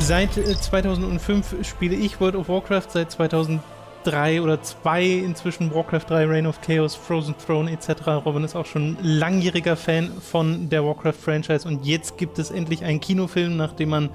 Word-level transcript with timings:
Seit 0.00 0.36
äh, 0.36 0.58
2005 0.58 1.56
spiele 1.62 1.94
ich 1.94 2.20
World 2.20 2.34
of 2.34 2.48
Warcraft, 2.48 2.86
seit 2.88 3.12
2003 3.12 4.42
oder 4.42 4.60
2 4.60 5.04
inzwischen 5.04 5.72
Warcraft 5.72 6.06
3, 6.08 6.26
Reign 6.26 6.46
of 6.46 6.60
Chaos, 6.62 6.96
Frozen 6.96 7.34
Throne 7.38 7.70
etc. 7.70 8.08
Robin 8.24 8.42
ist 8.42 8.56
auch 8.56 8.66
schon 8.66 8.96
langjähriger 9.02 9.76
Fan 9.76 10.10
von 10.20 10.68
der 10.68 10.84
Warcraft-Franchise 10.84 11.68
und 11.68 11.86
jetzt 11.86 12.16
gibt 12.16 12.38
es 12.38 12.50
endlich 12.50 12.82
einen 12.82 12.98
Kinofilm, 12.98 13.56
nachdem 13.56 13.90
man 13.90 14.10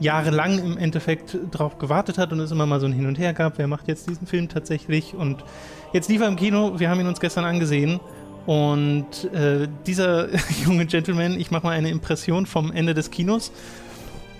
jahrelang 0.00 0.58
im 0.58 0.78
Endeffekt 0.78 1.36
drauf 1.50 1.78
gewartet 1.78 2.16
hat 2.16 2.32
und 2.32 2.40
es 2.40 2.50
immer 2.50 2.66
mal 2.66 2.80
so 2.80 2.86
ein 2.86 2.92
Hin 2.92 3.06
und 3.06 3.18
Her 3.18 3.34
gab, 3.34 3.58
wer 3.58 3.66
macht 3.66 3.88
jetzt 3.88 4.08
diesen 4.08 4.26
Film 4.26 4.48
tatsächlich 4.48 5.14
und 5.14 5.44
jetzt 5.92 6.08
lief 6.08 6.20
er 6.22 6.28
im 6.28 6.36
Kino, 6.36 6.78
wir 6.78 6.88
haben 6.88 7.00
ihn 7.00 7.06
uns 7.06 7.20
gestern 7.20 7.44
angesehen 7.44 8.00
und 8.46 9.32
äh, 9.34 9.68
dieser 9.86 10.28
junge 10.64 10.86
Gentleman, 10.86 11.38
ich 11.38 11.50
mache 11.50 11.66
mal 11.66 11.72
eine 11.72 11.90
Impression 11.90 12.46
vom 12.46 12.72
Ende 12.72 12.94
des 12.94 13.10
Kinos. 13.10 13.52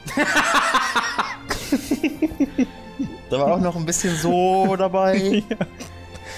da 3.31 3.39
war 3.39 3.55
auch 3.55 3.61
noch 3.61 3.77
ein 3.77 3.87
bisschen 3.87 4.15
so 4.17 4.77
dabei. 4.77 5.43
ja. 5.51 5.57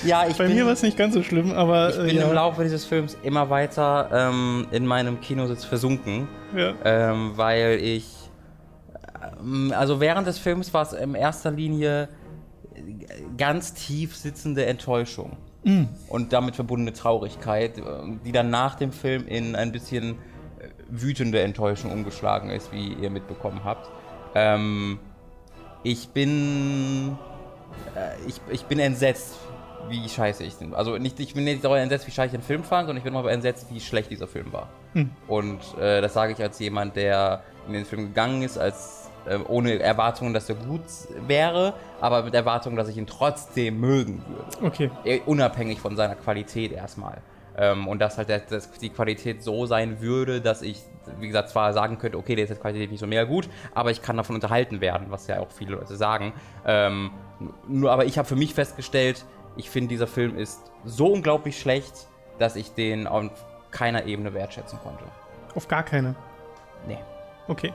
Ja, 0.05 0.27
ich 0.29 0.37
Bei 0.37 0.47
bin, 0.47 0.57
mir 0.57 0.67
war 0.67 0.73
es 0.73 0.83
nicht 0.83 0.99
ganz 0.99 1.15
so 1.15 1.23
schlimm, 1.23 1.53
aber 1.53 1.91
ich 1.91 1.97
bin 1.97 2.09
äh, 2.09 2.15
ja. 2.21 2.29
im 2.29 2.35
Laufe 2.35 2.63
dieses 2.63 2.85
Films 2.85 3.17
immer 3.23 3.49
weiter 3.51 4.11
ähm, 4.13 4.67
in 4.71 4.87
meinem 4.87 5.21
Kinositz 5.21 5.65
versunken, 5.65 6.29
ja. 6.55 6.75
ähm, 6.85 7.33
weil 7.37 7.79
ich, 7.81 8.05
ähm, 9.41 9.73
also 9.75 9.99
während 10.01 10.27
des 10.27 10.39
Films 10.39 10.75
war 10.75 10.83
es 10.83 10.93
in 10.93 11.15
erster 11.15 11.51
Linie 11.51 12.09
ganz 13.39 13.73
tief 13.73 14.15
sitzende 14.17 14.67
Enttäuschung 14.67 15.39
und 16.09 16.33
damit 16.33 16.55
verbundene 16.55 16.93
Traurigkeit, 16.93 17.79
äh, 17.79 17.83
die 18.25 18.33
dann 18.33 18.51
nach 18.51 18.77
dem 18.77 18.93
Film 18.93 19.27
in 19.27 19.57
ein 19.57 19.73
bisschen 19.73 20.13
äh, 20.13 20.69
wütende 20.89 21.41
Enttäuschung 21.41 21.91
umgeschlagen 21.91 22.51
ist, 22.51 22.73
wie 22.73 22.93
ihr 22.93 23.11
mitbekommen 23.11 23.63
habt. 23.65 23.91
Ähm, 24.35 25.01
ich 25.87 26.09
bin, 26.09 27.17
äh, 27.95 28.29
ich, 28.29 28.41
ich 28.51 28.65
bin 28.65 28.81
entsetzt, 28.81 29.37
wie 29.89 30.09
scheiße 30.09 30.43
ich 30.43 30.57
den. 30.57 30.75
Also 30.75 30.99
nicht, 30.99 31.21
ich 31.21 31.35
bin 31.35 31.45
nicht 31.45 31.63
darüber 31.63 31.79
entsetzt, 31.79 32.09
wie 32.09 32.11
scheiße 32.11 32.35
ich 32.35 32.41
den 32.41 32.47
Film 32.47 32.65
fand, 32.65 32.89
sondern 32.89 32.97
ich 32.99 33.05
bin 33.05 33.13
darüber 33.13 33.31
entsetzt, 33.31 33.69
wie 33.71 33.79
schlecht 33.79 34.11
dieser 34.11 34.27
Film 34.27 34.53
war. 34.53 34.69
Und 35.29 35.61
äh, 35.79 36.01
das 36.01 36.15
sage 36.15 36.33
ich 36.33 36.43
als 36.43 36.59
jemand, 36.59 36.97
der 36.97 37.45
in 37.69 37.73
den 37.73 37.85
Film 37.85 38.09
gegangen 38.09 38.43
ist, 38.43 38.59
als 38.59 39.11
äh, 39.27 39.39
ohne 39.47 39.79
Erwartungen, 39.79 40.35
dass 40.35 40.49
er 40.49 40.57
gut 40.57 40.83
wäre, 41.29 41.75
aber 42.01 42.25
mit 42.25 42.35
Erwartungen, 42.35 42.77
dass 42.77 42.89
ich 42.89 42.97
ihn 42.97 43.07
trotzdem 43.07 43.79
mögen 43.79 44.25
würde. 44.27 44.67
Okay. 44.67 44.91
Eh, 45.05 45.21
unabhängig 45.25 45.79
von 45.79 45.95
seiner 45.95 46.17
Qualität 46.17 46.73
erstmal. 46.73 47.19
Ähm, 47.57 47.89
und 47.89 48.01
dass 48.01 48.19
halt 48.19 48.29
der, 48.29 48.41
dass 48.41 48.71
die 48.73 48.91
Qualität 48.91 49.43
so 49.43 49.67
sein 49.67 50.01
würde, 50.01 50.41
dass 50.41 50.63
ich, 50.63 50.83
wie 51.19 51.27
gesagt, 51.27 51.49
zwar 51.51 51.73
sagen 51.73 51.99
könnte, 51.99 52.19
okay, 52.19 52.35
der 52.35 52.45
ist 52.45 52.51
jetzt 52.51 52.61
Qualität 52.61 52.91
nicht 52.91 53.01
so 53.01 53.07
mega 53.07 53.25
gut, 53.25 53.49
aber 53.75 53.91
ich 53.91 54.03
kann 54.03 54.17
davon 54.17 54.35
unterhalten 54.35 54.81
werden, 54.81 55.07
was 55.11 55.27
ja 55.27 55.41
auch 55.41 55.51
viele 55.51 55.77
Leute 55.77 55.97
sagen. 55.97 56.33
Ähm, 56.67 57.11
nur, 57.67 57.93
aber 57.93 58.05
ich 58.05 58.19
habe 58.19 58.29
für 58.29 58.37
mich 58.37 58.55
festgestellt, 58.55 59.25
ich 59.57 59.71
finde, 59.71 59.89
dieser 59.89 60.07
Film 60.07 60.37
ist 60.37 60.71
so 60.85 61.07
unglaublich 61.09 61.59
schlecht, 61.59 62.09
dass 62.39 62.57
ich 62.57 62.73
den 62.75 63.07
auf 63.07 63.31
keiner 63.71 64.05
Ebene 64.05 64.35
wertschätzen 64.35 64.79
konnte. 64.83 65.05
Auf 65.55 65.67
gar 65.69 65.83
keine. 65.83 66.15
Nee. 66.87 66.99
Okay. 67.49 67.73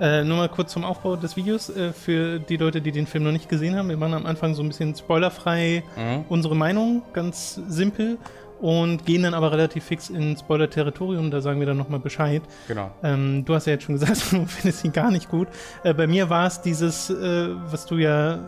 Äh, 0.00 0.24
nur 0.24 0.36
mal 0.36 0.48
kurz 0.48 0.72
zum 0.72 0.84
Aufbau 0.84 1.14
des 1.16 1.36
Videos 1.36 1.70
äh, 1.70 1.92
für 1.92 2.40
die 2.40 2.56
Leute, 2.56 2.80
die 2.80 2.90
den 2.90 3.06
Film 3.06 3.22
noch 3.24 3.30
nicht 3.32 3.48
gesehen 3.48 3.76
haben. 3.76 3.88
Wir 3.88 3.96
machen 3.96 4.14
am 4.14 4.26
Anfang 4.26 4.54
so 4.54 4.62
ein 4.62 4.68
bisschen 4.68 4.94
spoilerfrei 4.96 5.84
Mhm. 5.96 6.24
unsere 6.28 6.56
Meinung, 6.56 7.02
ganz 7.12 7.54
simpel. 7.68 8.18
Und 8.62 9.04
gehen 9.06 9.24
dann 9.24 9.34
aber 9.34 9.50
relativ 9.50 9.82
fix 9.82 10.08
in 10.08 10.36
Spoiler-Territorium, 10.36 11.32
da 11.32 11.40
sagen 11.40 11.58
wir 11.58 11.66
dann 11.66 11.76
nochmal 11.76 11.98
Bescheid. 11.98 12.42
Genau. 12.68 12.92
Ähm, 13.02 13.44
du 13.44 13.56
hast 13.56 13.66
ja 13.66 13.72
jetzt 13.72 13.82
schon 13.82 13.96
gesagt, 13.96 14.22
du 14.32 14.46
findest 14.46 14.84
ihn 14.84 14.92
gar 14.92 15.10
nicht 15.10 15.28
gut. 15.28 15.48
Äh, 15.82 15.92
bei 15.94 16.06
mir 16.06 16.30
war 16.30 16.46
es 16.46 16.62
dieses, 16.62 17.10
äh, 17.10 17.48
was 17.70 17.86
du 17.86 17.96
ja 17.96 18.38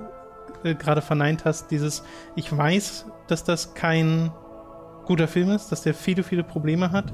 äh, 0.62 0.76
gerade 0.76 1.02
verneint 1.02 1.44
hast, 1.44 1.72
dieses, 1.72 2.04
ich 2.36 2.56
weiß, 2.56 3.06
dass 3.26 3.42
das 3.42 3.74
kein 3.74 4.30
guter 5.04 5.26
Film 5.26 5.50
ist, 5.50 5.72
dass 5.72 5.82
der 5.82 5.94
viele, 5.94 6.22
viele 6.22 6.44
Probleme 6.44 6.92
hat, 6.92 7.12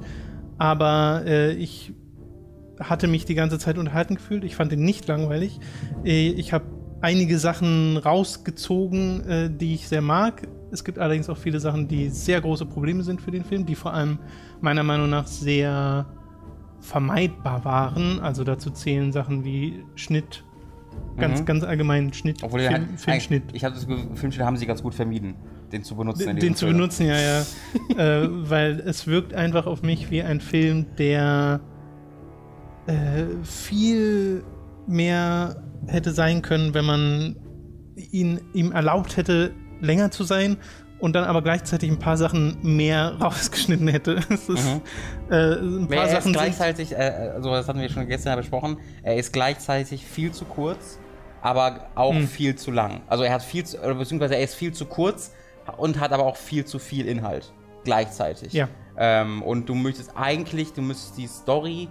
aber 0.58 1.22
äh, 1.24 1.53
ich 1.53 1.94
hatte 2.78 3.08
mich 3.08 3.24
die 3.24 3.34
ganze 3.34 3.58
Zeit 3.58 3.78
unterhalten 3.78 4.16
gefühlt. 4.16 4.44
Ich 4.44 4.56
fand 4.56 4.72
ihn 4.72 4.84
nicht 4.84 5.08
langweilig. 5.08 5.58
Äh, 6.04 6.28
ich 6.28 6.53
habe 6.53 6.66
einige 7.00 7.38
Sachen 7.38 7.97
rausgezogen, 7.97 9.26
äh, 9.26 9.50
die 9.50 9.72
ich 9.72 9.88
sehr 9.88 10.03
mag. 10.03 10.47
Es 10.72 10.84
gibt 10.84 10.98
allerdings 10.98 11.28
auch 11.28 11.36
viele 11.36 11.58
Sachen, 11.60 11.88
die 11.88 12.08
sehr 12.10 12.41
große 12.41 12.66
Probleme 12.66 13.03
sind 13.03 13.20
für 13.20 13.31
den 13.31 13.44
Film, 13.44 13.66
die 13.66 13.75
vor 13.75 13.92
allem 13.92 14.19
meiner 14.60 14.82
Meinung 14.82 15.10
nach 15.10 15.26
sehr 15.26 16.06
vermeidbar 16.81 17.64
waren. 17.64 18.20
Also 18.20 18.44
dazu 18.44 18.70
zählen 18.70 19.12
Sachen 19.12 19.44
wie 19.44 19.84
Schnitt, 19.97 20.44
ganz, 21.16 21.41
Mhm. 21.41 21.44
ganz 21.44 21.64
allgemein 21.64 22.12
Schnitt, 22.12 22.42
Obwohl 22.42 22.60
Film, 22.60 22.72
halt, 22.72 23.00
Filmschnitt. 23.00 23.42
ich 23.53 23.64
habe 23.64 23.75
das 23.75 23.86
Gefühl, 23.86 24.14
Filmschnitt 24.14 24.47
haben 24.47 24.56
sie 24.56 24.66
ganz 24.66 24.82
gut 24.82 24.94
vermieden, 24.94 25.34
den 25.72 25.82
zu 25.82 25.94
benutzen. 25.97 26.36
Den, 26.36 26.54
zu 26.54 26.66
benutzen, 26.66 27.06
ja, 27.06 27.19
ja. 27.19 27.41
äh, 28.22 28.28
weil 28.48 28.80
es 28.80 29.06
wirkt 29.06 29.34
einfach 29.34 29.66
auf 29.66 29.82
mich 29.82 30.10
wie 30.10 30.22
ein 30.22 30.41
Film, 30.41 30.86
der 30.98 31.60
äh, 32.86 33.25
viel 33.42 34.42
mehr 34.86 35.62
hätte 35.86 36.12
sein 36.12 36.42
können, 36.42 36.75
wenn 36.75 36.84
man 36.84 37.36
ihn, 37.97 38.41
ihm 38.54 38.72
erlaubt 38.72 39.16
hätte, 39.16 39.53
länger 39.80 40.10
zu 40.10 40.24
sein 40.24 40.56
und 40.98 41.14
dann 41.14 41.24
aber 41.24 41.41
gleichzeitig 41.42 41.91
ein 41.91 41.98
paar 41.98 42.16
Sachen 42.16 42.58
mehr 42.62 43.14
rausgeschnitten 43.20 43.88
hätte. 43.88 44.16
Es 44.30 44.48
ist, 44.48 44.64
Mhm. 44.66 44.80
äh, 45.30 45.52
ein 45.54 45.88
paar 45.88 45.98
Er 45.98 46.04
ist 46.04 46.10
Sachen 46.12 46.32
gleichzeitig, 46.32 46.92
äh, 46.92 47.30
also 47.34 47.50
das 47.50 47.66
hatten 47.68 47.80
wir 47.80 47.88
schon 47.88 48.06
gestern 48.06 48.36
besprochen, 48.38 48.78
er 49.02 49.16
ist 49.16 49.32
gleichzeitig 49.32 50.04
viel 50.04 50.32
zu 50.32 50.44
kurz, 50.44 50.98
aber 51.42 51.86
auch 51.94 52.12
Hm. 52.14 52.28
viel 52.28 52.54
zu 52.56 52.70
lang. 52.70 53.00
Also 53.06 53.24
er 53.24 53.32
hat 53.32 53.42
viel 53.42 53.64
zu, 53.64 53.78
beziehungsweise 53.78 54.34
er 54.36 54.42
ist 54.42 54.54
viel 54.54 54.72
zu 54.72 54.84
kurz 54.84 55.32
und 55.78 55.98
hat 56.00 56.12
aber 56.12 56.24
auch 56.26 56.36
viel 56.36 56.64
zu 56.66 56.78
viel 56.78 57.06
Inhalt 57.06 57.52
gleichzeitig. 57.84 58.52
Ja. 58.52 58.68
Ähm, 58.98 59.42
und 59.42 59.66
du 59.68 59.74
möchtest 59.74 60.12
eigentlich, 60.16 60.74
du 60.74 60.82
müsstest 60.82 61.16
die 61.16 61.26
Story 61.28 61.88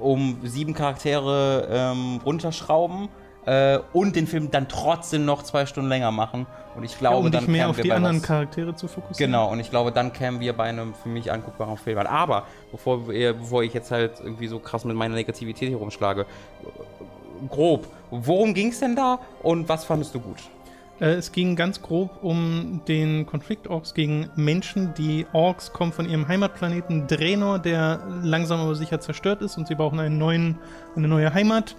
um 0.00 0.38
sieben 0.42 0.74
Charaktere 0.74 1.68
ähm, 1.70 2.20
runterschrauben 2.24 3.08
äh, 3.46 3.78
und 3.92 4.16
den 4.16 4.26
Film 4.26 4.50
dann 4.50 4.66
trotzdem 4.68 5.24
noch 5.24 5.42
zwei 5.44 5.66
Stunden 5.66 5.88
länger 5.88 6.10
machen. 6.10 6.46
Und 6.76 6.84
ich 6.84 6.96
glaube, 6.98 7.26
um 7.26 7.32
dann 7.32 7.46
mehr 7.46 7.54
kämen 7.62 7.70
auf 7.70 7.76
wir 7.76 7.82
die 7.84 7.90
bei 7.90 7.96
anderen 7.96 8.18
was- 8.18 8.22
Charaktere 8.22 8.74
zu 8.76 8.86
fokussieren. 8.88 9.32
Genau, 9.32 9.50
und 9.50 9.58
ich 9.60 9.70
glaube, 9.70 9.90
dann 9.92 10.12
kämen 10.12 10.40
wir 10.40 10.52
bei 10.52 10.64
einem 10.64 10.94
für 10.94 11.08
mich 11.08 11.32
anguckbaren 11.32 11.76
Film 11.76 11.98
an. 11.98 12.06
Aber 12.06 12.46
bevor, 12.70 13.08
wir, 13.08 13.32
bevor 13.34 13.62
ich 13.64 13.74
jetzt 13.74 13.90
halt 13.90 14.12
irgendwie 14.22 14.46
so 14.46 14.58
krass 14.60 14.84
mit 14.84 14.96
meiner 14.96 15.14
Negativität 15.14 15.68
hier 15.68 15.78
rumschlage, 15.78 16.26
grob, 17.48 17.86
worum 18.10 18.54
ging 18.54 18.68
es 18.68 18.80
denn 18.80 18.96
da 18.96 19.18
und 19.42 19.68
was 19.68 19.84
fandest 19.84 20.14
du 20.14 20.20
gut? 20.20 20.38
Äh, 21.00 21.14
es 21.14 21.32
ging 21.32 21.56
ganz 21.56 21.80
grob 21.82 22.22
um 22.22 22.82
den 22.86 23.26
Konflikt 23.26 23.66
Orks 23.68 23.94
gegen 23.94 24.28
Menschen. 24.36 24.94
Die 24.94 25.26
Orks 25.32 25.72
kommen 25.72 25.92
von 25.92 26.08
ihrem 26.08 26.28
Heimatplaneten 26.28 27.06
Draenor, 27.06 27.58
der 27.58 28.00
langsam 28.22 28.60
aber 28.60 28.74
sicher 28.74 29.00
zerstört 29.00 29.42
ist 29.42 29.56
und 29.56 29.66
sie 29.66 29.74
brauchen 29.74 29.98
einen 29.98 30.18
neuen, 30.18 30.58
eine 30.94 31.08
neue 31.08 31.32
Heimat. 31.32 31.74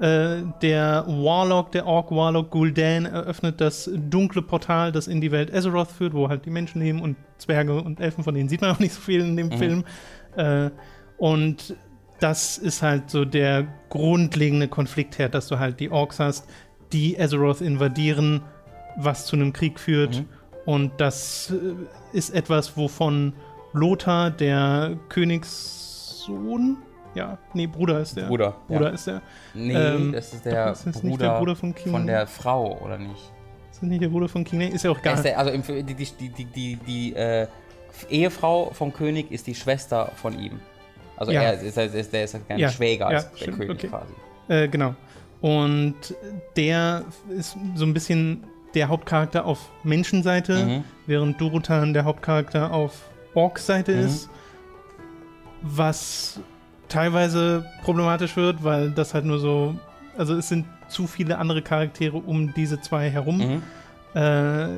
Äh, 0.00 0.44
der 0.62 1.04
Warlock, 1.06 1.72
der 1.72 1.86
Ork 1.86 2.10
Warlock 2.10 2.50
Gul'dan 2.54 3.06
eröffnet 3.06 3.60
das 3.60 3.90
dunkle 3.94 4.40
Portal, 4.40 4.92
das 4.92 5.06
in 5.06 5.20
die 5.20 5.30
Welt 5.30 5.54
Azeroth 5.54 5.90
führt, 5.90 6.14
wo 6.14 6.30
halt 6.30 6.46
die 6.46 6.50
Menschen 6.50 6.80
leben 6.80 7.02
und 7.02 7.16
Zwerge 7.36 7.82
und 7.82 8.00
Elfen, 8.00 8.24
von 8.24 8.34
denen 8.34 8.48
sieht 8.48 8.62
man 8.62 8.70
auch 8.70 8.78
nicht 8.78 8.94
so 8.94 9.00
viel 9.00 9.20
in 9.20 9.36
dem 9.36 9.52
Film. 9.52 9.84
Äh, 10.36 10.70
und 11.18 11.76
das 12.18 12.56
ist 12.56 12.80
halt 12.80 13.10
so 13.10 13.26
der 13.26 13.66
grundlegende 13.90 14.68
Konfliktherd, 14.68 15.34
dass 15.34 15.48
du 15.48 15.58
halt 15.58 15.80
die 15.80 15.90
Orks 15.90 16.18
hast, 16.18 16.48
die 16.92 17.20
Azeroth 17.20 17.60
invadieren, 17.60 18.40
was 18.96 19.26
zu 19.26 19.36
einem 19.36 19.52
Krieg 19.52 19.78
führt. 19.78 20.20
Mhm. 20.20 20.28
Und 20.64 20.92
das 20.98 21.52
äh, 21.52 22.16
ist 22.16 22.30
etwas, 22.30 22.74
wovon 22.76 23.34
Lothar, 23.74 24.30
der 24.30 24.98
Königssohn, 25.10 26.78
ja, 27.14 27.38
nee, 27.54 27.66
Bruder 27.66 28.00
ist 28.00 28.16
der. 28.16 28.26
Bruder, 28.26 28.56
Bruder 28.68 28.88
ja. 28.88 28.94
ist 28.94 29.06
der. 29.06 29.22
Nee, 29.54 29.74
Ähm, 29.74 30.12
das 30.12 30.32
ist 30.32 30.44
der, 30.44 30.72
ist 30.72 30.86
das 30.86 30.94
Bruder, 30.94 31.06
nicht 31.08 31.20
der 31.22 31.38
Bruder 31.38 31.56
von 31.56 31.74
King- 31.74 31.92
von 31.92 32.06
der 32.06 32.26
Frau, 32.26 32.78
oder 32.84 32.98
nicht? 32.98 33.32
Ist 33.70 33.82
das 33.82 33.88
nicht 33.88 34.02
der 34.02 34.08
Bruder 34.08 34.28
von 34.28 34.44
King? 34.44 34.58
Nee, 34.60 34.68
ist 34.68 34.84
ja 34.84 34.90
auch 34.90 34.96
Er 34.98 35.02
gar 35.14 35.22
der, 35.22 35.38
also 35.38 35.50
die, 35.50 35.82
die, 35.82 35.94
die, 35.94 36.44
die, 36.44 36.76
die, 36.76 37.14
äh, 37.14 37.46
Ehefrau 38.08 38.70
vom 38.72 38.92
König 38.92 39.30
ist 39.32 39.46
die 39.46 39.54
Schwester 39.54 40.12
von 40.14 40.38
ihm. 40.38 40.60
Also 41.16 41.32
Ja. 41.32 41.42
er 41.42 41.54
ist, 41.60 41.76
ist, 41.76 41.94
ist, 41.94 42.12
der 42.12 42.24
ist 42.24 42.34
ein 42.36 42.58
Ja, 42.58 42.68
Schwäger 42.70 43.08
als 43.08 43.28
ja, 43.38 43.46
der 43.46 43.54
König 43.54 43.70
okay. 43.70 43.88
quasi. 43.88 44.12
Äh, 44.48 44.68
genau. 44.68 44.94
Und 45.40 45.96
der 46.56 47.04
ist 47.36 47.56
so 47.74 47.84
ein 47.84 47.92
bisschen 47.92 48.44
der 48.74 48.88
Hauptcharakter 48.88 49.44
auf 49.44 49.70
Menschenseite, 49.82 50.64
Mhm. 50.64 50.84
während 51.06 51.40
Durotan 51.40 51.92
der 51.92 52.04
Hauptcharakter 52.04 52.72
auf 52.72 53.10
Orks-Seite 53.34 53.92
Mhm. 53.92 54.06
ist. 54.06 54.30
Was 55.62 56.40
teilweise 56.90 57.64
problematisch 57.82 58.36
wird, 58.36 58.62
weil 58.62 58.90
das 58.90 59.14
halt 59.14 59.24
nur 59.24 59.38
so. 59.38 59.74
Also 60.18 60.34
es 60.36 60.48
sind 60.48 60.66
zu 60.88 61.06
viele 61.06 61.38
andere 61.38 61.62
Charaktere 61.62 62.16
um 62.18 62.52
diese 62.52 62.80
zwei 62.80 63.08
herum. 63.08 63.38
Mhm. 63.38 63.62
Äh, 64.20 64.68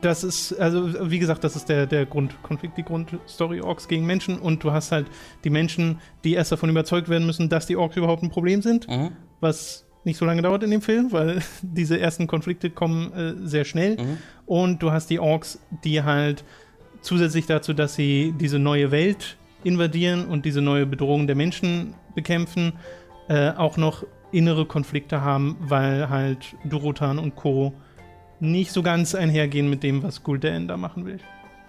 das 0.00 0.24
ist, 0.24 0.52
also 0.58 1.10
wie 1.10 1.18
gesagt, 1.18 1.44
das 1.44 1.56
ist 1.56 1.68
der, 1.68 1.86
der 1.86 2.06
Grundkonflikt, 2.06 2.76
die 2.76 2.82
Grundstory 2.82 3.60
Orks 3.60 3.86
gegen 3.86 4.06
Menschen 4.06 4.38
und 4.38 4.64
du 4.64 4.72
hast 4.72 4.90
halt 4.92 5.06
die 5.44 5.50
Menschen, 5.50 6.00
die 6.24 6.34
erst 6.34 6.52
davon 6.52 6.70
überzeugt 6.70 7.08
werden 7.08 7.26
müssen, 7.26 7.48
dass 7.48 7.66
die 7.66 7.76
Orks 7.76 7.96
überhaupt 7.96 8.22
ein 8.22 8.30
Problem 8.30 8.62
sind, 8.62 8.88
Mhm. 8.88 9.10
was 9.40 9.84
nicht 10.04 10.16
so 10.18 10.24
lange 10.24 10.42
dauert 10.42 10.62
in 10.62 10.70
dem 10.70 10.82
Film, 10.82 11.12
weil 11.12 11.40
diese 11.62 11.98
ersten 12.00 12.26
Konflikte 12.26 12.70
kommen 12.70 13.12
äh, 13.12 13.46
sehr 13.46 13.64
schnell. 13.64 13.96
Mhm. 13.96 14.18
Und 14.46 14.82
du 14.82 14.90
hast 14.90 15.10
die 15.10 15.18
Orks, 15.20 15.58
die 15.84 16.02
halt 16.02 16.44
zusätzlich 17.02 17.46
dazu, 17.46 17.72
dass 17.74 17.94
sie 17.94 18.34
diese 18.38 18.58
neue 18.58 18.90
Welt 18.90 19.36
invadieren 19.64 20.26
und 20.26 20.44
diese 20.44 20.60
neue 20.60 20.86
Bedrohung 20.86 21.26
der 21.26 21.36
Menschen 21.36 21.94
bekämpfen, 22.14 22.74
äh, 23.28 23.50
auch 23.50 23.76
noch 23.76 24.04
innere 24.32 24.66
Konflikte 24.66 25.20
haben, 25.22 25.56
weil 25.60 26.08
halt 26.08 26.56
Durotan 26.64 27.18
und 27.18 27.36
Co. 27.36 27.72
nicht 28.40 28.72
so 28.72 28.82
ganz 28.82 29.14
einhergehen 29.14 29.70
mit 29.70 29.82
dem, 29.82 30.02
was 30.02 30.22
Gul'dan 30.24 30.66
da 30.66 30.76
machen 30.76 31.06
will, 31.06 31.18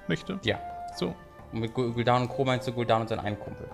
möchte. 0.07 0.39
Ja. 0.43 0.59
So. 0.95 1.13
Und 1.53 1.59
mit 1.59 1.73
Gul- 1.73 1.91
Gul'dan 1.91 2.21
und 2.23 2.29
Co. 2.29 2.43
meinst 2.43 2.67
du 2.67 2.71
Gul'dan 2.71 3.01
und 3.01 3.09
sein 3.09 3.19
einen 3.19 3.37
Kumpel. 3.39 3.67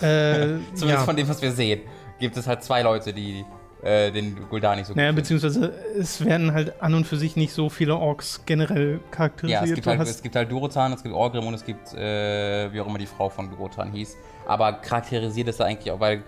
Äh, 0.00 0.58
Zumindest 0.74 0.82
ja. 0.82 0.98
von 1.04 1.16
dem, 1.16 1.28
was 1.28 1.40
wir 1.42 1.52
sehen, 1.52 1.82
gibt 2.18 2.36
es 2.36 2.46
halt 2.46 2.62
zwei 2.62 2.82
Leute, 2.82 3.12
die 3.12 3.44
äh, 3.82 4.10
den 4.12 4.36
Gul'dan 4.48 4.76
nicht 4.76 4.86
so 4.86 4.94
Naja, 4.94 5.10
gut 5.10 5.16
beziehungsweise 5.16 5.72
es 5.98 6.24
werden 6.24 6.52
halt 6.52 6.80
an 6.80 6.94
und 6.94 7.06
für 7.06 7.16
sich 7.16 7.36
nicht 7.36 7.52
so 7.52 7.68
viele 7.68 7.96
Orks 7.96 8.42
generell 8.46 9.00
charakterisiert. 9.10 9.60
Ja, 9.60 9.66
es 9.68 9.74
gibt, 9.74 9.86
halt, 9.86 10.00
es 10.00 10.22
gibt 10.22 10.36
halt 10.36 10.50
Durotan, 10.50 10.92
es 10.92 11.02
gibt 11.02 11.14
Orgrim 11.14 11.46
und 11.46 11.54
es 11.54 11.64
gibt, 11.64 11.92
äh, 11.94 12.72
wie 12.72 12.80
auch 12.80 12.86
immer 12.86 12.98
die 12.98 13.06
Frau 13.06 13.28
von 13.28 13.50
Durotan 13.50 13.90
hieß. 13.92 14.16
Aber 14.46 14.72
charakterisiert 14.74 15.48
ist 15.48 15.60
er 15.60 15.66
eigentlich 15.66 15.90
auch, 15.92 16.00
weil, 16.00 16.22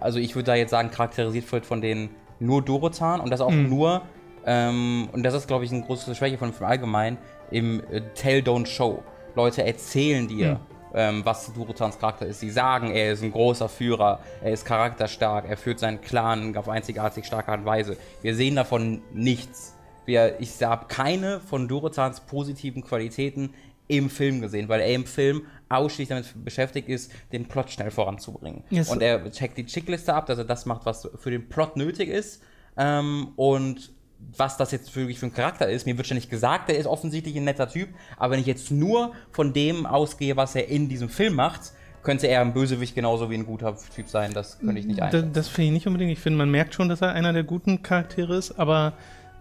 also 0.00 0.18
ich 0.18 0.34
würde 0.34 0.46
da 0.46 0.54
jetzt 0.54 0.70
sagen, 0.70 0.90
charakterisiert 0.90 1.50
wird 1.52 1.66
von 1.66 1.80
denen 1.80 2.10
nur 2.40 2.62
Durotan 2.62 3.20
und 3.20 3.30
das 3.30 3.40
auch 3.40 3.50
Mhm. 3.50 3.68
nur, 3.68 4.02
ähm, 4.46 5.08
und 5.12 5.22
das 5.22 5.34
ist, 5.34 5.46
glaube 5.46 5.64
ich, 5.64 5.72
eine 5.72 5.82
große 5.82 6.14
Schwäche 6.14 6.38
von 6.38 6.52
Film 6.52 6.68
allgemein, 6.68 7.18
im 7.50 7.80
äh, 7.90 8.00
Tell, 8.14 8.40
Don't 8.40 8.66
Show. 8.66 9.02
Leute 9.34 9.64
erzählen 9.64 10.26
dir, 10.28 10.54
Mhm. 10.54 10.73
Ähm, 10.94 11.24
was 11.24 11.52
Durotans 11.52 11.98
Charakter 11.98 12.26
ist. 12.26 12.40
Sie 12.40 12.50
sagen, 12.50 12.90
er 12.90 13.12
ist 13.12 13.22
ein 13.22 13.32
großer 13.32 13.68
Führer, 13.68 14.20
er 14.42 14.52
ist 14.52 14.64
charakterstark, 14.64 15.46
er 15.48 15.56
führt 15.56 15.78
seinen 15.78 16.00
Clan 16.00 16.56
auf 16.56 16.68
einzigartig 16.68 17.26
starke 17.26 17.50
Art 17.50 17.60
und 17.60 17.66
Weise. 17.66 17.96
Wir 18.22 18.34
sehen 18.34 18.56
davon 18.56 19.02
nichts. 19.12 19.74
Wir, 20.06 20.40
ich 20.40 20.62
habe 20.62 20.86
keine 20.86 21.40
von 21.40 21.66
Durotans 21.66 22.20
positiven 22.20 22.82
Qualitäten 22.84 23.54
im 23.88 24.08
Film 24.08 24.40
gesehen, 24.40 24.68
weil 24.68 24.80
er 24.80 24.94
im 24.94 25.04
Film 25.04 25.42
ausschließlich 25.68 26.08
damit 26.08 26.44
beschäftigt 26.44 26.88
ist, 26.88 27.12
den 27.32 27.46
Plot 27.46 27.70
schnell 27.70 27.90
voranzubringen. 27.90 28.64
Yes. 28.70 28.88
Und 28.90 29.02
er 29.02 29.30
checkt 29.30 29.58
die 29.58 29.66
Checkliste 29.66 30.14
ab, 30.14 30.26
dass 30.26 30.38
er 30.38 30.44
das 30.44 30.66
macht, 30.66 30.86
was 30.86 31.08
für 31.18 31.30
den 31.30 31.48
Plot 31.48 31.76
nötig 31.76 32.08
ist. 32.08 32.42
Ähm, 32.76 33.32
und 33.36 33.92
was 34.36 34.56
das 34.56 34.70
jetzt 34.72 34.94
wirklich 34.96 35.18
für 35.18 35.26
ein 35.26 35.32
Charakter 35.34 35.68
ist, 35.68 35.86
mir 35.86 35.96
wird 35.96 36.06
schon 36.06 36.16
nicht 36.16 36.30
gesagt, 36.30 36.68
er 36.70 36.76
ist 36.76 36.86
offensichtlich 36.86 37.36
ein 37.36 37.44
netter 37.44 37.68
Typ, 37.68 37.88
aber 38.16 38.32
wenn 38.32 38.40
ich 38.40 38.46
jetzt 38.46 38.70
nur 38.70 39.12
von 39.30 39.52
dem 39.52 39.86
ausgehe, 39.86 40.36
was 40.36 40.54
er 40.54 40.68
in 40.68 40.88
diesem 40.88 41.08
Film 41.08 41.34
macht, 41.34 41.72
könnte 42.02 42.26
er 42.26 42.40
ein 42.42 42.52
Bösewicht 42.52 42.94
genauso 42.94 43.30
wie 43.30 43.34
ein 43.34 43.46
guter 43.46 43.76
Typ 43.94 44.08
sein, 44.08 44.32
das 44.34 44.58
könnte 44.58 44.78
ich 44.78 44.86
nicht 44.86 45.00
einschätzen. 45.00 45.32
das 45.32 45.48
finde 45.48 45.68
ich 45.68 45.72
nicht 45.72 45.86
unbedingt. 45.86 46.12
Ich 46.12 46.18
finde, 46.20 46.36
man 46.38 46.50
merkt 46.50 46.74
schon, 46.74 46.88
dass 46.88 47.00
er 47.00 47.12
einer 47.12 47.32
der 47.32 47.44
guten 47.44 47.82
Charaktere 47.82 48.36
ist, 48.36 48.58
aber 48.58 48.92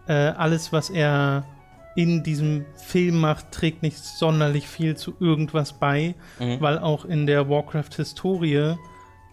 äh, 0.08 0.14
alles, 0.14 0.72
was 0.72 0.90
er 0.90 1.46
in 1.96 2.24
diesem 2.24 2.66
Film 2.76 3.20
macht, 3.20 3.52
trägt 3.52 3.84
nicht 3.84 3.98
sonderlich 3.98 4.68
viel 4.68 4.96
zu 4.96 5.14
irgendwas 5.20 5.74
bei, 5.74 6.16
Mhm. 6.40 6.60
weil 6.62 6.80
auch 6.80 7.06
in 7.06 7.28
der 7.28 7.50
Warcraft-Historie, 7.50 8.76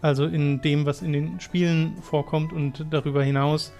also 0.02 0.26
in 0.26 0.60
dem, 0.60 0.84
was 0.86 1.00
in 1.02 1.12
den 1.12 1.40
Spielen 1.40 1.96
vorkommt 2.02 2.52
und 2.52 2.86
darüber 2.90 3.22
hinaus, 3.22 3.72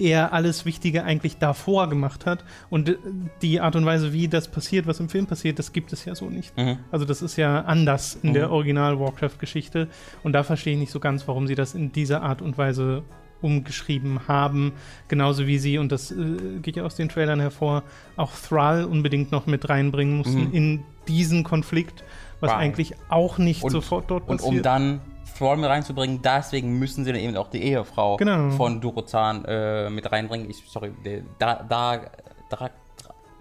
er 0.00 0.32
alles 0.32 0.64
Wichtige 0.64 1.04
eigentlich 1.04 1.36
davor 1.38 1.88
gemacht 1.88 2.26
hat. 2.26 2.44
Und 2.70 2.88
äh, 2.88 2.96
die 3.42 3.60
Art 3.60 3.76
und 3.76 3.84
Weise, 3.86 4.12
wie 4.12 4.26
das 4.28 4.48
passiert, 4.48 4.86
was 4.86 4.98
im 5.00 5.08
Film 5.08 5.26
passiert, 5.26 5.58
das 5.58 5.72
gibt 5.72 5.92
es 5.92 6.04
ja 6.04 6.14
so 6.14 6.30
nicht. 6.30 6.56
Mhm. 6.56 6.78
Also 6.90 7.04
das 7.04 7.22
ist 7.22 7.36
ja 7.36 7.60
anders 7.62 8.18
in 8.22 8.30
Mhm. 8.30 8.34
der 8.34 8.50
Original-Warcraft-Geschichte. 8.50 9.88
Und 10.22 10.32
da 10.32 10.42
verstehe 10.42 10.74
ich 10.74 10.78
nicht 10.80 10.92
so 10.92 11.00
ganz, 11.00 11.26
warum 11.28 11.46
sie 11.46 11.54
das 11.54 11.74
in 11.74 11.92
dieser 11.92 12.22
Art 12.22 12.42
und 12.42 12.58
Weise 12.58 13.02
umgeschrieben 13.42 14.28
haben. 14.28 14.72
Genauso 15.08 15.46
wie 15.46 15.58
sie, 15.58 15.78
und 15.78 15.90
das 15.92 16.10
äh, 16.10 16.16
geht 16.60 16.76
ja 16.76 16.84
aus 16.84 16.94
den 16.96 17.08
Trailern 17.08 17.40
hervor, 17.40 17.82
auch 18.16 18.32
Thrall 18.36 18.84
unbedingt 18.84 19.32
noch 19.32 19.46
mit 19.46 19.68
reinbringen 19.68 20.18
mussten 20.18 20.48
Mhm. 20.48 20.52
in 20.54 20.82
diesen 21.08 21.42
Konflikt, 21.42 22.04
was 22.40 22.50
Wow. 22.50 22.58
eigentlich 22.58 22.94
auch 23.08 23.38
nicht 23.38 23.62
Und- 23.64 23.70
sofort 23.70 24.10
dort 24.10 24.28
Und 24.28 24.36
passiert. 24.38 24.56
um 24.56 24.62
dann 24.62 25.00
Thrall 25.40 25.56
mit 25.56 25.68
reinzubringen, 25.70 26.20
deswegen 26.22 26.78
müssen 26.78 27.04
sie 27.04 27.12
dann 27.12 27.20
eben 27.20 27.36
auch 27.36 27.48
die 27.48 27.62
Ehefrau 27.62 28.16
Genau. 28.18 28.50
von 28.50 28.80
Durotan 28.80 29.44
äh, 29.46 29.88
mit 29.90 30.10
reinbringen. 30.12 30.48
Ich, 30.50 30.62
sorry, 30.68 30.92
da, 31.38 31.64
da, 31.68 32.00
da, 32.48 32.70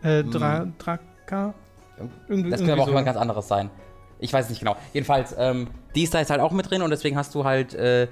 äh, 0.01 0.23
Dra 0.23 0.65
Draka? 0.77 1.53
Irgendwie, 2.29 2.49
Das 2.49 2.59
könnte 2.61 2.73
aber 2.73 2.83
auch 2.83 2.85
so. 2.85 2.91
jemand 2.91 3.05
ganz 3.05 3.17
anderes 3.17 3.47
sein. 3.47 3.69
Ich 4.19 4.31
weiß 4.33 4.49
nicht 4.49 4.59
genau. 4.59 4.75
Jedenfalls, 4.93 5.35
ähm, 5.37 5.67
die 5.95 6.03
ist 6.03 6.13
da 6.13 6.19
jetzt 6.19 6.29
halt 6.31 6.41
auch 6.41 6.51
mit 6.51 6.69
drin 6.69 6.81
und 6.81 6.89
deswegen 6.89 7.17
hast 7.17 7.35
du 7.35 7.43
halt 7.43 7.73
äh, 7.73 8.07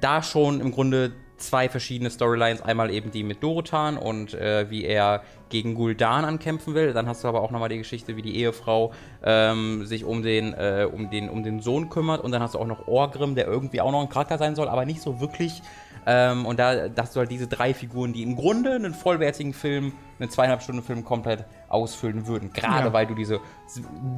da 0.00 0.22
schon 0.22 0.60
im 0.60 0.72
Grunde 0.72 1.12
zwei 1.36 1.68
verschiedene 1.68 2.10
Storylines. 2.10 2.62
Einmal 2.62 2.90
eben 2.90 3.10
die 3.10 3.22
mit 3.22 3.42
Dorotan 3.42 3.96
und 3.96 4.34
äh, 4.34 4.70
wie 4.70 4.84
er 4.84 5.22
gegen 5.48 5.76
Gul'dan 5.76 6.24
ankämpfen 6.24 6.74
will. 6.74 6.92
Dann 6.92 7.06
hast 7.06 7.24
du 7.24 7.28
aber 7.28 7.42
auch 7.42 7.50
nochmal 7.50 7.68
die 7.68 7.78
Geschichte, 7.78 8.16
wie 8.16 8.22
die 8.22 8.36
Ehefrau 8.36 8.92
ähm, 9.22 9.86
sich 9.86 10.04
um 10.04 10.22
den, 10.22 10.52
äh, 10.54 10.88
um, 10.90 11.10
den, 11.10 11.28
um 11.28 11.42
den 11.42 11.60
Sohn 11.60 11.88
kümmert. 11.88 12.22
Und 12.22 12.32
dann 12.32 12.42
hast 12.42 12.54
du 12.54 12.58
auch 12.58 12.66
noch 12.66 12.88
Orgrim, 12.88 13.34
der 13.34 13.46
irgendwie 13.46 13.80
auch 13.80 13.92
noch 13.92 14.00
ein 14.00 14.08
Charakter 14.08 14.38
sein 14.38 14.54
soll, 14.54 14.68
aber 14.68 14.84
nicht 14.84 15.00
so 15.00 15.20
wirklich. 15.20 15.62
Ähm, 16.06 16.46
und 16.46 16.58
da 16.60 16.88
hast 16.96 17.16
du 17.16 17.20
halt 17.20 17.30
diese 17.30 17.48
drei 17.48 17.74
Figuren, 17.74 18.12
die 18.12 18.22
im 18.22 18.36
Grunde 18.36 18.72
einen 18.74 18.94
vollwertigen 18.94 19.52
Film, 19.52 19.92
einen 20.20 20.30
zweieinhalb 20.30 20.62
Stunden 20.62 20.82
Film 20.82 21.04
komplett 21.04 21.44
ausfüllen 21.68 22.26
würden. 22.28 22.52
Gerade 22.52 22.86
Ja. 22.86 22.92
weil 22.92 23.06
du 23.06 23.14
diese 23.14 23.40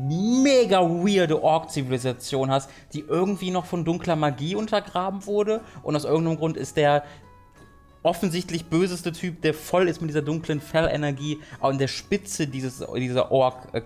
mega 0.06 0.80
weirde 0.82 1.42
Ork-Zivilisation 1.42 2.50
hast, 2.50 2.70
die 2.92 3.00
irgendwie 3.00 3.50
noch 3.50 3.64
von 3.64 3.84
dunkler 3.84 4.16
Magie 4.16 4.54
untergraben 4.54 5.26
wurde. 5.26 5.60
Und 5.82 5.96
aus 5.96 6.04
irgendeinem 6.04 6.36
Grund 6.38 6.56
ist 6.56 6.76
der 6.76 7.04
offensichtlich 8.02 8.66
böseste 8.66 9.12
Typ, 9.12 9.42
der 9.42 9.54
voll 9.54 9.88
ist 9.88 10.00
mit 10.00 10.10
dieser 10.10 10.22
dunklen 10.22 10.60
Fellenergie, 10.60 11.40
an 11.60 11.78
der 11.78 11.88
Spitze 11.88 12.46
dieses, 12.46 12.84
dieser 12.96 13.30
Ork, 13.30 13.68
äh, 13.72 13.82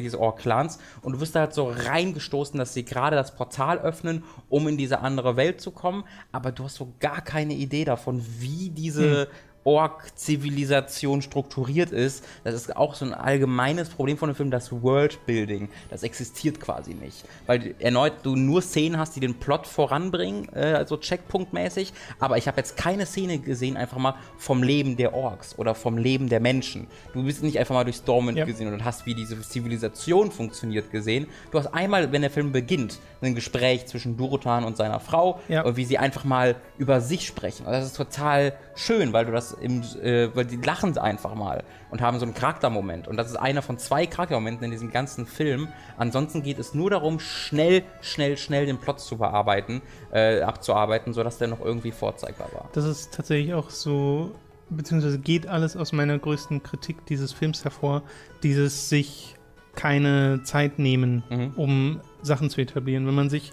dieses 0.00 0.18
Ork-Clans. 0.18 0.78
Und 1.02 1.14
du 1.14 1.20
wirst 1.20 1.34
da 1.34 1.40
halt 1.40 1.54
so 1.54 1.68
reingestoßen, 1.68 2.58
dass 2.58 2.74
sie 2.74 2.84
gerade 2.84 3.16
das 3.16 3.34
Portal 3.34 3.78
öffnen, 3.78 4.24
um 4.48 4.68
in 4.68 4.76
diese 4.76 5.00
andere 5.00 5.36
Welt 5.36 5.60
zu 5.60 5.70
kommen. 5.70 6.04
Aber 6.32 6.52
du 6.52 6.64
hast 6.64 6.76
so 6.76 6.92
gar 7.00 7.20
keine 7.20 7.54
Idee 7.54 7.84
davon, 7.84 8.24
wie 8.38 8.70
diese 8.70 9.28
Ork-Zivilisation 9.64 11.22
strukturiert 11.22 11.90
ist. 11.90 12.24
Das 12.44 12.54
ist 12.54 12.76
auch 12.76 12.94
so 12.94 13.04
ein 13.04 13.14
allgemeines 13.14 13.88
Problem 13.88 14.16
von 14.16 14.28
dem 14.28 14.34
Film, 14.36 14.50
das 14.50 14.70
Worldbuilding. 14.72 15.68
Das 15.90 16.02
existiert 16.02 16.60
quasi 16.60 16.94
nicht. 16.94 17.24
Weil 17.46 17.74
erneut 17.78 18.14
du 18.22 18.36
nur 18.36 18.62
Szenen 18.62 18.98
hast, 18.98 19.16
die 19.16 19.20
den 19.20 19.34
Plot 19.34 19.66
voranbringen, 19.66 20.48
äh, 20.54 20.74
also 20.74 20.96
Checkpunktmäßig. 20.96 21.92
Aber 22.20 22.36
ich 22.38 22.46
habe 22.48 22.58
jetzt 22.58 22.76
keine 22.76 23.06
Szene 23.06 23.38
gesehen, 23.38 23.76
einfach 23.76 23.98
mal 23.98 24.14
vom 24.38 24.62
Leben 24.62 24.96
der 24.96 25.14
Orks 25.14 25.58
oder 25.58 25.74
vom 25.74 25.98
Leben 25.98 26.28
der 26.28 26.40
Menschen. 26.40 26.86
Du 27.12 27.24
bist 27.24 27.42
nicht 27.42 27.58
einfach 27.58 27.74
mal 27.74 27.84
durch 27.84 27.96
Stormwind 27.96 28.38
Ja. 28.38 28.44
gesehen 28.44 28.72
und 28.72 28.84
hast, 28.84 29.06
wie 29.06 29.14
diese 29.14 29.40
Zivilisation 29.40 30.30
funktioniert, 30.30 30.90
gesehen. 30.90 31.26
Du 31.50 31.58
hast 31.58 31.68
einmal, 31.74 32.12
wenn 32.12 32.22
der 32.22 32.30
Film 32.30 32.52
beginnt, 32.52 32.98
ein 33.22 33.34
Gespräch 33.34 33.86
zwischen 33.86 34.16
Durotan 34.16 34.64
und 34.64 34.76
seiner 34.76 35.00
Frau, 35.00 35.40
Ja. 35.48 35.62
und 35.62 35.76
wie 35.76 35.84
sie 35.84 35.96
einfach 35.98 36.24
mal 36.24 36.56
über 36.78 37.00
sich 37.00 37.26
sprechen. 37.26 37.64
Und 37.66 37.72
das 37.72 37.86
ist 37.86 37.96
total 37.96 38.52
schön, 38.74 39.12
weil 39.12 39.24
du 39.26 39.32
das 39.32 39.52
im, 39.52 39.82
äh, 40.02 40.34
weil 40.34 40.44
die 40.44 40.56
lachen 40.56 40.96
einfach 40.98 41.34
mal 41.34 41.62
und 41.90 42.00
haben 42.00 42.18
so 42.18 42.24
einen 42.24 42.34
Charaktermoment. 42.34 43.06
Und 43.08 43.16
das 43.16 43.28
ist 43.28 43.36
einer 43.36 43.62
von 43.62 43.78
zwei 43.78 44.06
Charaktermomenten 44.06 44.64
in 44.64 44.70
diesem 44.70 44.90
ganzen 44.90 45.26
Film. 45.26 45.68
Ansonsten 45.96 46.42
geht 46.42 46.58
es 46.58 46.74
nur 46.74 46.90
darum, 46.90 47.20
schnell, 47.20 47.82
schnell, 48.02 48.36
schnell 48.36 48.66
den 48.66 48.78
Plot 48.78 49.00
zu 49.00 49.16
bearbeiten, 49.18 49.80
äh, 50.12 50.40
abzuarbeiten, 50.42 51.12
sodass 51.12 51.38
der 51.38 51.48
noch 51.48 51.60
irgendwie 51.60 51.92
vorzeigbar 51.92 52.48
war. 52.52 52.68
Das 52.72 52.84
ist 52.84 53.14
tatsächlich 53.14 53.54
auch 53.54 53.70
so, 53.70 54.32
beziehungsweise 54.70 55.18
geht 55.18 55.46
alles 55.46 55.76
aus 55.76 55.92
meiner 55.92 56.18
größten 56.18 56.62
Kritik 56.62 57.06
dieses 57.06 57.32
Films 57.32 57.64
hervor, 57.64 58.02
dieses 58.42 58.88
sich 58.88 59.36
keine 59.74 60.42
Zeit 60.44 60.78
nehmen, 60.78 61.22
Mhm. 61.30 61.52
um 61.56 62.00
Sachen 62.22 62.48
zu 62.50 62.60
etablieren. 62.60 63.06
Wenn 63.06 63.14
man 63.14 63.28
sich, 63.30 63.52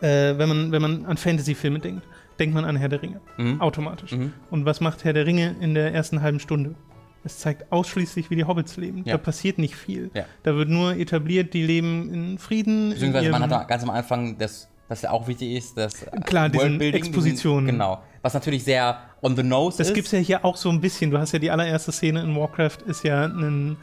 äh, 0.00 0.36
wenn 0.38 0.48
man, 0.48 0.72
wenn 0.72 0.80
man 0.82 1.04
an 1.06 1.16
Fantasy-Filme 1.16 1.78
denkt, 1.80 2.06
denkt 2.40 2.54
man 2.54 2.64
an 2.64 2.74
Herr 2.76 2.88
der 2.88 3.02
Ringe, 3.02 3.20
Mhm. 3.38 3.60
automatisch. 3.60 4.12
Mhm. 4.12 4.32
Und 4.50 4.64
was 4.64 4.80
macht 4.80 5.04
Herr 5.04 5.12
der 5.12 5.26
Ringe 5.26 5.54
in 5.60 5.74
der 5.74 5.94
ersten 5.94 6.22
halben 6.22 6.40
Stunde? 6.40 6.74
Es 7.22 7.38
zeigt 7.38 7.70
ausschließlich, 7.70 8.30
wie 8.30 8.36
die 8.36 8.44
Hobbits 8.44 8.78
leben. 8.78 9.02
Ja. 9.04 9.12
Da 9.12 9.18
passiert 9.18 9.58
nicht 9.58 9.76
viel. 9.76 10.10
Ja. 10.14 10.24
Da 10.42 10.56
wird 10.56 10.70
nur 10.70 10.96
etabliert, 10.96 11.52
die 11.52 11.62
leben 11.62 12.12
in 12.12 12.38
Frieden. 12.38 12.86
in 12.86 12.90
Beziehungsweise 12.94 13.30
man 13.30 13.42
ihrem- 13.42 13.52
hat 13.52 13.60
da 13.60 13.64
ganz 13.64 13.82
am 13.82 13.90
Anfang 13.90 14.38
das, 14.38 14.68
was 14.88 15.02
ja 15.02 15.10
auch 15.10 15.28
wichtig 15.28 15.52
ist, 15.52 15.76
das 15.76 16.06
Klar, 16.24 16.48
diesen 16.48 16.62
Worldbuilding, 16.70 16.98
Expositionen. 17.04 17.66
Diesen, 17.66 17.78
genau. 17.78 18.02
Was 18.22 18.32
natürlich 18.34 18.64
sehr 18.64 18.98
on 19.22 19.36
the 19.36 19.42
nose 19.42 19.76
Das 19.78 19.88
ist. 19.88 19.94
gibt's 19.94 20.12
ja 20.12 20.18
hier 20.18 20.44
auch 20.46 20.56
so 20.56 20.70
ein 20.70 20.80
bisschen. 20.80 21.10
Du 21.10 21.18
hast 21.18 21.32
ja 21.32 21.38
die 21.38 21.50
allererste 21.50 21.92
Szene 21.92 22.22
in 22.22 22.34
Warcraft, 22.34 22.78
ist 22.86 23.04
ja 23.04 23.24
ein 23.26 23.76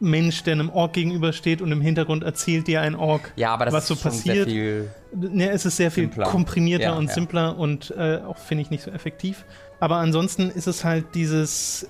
Mensch, 0.00 0.42
der 0.42 0.54
einem 0.54 0.70
Ork 0.70 0.94
gegenübersteht 0.94 1.60
und 1.60 1.70
im 1.70 1.80
Hintergrund 1.80 2.24
erzählt 2.24 2.66
dir 2.66 2.80
ein 2.80 2.94
Ork, 2.94 3.32
ja, 3.36 3.52
aber 3.52 3.66
das 3.66 3.74
was 3.74 3.82
ist 3.84 3.88
so 3.88 3.94
schon 3.96 4.10
passiert. 4.10 4.36
sehr 4.36 4.46
viel. 4.46 4.90
Ne, 5.12 5.50
es 5.50 5.66
ist 5.66 5.76
sehr 5.76 5.90
viel 5.90 6.04
Simpler. 6.04 6.26
komprimierter 6.26 6.84
Ja, 6.84 6.92
und 6.94 7.08
ja. 7.08 7.14
simpler 7.14 7.58
und 7.58 7.94
äh, 7.96 8.20
auch, 8.26 8.38
finde 8.38 8.62
ich, 8.62 8.70
nicht 8.70 8.82
so 8.82 8.90
effektiv. 8.90 9.44
Aber 9.78 9.96
ansonsten 9.96 10.50
ist 10.50 10.66
es 10.66 10.84
halt 10.84 11.14
dieses 11.14 11.86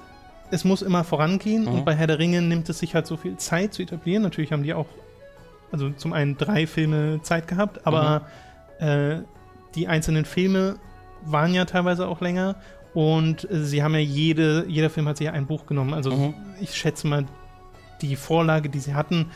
es 0.50 0.64
muss 0.64 0.82
immer 0.82 1.04
vorangehen 1.04 1.64
mhm. 1.64 1.68
und 1.68 1.84
bei 1.84 1.94
Herr 1.94 2.06
der 2.06 2.18
Ringe 2.18 2.42
nimmt 2.42 2.68
es 2.68 2.80
sich 2.80 2.94
halt 2.94 3.06
so 3.06 3.16
viel 3.16 3.36
Zeit 3.36 3.74
zu 3.74 3.82
etablieren. 3.82 4.22
Natürlich 4.22 4.52
haben 4.52 4.62
die 4.62 4.74
auch, 4.74 4.86
also 5.72 5.90
zum 5.90 6.12
einen 6.12 6.36
drei 6.36 6.66
Filme 6.66 7.20
Zeit 7.22 7.48
gehabt, 7.48 7.86
aber 7.86 8.26
mhm. 8.80 8.86
äh, 8.86 9.22
die 9.74 9.88
einzelnen 9.88 10.24
Filme 10.24 10.76
waren 11.24 11.54
ja 11.54 11.64
teilweise 11.64 12.08
auch 12.08 12.20
länger 12.20 12.56
und 12.92 13.46
sie 13.50 13.82
haben 13.82 13.94
ja 13.94 14.00
jede, 14.00 14.64
jeder 14.66 14.90
Film 14.90 15.06
hat 15.06 15.18
sich 15.18 15.26
ja 15.26 15.32
ein 15.32 15.46
Buch 15.46 15.66
genommen. 15.66 15.94
Also 15.94 16.10
mhm. 16.10 16.34
ich 16.60 16.74
schätze 16.74 17.06
mal, 17.06 17.24
die 18.02 18.16
Vorlage, 18.16 18.68
die 18.68 18.80
sie 18.80 18.94
hatten, 18.94 19.30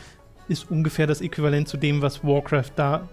ist 0.47 0.69
ungefähr 0.69 1.07
das 1.07 1.21
Äquivalent 1.21 1.67
zu 1.67 1.77
dem, 1.77 2.01
was 2.01 2.23
Warcraft 2.23 2.71
da 2.75 3.09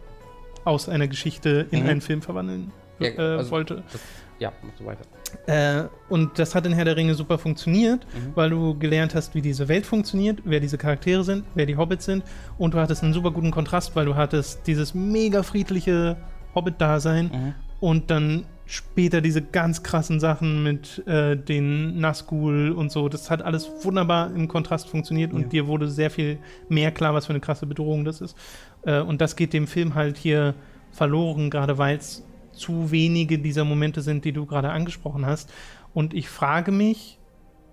aus 0.64 0.88
einer 0.88 1.08
Geschichte 1.08 1.66
in 1.70 1.84
mhm. 1.84 1.88
einen 1.88 2.00
Film 2.00 2.22
verwandeln 2.22 2.72
ja, 2.98 3.10
äh, 3.10 3.36
also 3.38 3.50
wollte. 3.50 3.82
Das, 3.90 4.00
ja, 4.38 4.52
mach 4.62 4.72
so 4.78 4.84
weiter. 4.84 5.04
Äh, 5.46 5.88
und 6.08 6.38
das 6.38 6.54
hat 6.54 6.66
in 6.66 6.72
Herr 6.72 6.84
der 6.84 6.96
Ringe 6.96 7.14
super 7.14 7.38
funktioniert, 7.38 8.06
mhm. 8.06 8.32
weil 8.34 8.50
du 8.50 8.78
gelernt 8.78 9.14
hast, 9.14 9.34
wie 9.34 9.40
diese 9.40 9.68
Welt 9.68 9.86
funktioniert, 9.86 10.40
wer 10.44 10.60
diese 10.60 10.78
Charaktere 10.78 11.24
sind, 11.24 11.44
wer 11.54 11.66
die 11.66 11.76
Hobbits 11.76 12.04
sind. 12.04 12.24
Und 12.58 12.74
du 12.74 12.78
hattest 12.78 13.02
einen 13.02 13.12
super 13.12 13.30
guten 13.30 13.50
Kontrast, 13.50 13.96
weil 13.96 14.04
du 14.04 14.14
hattest 14.14 14.66
dieses 14.66 14.94
mega 14.94 15.42
friedliche 15.42 16.16
Hobbit-Dasein 16.54 17.30
mhm. 17.32 17.54
und 17.80 18.10
dann 18.10 18.44
später 18.66 19.20
diese 19.20 19.42
ganz 19.42 19.82
krassen 19.82 20.20
Sachen 20.20 20.62
mit 20.62 21.06
äh, 21.06 21.36
den 21.36 21.98
Nazgul 22.00 22.72
und 22.72 22.90
so. 22.90 23.08
Das 23.08 23.30
hat 23.30 23.42
alles 23.42 23.70
wunderbar 23.82 24.34
im 24.34 24.48
Kontrast 24.48 24.88
funktioniert 24.88 25.32
und 25.32 25.42
ja. 25.42 25.48
dir 25.48 25.66
wurde 25.66 25.88
sehr 25.88 26.10
viel 26.10 26.38
mehr 26.68 26.90
klar, 26.90 27.14
was 27.14 27.26
für 27.26 27.32
eine 27.32 27.40
krasse 27.40 27.66
Bedrohung 27.66 28.04
das 28.04 28.20
ist. 28.20 28.36
Äh, 28.84 29.00
und 29.00 29.20
das 29.20 29.36
geht 29.36 29.52
dem 29.52 29.66
Film 29.66 29.94
halt 29.94 30.16
hier 30.16 30.54
verloren, 30.90 31.50
gerade 31.50 31.78
weil 31.78 31.96
es 31.96 32.24
zu 32.52 32.90
wenige 32.90 33.38
dieser 33.38 33.64
Momente 33.64 34.02
sind, 34.02 34.24
die 34.24 34.32
du 34.32 34.46
gerade 34.46 34.70
angesprochen 34.70 35.26
hast. 35.26 35.52
Und 35.94 36.14
ich 36.14 36.28
frage 36.28 36.70
mich, 36.72 37.18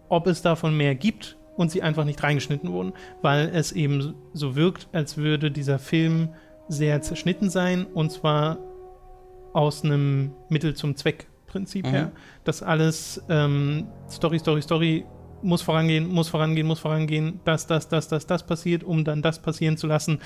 ob 0.09 0.27
es 0.27 0.41
davon 0.41 0.75
mehr 0.75 0.95
gibt 0.95 1.37
und 1.55 1.71
sie 1.71 1.81
einfach 1.81 2.05
nicht 2.05 2.23
reingeschnitten 2.23 2.71
wurden, 2.71 2.93
weil 3.21 3.49
es 3.53 3.71
eben 3.71 4.15
so 4.33 4.55
wirkt, 4.55 4.87
als 4.93 5.17
würde 5.17 5.51
dieser 5.51 5.79
Film 5.79 6.29
sehr 6.67 7.01
zerschnitten 7.01 7.49
sein 7.49 7.85
und 7.85 8.11
zwar 8.11 8.57
aus 9.53 9.83
einem 9.83 10.31
Mittel 10.49 10.73
zum 10.75 10.95
Zweck 10.95 11.27
Prinzip 11.49 11.85
mhm. 11.85 11.89
her. 11.89 12.11
Das 12.43 12.63
alles 12.63 13.21
ähm, 13.29 13.87
Story, 14.09 14.39
Story, 14.39 14.61
Story 14.61 15.05
muss 15.41 15.61
vorangehen, 15.61 16.07
muss 16.07 16.29
vorangehen, 16.29 16.67
muss 16.67 16.79
vorangehen, 16.79 17.39
das, 17.45 17.65
das, 17.65 17.87
das, 17.87 18.07
das, 18.07 18.27
das 18.27 18.45
passiert, 18.45 18.83
um 18.83 19.03
dann 19.03 19.21
das 19.21 19.41
passieren 19.41 19.77
zu 19.77 19.87
lassen. 19.87 20.19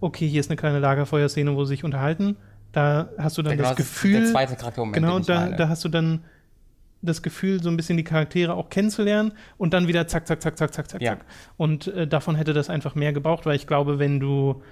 Okay, 0.00 0.26
hier 0.26 0.40
ist 0.40 0.50
eine 0.50 0.56
kleine 0.56 0.80
Lagerfeuerszene, 0.80 1.54
wo 1.54 1.64
sie 1.64 1.70
sich 1.70 1.84
unterhalten. 1.84 2.36
Da 2.72 3.08
hast 3.18 3.38
du 3.38 3.42
dann 3.42 3.56
genau, 3.56 3.68
das 3.68 3.76
Gefühl. 3.76 4.22
Der 4.22 4.32
zweite 4.32 4.56
Charaktermoment. 4.56 4.94
Genau, 4.96 5.18
da, 5.20 5.50
da 5.50 5.68
hast 5.68 5.84
du 5.84 5.88
dann 5.88 6.24
das 7.02 7.22
Gefühl, 7.22 7.62
so 7.62 7.68
ein 7.68 7.76
bisschen 7.76 7.96
die 7.96 8.04
Charaktere 8.04 8.54
auch 8.54 8.70
kennenzulernen 8.70 9.32
und 9.58 9.74
dann 9.74 9.86
wieder 9.86 10.06
zack, 10.06 10.26
zack, 10.26 10.42
zack, 10.42 10.56
zack, 10.56 10.74
zack, 10.74 10.90
zack, 10.90 11.02
ja. 11.02 11.12
zack. 11.12 11.26
Und 11.56 11.86
äh, 11.88 12.08
davon 12.08 12.34
hätte 12.34 12.52
das 12.52 12.70
einfach 12.70 12.94
mehr 12.94 13.12
gebraucht, 13.12 13.46
weil 13.46 13.56
ich 13.56 13.66
glaube, 13.66 13.98
wenn 13.98 14.20
du 14.20 14.62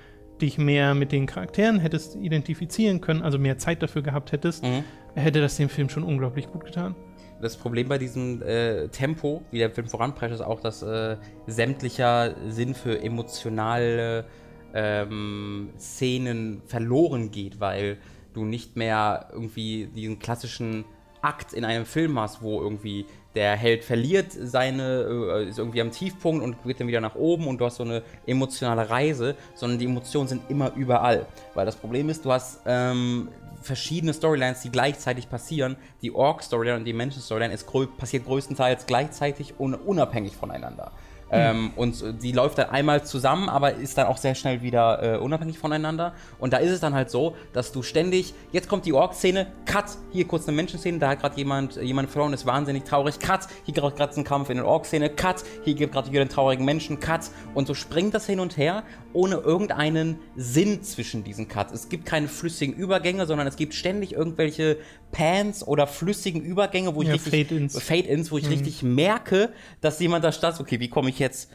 dich 0.43 0.59
mehr 0.59 0.95
mit 0.95 1.13
den 1.13 1.27
Charakteren 1.27 1.79
hättest 1.79 2.17
identifizieren 2.17 3.01
können, 3.01 3.23
also 3.23 3.39
mehr 3.39 3.59
Zeit 3.59 3.83
dafür 3.83 4.03
gehabt 4.03 4.33
hättest, 4.33 4.65
mhm. 4.65 4.85
hätte 5.15 5.41
das 5.41 5.57
dem 5.57 5.69
Film 5.69 5.89
schon 5.89 6.03
unglaublich 6.03 6.51
gut 6.51 6.65
getan. 6.65 6.95
Das 7.41 7.57
Problem 7.57 7.89
bei 7.89 7.99
diesem 7.99 8.41
äh, 8.43 8.89
Tempo, 8.89 9.43
wie 9.51 9.59
der 9.59 9.71
Film 9.71 9.89
voranprescht, 9.89 10.35
ist 10.35 10.43
auch, 10.43 10.61
dass 10.61 10.83
äh, 10.83 11.17
sämtlicher 11.47 12.35
Sinn 12.49 12.75
für 12.75 13.03
emotionale 13.03 14.27
ähm, 14.75 15.71
Szenen 15.77 16.63
verloren 16.67 17.31
geht, 17.31 17.59
weil 17.59 17.99
du 18.33 18.45
nicht 18.45 18.77
mehr 18.77 19.29
irgendwie 19.33 19.87
diesen 19.87 20.19
klassischen 20.19 20.85
Akt 21.21 21.53
in 21.53 21.65
einem 21.65 21.85
Film 21.85 22.19
hast, 22.19 22.43
wo 22.43 22.61
irgendwie 22.61 23.07
der 23.35 23.57
Held 23.57 23.85
verliert 23.85 24.33
seine, 24.33 25.43
äh, 25.43 25.49
ist 25.49 25.59
irgendwie 25.59 25.81
am 25.81 25.91
Tiefpunkt 25.91 26.45
und 26.45 26.63
geht 26.65 26.81
dann 26.81 26.87
wieder 26.87 27.01
nach 27.01 27.15
oben 27.15 27.47
und 27.47 27.59
du 27.59 27.65
hast 27.65 27.77
so 27.77 27.85
eine 27.85 28.03
emotionale 28.27 28.91
Reise, 28.91 29.37
sondern 29.55 29.79
die 29.79 29.87
Emotionen 29.87 30.29
sind 30.29 30.43
immer 30.51 30.73
überall. 30.75 31.27
Weil 31.55 31.67
das 31.67 31.77
Problem 31.77 32.09
ist, 32.09 32.25
du 32.25 32.33
hast 32.33 32.61
ähm, 32.67 33.29
verschiedene 33.63 34.13
Storylines, 34.13 34.61
die 34.61 34.71
gleichzeitig 34.71 35.31
passieren. 35.31 35.77
Die 36.03 36.15
Orc-Storyline 36.15 36.77
und 36.77 36.85
die 36.85 36.93
Menschen-Storyline 36.93 37.57
passiert 37.97 38.27
größtenteils 38.27 38.87
gleichzeitig 38.87 39.55
und 39.59 39.75
unabhängig 39.75 40.37
voneinander. 40.37 40.93
Ähm, 41.33 41.71
und 41.77 42.23
die 42.23 42.33
läuft 42.33 42.59
dann 42.59 42.71
einmal 42.71 43.05
zusammen, 43.05 43.49
aber 43.49 43.75
ist 43.75 43.97
dann 43.97 44.07
auch 44.07 44.19
sehr 44.19 44.35
schnell 44.35 44.63
wieder 44.63 45.15
äh, 45.15 45.17
unabhängig 45.17 45.59
voneinander. 45.59 46.13
Und 46.39 46.53
da 46.53 46.59
ist 46.59 46.71
es 46.71 46.81
dann 46.81 46.95
halt 46.95 47.11
so, 47.11 47.37
dass 47.53 47.73
du 47.73 47.83
ständig, 47.83 48.35
jetzt 48.53 48.69
kommt 48.69 48.85
die 48.85 48.93
Ork-Szene, 48.93 49.47
cut, 49.65 49.87
hier 50.13 50.27
kurz 50.27 50.47
eine 50.47 50.57
Menschenszene, 50.57 50.99
da 50.99 51.09
hat 51.09 51.21
gerade 51.21 51.37
jemand, 51.37 51.77
jemand 51.77 52.11
verloren, 52.11 52.33
ist 52.35 52.45
wahnsinnig 52.45 52.85
traurig, 52.85 53.19
cut, 53.19 53.49
hier 53.65 53.75
gerade 53.75 54.15
ein 54.15 54.25
Kampf 54.25 54.51
in 54.51 54.59
der 54.59 54.67
Ork-Szene, 54.67 55.11
cut, 55.11 55.43
hier 55.65 55.75
gibt 55.75 55.95
gerade 55.95 56.11
wieder 56.11 56.21
einen 56.21 56.31
traurigen 56.31 56.65
Menschen, 56.65 57.01
cut. 57.01 57.31
Und 57.55 57.67
so 57.67 57.75
springt 57.75 58.15
das 58.15 58.27
hin 58.27 58.39
und 58.39 58.57
her, 58.57 58.83
ohne 59.13 59.37
irgendeinen 59.37 60.19
Sinn 60.37 60.83
zwischen 60.83 61.25
diesen 61.25 61.49
Cuts. 61.49 61.73
Es 61.73 61.89
gibt 61.89 62.07
keine 62.07 62.29
flüssigen 62.29 62.75
Übergänge, 62.75 63.27
sondern 63.27 63.47
es 63.47 63.57
gibt 63.57 63.75
ständig 63.75 64.13
irgendwelche 64.13 64.79
Pans 65.11 65.67
oder 65.67 65.87
flüssigen 65.87 66.43
Übergänge, 66.43 66.95
wo 66.95 67.03
ich 67.03 67.09
ja, 67.09 67.15
richtig 67.15 67.49
Fade-ins, 67.49 67.79
Fade 67.79 68.31
wo 68.31 68.39
ich 68.39 68.45
mhm. 68.45 68.51
richtig 68.51 68.83
merke, 68.83 69.51
dass 69.81 70.01
jemand 70.01 70.25
da 70.25 70.33
steht, 70.33 70.61
okay, 70.61 70.81
wie 70.81 70.89
komme 70.89 71.11
ich 71.11 71.19
jetzt 71.19 71.51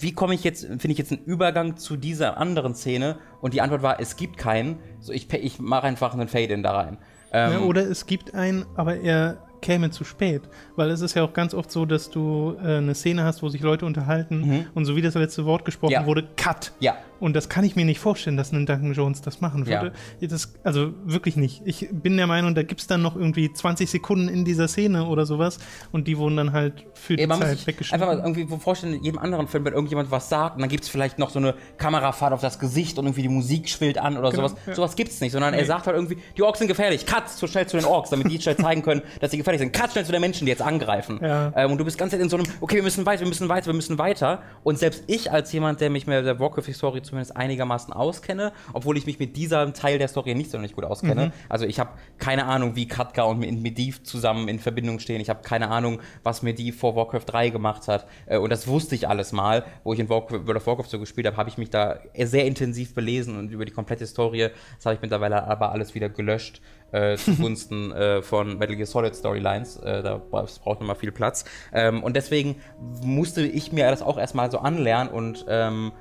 wie 0.00 0.12
komme 0.12 0.34
ich 0.34 0.42
jetzt, 0.42 0.66
finde 0.66 0.90
ich 0.90 0.98
jetzt 0.98 1.12
einen 1.12 1.24
Übergang 1.24 1.76
zu 1.76 1.96
dieser 1.96 2.38
anderen 2.38 2.74
Szene? 2.74 3.18
Und 3.40 3.54
die 3.54 3.60
Antwort 3.60 3.82
war, 3.82 4.00
es 4.00 4.16
gibt 4.16 4.36
keinen. 4.36 4.80
So, 4.98 5.12
ich, 5.12 5.32
ich 5.32 5.60
mache 5.60 5.86
einfach 5.86 6.12
einen 6.12 6.26
Fade-In 6.28 6.62
da 6.62 6.72
rein. 6.72 6.98
Ähm, 7.32 7.52
ja, 7.52 7.60
oder 7.60 7.88
es 7.88 8.06
gibt 8.06 8.34
einen, 8.34 8.66
aber 8.74 8.96
er 8.96 9.46
käme 9.60 9.90
zu 9.90 10.04
spät. 10.04 10.42
Weil 10.76 10.90
es 10.90 11.00
ist 11.00 11.14
ja 11.14 11.24
auch 11.24 11.32
ganz 11.32 11.54
oft 11.54 11.70
so, 11.70 11.84
dass 11.84 12.10
du 12.10 12.56
äh, 12.62 12.76
eine 12.76 12.94
Szene 12.94 13.24
hast, 13.24 13.42
wo 13.42 13.48
sich 13.48 13.60
Leute 13.60 13.86
unterhalten 13.86 14.40
mhm. 14.40 14.66
und 14.74 14.84
so 14.84 14.96
wie 14.96 15.02
das 15.02 15.14
letzte 15.14 15.44
Wort 15.44 15.64
gesprochen 15.64 15.92
ja. 15.92 16.06
wurde, 16.06 16.26
Cut. 16.36 16.72
Ja. 16.80 16.96
Und 17.20 17.36
das 17.36 17.48
kann 17.48 17.64
ich 17.64 17.76
mir 17.76 17.84
nicht 17.84 18.00
vorstellen, 18.00 18.36
dass 18.36 18.52
ein 18.52 18.66
Duncan 18.66 18.94
Jones 18.94 19.20
das 19.20 19.40
machen 19.40 19.66
würde. 19.66 19.92
Ja. 20.20 20.28
Das, 20.28 20.54
also 20.64 20.92
wirklich 21.04 21.36
nicht. 21.36 21.62
Ich 21.64 21.88
bin 21.92 22.16
der 22.16 22.26
Meinung, 22.26 22.54
da 22.54 22.62
gibt 22.62 22.80
es 22.80 22.86
dann 22.86 23.02
noch 23.02 23.14
irgendwie 23.14 23.52
20 23.52 23.90
Sekunden 23.90 24.28
in 24.28 24.44
dieser 24.44 24.68
Szene 24.68 25.06
oder 25.06 25.26
sowas 25.26 25.58
und 25.92 26.08
die 26.08 26.16
wurden 26.16 26.36
dann 26.36 26.52
halt 26.52 26.86
für 26.94 27.16
die 27.16 27.22
ja, 27.22 27.28
Zeit 27.28 27.66
weggeschnitten. 27.66 28.02
Einfach 28.02 28.16
mal 28.16 28.34
irgendwie 28.34 28.58
vorstellen, 28.58 28.94
in 28.94 29.04
jedem 29.04 29.18
anderen 29.18 29.48
Film, 29.48 29.64
wenn 29.64 29.74
irgendjemand 29.74 30.10
was 30.10 30.28
sagt 30.28 30.56
und 30.56 30.62
dann 30.62 30.70
gibt 30.70 30.84
es 30.84 30.90
vielleicht 30.90 31.18
noch 31.18 31.30
so 31.30 31.38
eine 31.38 31.54
Kamerafahrt 31.76 32.32
auf 32.32 32.40
das 32.40 32.58
Gesicht 32.58 32.98
und 32.98 33.04
irgendwie 33.04 33.22
die 33.22 33.28
Musik 33.28 33.68
schwillt 33.68 33.98
an 33.98 34.16
oder 34.16 34.30
genau, 34.30 34.48
sowas. 34.48 34.60
Ja. 34.66 34.74
Sowas 34.74 34.96
gibt 34.96 35.10
es 35.10 35.20
nicht, 35.20 35.32
sondern 35.32 35.52
nee. 35.52 35.60
er 35.60 35.66
sagt 35.66 35.86
halt 35.86 35.96
irgendwie, 35.96 36.18
die 36.36 36.42
Orks 36.42 36.58
sind 36.58 36.68
gefährlich, 36.68 37.06
cut, 37.06 37.28
so 37.28 37.46
schnell 37.46 37.66
zu 37.66 37.76
den 37.76 37.86
Orks, 37.86 38.10
damit 38.10 38.30
die 38.30 38.40
schnell 38.40 38.56
zeigen 38.56 38.82
können, 38.82 39.02
dass 39.20 39.30
sie 39.30 39.36
gefährlich 39.36 39.60
sind. 39.60 39.72
Cut 39.72 39.92
schnell 39.92 40.04
zu 40.04 40.12
den 40.12 40.20
Menschen, 40.20 40.46
die 40.46 40.50
jetzt 40.50 40.62
angreifen. 40.62 41.20
Ja. 41.22 41.52
Ähm, 41.54 41.72
und 41.72 41.78
du 41.78 41.84
bist 41.84 41.98
ganz 41.98 42.12
in 42.12 42.28
so 42.28 42.36
einem, 42.36 42.46
okay, 42.60 42.76
wir 42.76 42.82
müssen 42.82 43.04
weiter, 43.06 43.20
wir 43.20 43.28
müssen 43.28 43.48
weiter, 43.48 43.66
wir 43.66 43.74
müssen 43.74 43.98
weiter. 43.98 44.42
Und 44.62 44.78
selbst 44.78 45.04
ich 45.06 45.30
als 45.30 45.52
jemand, 45.52 45.80
der 45.80 45.90
mich 45.90 46.06
mit 46.06 46.24
der 46.24 46.38
Warcraft-Historie 46.38 47.02
zumindest 47.10 47.36
einigermaßen 47.36 47.92
auskenne, 47.92 48.52
obwohl 48.72 48.96
ich 48.96 49.06
mich 49.06 49.18
mit 49.18 49.36
diesem 49.36 49.74
Teil 49.74 49.98
der 49.98 50.08
Story 50.08 50.34
nicht 50.34 50.50
sonderlich 50.50 50.74
gut 50.74 50.84
auskenne. 50.84 51.26
Mhm. 51.26 51.32
Also 51.48 51.66
ich 51.66 51.78
habe 51.78 51.90
keine 52.18 52.46
Ahnung, 52.46 52.76
wie 52.76 52.86
Katka 52.88 53.22
und 53.24 53.40
Medivh 53.40 54.02
zusammen 54.02 54.48
in 54.48 54.58
Verbindung 54.58 54.98
stehen. 54.98 55.20
Ich 55.20 55.28
habe 55.28 55.42
keine 55.42 55.68
Ahnung, 55.68 56.00
was 56.22 56.42
Medivh 56.42 56.76
vor 56.76 56.96
Warcraft 56.96 57.26
3 57.26 57.50
gemacht 57.50 57.88
hat. 57.88 58.06
Äh, 58.26 58.38
und 58.38 58.50
das 58.50 58.66
wusste 58.66 58.94
ich 58.94 59.08
alles 59.08 59.32
mal, 59.32 59.64
wo 59.84 59.92
ich 59.92 59.98
in 59.98 60.08
World 60.08 60.32
of 60.32 60.66
Warcraft 60.66 60.88
so 60.88 60.98
gespielt 60.98 61.26
habe, 61.26 61.36
habe 61.36 61.50
ich 61.50 61.58
mich 61.58 61.70
da 61.70 61.98
sehr 62.16 62.46
intensiv 62.46 62.94
belesen 62.94 63.38
und 63.38 63.50
über 63.50 63.64
die 63.64 63.72
komplette 63.72 64.06
Story. 64.06 64.50
Das 64.76 64.86
habe 64.86 64.94
ich 64.94 65.02
mittlerweile 65.02 65.44
aber 65.46 65.72
alles 65.72 65.94
wieder 65.94 66.08
gelöscht. 66.08 66.60
Äh, 66.92 67.16
zugunsten 67.18 67.92
äh, 67.92 68.22
von 68.22 68.58
Metal 68.58 68.74
Gear 68.74 68.86
Solid 68.86 69.14
Storylines. 69.14 69.76
Äh, 69.76 70.02
da 70.02 70.16
braucht 70.18 70.80
man 70.80 70.86
mal 70.86 70.94
viel 70.94 71.12
Platz. 71.12 71.44
Ähm, 71.72 72.02
und 72.02 72.16
deswegen 72.16 72.56
musste 73.02 73.42
ich 73.42 73.72
mir 73.72 73.88
das 73.90 74.02
auch 74.02 74.18
erstmal 74.18 74.50
so 74.50 74.58
anlernen 74.58 75.12
und 75.12 75.44
ähm, 75.48 75.92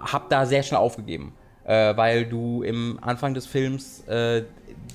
habe 0.00 0.26
da 0.28 0.46
sehr 0.46 0.62
schnell 0.62 0.80
aufgegeben, 0.80 1.32
äh, 1.64 1.96
weil 1.96 2.26
du 2.26 2.62
im 2.62 2.98
Anfang 3.02 3.34
des 3.34 3.46
Films 3.46 4.06
äh, 4.08 4.44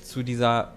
zu 0.02 0.22
dieser 0.22 0.72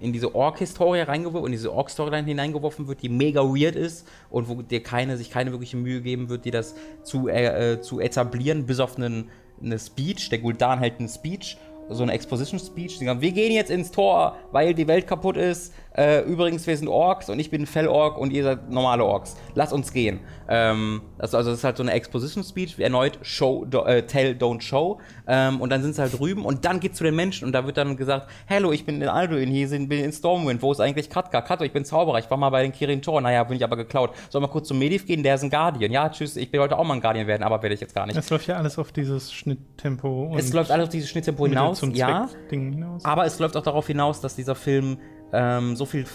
in 0.00 0.12
diese 0.12 0.34
Ork-Historie 0.34 1.00
reingeworfen, 1.00 1.46
in 1.46 1.52
diese 1.52 1.72
Ork-Storyline 1.72 2.26
hineingeworfen 2.26 2.86
wird, 2.88 3.00
die 3.02 3.08
mega 3.08 3.40
weird 3.42 3.74
ist 3.74 4.06
und 4.28 4.48
wo 4.48 4.60
dir 4.60 4.82
keine, 4.82 5.16
sich 5.16 5.30
keine 5.30 5.50
wirkliche 5.50 5.78
Mühe 5.78 6.02
geben 6.02 6.28
wird, 6.28 6.44
dir 6.44 6.52
das 6.52 6.74
zu, 7.02 7.28
äh, 7.28 7.80
zu 7.80 8.00
etablieren, 8.00 8.66
bis 8.66 8.80
auf 8.80 8.96
einen, 8.96 9.30
eine 9.62 9.78
Speech. 9.78 10.28
Der 10.28 10.40
Guldan 10.40 10.78
hält 10.78 10.98
einen 10.98 11.08
Speech, 11.08 11.56
so 11.88 12.02
eine 12.02 12.12
Exposition-Speech. 12.12 12.98
Die 12.98 13.04
sagen, 13.06 13.22
wir 13.22 13.32
gehen 13.32 13.52
jetzt 13.52 13.70
ins 13.70 13.90
Tor, 13.90 14.36
weil 14.52 14.74
die 14.74 14.86
Welt 14.86 15.06
kaputt 15.06 15.38
ist. 15.38 15.72
Äh, 15.96 16.22
übrigens, 16.22 16.66
wir 16.66 16.76
sind 16.76 16.88
Orks 16.88 17.30
und 17.30 17.38
ich 17.38 17.50
bin 17.50 17.66
Fell-Ork 17.66 18.18
und 18.18 18.32
ihr 18.32 18.42
seid 18.42 18.68
normale 18.70 19.04
Orks. 19.04 19.36
Lass 19.54 19.72
uns 19.72 19.92
gehen. 19.92 20.20
Ähm, 20.48 21.02
also, 21.18 21.36
also, 21.36 21.50
das 21.50 21.60
ist 21.60 21.64
halt 21.64 21.76
so 21.76 21.84
eine 21.84 21.92
Exposition-Speech, 21.92 22.80
erneut 22.80 23.18
Show, 23.22 23.64
do, 23.64 23.84
äh, 23.84 24.02
Tell, 24.02 24.32
Don't 24.32 24.60
Show. 24.60 25.00
Ähm, 25.28 25.60
und 25.60 25.70
dann 25.70 25.82
sind 25.82 25.94
sie 25.94 26.02
halt 26.02 26.18
drüben 26.18 26.44
und 26.44 26.64
dann 26.64 26.80
geht's 26.80 26.98
zu 26.98 27.04
den 27.04 27.14
Menschen 27.14 27.46
und 27.46 27.52
da 27.52 27.64
wird 27.64 27.76
dann 27.76 27.96
gesagt, 27.96 28.28
Hallo, 28.50 28.72
ich 28.72 28.84
bin 28.84 29.00
in 29.00 29.08
Alduin, 29.08 29.48
hier 29.48 29.68
sind, 29.68 29.88
bin 29.88 30.04
in 30.04 30.12
Stormwind, 30.12 30.62
wo 30.62 30.72
ist 30.72 30.80
eigentlich 30.80 31.08
Katka? 31.10 31.40
Kato, 31.42 31.62
ich 31.62 31.72
bin 31.72 31.84
Zauberer, 31.84 32.18
ich 32.18 32.28
war 32.28 32.38
mal 32.38 32.50
bei 32.50 32.62
den 32.62 32.72
Kirin 32.72 33.00
Tor, 33.00 33.20
naja, 33.20 33.44
bin 33.44 33.56
ich 33.56 33.64
aber 33.64 33.76
geklaut. 33.76 34.10
Soll 34.30 34.40
mal 34.40 34.48
kurz 34.48 34.66
zum 34.66 34.80
Mediv 34.80 35.06
gehen, 35.06 35.22
der 35.22 35.36
ist 35.36 35.44
ein 35.44 35.50
Guardian. 35.50 35.92
Ja, 35.92 36.08
tschüss, 36.08 36.36
ich 36.36 36.52
will 36.52 36.60
heute 36.60 36.76
auch 36.76 36.84
mal 36.84 36.94
ein 36.94 37.00
Guardian 37.00 37.28
werden, 37.28 37.44
aber 37.44 37.62
werde 37.62 37.74
ich 37.74 37.80
jetzt 37.80 37.94
gar 37.94 38.06
nicht. 38.06 38.16
Es 38.16 38.30
läuft 38.30 38.48
ja 38.48 38.56
alles 38.56 38.78
auf 38.78 38.90
dieses 38.90 39.32
Schnitttempo. 39.32 40.34
Es 40.36 40.52
läuft 40.52 40.72
alles 40.72 40.86
auf 40.86 40.92
dieses 40.92 41.08
Schnitttempo 41.08 41.46
hinaus, 41.46 41.80
ja. 41.92 42.28
Hinaus. 42.50 43.04
Aber 43.04 43.24
es 43.26 43.38
läuft 43.38 43.56
auch 43.56 43.62
darauf 43.62 43.86
hinaus, 43.86 44.20
dass 44.20 44.34
dieser 44.34 44.56
Film 44.56 44.98
ähm, 45.34 45.76
so 45.76 45.84
viel. 45.84 46.06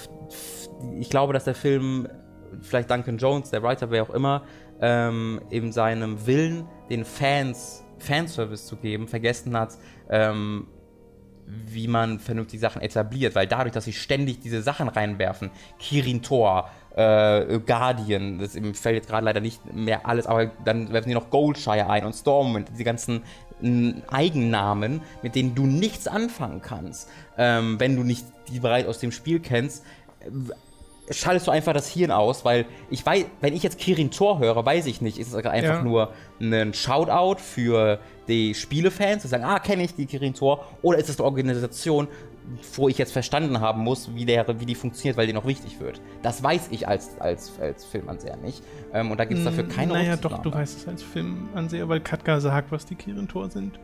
Ich 0.99 1.09
glaube, 1.09 1.33
dass 1.33 1.43
der 1.43 1.55
Film 1.55 2.07
vielleicht 2.61 2.89
Duncan 2.89 3.17
Jones, 3.17 3.51
der 3.51 3.61
Writer, 3.61 3.91
wer 3.91 4.03
auch 4.03 4.09
immer, 4.09 4.43
ähm, 4.81 5.41
in 5.49 5.71
seinem 5.71 6.25
Willen, 6.25 6.65
den 6.89 7.05
Fans 7.05 7.83
Fanservice 7.99 8.65
zu 8.65 8.77
geben, 8.77 9.07
vergessen 9.07 9.57
hat, 9.57 9.77
ähm, 10.09 10.67
wie 11.45 11.87
man 11.87 12.19
vernünftig 12.19 12.59
Sachen 12.59 12.81
etabliert, 12.81 13.35
weil 13.35 13.47
dadurch, 13.47 13.73
dass 13.73 13.85
sie 13.85 13.93
ständig 13.93 14.39
diese 14.39 14.61
Sachen 14.61 14.87
reinwerfen, 14.87 15.49
Kirin 15.79 16.21
Tor, 16.21 16.69
äh, 16.95 17.59
Guardian, 17.59 18.39
das 18.39 18.53
fällt 18.53 18.95
jetzt 18.95 19.09
gerade 19.09 19.25
leider 19.25 19.39
nicht 19.41 19.73
mehr 19.73 20.05
alles, 20.07 20.27
aber 20.27 20.47
dann 20.63 20.93
werfen 20.93 21.09
sie 21.09 21.15
noch 21.15 21.29
Goldshire 21.29 21.89
ein 21.89 22.05
und 22.05 22.13
Stormwind, 22.13 22.69
diese 22.71 22.83
ganzen 22.83 23.23
Eigennamen, 24.09 25.01
mit 25.21 25.35
denen 25.35 25.55
du 25.55 25.65
nichts 25.65 26.07
anfangen 26.07 26.61
kannst, 26.61 27.09
ähm, 27.37 27.79
wenn 27.79 27.95
du 27.95 28.03
nicht 28.03 28.25
die 28.49 28.59
bereits 28.59 28.87
aus 28.87 28.99
dem 28.99 29.11
Spiel 29.11 29.39
kennst, 29.39 29.83
schaltest 31.09 31.47
du 31.47 31.51
einfach 31.51 31.73
das 31.73 31.87
Hirn 31.87 32.11
aus, 32.11 32.45
weil 32.45 32.65
ich 32.89 33.05
weiß, 33.05 33.25
wenn 33.41 33.55
ich 33.55 33.63
jetzt 33.63 33.79
Kirin 33.79 34.11
Tor 34.11 34.39
höre, 34.39 34.65
weiß 34.65 34.85
ich 34.85 35.01
nicht, 35.01 35.17
ist 35.17 35.33
es 35.33 35.33
einfach 35.33 35.77
ja. 35.77 35.81
nur 35.81 36.13
ein 36.39 36.73
Shoutout 36.73 37.39
für 37.39 37.99
die 38.27 38.53
Spielefans, 38.53 39.23
die 39.23 39.27
sagen, 39.27 39.43
ah, 39.43 39.59
kenne 39.59 39.83
ich 39.83 39.95
die 39.95 40.05
Kirin 40.05 40.33
Tor, 40.33 40.65
oder 40.81 40.99
ist 40.99 41.09
es 41.09 41.19
eine 41.19 41.25
Organisation, 41.25 42.07
wo 42.75 42.89
ich 42.89 42.97
jetzt 42.97 43.11
verstanden 43.11 43.59
haben 43.59 43.81
muss, 43.83 44.13
wie, 44.15 44.25
der, 44.25 44.59
wie 44.59 44.65
die 44.65 44.75
funktioniert, 44.75 45.17
weil 45.17 45.27
die 45.27 45.33
noch 45.33 45.45
wichtig 45.45 45.79
wird. 45.79 46.01
Das 46.21 46.41
weiß 46.43 46.69
ich 46.71 46.87
als, 46.87 47.19
als, 47.19 47.59
als 47.59 47.85
Filmanseher 47.85 48.37
nicht. 48.37 48.63
Ähm, 48.93 49.11
und 49.11 49.19
da 49.19 49.25
gibt 49.25 49.39
es 49.39 49.45
dafür 49.45 49.67
keine 49.67 49.93
Naja, 49.93 50.15
doch, 50.15 50.39
du 50.39 50.51
weißt 50.51 50.77
es 50.77 50.87
als 50.87 51.03
Filmanseher, 51.03 51.87
weil 51.89 51.99
Katka 51.99 52.39
sagt, 52.39 52.71
was 52.71 52.85
die 52.85 52.95
Kirin 52.95 53.27
Tor 53.27 53.49
sind. 53.49 53.79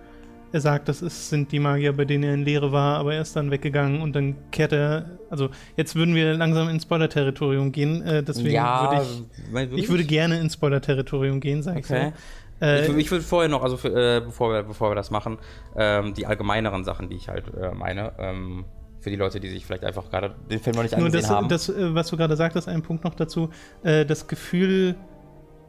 Er 0.52 0.62
sagt, 0.62 0.88
das 0.88 1.02
ist, 1.02 1.30
sind 1.30 1.52
die 1.52 1.60
Magier, 1.60 1.92
bei 1.92 2.06
denen 2.06 2.24
er 2.24 2.34
in 2.34 2.46
Lehre 2.46 2.72
war, 2.72 2.98
aber 3.00 3.16
er 3.16 3.22
ist 3.22 3.36
dann 3.36 3.52
weggegangen 3.52 4.02
und 4.02 4.16
dann 4.16 4.36
kehrt 4.52 4.72
er. 4.72 5.18
Also, 5.30 5.50
jetzt 5.76 5.96
würden 5.96 6.16
wir 6.16 6.34
langsam 6.34 6.70
ins 6.70 6.84
Spoiler-Territorium 6.84 7.72
gehen. 7.74 8.02
Äh, 8.04 8.24
deswegen 8.24 8.52
ja, 8.52 9.06
würde 9.52 9.76
ich. 9.76 9.84
Ich 9.84 9.90
würde 9.90 10.06
gerne 10.06 10.40
ins 10.40 10.54
Spoiler-Territorium 10.54 11.42
gehen, 11.42 11.62
sag 11.62 11.80
ich 11.80 11.86
okay. 11.86 12.14
so. 12.14 12.14
Äh, 12.62 12.88
ich, 12.88 12.98
ich 12.98 13.12
würde 13.12 13.24
vorher 13.24 13.50
noch, 13.50 13.64
also 13.64 13.78
für, 13.78 13.90
äh, 13.90 14.22
bevor, 14.22 14.54
wir, 14.54 14.64
bevor 14.64 14.92
wir 14.92 14.96
das 14.96 15.12
machen, 15.12 15.38
ähm, 15.76 16.14
die 16.14 16.26
allgemeineren 16.26 16.84
Sachen, 16.84 17.10
die 17.10 17.16
ich 17.16 17.28
halt 17.30 17.46
äh, 17.54 17.72
meine, 17.74 18.14
ähm, 18.18 18.66
für 19.00 19.10
die 19.12 19.18
Leute, 19.18 19.40
die 19.40 19.50
sich 19.50 19.66
vielleicht 19.66 19.84
einfach 19.84 20.10
gerade 20.10 20.34
den 20.50 20.60
Film 20.60 20.76
noch 20.76 20.84
nicht 20.84 20.96
angesehen 20.96 21.22
das, 21.22 21.30
haben. 21.30 21.48
Das, 21.48 21.70
äh, 21.70 21.94
was 21.94 22.08
du 22.08 22.18
gerade 22.18 22.36
sagtest, 22.36 22.68
ein 22.68 22.82
Punkt 22.82 23.04
noch 23.04 23.14
dazu, 23.14 23.50
äh, 23.84 24.06
das 24.06 24.28
Gefühl, 24.28 24.96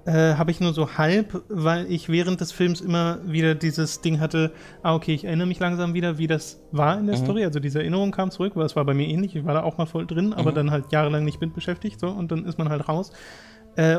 äh, 0.07 0.35
habe 0.37 0.53
ich 0.53 0.61
nur 0.61 0.73
so 0.73 0.97
halb, 0.97 1.43
weil 1.49 1.91
ich 1.91 2.09
während 2.09 2.41
des 2.41 2.53
Films 2.53 2.81
immer 2.81 3.19
wieder 3.27 3.57
dieses 3.57 4.01
Ding 4.01 4.21
hatte, 4.21 4.53
ah, 4.83 4.95
okay, 4.95 5.13
ich 5.13 5.25
erinnere 5.25 5.49
mich 5.49 5.59
langsam 5.59 5.93
wieder, 5.93 6.17
wie 6.17 6.29
das 6.29 6.63
war 6.71 6.99
in 6.99 7.07
der 7.07 7.19
mhm. 7.19 7.25
Story. 7.25 7.45
Also 7.45 7.59
diese 7.59 7.81
Erinnerung 7.81 8.13
kam 8.13 8.31
zurück, 8.31 8.53
weil 8.55 8.65
es 8.65 8.77
war 8.77 8.85
bei 8.85 8.95
mir 8.95 9.09
ähnlich. 9.09 9.35
Ich 9.35 9.45
war 9.45 9.55
da 9.55 9.65
auch 9.65 9.77
mal 9.77 9.87
voll 9.87 10.07
drin, 10.07 10.33
aber 10.33 10.53
mhm. 10.53 10.55
dann 10.55 10.71
halt 10.71 10.93
jahrelang 10.93 11.25
nicht 11.25 11.41
mit 11.41 11.53
beschäftigt, 11.55 11.99
so, 11.99 12.09
und 12.09 12.31
dann 12.31 12.45
ist 12.47 12.57
man 12.57 12.69
halt 12.69 12.89
raus. 12.89 13.13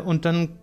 Und 0.05 0.25
dann 0.25 0.57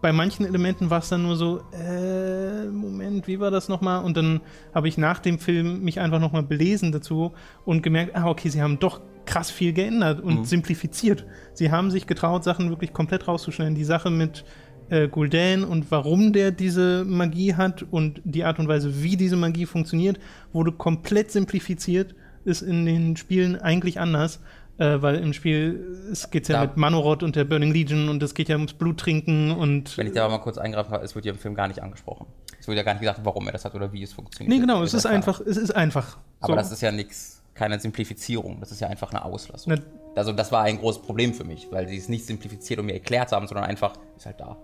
bei 0.00 0.12
manchen 0.12 0.44
Elementen 0.44 0.90
war 0.90 0.98
es 0.98 1.08
dann 1.08 1.22
nur 1.22 1.36
so, 1.36 1.60
äh, 1.72 2.66
Moment, 2.66 3.26
wie 3.26 3.40
war 3.40 3.50
das 3.50 3.68
nochmal? 3.68 4.04
Und 4.04 4.16
dann 4.16 4.40
habe 4.74 4.88
ich 4.88 4.98
nach 4.98 5.20
dem 5.20 5.38
Film 5.38 5.82
mich 5.82 6.00
einfach 6.00 6.20
nochmal 6.20 6.42
belesen 6.42 6.92
dazu 6.92 7.32
und 7.64 7.82
gemerkt, 7.82 8.14
ah, 8.16 8.28
okay, 8.28 8.48
sie 8.48 8.62
haben 8.62 8.78
doch 8.78 9.00
krass 9.26 9.50
viel 9.50 9.72
geändert 9.72 10.20
und 10.20 10.40
mhm. 10.40 10.44
simplifiziert. 10.44 11.24
Sie 11.52 11.70
haben 11.70 11.90
sich 11.90 12.06
getraut, 12.06 12.44
Sachen 12.44 12.70
wirklich 12.70 12.92
komplett 12.92 13.26
rauszuschneiden. 13.26 13.74
Die 13.74 13.84
Sache 13.84 14.10
mit 14.10 14.44
äh, 14.88 15.06
Gul'dan 15.06 15.64
und 15.64 15.90
warum 15.90 16.32
der 16.32 16.50
diese 16.50 17.04
Magie 17.04 17.54
hat 17.54 17.84
und 17.90 18.20
die 18.24 18.44
Art 18.44 18.58
und 18.58 18.68
Weise, 18.68 19.02
wie 19.02 19.16
diese 19.16 19.36
Magie 19.36 19.66
funktioniert, 19.66 20.18
wurde 20.52 20.72
komplett 20.72 21.30
simplifiziert, 21.30 22.14
ist 22.44 22.62
in 22.62 22.86
den 22.86 23.16
Spielen 23.16 23.56
eigentlich 23.56 23.98
anders. 23.98 24.40
Äh, 24.78 25.00
weil 25.00 25.16
im 25.16 25.32
Spiel 25.32 26.08
es 26.12 26.30
geht 26.30 26.48
ja 26.48 26.56
da, 26.56 26.66
mit 26.66 26.76
Manoroth 26.76 27.22
und 27.22 27.34
der 27.34 27.44
Burning 27.44 27.72
Legion 27.72 28.08
und 28.08 28.22
es 28.22 28.34
geht 28.34 28.48
ja 28.48 28.56
ums 28.56 28.74
Bluttrinken 28.74 29.50
und. 29.50 29.96
Wenn 29.96 30.06
ich 30.06 30.12
da 30.12 30.28
mal 30.28 30.38
kurz 30.38 30.58
eingreife, 30.58 31.00
es 31.02 31.14
wird 31.14 31.24
ja 31.24 31.32
im 31.32 31.38
Film 31.38 31.54
gar 31.54 31.68
nicht 31.68 31.82
angesprochen. 31.82 32.26
Es 32.60 32.68
wird 32.68 32.76
ja 32.76 32.82
gar 32.82 32.92
nicht 32.92 33.00
gesagt, 33.00 33.20
warum 33.22 33.46
er 33.46 33.52
das 33.52 33.64
hat 33.64 33.74
oder 33.74 33.92
wie 33.92 34.02
es 34.02 34.12
funktioniert. 34.12 34.54
Nee, 34.54 34.60
genau, 34.60 34.82
es 34.82 34.92
ist 34.92 35.06
einfach, 35.06 35.40
es 35.40 35.56
ist 35.56 35.74
einfach. 35.74 36.18
Aber 36.40 36.54
so. 36.54 36.56
das 36.56 36.72
ist 36.72 36.82
ja 36.82 36.92
nichts 36.92 37.36
keine 37.54 37.80
Simplifizierung. 37.80 38.60
Das 38.60 38.70
ist 38.70 38.80
ja 38.80 38.88
einfach 38.88 39.10
eine 39.10 39.24
Auslassung. 39.24 39.72
Ne. 39.72 39.82
Also 40.14 40.32
das 40.32 40.52
war 40.52 40.62
ein 40.62 40.78
großes 40.78 41.02
Problem 41.02 41.34
für 41.34 41.44
mich, 41.44 41.68
weil 41.70 41.88
sie 41.88 41.96
es 41.96 42.08
nicht 42.08 42.26
simplifiziert 42.26 42.78
und 42.78 42.86
mir 42.86 42.94
erklärt 42.94 43.32
haben, 43.32 43.46
sondern 43.46 43.64
einfach 43.64 43.94
ist 44.16 44.26
halt 44.26 44.40
da. 44.40 44.56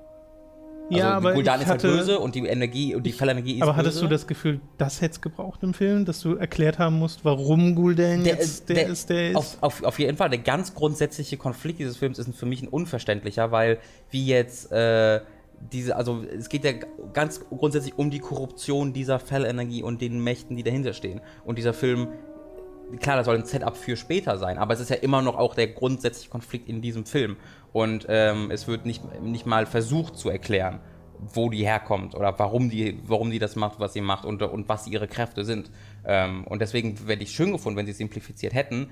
Also 0.92 1.07
ja, 1.07 1.14
aber 1.14 1.35
Gul'dan 1.35 1.61
ist 1.61 1.66
halt 1.66 1.83
böse 1.83 2.18
und 2.18 2.35
die 2.35 2.46
Energie 2.46 2.94
und 2.94 3.05
die 3.05 3.12
Fellenergie 3.12 3.57
ist 3.57 3.62
Aber 3.62 3.76
hattest 3.76 3.96
böse. 3.96 4.07
du 4.07 4.11
das 4.11 4.26
Gefühl, 4.26 4.61
das 4.78 5.00
hätte 5.00 5.12
es 5.12 5.20
gebraucht 5.20 5.62
im 5.62 5.74
Film, 5.74 6.05
dass 6.05 6.20
du 6.20 6.37
erklärt 6.37 6.78
haben 6.78 6.98
musst, 6.98 7.24
warum 7.24 7.76
Gul'dan 7.76 8.24
jetzt 8.24 8.68
der, 8.68 8.76
der, 8.76 8.87
ist, 8.87 9.11
der 9.11 9.31
ist? 9.31 9.37
Auf, 9.37 9.57
auf, 9.61 9.83
auf, 9.83 9.98
jeden 9.98 10.16
Fall. 10.16 10.31
Der 10.31 10.38
ganz 10.38 10.74
grundsätzliche 10.74 11.37
Konflikt 11.37 11.78
dieses 11.78 11.96
Films 11.96 12.18
ist 12.18 12.35
für 12.37 12.46
mich 12.46 12.62
ein 12.62 12.68
unverständlicher, 12.68 13.50
weil 13.50 13.78
wie 14.11 14.26
jetzt 14.26 14.70
äh, 14.72 15.20
diese, 15.72 15.96
also 15.96 16.24
es 16.37 16.48
geht 16.48 16.64
ja 16.64 16.72
ganz 17.12 17.40
grundsätzlich 17.48 17.96
um 17.96 18.11
die 18.11 18.18
Korruption 18.18 18.92
dieser 18.92 19.18
Fellenergie 19.18 19.83
und 19.83 20.00
den 20.00 20.22
Mächten, 20.22 20.57
die 20.57 20.62
dahinter 20.62 20.92
stehen. 20.92 21.20
Und 21.44 21.59
dieser 21.59 21.72
Film 21.72 22.09
klar, 22.98 23.16
das 23.16 23.26
soll 23.26 23.37
ein 23.37 23.44
Setup 23.44 23.76
für 23.76 23.96
später 23.96 24.38
sein, 24.38 24.59
aber 24.59 24.74
es 24.74 24.81
ist 24.81 24.90
ja 24.90 24.96
immer 24.96 25.22
noch 25.22 25.37
auch 25.37 25.55
der 25.55 25.68
grundsätzliche 25.68 26.31
Konflikt 26.31 26.68
in 26.68 26.83
diesem 26.83 27.07
Film. 27.07 27.37
Und 27.72 28.06
ähm, 28.08 28.50
es 28.50 28.68
wird 28.68 28.85
nicht, 28.87 29.02
nicht 29.22 29.46
mal 29.46 29.66
versucht 29.66 30.16
zu 30.16 30.28
erklären, 30.28 30.80
wo 31.18 31.48
die 31.48 31.64
herkommt 31.64 32.14
oder 32.14 32.38
warum 32.38 32.68
die, 32.68 32.98
warum 33.06 33.30
die 33.30 33.38
das 33.38 33.56
macht, 33.56 33.80
was 33.80 33.92
sie 33.92 34.00
macht 34.00 34.24
und, 34.24 34.42
und 34.42 34.68
was 34.68 34.87
ihre 34.87 35.08
Kräfte 35.08 35.44
sind. 35.44 35.70
Ähm, 36.04 36.44
und 36.44 36.61
deswegen 36.61 36.96
hätte 37.06 37.22
ich 37.22 37.30
schön 37.30 37.52
gefunden, 37.52 37.78
wenn 37.78 37.87
sie 37.87 37.92
es 37.92 37.98
simplifiziert 37.98 38.54
hätten, 38.54 38.88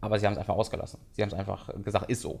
aber 0.00 0.18
sie 0.18 0.26
haben 0.26 0.34
es 0.34 0.38
einfach 0.38 0.56
ausgelassen. 0.56 1.00
Sie 1.12 1.22
haben 1.22 1.28
es 1.28 1.34
einfach 1.34 1.70
gesagt, 1.82 2.10
ist 2.10 2.20
so. 2.20 2.40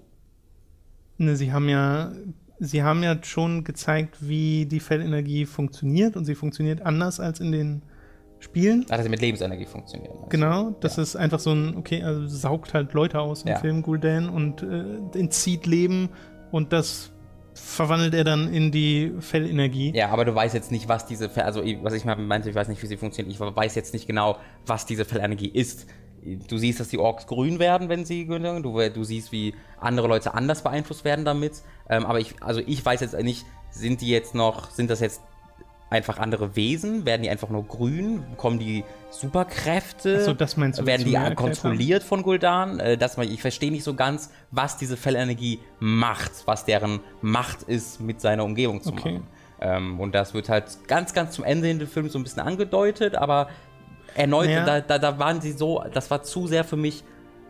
Ne, 1.16 1.36
sie 1.36 1.52
haben 1.52 1.68
ja 1.68 2.12
sie 2.60 2.82
haben 2.82 3.02
ja 3.02 3.22
schon 3.22 3.64
gezeigt, 3.64 4.16
wie 4.20 4.66
die 4.66 4.80
Fellenergie 4.80 5.46
funktioniert 5.46 6.16
und 6.16 6.24
sie 6.24 6.34
funktioniert 6.34 6.82
anders 6.82 7.20
als 7.20 7.40
in 7.40 7.52
den 7.52 7.82
Spielen. 8.40 8.86
Ah, 8.88 8.96
dass 8.96 9.04
sie 9.04 9.10
mit 9.10 9.20
Lebensenergie 9.20 9.66
funktionieren. 9.66 10.16
Genau, 10.28 10.70
das 10.80 10.96
ja. 10.96 11.02
ist 11.02 11.16
einfach 11.16 11.40
so 11.40 11.52
ein, 11.52 11.76
okay, 11.76 12.02
also 12.02 12.26
saugt 12.26 12.72
halt 12.72 12.92
Leute 12.92 13.18
aus 13.20 13.42
im 13.42 13.48
ja. 13.48 13.58
Film 13.58 13.82
Gul'dan 13.82 14.28
und 14.28 14.62
äh, 14.62 15.18
entzieht 15.18 15.66
Leben 15.66 16.10
und 16.52 16.72
das 16.72 17.10
verwandelt 17.54 18.14
er 18.14 18.24
dann 18.24 18.52
in 18.52 18.70
die 18.70 19.12
Fellenergie. 19.18 19.92
Ja, 19.94 20.10
aber 20.10 20.24
du 20.24 20.34
weißt 20.34 20.54
jetzt 20.54 20.70
nicht, 20.70 20.88
was 20.88 21.06
diese, 21.06 21.30
also 21.44 21.62
was 21.82 21.92
ich 21.94 22.04
meinte, 22.04 22.48
ich 22.48 22.54
weiß 22.54 22.68
nicht, 22.68 22.82
wie 22.82 22.86
sie 22.86 22.96
funktioniert, 22.96 23.34
ich 23.34 23.40
weiß 23.40 23.74
jetzt 23.74 23.92
nicht 23.92 24.06
genau, 24.06 24.36
was 24.66 24.86
diese 24.86 25.04
Fellenergie 25.04 25.48
ist. 25.48 25.86
Du 26.48 26.58
siehst, 26.58 26.80
dass 26.80 26.88
die 26.88 26.98
Orks 26.98 27.26
grün 27.26 27.58
werden, 27.58 27.88
wenn 27.88 28.04
sie 28.04 28.26
du, 28.26 28.90
du 28.90 29.04
siehst, 29.04 29.32
wie 29.32 29.54
andere 29.80 30.08
Leute 30.08 30.34
anders 30.34 30.62
beeinflusst 30.62 31.04
werden 31.04 31.24
damit. 31.24 31.62
Ähm, 31.88 32.04
aber 32.06 32.20
ich, 32.20 32.34
also 32.42 32.60
ich 32.64 32.84
weiß 32.84 33.00
jetzt 33.00 33.20
nicht, 33.20 33.46
sind 33.70 34.00
die 34.00 34.08
jetzt 34.08 34.34
noch, 34.34 34.70
sind 34.70 34.90
das 34.90 35.00
jetzt 35.00 35.22
einfach 35.90 36.18
andere 36.18 36.56
Wesen? 36.56 37.06
Werden 37.06 37.22
die 37.22 37.30
einfach 37.30 37.48
nur 37.48 37.66
grün? 37.66 38.24
Bekommen 38.30 38.58
die 38.58 38.84
Superkräfte? 39.10 40.18
Achso, 40.18 40.34
das 40.34 40.56
meinst 40.56 40.78
du? 40.78 40.86
Werden 40.86 41.04
die 41.04 41.34
kontrolliert 41.34 42.02
von 42.02 42.22
Gul'dan? 42.22 42.78
Äh, 42.78 42.96
das, 42.98 43.16
ich 43.18 43.40
verstehe 43.40 43.70
nicht 43.70 43.84
so 43.84 43.94
ganz, 43.94 44.30
was 44.50 44.76
diese 44.76 44.96
Fellenergie 44.96 45.60
macht, 45.80 46.32
was 46.46 46.64
deren 46.64 47.00
Macht 47.22 47.62
ist, 47.62 48.00
mit 48.00 48.20
seiner 48.20 48.44
Umgebung 48.44 48.82
zu 48.82 48.90
okay. 48.90 49.12
machen. 49.12 49.26
Ähm, 49.60 50.00
und 50.00 50.14
das 50.14 50.34
wird 50.34 50.48
halt 50.48 50.64
ganz, 50.86 51.14
ganz 51.14 51.34
zum 51.34 51.44
Ende 51.44 51.68
hin 51.68 51.78
des 51.78 51.90
Films 51.90 52.12
so 52.12 52.18
ein 52.18 52.22
bisschen 52.22 52.42
angedeutet, 52.42 53.16
aber 53.16 53.48
erneut, 54.14 54.46
naja. 54.46 54.64
da, 54.64 54.80
da, 54.80 54.98
da 54.98 55.18
waren 55.18 55.40
sie 55.40 55.52
so, 55.52 55.82
das 55.92 56.10
war 56.10 56.22
zu 56.22 56.46
sehr 56.46 56.64
für 56.64 56.76
mich 56.76 57.02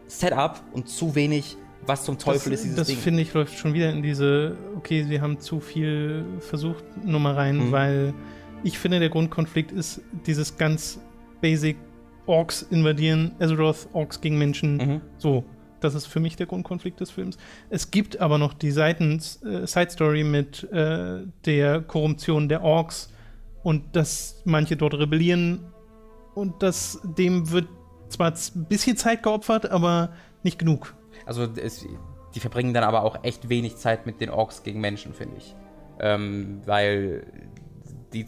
Setup 0.07 0.61
und 0.72 0.88
zu 0.88 1.14
wenig 1.14 1.57
was 1.88 2.05
zum 2.05 2.18
Teufel 2.18 2.51
das, 2.51 2.61
ist 2.61 2.64
dieses 2.64 2.77
das 2.77 2.87
Ding? 2.87 2.96
Das 2.96 3.05
finde 3.05 3.22
ich 3.22 3.35
läuft 3.35 3.59
schon 3.59 3.74
wieder 3.74 3.90
in 3.90 4.03
diese, 4.03 4.57
okay, 4.77 5.05
sie 5.05 5.20
haben 5.20 5.40
zu 5.40 5.61
viel 5.61 6.24
versucht, 6.40 6.85
Nummer 7.05 7.37
rein, 7.37 7.68
mhm. 7.68 7.72
weil 7.72 8.14
ich 8.62 8.79
finde, 8.79 9.01
der 9.01 9.09
Grundkonflikt 9.09 9.72
ist 9.72 10.03
dieses 10.27 10.57
ganz 10.57 11.01
basic 11.40 11.77
Orks 12.27 12.62
invadieren, 12.62 13.33
Azeroth, 13.40 13.88
Orks 13.92 14.20
gegen 14.20 14.38
Menschen, 14.38 14.77
mhm. 14.77 15.01
so. 15.16 15.44
Das 15.81 15.94
ist 15.94 16.07
für 16.07 16.18
mich 16.18 16.35
der 16.35 16.46
Grundkonflikt 16.46 16.98
des 16.98 17.12
Films. 17.12 17.38
Es 17.70 17.92
gibt 17.92 18.20
aber 18.20 18.37
noch 18.37 18.53
die 18.53 18.72
Seiten, 18.72 19.22
äh, 19.44 19.64
Side 19.64 19.90
Story 19.90 20.24
mit 20.24 20.64
äh, 20.72 21.20
der 21.44 21.83
Korruption 21.83 22.48
der 22.48 22.62
Orks 22.62 23.12
und 23.62 23.94
dass 23.94 24.42
manche 24.44 24.77
dort 24.77 24.94
rebellieren 24.94 25.61
und 26.35 26.64
das 26.64 27.01
dem 27.05 27.53
wird 27.53 27.68
zwar 28.09 28.33
ein 28.33 28.64
bisschen 28.64 28.96
Zeit 28.96 29.22
geopfert, 29.22 29.70
aber 29.70 30.11
nicht 30.42 30.59
genug. 30.59 30.94
Also 31.29 31.47
es, 31.57 31.87
die 32.35 32.41
verbringen 32.41 32.73
dann 32.73 32.85
aber 32.85 33.03
auch 33.03 33.23
echt 33.23 33.49
wenig 33.51 33.77
Zeit 33.77 34.07
mit 34.07 34.21
den 34.21 34.31
Orks 34.31 34.62
gegen 34.62 34.81
Menschen, 34.81 35.12
finde 35.12 35.37
ich. 35.37 35.55
Ähm, 36.01 36.62
weil 36.64 37.27
die, 38.12 38.27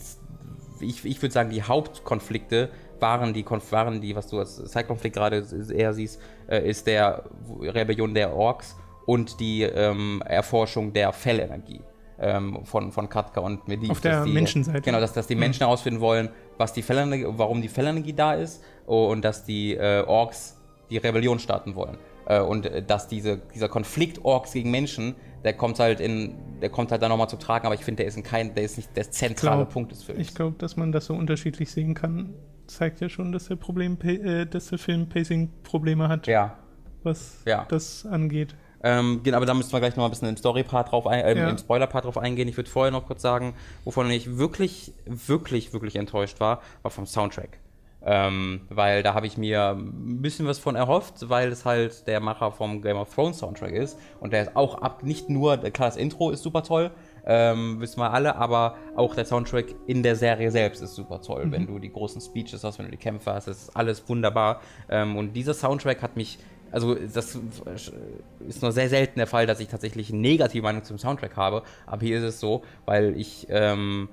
ich, 0.80 1.04
ich 1.04 1.22
würde 1.22 1.32
sagen, 1.32 1.50
die 1.50 1.62
Hauptkonflikte 1.62 2.68
waren 3.00 3.32
die, 3.32 3.44
waren 3.46 4.00
die, 4.02 4.14
was 4.14 4.26
du 4.26 4.38
als 4.38 4.62
Zeitkonflikt 4.64 5.16
gerade 5.16 5.46
eher 5.72 5.94
siehst, 5.94 6.20
äh, 6.48 6.68
ist 6.68 6.86
der 6.86 7.24
Rebellion 7.60 8.12
der 8.12 8.36
Orks 8.36 8.76
und 9.06 9.40
die 9.40 9.62
ähm, 9.62 10.22
Erforschung 10.26 10.92
der 10.92 11.14
Fellenergie 11.14 11.80
ähm, 12.18 12.64
von, 12.64 12.92
von 12.92 13.08
Katka 13.08 13.40
und 13.40 13.66
Medivh. 13.66 13.90
Auf 13.90 14.02
der 14.02 14.24
die, 14.24 14.32
Menschenseite. 14.32 14.82
Genau, 14.82 15.00
dass, 15.00 15.14
dass 15.14 15.26
die 15.26 15.36
Menschen 15.36 15.60
mhm. 15.60 15.68
herausfinden 15.68 16.00
wollen, 16.00 16.28
was 16.58 16.74
die 16.74 16.82
Fellenergie, 16.82 17.24
warum 17.28 17.62
die 17.62 17.68
Fellenergie 17.68 18.12
da 18.12 18.34
ist 18.34 18.62
und 18.84 19.24
dass 19.24 19.44
die 19.44 19.74
äh, 19.74 20.04
Orks 20.06 20.58
die 20.90 20.98
Rebellion 20.98 21.38
starten 21.38 21.74
wollen. 21.74 21.96
Äh, 22.30 22.40
und 22.40 22.66
äh, 22.66 22.82
dass 22.82 23.08
diese, 23.08 23.38
dieser 23.54 23.68
Konflikt 23.68 24.24
Orks 24.24 24.52
gegen 24.52 24.70
Menschen, 24.70 25.16
der 25.42 25.52
kommt 25.54 25.80
halt 25.80 25.98
in, 25.98 26.34
der 26.62 26.70
kommt 26.70 26.92
halt 26.92 27.02
dann 27.02 27.08
nochmal 27.08 27.28
zu 27.28 27.36
tragen, 27.36 27.66
aber 27.66 27.74
ich 27.74 27.84
finde, 27.84 27.98
der 28.02 28.06
ist 28.06 28.16
in 28.16 28.22
kein, 28.22 28.54
der 28.54 28.62
ist 28.64 28.76
nicht 28.76 28.96
der 28.96 29.10
zentrale 29.10 29.62
glaub, 29.62 29.72
Punkt 29.72 29.90
des 29.90 30.04
Films. 30.04 30.20
Ich 30.20 30.34
glaube, 30.34 30.56
dass 30.58 30.76
man 30.76 30.92
das 30.92 31.06
so 31.06 31.14
unterschiedlich 31.14 31.72
sehen 31.72 31.94
kann, 31.94 32.34
zeigt 32.68 33.00
ja 33.00 33.08
schon, 33.08 33.32
dass 33.32 33.46
der 33.46 33.56
Problem, 33.56 33.98
äh, 34.02 34.46
dass 34.46 34.68
der 34.68 34.78
Film 34.78 35.08
Pacing-Probleme 35.08 36.08
hat, 36.08 36.28
ja. 36.28 36.56
was 37.02 37.42
Ja. 37.46 37.66
das 37.68 38.06
angeht. 38.06 38.54
Ähm, 38.82 39.20
genau, 39.24 39.38
aber 39.38 39.46
da 39.46 39.52
müssen 39.52 39.72
wir 39.72 39.80
gleich 39.80 39.96
noch 39.96 39.98
mal 39.98 40.04
ein 40.06 40.10
bisschen 40.10 40.28
im 40.28 40.36
Story-Part 40.36 40.92
drauf, 40.92 41.06
ein, 41.08 41.24
äh, 41.24 41.36
Ja. 41.36 41.50
im 41.50 41.58
Spoiler-Part 41.58 42.04
drauf 42.04 42.16
eingehen. 42.16 42.46
Ich 42.48 42.56
würde 42.56 42.70
vorher 42.70 42.92
noch 42.92 43.06
kurz 43.06 43.22
sagen, 43.22 43.54
wovon 43.84 44.08
ich 44.10 44.38
wirklich, 44.38 44.92
wirklich, 45.04 45.72
wirklich 45.72 45.96
enttäuscht 45.96 46.38
war, 46.38 46.62
war 46.82 46.90
vom 46.92 47.06
Soundtrack. 47.06 47.58
Ähm, 48.04 48.62
weil 48.70 49.02
da 49.02 49.12
habe 49.14 49.26
ich 49.26 49.36
mir 49.36 49.76
ein 49.76 50.22
bisschen 50.22 50.46
was 50.46 50.58
von 50.58 50.74
erhofft, 50.74 51.28
weil 51.28 51.50
es 51.50 51.64
halt 51.64 52.06
der 52.06 52.20
Macher 52.20 52.50
vom 52.50 52.80
Game 52.80 52.96
of 52.96 53.14
Thrones 53.14 53.38
Soundtrack 53.38 53.72
ist. 53.72 53.98
Und 54.20 54.32
der 54.32 54.42
ist 54.42 54.56
auch 54.56 54.80
ab, 54.80 55.02
nicht 55.02 55.28
nur, 55.28 55.58
klar, 55.58 55.88
das 55.88 55.96
Intro 55.96 56.30
ist 56.30 56.42
super 56.42 56.62
toll, 56.62 56.90
ähm, 57.26 57.80
wissen 57.80 58.00
wir 58.00 58.12
alle, 58.12 58.36
aber 58.36 58.76
auch 58.96 59.14
der 59.14 59.24
Soundtrack 59.26 59.66
in 59.86 60.02
der 60.02 60.16
Serie 60.16 60.50
selbst 60.50 60.82
ist 60.82 60.94
super 60.94 61.20
toll. 61.20 61.46
Wenn 61.50 61.66
du 61.66 61.78
die 61.78 61.92
großen 61.92 62.20
Speeches 62.20 62.64
hast, 62.64 62.78
wenn 62.78 62.86
du 62.86 62.92
die 62.92 62.96
Kämpfe 62.96 63.34
hast, 63.34 63.48
das 63.48 63.64
ist 63.64 63.76
alles 63.76 64.08
wunderbar. 64.08 64.60
Ähm, 64.88 65.16
und 65.16 65.34
dieser 65.34 65.52
Soundtrack 65.52 66.00
hat 66.02 66.16
mich, 66.16 66.38
also 66.72 66.94
das 66.94 67.38
ist 68.48 68.62
nur 68.62 68.72
sehr 68.72 68.88
selten 68.88 69.18
der 69.18 69.26
Fall, 69.26 69.46
dass 69.46 69.60
ich 69.60 69.68
tatsächlich 69.68 70.10
eine 70.10 70.20
negative 70.20 70.62
Meinung 70.62 70.84
zum 70.84 70.98
Soundtrack 70.98 71.36
habe, 71.36 71.62
aber 71.86 72.00
hier 72.00 72.18
ist 72.18 72.24
es 72.24 72.40
so, 72.40 72.62
weil 72.86 73.18
ich 73.18 73.46
ähm, 73.50 74.08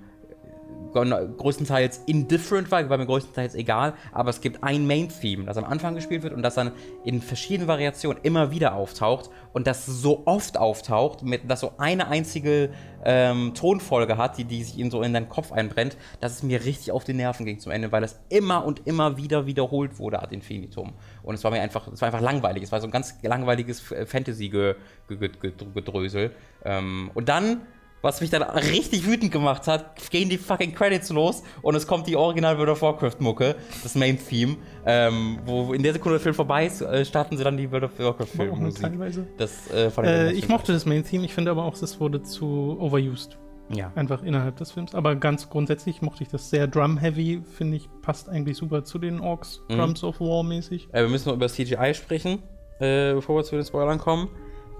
größtenteils 0.93 2.01
indifferent 2.05 2.71
war, 2.71 2.89
war 2.89 2.97
mir 2.97 3.05
größtenteils 3.05 3.55
egal, 3.55 3.93
aber 4.11 4.29
es 4.29 4.41
gibt 4.41 4.63
ein 4.63 4.87
Main-Theme, 4.87 5.45
das 5.45 5.57
am 5.57 5.65
Anfang 5.65 5.95
gespielt 5.95 6.23
wird 6.23 6.33
und 6.33 6.41
das 6.41 6.55
dann 6.55 6.71
in 7.03 7.21
verschiedenen 7.21 7.67
Variationen 7.67 8.23
immer 8.23 8.51
wieder 8.51 8.73
auftaucht 8.73 9.29
und 9.53 9.67
das 9.67 9.85
so 9.85 10.23
oft 10.25 10.57
auftaucht, 10.57 11.23
mit, 11.23 11.49
dass 11.49 11.59
so 11.59 11.73
eine 11.77 12.07
einzige 12.07 12.71
ähm, 13.05 13.53
Tonfolge 13.53 14.17
hat, 14.17 14.37
die, 14.37 14.45
die 14.45 14.63
sich 14.63 14.79
in 14.79 14.91
so 14.91 15.01
in 15.01 15.13
deinen 15.13 15.29
Kopf 15.29 15.51
einbrennt, 15.51 15.97
dass 16.19 16.33
es 16.33 16.43
mir 16.43 16.65
richtig 16.65 16.91
auf 16.91 17.03
die 17.03 17.13
Nerven 17.13 17.45
ging 17.45 17.59
zum 17.59 17.71
Ende, 17.71 17.91
weil 17.91 18.01
das 18.01 18.19
immer 18.29 18.65
und 18.65 18.87
immer 18.87 19.17
wieder 19.17 19.45
wiederholt 19.45 19.99
wurde 19.99 20.21
ad 20.21 20.33
infinitum. 20.33 20.93
Und 21.23 21.35
es 21.35 21.43
war 21.43 21.51
mir 21.51 21.61
einfach, 21.61 21.87
es 21.87 22.01
war 22.01 22.07
einfach 22.07 22.21
langweilig. 22.21 22.63
Es 22.63 22.71
war 22.71 22.81
so 22.81 22.87
ein 22.87 22.91
ganz 22.91 23.15
langweiliges 23.21 23.81
Fantasy-Gedrösel. 23.81 26.31
Ähm, 26.65 27.11
und 27.13 27.29
dann 27.29 27.61
was 28.01 28.21
mich 28.21 28.29
dann 28.29 28.43
richtig 28.43 29.05
wütend 29.07 29.31
gemacht 29.31 29.67
hat, 29.67 30.09
gehen 30.11 30.29
die 30.29 30.37
fucking 30.37 30.73
Credits 30.75 31.09
los 31.09 31.43
und 31.61 31.75
es 31.75 31.87
kommt 31.87 32.07
die 32.07 32.15
Original 32.15 32.57
World 32.57 32.69
of 32.69 32.81
Warcraft 32.81 33.15
Mucke, 33.19 33.55
das 33.83 33.95
Main 33.95 34.17
Theme, 34.19 34.57
ähm, 34.85 35.39
wo 35.45 35.73
in 35.73 35.81
der 35.83 35.93
Sekunde 35.93 36.17
der 36.17 36.23
Film 36.23 36.35
vorbei 36.35 36.67
ist, 36.67 36.81
äh, 36.81 37.03
starten 37.05 37.37
sie 37.37 37.43
dann 37.43 37.57
die 37.57 37.69
World 37.71 37.85
of 37.85 37.99
Warcraft 37.99 38.37
War 38.37 38.45
auch 38.45 38.59
nur 38.59 38.71
Filmmusik. 38.71 38.81
teilweise. 38.83 39.27
Das 39.37 39.69
äh, 39.71 39.89
fand 39.89 40.07
ich, 40.07 40.13
Äh, 40.13 40.31
ich 40.33 40.47
mochte 40.47 40.73
das 40.73 40.85
Main-Theme, 40.85 41.25
ich 41.25 41.33
finde 41.33 41.51
aber 41.51 41.63
auch, 41.65 41.73
es 41.81 41.99
wurde 41.99 42.21
zu 42.23 42.77
overused. 42.79 43.37
Ja. 43.69 43.91
Einfach 43.95 44.23
innerhalb 44.23 44.55
des 44.55 44.71
Films. 44.71 44.95
Aber 44.95 45.15
ganz 45.17 45.49
grundsätzlich 45.49 46.01
mochte 46.01 46.23
ich 46.23 46.29
das 46.29 46.49
sehr 46.49 46.67
drum-heavy, 46.67 47.41
finde 47.57 47.75
ich, 47.75 47.89
passt 48.01 48.29
eigentlich 48.29 48.55
super 48.55 48.85
zu 48.85 48.97
den 48.97 49.19
Orks, 49.19 49.61
Mhm. 49.67 49.75
Drums 49.77 50.03
of 50.05 50.21
War 50.21 50.41
mäßig. 50.43 50.87
Äh, 50.93 51.01
wir 51.01 51.09
müssen 51.09 51.27
noch 51.27 51.35
über 51.35 51.49
CGI 51.49 51.93
sprechen, 51.93 52.43
äh, 52.79 53.13
bevor 53.15 53.35
wir 53.37 53.43
zu 53.43 53.55
den 53.57 53.65
Spoilern 53.65 53.97
kommen, 53.97 54.29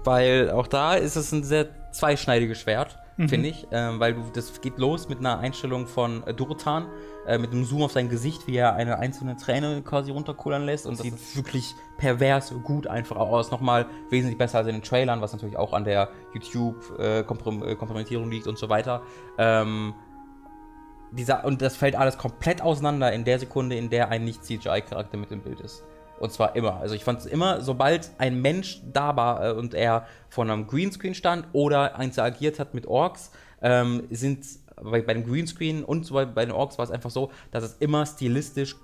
weil 0.04 0.50
auch 0.50 0.66
da 0.68 0.94
ist 0.94 1.16
es 1.16 1.32
ein 1.32 1.44
sehr 1.44 1.68
zweischneidiges 1.92 2.60
Schwert, 2.60 2.96
Mhm. 3.18 3.28
finde 3.28 3.48
ich, 3.48 3.66
ähm, 3.72 3.98
weil 3.98 4.14
du, 4.14 4.22
das 4.32 4.60
geht 4.60 4.78
los 4.78 5.08
mit 5.08 5.18
einer 5.18 5.40
Einstellung 5.40 5.88
von 5.88 6.24
äh, 6.24 6.32
Durotan, 6.32 6.86
äh, 7.26 7.36
mit 7.36 7.50
einem 7.50 7.64
Zoom 7.64 7.82
auf 7.82 7.90
sein 7.90 8.08
Gesicht, 8.08 8.46
wie 8.46 8.56
er 8.56 8.74
eine 8.74 9.00
einzelne 9.00 9.36
Träne 9.36 9.82
quasi 9.82 10.12
runterkullern 10.12 10.64
lässt 10.64 10.86
und 10.86 11.00
das 11.00 11.04
sieht 11.04 11.36
wirklich 11.36 11.74
pervers 11.96 12.54
gut 12.62 12.86
einfach 12.86 13.16
aus. 13.16 13.50
Nochmal 13.50 13.86
wesentlich 14.08 14.38
besser 14.38 14.58
als 14.58 14.68
in 14.68 14.74
den 14.74 14.82
Trailern, 14.82 15.20
was 15.20 15.32
natürlich 15.32 15.56
auch 15.56 15.72
an 15.72 15.82
der 15.84 16.10
YouTube-Kompromittierung 16.32 18.30
liegt 18.30 18.46
und 18.46 18.56
so 18.56 18.68
weiter. 18.68 19.02
Ähm, 19.36 19.94
dieser, 21.10 21.44
und 21.44 21.60
das 21.60 21.76
fällt 21.76 21.96
alles 21.96 22.18
komplett 22.18 22.62
auseinander 22.62 23.12
in 23.12 23.24
der 23.24 23.40
Sekunde, 23.40 23.74
in 23.74 23.90
der 23.90 24.10
ein 24.10 24.24
Nicht-CGI-Charakter 24.24 25.16
mit 25.16 25.32
im 25.32 25.40
Bild 25.40 25.60
ist. 25.60 25.82
Und 26.18 26.32
zwar 26.32 26.56
immer. 26.56 26.76
Also 26.76 26.94
ich 26.94 27.04
fand 27.04 27.20
es 27.20 27.26
immer, 27.26 27.60
sobald 27.60 28.10
ein 28.18 28.40
Mensch 28.40 28.82
da 28.92 29.16
war 29.16 29.44
äh, 29.44 29.52
und 29.52 29.74
er 29.74 30.06
vor 30.28 30.44
einem 30.44 30.66
Greenscreen 30.66 31.14
stand 31.14 31.46
oder 31.52 31.98
interagiert 32.00 32.58
hat 32.58 32.74
mit 32.74 32.86
Orks, 32.86 33.30
ähm, 33.62 34.04
sind 34.10 34.44
bei, 34.82 35.02
bei 35.02 35.14
dem 35.14 35.24
Greenscreen 35.24 35.84
und 35.84 36.06
so 36.06 36.14
bei, 36.14 36.44
den 36.44 36.52
Orks 36.52 36.78
war 36.78 36.84
es 36.84 36.90
einfach 36.90 37.10
so, 37.10 37.30
dass 37.50 37.64
es 37.64 37.76
immer 37.80 38.06
stilistisch 38.06 38.76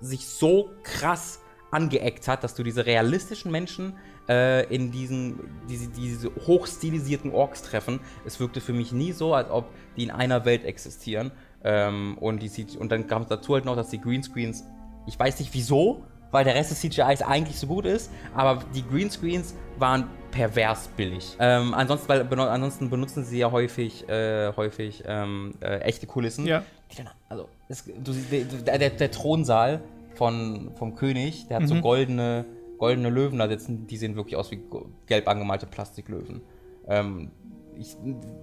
sich 0.00 0.26
so 0.26 0.70
krass 0.82 1.40
angeeckt 1.70 2.28
hat, 2.28 2.44
dass 2.44 2.54
du 2.54 2.62
diese 2.62 2.86
realistischen 2.86 3.50
Menschen 3.50 3.94
äh, 4.28 4.72
in 4.74 4.92
diesen 4.92 5.40
diese, 5.68 5.88
diese 5.88 6.30
hochstilisierten 6.46 7.32
Orks 7.32 7.62
treffen. 7.62 8.00
Es 8.24 8.40
wirkte 8.40 8.60
für 8.60 8.72
mich 8.72 8.92
nie 8.92 9.12
so, 9.12 9.34
als 9.34 9.50
ob 9.50 9.70
die 9.96 10.04
in 10.04 10.10
einer 10.10 10.44
Welt 10.44 10.64
existieren. 10.64 11.32
Ähm, 11.64 12.16
und, 12.18 12.42
die, 12.42 12.66
und 12.78 12.92
dann 12.92 13.06
kam 13.06 13.26
dazu 13.28 13.54
halt 13.54 13.64
noch, 13.64 13.76
dass 13.76 13.88
die 13.88 14.00
Greenscreens, 14.00 14.64
ich 15.06 15.18
weiß 15.18 15.40
nicht 15.40 15.52
wieso, 15.54 16.04
weil 16.30 16.44
der 16.44 16.54
Rest 16.54 16.70
des 16.70 16.80
CGIs 16.80 17.22
eigentlich 17.22 17.58
so 17.58 17.66
gut 17.66 17.86
ist, 17.86 18.10
aber 18.34 18.62
die 18.74 18.82
Greenscreens 18.86 19.54
waren 19.78 20.08
pervers 20.30 20.88
billig. 20.96 21.36
Ähm, 21.38 21.72
ansonsten, 21.74 22.08
weil, 22.08 22.24
beno 22.24 22.44
ansonsten 22.44 22.90
benutzen 22.90 23.24
sie 23.24 23.38
ja 23.38 23.50
häufig, 23.50 24.08
äh, 24.08 24.52
häufig 24.56 25.02
ähm, 25.06 25.54
äh, 25.60 25.78
echte 25.80 26.06
Kulissen. 26.06 26.46
Ja. 26.46 26.62
Dann, 26.96 27.08
also, 27.28 27.48
es, 27.68 27.84
du, 27.84 28.12
der, 28.12 28.78
der, 28.78 28.90
der 28.90 29.10
Thronsaal 29.10 29.80
von, 30.14 30.72
vom 30.76 30.94
König, 30.94 31.46
der 31.48 31.58
hat 31.58 31.68
so 31.68 31.74
Mhm. 31.74 31.82
goldene, 31.82 32.44
goldene 32.78 33.10
Löwen 33.10 33.38
da 33.38 33.48
sitzen, 33.48 33.86
die 33.86 33.96
sehen 33.96 34.16
wirklich 34.16 34.36
aus 34.36 34.50
wie 34.50 34.60
gelb 35.06 35.28
angemalte 35.28 35.66
Plastiklöwen. 35.66 36.42
Ähm, 36.86 37.30
ich, 37.78 37.96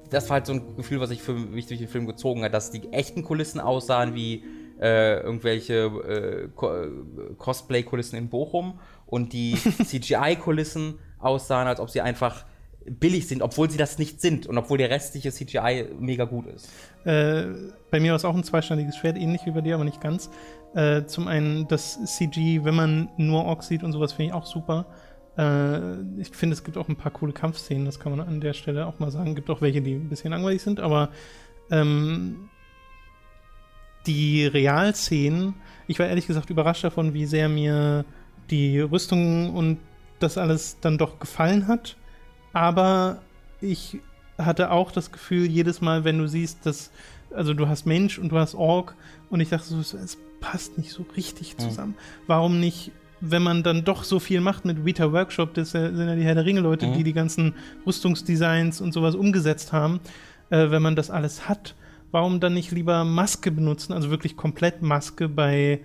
das 0.09 0.29
war 0.29 0.35
halt 0.35 0.45
so 0.45 0.53
ein 0.53 0.75
Gefühl, 0.75 0.99
was 0.99 1.09
ich 1.09 1.21
für 1.21 1.33
mich 1.33 1.67
durch 1.67 1.79
den 1.79 1.89
Film 1.89 2.05
gezogen 2.05 2.43
hat, 2.43 2.53
dass 2.53 2.71
die 2.71 2.91
echten 2.91 3.23
Kulissen 3.23 3.59
aussahen 3.59 4.13
wie 4.13 4.43
äh, 4.83 5.21
irgendwelche 5.21 5.91
äh, 6.05 6.43
äh, 6.43 6.89
Cosplay-Kulissen 7.37 8.17
in 8.17 8.27
Bochum 8.27 8.79
und 9.05 9.31
die 9.31 9.53
CGI-Kulissen 9.85 10.99
aussahen, 11.19 11.67
als 11.67 11.79
ob 11.79 11.89
sie 11.89 12.01
einfach 12.01 12.43
billig 12.85 13.29
sind, 13.29 13.41
obwohl 13.41 13.69
sie 13.69 13.77
das 13.77 13.97
nicht 13.97 14.19
sind 14.19 14.45
und 14.45 14.57
obwohl 14.57 14.77
der 14.77 14.89
restliche 14.89 15.31
CGI 15.31 15.87
mega 15.97 16.25
gut 16.25 16.47
ist. 16.47 16.69
Äh, 17.05 17.45
bei 17.91 18.01
mir 18.01 18.11
war 18.11 18.17
es 18.17 18.25
auch 18.25 18.35
ein 18.35 18.43
zweischneidiges 18.43 18.97
Schwert, 18.97 19.15
ähnlich 19.15 19.45
wie 19.45 19.51
bei 19.51 19.61
dir, 19.61 19.75
aber 19.75 19.85
nicht 19.85 20.01
ganz. 20.01 20.29
Äh, 20.75 21.05
zum 21.05 21.29
einen 21.29 21.65
das 21.69 22.03
CG, 22.17 22.65
wenn 22.65 22.75
man 22.75 23.09
nur 23.15 23.45
Orks 23.45 23.69
sieht 23.69 23.83
und 23.83 23.93
sowas, 23.93 24.11
finde 24.11 24.31
ich 24.31 24.33
auch 24.33 24.45
super. 24.45 24.85
Äh, 25.37 26.01
ich 26.19 26.31
finde, 26.31 26.55
es 26.55 26.65
gibt 26.65 26.77
auch 26.77 26.89
ein 26.89 26.97
paar 26.97 27.11
coole 27.13 27.31
Kampfszenen, 27.31 27.85
das 27.85 28.01
kann 28.01 28.17
man 28.17 28.27
an 28.27 28.41
der 28.41 28.51
Stelle 28.51 28.85
auch 28.85 28.99
mal 28.99 29.11
sagen. 29.11 29.33
Gibt 29.33 29.49
auch 29.49 29.61
welche, 29.61 29.81
die 29.81 29.93
ein 29.93 30.09
bisschen 30.09 30.31
langweilig 30.31 30.61
sind, 30.61 30.81
aber 30.81 31.09
ähm, 31.71 32.49
die 34.07 34.45
Realszenen, 34.45 35.53
ich 35.87 35.99
war 35.99 36.07
ehrlich 36.07 36.27
gesagt 36.27 36.49
überrascht 36.49 36.83
davon, 36.83 37.13
wie 37.13 37.25
sehr 37.25 37.49
mir 37.49 38.05
die 38.49 38.79
Rüstung 38.79 39.53
und 39.53 39.77
das 40.19 40.37
alles 40.37 40.77
dann 40.81 40.97
doch 40.97 41.19
gefallen 41.19 41.67
hat. 41.67 41.95
Aber 42.53 43.21
ich 43.61 43.99
hatte 44.37 44.71
auch 44.71 44.91
das 44.91 45.11
Gefühl, 45.11 45.45
jedes 45.45 45.81
Mal, 45.81 46.03
wenn 46.03 46.17
du 46.17 46.27
siehst, 46.27 46.65
dass, 46.65 46.91
also 47.33 47.53
du 47.53 47.67
hast 47.67 47.85
Mensch 47.85 48.19
und 48.19 48.29
du 48.29 48.37
hast 48.37 48.55
Ork 48.55 48.95
und 49.29 49.39
ich 49.39 49.49
dachte 49.49 49.65
so, 49.67 49.79
es- 49.79 50.17
passt 50.41 50.77
nicht 50.77 50.91
so 50.91 51.05
richtig 51.15 51.55
zusammen. 51.55 51.95
Warum 52.27 52.59
nicht, 52.59 52.91
wenn 53.21 53.41
man 53.41 53.63
dann 53.63 53.85
doch 53.85 54.03
so 54.03 54.19
viel 54.19 54.41
macht 54.41 54.65
mit 54.65 54.83
Vita 54.83 55.13
Workshop, 55.13 55.53
das 55.53 55.71
sind 55.71 55.97
ja 55.97 56.15
die 56.15 56.23
Herr 56.23 56.35
der 56.35 56.43
Ringe-Leute, 56.43 56.87
Mhm. 56.87 56.93
die 56.95 57.03
die 57.05 57.13
ganzen 57.13 57.53
Rüstungsdesigns 57.87 58.81
und 58.81 58.91
sowas 58.93 59.15
umgesetzt 59.15 59.71
haben, 59.71 60.01
äh, 60.49 60.69
wenn 60.69 60.81
man 60.81 60.97
das 60.97 61.09
alles 61.09 61.47
hat, 61.47 61.75
warum 62.13 62.39
dann 62.39 62.53
nicht 62.53 62.71
lieber 62.71 63.03
Maske 63.03 63.51
benutzen, 63.51 63.91
also 63.91 64.09
wirklich 64.09 64.37
komplett 64.37 64.81
Maske 64.81 65.27
bei 65.27 65.81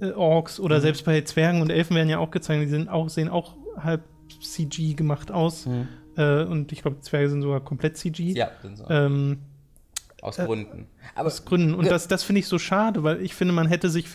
äh, 0.00 0.10
Orks 0.12 0.60
oder 0.60 0.76
Mhm. 0.78 0.82
selbst 0.82 1.04
bei 1.06 1.20
Zwergen 1.22 1.62
und 1.62 1.70
Elfen 1.70 1.96
werden 1.96 2.08
ja 2.10 2.18
auch 2.18 2.30
gezeigt, 2.30 2.62
die 2.62 2.68
sind 2.68 2.88
auch, 2.88 3.08
sehen 3.08 3.28
auch 3.30 3.54
halb 3.78 4.02
CG 4.42 4.94
gemacht 4.94 5.30
aus. 5.30 5.66
Äh, 6.16 6.44
und 6.44 6.72
ich 6.72 6.82
glaube, 6.82 7.00
Zwerge 7.00 7.28
sind 7.30 7.42
sogar 7.42 7.60
komplett 7.60 7.96
CG. 7.96 8.32
Ja, 8.32 8.50
sind 8.62 8.76
so. 8.78 8.84
Ähm, 8.90 9.38
aus 10.22 10.36
Gründen. 10.36 10.86
Aber 11.14 11.28
aus 11.28 11.44
Gründen. 11.44 11.74
Und 11.74 11.90
das, 11.90 12.08
das 12.08 12.22
finde 12.24 12.40
ich 12.40 12.46
so 12.46 12.58
schade, 12.58 13.02
weil 13.02 13.22
ich 13.22 13.34
finde, 13.34 13.54
man 13.54 13.66
hätte 13.68 13.88
sich 13.88 14.06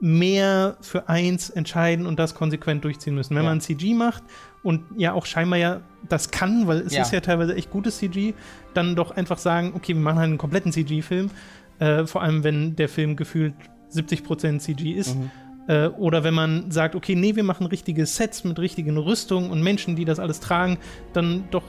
mehr 0.00 0.76
für 0.80 1.08
eins 1.08 1.50
entscheiden 1.50 2.06
und 2.06 2.18
das 2.18 2.34
konsequent 2.34 2.84
durchziehen 2.84 3.14
müssen. 3.14 3.36
Wenn 3.36 3.44
Ja. 3.44 3.50
man 3.50 3.60
CG 3.60 3.94
macht 3.94 4.22
und 4.62 4.82
ja 4.96 5.12
auch 5.12 5.26
scheinbar 5.26 5.58
ja 5.58 5.80
das 6.08 6.30
kann, 6.30 6.66
weil 6.66 6.78
es 6.78 6.92
Ja. 6.94 7.02
ist 7.02 7.12
ja 7.12 7.20
teilweise 7.20 7.54
echt 7.54 7.70
gutes 7.70 7.98
CG, 7.98 8.34
dann 8.74 8.96
doch 8.96 9.10
einfach 9.12 9.38
sagen, 9.38 9.72
okay, 9.74 9.94
wir 9.94 10.00
machen 10.00 10.18
halt 10.18 10.28
einen 10.28 10.38
kompletten 10.38 10.72
CG-Film. 10.72 11.30
Äh, 11.78 12.06
vor 12.06 12.22
allem, 12.22 12.44
wenn 12.44 12.76
der 12.76 12.88
Film 12.88 13.16
gefühlt 13.16 13.54
70% 13.92 14.58
CG 14.60 14.92
ist. 14.92 15.16
Mhm. 15.16 15.30
Äh, 15.66 15.86
oder 15.88 16.24
wenn 16.24 16.34
man 16.34 16.70
sagt, 16.70 16.94
okay, 16.94 17.14
nee, 17.14 17.36
wir 17.36 17.44
machen 17.44 17.66
richtige 17.66 18.04
Sets 18.06 18.44
mit 18.44 18.58
richtigen 18.58 18.96
Rüstungen 18.96 19.50
und 19.50 19.62
Menschen, 19.62 19.96
die 19.96 20.04
das 20.04 20.18
alles 20.18 20.40
tragen, 20.40 20.78
dann 21.12 21.44
doch 21.50 21.64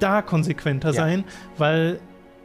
da 0.00 0.22
konsequenter 0.22 0.88
Ja. 0.90 0.94
sein, 0.94 1.24
weil 1.56 2.00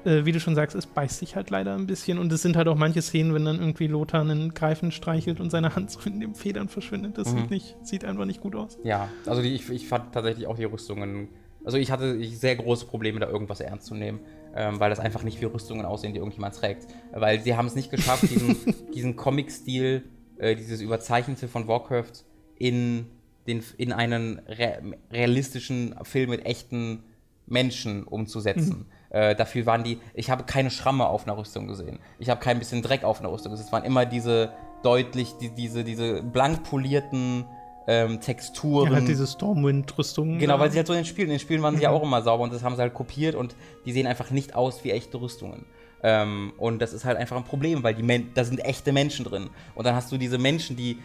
äh, 0.06 0.26
wie 0.26 0.32
du 0.32 0.40
schon 0.40 0.56
sagst, 0.56 0.76
es 0.76 0.86
beißt 0.86 1.20
sich 1.20 1.36
halt 1.36 1.50
leider 1.50 1.76
ein 1.76 1.88
bisschen 1.88 2.18
und 2.20 2.32
es 2.32 2.42
sind 2.42 2.56
halt 2.56 2.68
auch 2.68 2.76
manche 2.76 3.02
Szenen, 3.02 3.34
wenn 3.34 3.46
dann 3.46 3.60
irgendwie 3.60 3.88
Lothar 3.88 4.22
einen 4.22 4.54
Greifen 4.54 4.92
streichelt 4.92 5.40
und 5.40 5.50
seine 5.50 5.76
Hand 5.76 5.92
so 5.92 6.00
in 6.06 6.20
den 6.20 6.36
Federn 6.36 6.68
verschwindet. 6.70 7.18
Das 7.18 7.34
Mhm. 7.34 7.40
sieht, 7.42 7.50
nicht, 7.52 7.76
sieht 7.84 8.06
einfach 8.06 8.26
nicht 8.26 8.42
gut 8.42 8.56
aus. 8.56 8.78
Ja, 8.84 9.10
also 9.26 9.42
die, 9.42 9.54
ich, 9.54 9.70
ich 9.70 9.88
fand 9.88 10.14
tatsächlich 10.14 10.48
auch 10.48 10.56
die 10.58 10.64
Rüstungen. 10.66 11.30
Also 11.66 11.78
ich 11.78 11.92
hatte 11.92 12.22
sehr 12.26 12.56
große 12.58 12.86
Probleme, 12.88 13.20
da 13.20 13.30
irgendwas 13.30 13.60
ernst 13.62 13.86
zu 13.88 13.96
nehmen, 13.96 14.20
ähm, 14.56 14.80
weil 14.80 14.90
das 14.90 15.00
einfach 15.00 15.24
nicht 15.24 15.40
wie 15.42 15.46
Rüstungen 15.46 15.86
aussehen, 15.86 16.12
die 16.14 16.20
irgendjemand 16.20 16.56
trägt. 16.56 16.88
Weil 17.14 17.40
sie 17.42 17.56
haben 17.56 17.68
es 17.68 17.76
nicht 17.76 17.90
geschafft, 17.90 18.30
diesen, 18.30 18.58
diesen 18.94 19.16
Comic-Stil, 19.16 20.04
äh, 20.38 20.56
dieses 20.56 20.82
Überzeichnete 20.82 21.48
von 21.48 21.68
Warcraft 21.70 22.26
in, 22.58 23.06
den, 23.48 23.64
in 23.78 23.94
einen 23.94 24.40
re 24.48 24.82
realistischen 25.12 25.96
Film 26.04 26.32
mit 26.32 26.46
echten 26.46 27.04
Menschen 27.46 28.04
umzusetzen. 28.04 28.86
Äh, 29.14 29.36
dafür 29.36 29.68
waren 29.68 29.84
die, 29.84 30.00
ich 30.16 30.32
habe 30.32 30.44
keine 30.44 30.72
Schramme 30.72 31.06
auf 31.06 31.26
einer 31.26 31.38
Rüstung 31.38 31.68
gesehen. 31.68 32.00
Ich 32.18 32.30
habe 32.30 32.42
kein 32.42 32.58
bisschen 32.58 32.82
Dreck 32.82 33.04
auf 33.04 33.20
einer 33.20 33.32
Rüstung 33.32 33.52
gesehen. 33.52 33.68
Es 33.68 33.72
waren 33.72 33.86
immer 33.86 34.06
diese 34.06 34.52
deutlich, 34.82 35.38
die, 35.40 35.50
diese, 35.50 35.84
diese 35.84 36.24
blank 36.24 36.64
polierten 36.64 37.46
ähm, 37.88 38.20
Texturen. 38.22 38.90
Ja, 38.90 38.96
halt 38.96 39.08
diese 39.08 39.28
Stormwind-Rüstung. 39.28 40.40
Genau, 40.40 40.58
weil 40.58 40.72
sie 40.72 40.78
halt 40.78 40.88
so 40.88 40.94
in 40.94 41.00
den 41.00 41.06
Spielen, 41.06 41.28
in 41.28 41.36
den 41.36 41.40
Spielen 41.40 41.62
waren 41.62 41.76
sie 41.76 41.84
ja 41.84 41.92
auch 41.92 42.02
immer 42.02 42.24
sauber 42.24 42.44
und 42.44 42.52
das 42.52 42.64
haben 42.64 42.76
sie 42.76 42.82
halt 42.82 42.96
kopiert 42.96 43.36
und 43.36 43.56
die 43.86 43.92
sehen 43.92 44.08
einfach 44.08 44.32
nicht 44.32 44.56
aus 44.56 44.84
wie 44.84 44.90
echte 44.90 45.22
Rüstungen. 45.22 45.68
Ähm, 46.02 46.54
und 46.58 46.82
das 46.82 46.92
ist 46.92 47.06
halt 47.06 47.18
einfach 47.18 47.38
ein 47.38 47.44
Problem, 47.44 47.84
weil 47.84 47.94
die 47.94 48.04
Men 48.04 48.32
da 48.34 48.44
sind 48.44 48.66
echte 48.66 48.92
Menschen 48.92 49.26
drin. 49.26 49.52
Und 49.76 49.86
dann 49.86 49.96
hast 49.96 50.12
du 50.12 50.18
diese 50.18 50.40
Menschen, 50.40 50.76
die 50.76 50.98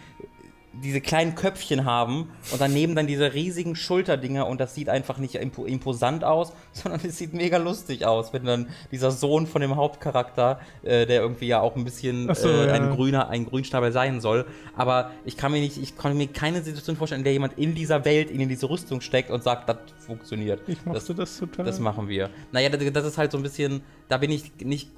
diese 0.72 1.00
kleinen 1.00 1.34
Köpfchen 1.34 1.84
haben 1.84 2.30
und 2.52 2.60
daneben 2.60 2.94
dann 2.94 3.06
diese 3.06 3.34
riesigen 3.34 3.74
Schulterdinger 3.74 4.46
und 4.46 4.60
das 4.60 4.74
sieht 4.74 4.88
einfach 4.88 5.18
nicht 5.18 5.34
impo 5.34 5.64
imposant 5.64 6.24
aus, 6.24 6.52
sondern 6.72 7.00
es 7.04 7.18
sieht 7.18 7.34
mega 7.34 7.56
lustig 7.56 8.04
aus, 8.06 8.32
wenn 8.32 8.44
dann 8.44 8.68
dieser 8.90 9.10
Sohn 9.10 9.46
von 9.46 9.60
dem 9.60 9.76
Hauptcharakter, 9.76 10.60
äh, 10.82 11.06
der 11.06 11.22
irgendwie 11.22 11.46
ja 11.46 11.60
auch 11.60 11.76
ein 11.76 11.84
bisschen 11.84 12.32
so, 12.34 12.48
äh, 12.48 12.66
ja. 12.66 12.72
ein 12.74 12.90
grüner, 12.90 13.28
ein 13.28 13.46
Grünschnabel 13.46 13.92
sein 13.92 14.20
soll, 14.20 14.46
aber 14.76 15.10
ich 15.24 15.36
kann 15.36 15.52
mir 15.52 15.60
nicht, 15.60 15.78
ich 15.78 15.96
kann 15.96 16.16
mir 16.16 16.28
keine 16.28 16.62
Situation 16.62 16.96
vorstellen, 16.96 17.20
in 17.20 17.24
der 17.24 17.32
jemand 17.32 17.58
in 17.58 17.74
dieser 17.74 18.04
Welt 18.04 18.30
in 18.30 18.46
diese 18.48 18.68
Rüstung 18.68 19.00
steckt 19.00 19.30
und 19.30 19.42
sagt, 19.42 19.68
das 19.68 19.78
funktioniert. 19.98 20.60
Ich 20.66 20.84
mochte 20.84 21.14
das, 21.14 21.38
total. 21.38 21.64
Das 21.64 21.80
machen 21.80 22.08
wir. 22.08 22.30
Naja, 22.52 22.68
das, 22.68 22.92
das 22.92 23.04
ist 23.04 23.18
halt 23.18 23.32
so 23.32 23.38
ein 23.38 23.42
bisschen, 23.42 23.82
da 24.08 24.18
bin 24.18 24.30
ich 24.30 24.52
nicht, 24.62 24.90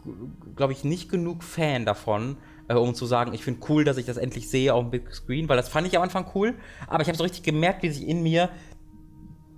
glaube 0.57 0.73
ich, 0.73 0.85
nicht 0.85 1.11
genug 1.11 1.43
Fan 1.43 1.85
davon, 1.85 2.37
äh, 2.71 2.75
um 2.75 2.95
zu 2.95 3.05
sagen, 3.05 3.35
ich 3.35 3.43
finde 3.43 3.61
cool, 3.69 3.85
dass 3.85 3.97
ich 3.97 4.07
das 4.07 4.17
endlich 4.17 4.49
sehe 4.49 4.73
auf 4.73 4.85
dem 4.85 4.91
Big 4.93 5.13
Screen, 5.13 5.49
weil 5.49 5.57
das 5.57 5.69
fand 5.69 5.89
ich 5.89 5.97
am 5.97 6.03
Anfang 6.03 6.31
cool, 6.37 6.55
aber 6.87 7.03
ich 7.03 7.09
habe 7.09 7.19
so 7.19 7.25
richtig 7.25 7.43
gemerkt, 7.43 7.83
wie 7.83 7.91
sich 7.91 8.07
in 8.07 8.23
mir 8.23 8.49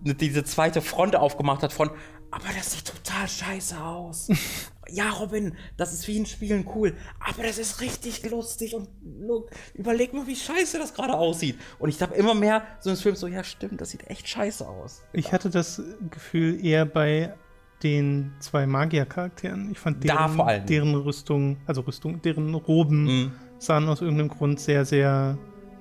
diese 0.00 0.44
zweite 0.44 0.80
Front 0.80 1.14
aufgemacht 1.14 1.62
hat 1.62 1.72
von, 1.72 1.90
aber 2.30 2.46
das 2.56 2.72
sieht 2.72 2.86
total 2.86 3.28
scheiße 3.28 3.78
aus. 3.78 4.28
ja, 4.88 5.10
Robin, 5.10 5.54
das 5.76 5.92
ist 5.92 6.08
wie 6.08 6.16
in 6.16 6.24
Spielen 6.24 6.66
cool, 6.74 6.96
aber 7.20 7.42
das 7.42 7.58
ist 7.58 7.82
richtig 7.82 8.28
lustig 8.30 8.74
und 8.74 8.88
look, 9.04 9.50
überleg 9.74 10.14
mal, 10.14 10.26
wie 10.26 10.34
scheiße 10.34 10.78
das 10.78 10.94
gerade 10.94 11.12
aussieht. 11.12 11.58
Und 11.78 11.90
ich 11.90 12.00
habe 12.00 12.14
immer 12.14 12.34
mehr 12.34 12.66
so 12.80 12.88
ins 12.88 13.02
Film 13.02 13.14
so, 13.14 13.26
ja, 13.26 13.44
stimmt, 13.44 13.82
das 13.82 13.90
sieht 13.90 14.08
echt 14.08 14.26
scheiße 14.26 14.66
aus. 14.66 15.02
Ich 15.12 15.32
hatte 15.32 15.50
das 15.50 15.82
Gefühl 16.10 16.64
eher 16.64 16.86
bei 16.86 17.34
den 17.82 18.32
zwei 18.40 18.66
Magier-Charakteren. 18.66 19.70
Ich 19.72 19.78
fand 19.78 20.04
deren, 20.04 20.66
deren 20.66 20.94
Rüstung, 20.94 21.56
also 21.66 21.82
Rüstung, 21.82 22.20
deren 22.22 22.54
Roben 22.54 23.04
Mhm. 23.04 23.32
sahen 23.58 23.88
aus 23.88 24.00
irgendeinem 24.00 24.28
Grund 24.28 24.60
sehr, 24.60 24.84
sehr 24.84 25.36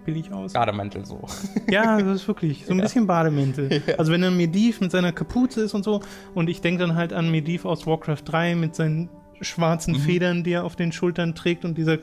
billig 0.06 0.32
aus. 0.34 0.54
Gardemantel 0.54 1.06
so. 1.06 1.22
Ja, 1.70 2.02
das 2.02 2.22
ist 2.22 2.28
wirklich 2.28 2.66
so 2.66 2.74
ein 2.74 2.82
bisschen 2.82 3.06
Bademäntel. 3.08 3.82
Also 3.98 4.12
wenn 4.12 4.22
dann 4.22 4.36
Medivh 4.36 4.80
mit 4.82 4.92
seiner 4.92 5.12
Kapuze 5.12 5.62
ist 5.62 5.74
und 5.76 5.84
so 5.84 6.02
und 6.34 6.50
ich 6.50 6.62
denke 6.62 6.80
dann 6.82 6.96
halt 6.96 7.14
an 7.14 7.30
Medivh 7.30 7.66
aus 7.68 7.86
Warcraft 7.86 8.24
3 8.26 8.56
mit 8.56 8.74
seinen 8.76 9.10
schwarzen 9.42 9.94
Mhm. 9.94 10.00
Federn, 10.00 10.44
die 10.44 10.54
er 10.54 10.64
auf 10.64 10.76
den 10.76 10.92
Schultern 10.92 11.36
trägt 11.36 11.66
und 11.66 11.78
dieser 11.78 12.00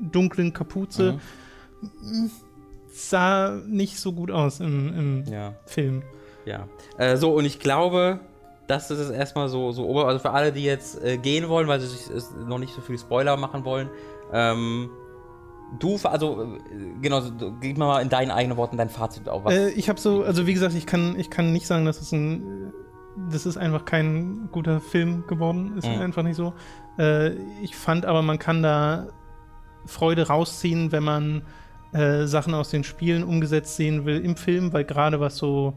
dunklen 0.00 0.52
Kapuze. 0.52 1.18
Mhm. 2.02 2.30
Sah 2.90 3.60
nicht 3.66 3.98
so 3.98 4.12
gut 4.12 4.30
aus 4.30 4.60
im, 4.60 4.88
im 5.24 5.24
Ja. 5.32 5.54
Film. 5.66 6.02
Ja. 6.44 6.66
Äh, 6.96 7.16
so, 7.16 7.32
und 7.34 7.44
ich 7.44 7.60
glaube, 7.60 8.20
das 8.68 8.90
ist 8.92 8.98
es 9.00 9.10
erstmal 9.10 9.48
so, 9.48 9.72
so 9.72 9.86
ober. 9.88 10.06
Also 10.06 10.20
für 10.20 10.30
alle, 10.30 10.52
die 10.52 10.62
jetzt 10.62 11.02
äh, 11.02 11.16
gehen 11.18 11.48
wollen, 11.48 11.66
weil 11.66 11.80
sie 11.80 11.88
sich 11.88 12.08
noch 12.46 12.58
nicht 12.58 12.72
so 12.74 12.80
viel 12.80 12.98
Spoiler 12.98 13.36
machen 13.36 13.64
wollen, 13.64 13.88
ähm, 14.32 14.90
du, 15.80 15.98
also, 16.04 16.42
äh, 16.42 17.00
genau, 17.02 17.22
gib 17.60 17.78
mir 17.78 17.86
mal 17.86 18.00
in 18.02 18.08
deinen 18.08 18.30
eigenen 18.30 18.56
Worten 18.56 18.76
dein 18.76 18.90
Fazit 18.90 19.28
auf. 19.28 19.44
Was, 19.44 19.54
Äh, 19.54 19.70
ich 19.70 19.88
habe 19.88 19.98
so, 19.98 20.22
also 20.22 20.46
wie 20.46 20.54
gesagt, 20.54 20.74
ich 20.74 20.86
kann, 20.86 21.18
ich 21.18 21.30
kann 21.30 21.52
nicht 21.52 21.66
sagen, 21.66 21.84
dass 21.86 22.00
es 22.00 22.12
ein, 22.12 22.72
das 23.30 23.46
ist 23.46 23.56
einfach 23.56 23.84
kein 23.84 24.48
guter 24.52 24.80
Film 24.80 25.24
geworden. 25.26 25.76
Ist 25.76 25.88
Mhm. 25.88 26.00
einfach 26.00 26.22
nicht 26.22 26.36
so. 26.36 26.52
Äh, 26.98 27.30
ich 27.62 27.74
fand 27.74 28.06
aber, 28.06 28.22
man 28.22 28.38
kann 28.38 28.62
da 28.62 29.08
Freude 29.86 30.28
rausziehen, 30.28 30.92
wenn 30.92 31.02
man 31.04 31.42
äh, 31.92 32.26
Sachen 32.26 32.52
aus 32.54 32.68
den 32.68 32.84
Spielen 32.84 33.24
umgesetzt 33.24 33.76
sehen 33.76 34.04
will 34.04 34.22
im 34.22 34.36
Film, 34.36 34.72
weil 34.74 34.84
gerade 34.84 35.20
was 35.20 35.38
so 35.38 35.74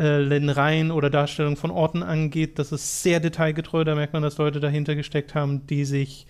äh, 0.00 0.18
Ländereien 0.18 0.90
oder 0.90 1.10
Darstellung 1.10 1.56
von 1.56 1.70
Orten 1.70 2.02
angeht, 2.02 2.58
das 2.58 2.72
ist 2.72 3.02
sehr 3.02 3.20
detailgetreu. 3.20 3.84
Da 3.84 3.94
merkt 3.94 4.14
man, 4.14 4.22
dass 4.22 4.38
Leute 4.38 4.58
dahinter 4.58 4.94
gesteckt 4.94 5.34
haben, 5.34 5.66
die 5.66 5.84
sich 5.84 6.26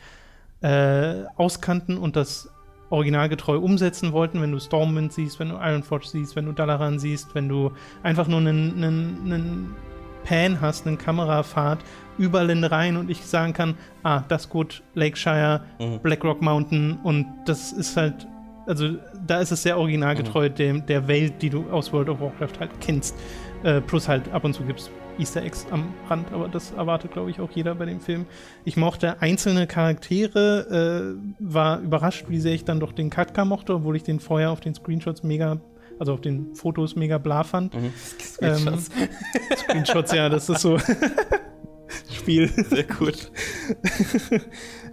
äh, 0.61 1.23
auskannten 1.37 1.97
und 1.97 2.17
das 2.17 2.51
originalgetreu 2.91 3.59
umsetzen 3.59 4.13
wollten, 4.13 4.43
wenn 4.43 4.51
du 4.51 4.59
Stormwind 4.59 5.13
siehst, 5.13 5.39
wenn 5.39 5.51
du 5.51 5.55
Ironforge 5.55 6.07
siehst, 6.09 6.35
wenn 6.35 6.47
du 6.47 6.53
Dalaran 6.53 6.99
siehst, 6.99 7.35
wenn 7.35 7.49
du 7.49 7.71
einfach 8.03 8.27
nur 8.27 8.41
einen, 8.41 8.83
einen, 8.83 9.19
einen 9.25 9.77
Pan 10.25 10.61
hast, 10.61 10.87
eine 10.87 10.97
Kamerafahrt 10.97 11.85
über 12.19 12.43
Ländereien 12.43 12.97
und 12.97 13.09
ich 13.09 13.25
sagen 13.25 13.53
kann, 13.53 13.77
ah, 14.03 14.25
das 14.29 14.49
gut, 14.49 14.83
Lakeshire, 14.95 15.63
Mhm. 15.79 16.01
Blackrock 16.01 16.43
Mountain 16.43 16.99
und 17.05 17.27
das 17.47 17.73
ist 17.73 17.97
halt, 17.97 18.27
also 18.67 18.97
da 19.27 19.39
ist 19.39 19.53
es 19.53 19.63
sehr 19.63 19.79
originalgetreu 19.79 20.49
dem, 20.49 20.85
der 20.87 21.07
Welt, 21.09 21.41
die 21.41 21.51
du 21.51 21.71
aus 21.71 21.93
World 21.93 22.09
of 22.09 22.21
Warcraft 22.21 22.59
halt 22.59 22.71
kennst. 22.81 23.17
Äh, 23.63 23.81
plus 23.81 24.09
halt 24.09 24.31
ab 24.33 24.45
und 24.45 24.55
zu 24.55 24.63
gibt 24.65 24.81
es 24.81 24.91
Easter 25.19 25.43
Eggs 25.43 25.67
am 25.71 25.93
Rand, 26.09 26.33
aber 26.33 26.49
das 26.49 26.73
erwartet, 26.73 27.13
glaube 27.13 27.31
ich, 27.31 27.41
auch 27.41 27.51
jeder 27.51 27.75
bei 27.75 27.85
dem 27.85 28.01
Film. 28.01 28.27
Ich 28.65 28.77
mochte 28.77 29.21
einzelne 29.21 29.67
Charaktere, 29.67 31.17
äh, 31.19 31.35
war 31.39 31.81
überrascht, 31.81 32.27
wie 32.29 32.41
sehr 32.41 32.55
ich 32.55 32.65
dann 32.65 32.81
doch 32.81 32.93
den 32.93 33.11
Katka 33.11 33.45
mochte, 33.45 33.75
obwohl 33.75 33.97
ich 33.97 34.03
den 34.03 34.19
vorher 34.19 34.51
auf 34.51 34.61
den 34.61 34.75
Screenshots 34.75 35.23
mega, 35.23 35.61
also 35.99 36.15
auf 36.15 36.23
den 36.23 36.55
Fotos 36.55 36.97
mega 36.97 37.19
bla 37.19 37.45
fand. 37.45 37.75
Mhm. 37.75 37.93
Ähm, 38.41 38.79
Screenshots, 39.57 40.13
ja, 40.13 40.31
das 40.31 40.49
ist 40.49 40.63
so 40.63 40.79
Spiel. 42.11 42.49
Sehr 42.49 42.85
gut. 42.85 43.31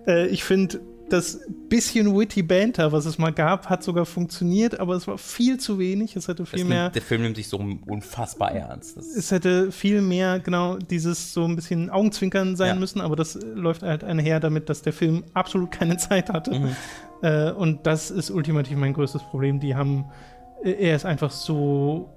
Äh, 0.08 0.28
ich 0.28 0.46
finde, 0.46 0.80
das 1.10 1.40
bisschen 1.70 2.18
witty 2.18 2.44
Banter, 2.44 2.92
was 2.92 3.06
es 3.06 3.18
mal 3.18 3.32
gab, 3.32 3.70
hat 3.70 3.84
sogar 3.84 4.06
funktioniert, 4.06 4.80
aber 4.80 4.96
es 4.96 5.08
war 5.08 5.18
viel 5.18 5.58
zu 5.58 5.80
wenig. 5.80 6.16
Es 6.16 6.28
hätte 6.28 6.46
viel 6.46 6.60
Das 6.60 6.68
mehr. 6.68 6.84
nimmt, 6.84 6.96
der 6.96 7.02
Film 7.02 7.22
nimmt 7.22 7.36
sich 7.38 7.48
so 7.48 7.58
unfassbar 7.88 8.52
ernst. 8.52 8.98
Das 8.98 9.06
Es 9.16 9.32
hätte 9.32 9.72
viel 9.72 10.02
mehr 10.02 10.40
genau 10.40 10.78
dieses 10.78 11.34
so 11.34 11.46
ein 11.46 11.56
bisschen 11.56 11.90
Augenzwinkern 11.90 12.56
sein 12.56 12.70
Ja. 12.70 12.76
müssen, 12.76 13.00
aber 13.02 13.16
das 13.16 13.36
äh, 13.36 13.46
läuft 13.46 13.84
halt 13.84 14.04
einher 14.04 14.40
damit, 14.40 14.70
dass 14.70 14.82
der 14.82 14.94
Film 14.94 15.24
absolut 15.34 15.72
keine 15.72 15.98
Zeit 15.98 16.30
hatte. 16.30 16.60
Mhm. 16.60 16.76
Äh, 17.22 17.52
und 17.52 17.88
das 17.88 18.12
ist 18.12 18.30
ultimativ 18.30 18.78
mein 18.78 18.94
größtes 18.94 19.24
Problem. 19.24 19.60
Die 19.60 19.76
haben, 19.76 20.06
äh, 20.64 20.72
er 20.72 20.96
ist 20.96 21.06
einfach 21.06 21.32
so 21.32 22.10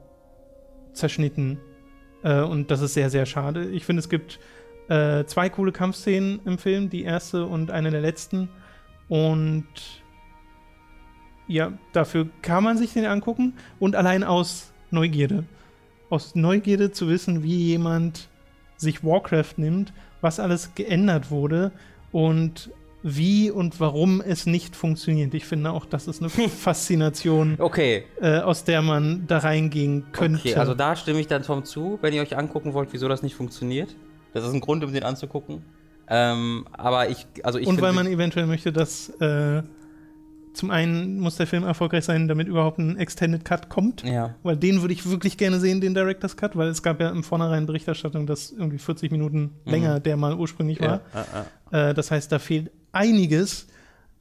zerschnitten. 0.93 1.59
Äh, 2.23 2.43
und 2.43 2.71
das 2.71 2.81
ist 2.81 2.95
sehr, 2.95 3.11
sehr 3.11 3.27
schade. 3.27 3.67
Ich 3.71 3.85
finde, 3.85 4.01
es 4.01 4.09
gibt 4.09 4.39
äh, 4.89 5.25
zwei 5.25 5.49
coole 5.49 5.73
Kampfszenen 5.73 6.41
im 6.45 6.59
Film, 6.59 6.91
die 6.91 7.05
erste 7.05 7.47
und 7.47 7.71
eine 7.71 7.91
der 7.91 8.01
letzten. 8.01 8.49
Und 9.11 9.67
ja, 11.49 11.73
dafür 11.93 12.29
kann 12.43 12.63
man 12.63 12.79
sich 12.79 12.93
den 12.93 13.05
angucken 13.05 13.55
und 13.81 13.97
allein 13.97 14.23
aus 14.23 14.73
Neugierde. 14.93 15.45
Aus 16.11 16.37
Neugierde 16.37 16.93
zu 16.93 17.09
wissen, 17.09 17.43
wie 17.43 17.57
jemand 17.57 18.29
sich 18.77 19.05
Warcraft 19.05 19.55
nimmt, 19.57 19.93
was 20.21 20.39
alles 20.39 20.77
geändert 20.77 21.31
wurde 21.31 21.73
und 22.13 22.71
wie 23.03 23.51
und 23.51 23.81
warum 23.81 24.21
es 24.21 24.47
nicht 24.47 24.77
funktioniert. 24.77 25.35
Ich 25.35 25.45
finde 25.45 25.73
auch, 25.73 25.87
das 25.87 26.07
ist 26.07 26.21
eine 26.21 26.31
Faszination, 26.49 27.57
okay, 27.59 28.05
äh, 28.21 28.39
aus 28.39 28.63
der 28.63 28.81
man 28.81 29.27
da 29.27 29.39
reingehen 29.39 30.05
könnte. 30.13 30.39
okay, 30.39 30.55
also 30.55 30.75
da 30.75 30.95
stimme 30.95 31.19
ich 31.19 31.27
dann 31.27 31.43
Tom 31.43 31.65
zu, 31.65 31.99
wenn 32.01 32.15
ihr 32.15 32.23
euch 32.23 32.37
angucken 32.37 32.75
wollt, 32.75 32.93
wieso 32.93 33.09
das 33.09 33.23
nicht 33.23 33.35
funktioniert. 33.35 33.97
Das 34.35 34.45
ist 34.45 34.53
ein 34.53 34.61
Grund, 34.61 34.85
um 34.85 34.93
den 34.93 35.03
anzugucken. 35.03 35.63
Ähm, 36.11 36.67
aber 36.73 37.09
ich, 37.09 37.27
also 37.45 37.59
ich 37.59 37.69
und 37.69 37.81
weil 37.81 37.93
man 37.93 38.07
eventuell 38.07 38.47
möchte, 38.47 38.73
dass 38.73 39.11
äh, 39.21 39.63
zum 40.53 40.71
einen 40.73 41.21
muss 41.21 41.37
der 41.37 41.47
Film 41.47 41.63
erfolgreich 41.63 42.05
sein, 42.05 42.27
damit 42.27 42.49
überhaupt 42.49 42.79
ein 42.79 42.97
Extended 42.97 43.45
Cut 43.45 43.69
kommt. 43.69 44.03
ja. 44.03 44.35
Weil 44.43 44.57
den 44.57 44.81
würde 44.81 44.93
ich 44.93 45.09
wirklich 45.09 45.37
gerne 45.37 45.61
sehen, 45.61 45.81
den 45.81 45.95
Director's 45.95 46.37
Cut, 46.37 46.57
weil 46.57 46.69
es 46.69 46.83
gab 46.83 47.01
ja 47.01 47.11
im 47.11 47.23
Vornherein 47.23 47.67
Berichterstattung, 47.67 48.27
dass 48.27 48.51
irgendwie 48.51 48.79
40 48.79 49.13
Minuten 49.13 49.53
länger 49.65 50.01
der 50.01 50.17
mal 50.17 50.35
ursprünglich 50.35 50.81
war. 50.81 50.97
Mhm. 50.97 51.03
Ja, 51.15 51.21
ja, 51.21 51.47
ja. 51.73 51.91
Äh, 51.91 51.95
das 51.95 52.11
heißt, 52.11 52.33
da 52.33 52.41
fehlt 52.41 52.73
einiges. 52.91 53.69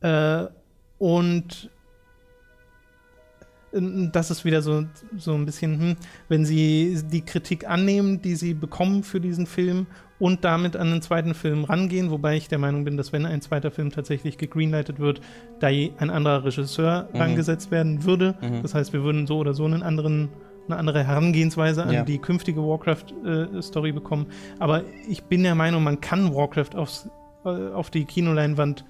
Äh, 0.01 0.45
und 0.99 1.69
das 3.71 4.31
ist 4.31 4.45
wieder 4.45 4.61
so, 4.61 4.85
so 5.17 5.33
ein 5.33 5.45
bisschen, 5.45 5.79
hm, 5.79 5.95
wenn 6.27 6.45
sie 6.45 7.01
die 7.11 7.21
Kritik 7.21 7.67
annehmen, 7.67 8.21
die 8.21 8.35
sie 8.35 8.53
bekommen 8.53 9.03
für 9.03 9.21
diesen 9.21 9.45
Film 9.45 9.85
und 10.19 10.43
damit 10.43 10.75
an 10.75 10.91
den 10.91 11.01
zweiten 11.01 11.33
Film 11.33 11.63
rangehen, 11.63 12.11
wobei 12.11 12.35
ich 12.35 12.47
der 12.47 12.59
Meinung 12.59 12.83
bin, 12.83 12.97
dass 12.97 13.13
wenn 13.13 13.25
ein 13.25 13.41
zweiter 13.41 13.71
Film 13.71 13.89
tatsächlich 13.89 14.37
gegreenlightet 14.37 14.99
wird, 14.99 15.21
da 15.59 15.67
ein 15.67 16.09
anderer 16.09 16.43
Regisseur 16.45 17.09
mhm. 17.11 17.19
rangesetzt 17.19 17.71
werden 17.71 18.03
würde. 18.03 18.35
Mhm. 18.41 18.61
Das 18.61 18.75
heißt, 18.75 18.93
wir 18.93 19.03
würden 19.03 19.27
so 19.27 19.37
oder 19.37 19.53
so 19.53 19.65
einen 19.65 19.83
anderen 19.83 20.29
eine 20.67 20.77
andere 20.77 21.03
Herangehensweise 21.03 21.81
an 21.81 21.91
ja. 21.91 22.03
die 22.03 22.19
künftige 22.19 22.61
Warcraft-Story 22.61 23.89
äh, 23.89 23.91
bekommen. 23.91 24.27
Aber 24.59 24.83
ich 25.07 25.23
bin 25.23 25.41
der 25.41 25.55
Meinung, 25.55 25.83
man 25.83 25.99
kann 25.99 26.35
Warcraft 26.35 26.75
aufs, 26.75 27.09
äh, 27.43 27.49
auf 27.49 27.89
die 27.89 28.05
Kinoleinwand 28.05 28.85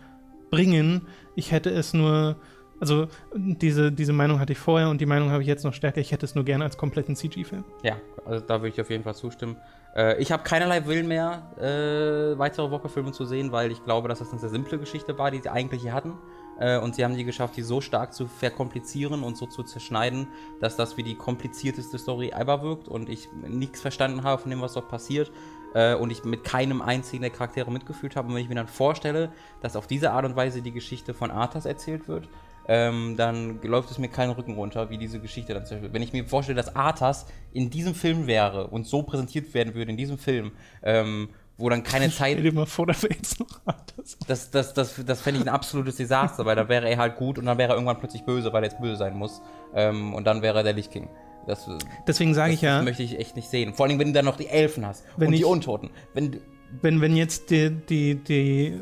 bringen. 0.51 1.03
Ich 1.35 1.53
hätte 1.53 1.69
es 1.69 1.93
nur 1.93 2.35
also 2.79 3.07
diese, 3.35 3.91
diese 3.91 4.13
Meinung 4.13 4.39
hatte 4.39 4.53
ich 4.53 4.59
vorher 4.59 4.89
und 4.89 5.01
die 5.01 5.05
Meinung 5.05 5.31
habe 5.31 5.41
ich 5.41 5.47
jetzt 5.47 5.65
noch 5.65 5.73
stärker. 5.73 5.99
Ich 5.99 6.11
hätte 6.11 6.25
es 6.25 6.35
nur 6.35 6.45
gerne 6.45 6.63
als 6.63 6.77
kompletten 6.77 7.15
CG-Film. 7.15 7.65
Ja, 7.83 7.97
also 8.25 8.45
da 8.45 8.61
würde 8.61 8.69
ich 8.69 8.81
auf 8.81 8.89
jeden 8.89 9.03
Fall 9.03 9.15
zustimmen. 9.15 9.57
Äh, 9.95 10.21
ich 10.21 10.31
habe 10.31 10.43
keinerlei 10.43 10.85
Willen 10.85 11.07
mehr, 11.07 11.43
äh, 11.57 12.37
weitere 12.37 12.69
Walker-Filme 12.69 13.11
zu 13.11 13.25
sehen, 13.25 13.51
weil 13.51 13.71
ich 13.71 13.83
glaube, 13.83 14.07
dass 14.07 14.19
das 14.19 14.31
eine 14.31 14.39
sehr 14.39 14.49
simple 14.49 14.77
Geschichte 14.77 15.17
war, 15.17 15.31
die 15.31 15.39
sie 15.39 15.49
eigentlich 15.49 15.81
hier 15.81 15.93
hatten. 15.93 16.13
Äh, 16.59 16.77
und 16.77 16.95
sie 16.95 17.03
haben 17.03 17.15
die 17.15 17.23
geschafft, 17.23 17.55
die 17.55 17.61
so 17.61 17.81
stark 17.81 18.13
zu 18.13 18.27
verkomplizieren 18.27 19.23
und 19.23 19.37
so 19.37 19.45
zu 19.45 19.63
zerschneiden, 19.63 20.27
dass 20.59 20.75
das 20.75 20.97
wie 20.97 21.03
die 21.03 21.15
komplizierteste 21.15 21.97
Story 21.97 22.29
ever 22.29 22.61
wirkt 22.61 22.87
und 22.87 23.09
ich 23.09 23.29
nichts 23.47 23.81
verstanden 23.81 24.23
habe 24.23 24.41
von 24.41 24.51
dem, 24.51 24.61
was 24.61 24.73
dort 24.73 24.89
passiert 24.89 25.31
äh, 25.73 25.95
und 25.95 26.11
ich 26.11 26.23
mit 26.25 26.43
keinem 26.43 26.81
einzigen 26.81 27.21
der 27.21 27.31
Charaktere 27.31 27.71
mitgefühlt 27.71 28.15
habe. 28.15 28.27
Und 28.27 28.35
wenn 28.35 28.43
ich 28.43 28.49
mir 28.49 28.55
dann 28.55 28.67
vorstelle, 28.67 29.31
dass 29.61 29.75
auf 29.75 29.87
diese 29.87 30.11
Art 30.11 30.25
und 30.25 30.35
Weise 30.35 30.61
die 30.61 30.71
Geschichte 30.71 31.13
von 31.13 31.31
Arthas 31.31 31.65
erzählt 31.65 32.07
wird, 32.07 32.27
ähm, 32.69 33.15
dann 33.17 33.59
läuft 33.63 33.89
es 33.89 33.97
mir 33.97 34.09
keinen 34.09 34.29
Rücken 34.29 34.53
runter, 34.53 34.91
wie 34.91 34.99
diese 34.99 35.19
Geschichte 35.19 35.55
dann 35.55 35.65
zerstört. 35.65 35.91
Wenn 35.91 36.03
ich 36.03 36.13
mir 36.13 36.25
vorstelle, 36.25 36.55
dass 36.55 36.75
Arthas 36.75 37.25
in 37.51 37.71
diesem 37.71 37.95
Film 37.95 38.27
wäre 38.27 38.67
und 38.67 38.85
so 38.85 39.01
präsentiert 39.01 39.55
werden 39.55 39.73
würde 39.73 39.89
in 39.89 39.97
diesem 39.97 40.19
Film, 40.19 40.51
ähm, 40.83 41.29
wo 41.57 41.67
dann 41.67 41.81
keine 41.81 42.11
Zeit. 42.11 42.33
Stell 42.33 42.43
dir 42.43 42.53
mal 42.53 42.67
vor, 42.67 42.85
da 42.85 42.93
wäre 43.01 43.15
jetzt 43.15 43.39
noch 43.39 43.59
Arthas. 43.65 44.19
Das, 44.27 44.51
das, 44.51 44.75
das, 44.75 45.03
das 45.03 45.19
fände 45.19 45.39
ich 45.39 45.47
ein 45.47 45.51
absolutes 45.51 45.95
Desaster, 45.95 46.45
weil 46.45 46.55
da 46.55 46.69
wäre 46.69 46.87
er 46.87 46.97
halt 46.97 47.15
gut 47.15 47.39
und 47.39 47.47
dann 47.47 47.57
wäre 47.57 47.71
er 47.71 47.75
irgendwann 47.75 47.97
plötzlich 47.97 48.23
böse, 48.23 48.53
weil 48.53 48.63
er 48.63 48.69
jetzt 48.69 48.79
böse 48.79 48.97
sein 48.97 49.17
muss. 49.17 49.41
Ähm, 49.73 50.13
und 50.13 50.25
dann 50.25 50.43
wäre 50.43 50.59
er 50.59 50.63
der 50.63 50.73
Lichtking. 50.73 51.09
Das, 51.47 51.67
Deswegen 52.07 52.35
sage 52.35 52.53
ich 52.53 52.61
ja. 52.61 52.75
Das 52.75 52.85
möchte 52.85 53.01
ich 53.01 53.17
echt 53.17 53.35
nicht 53.35 53.49
sehen. 53.49 53.73
Vor 53.73 53.87
allem, 53.87 53.97
wenn 53.97 54.09
du 54.09 54.13
dann 54.13 54.25
noch 54.25 54.37
die 54.37 54.47
Elfen 54.47 54.85
hast 54.85 55.05
und 55.17 55.33
ich, 55.33 55.39
die 55.39 55.45
Untoten. 55.45 55.89
Wenn, 56.13 56.39
wenn, 56.83 57.01
wenn 57.01 57.15
jetzt 57.15 57.49
die, 57.49 57.71
die, 57.71 58.15
die 58.15 58.79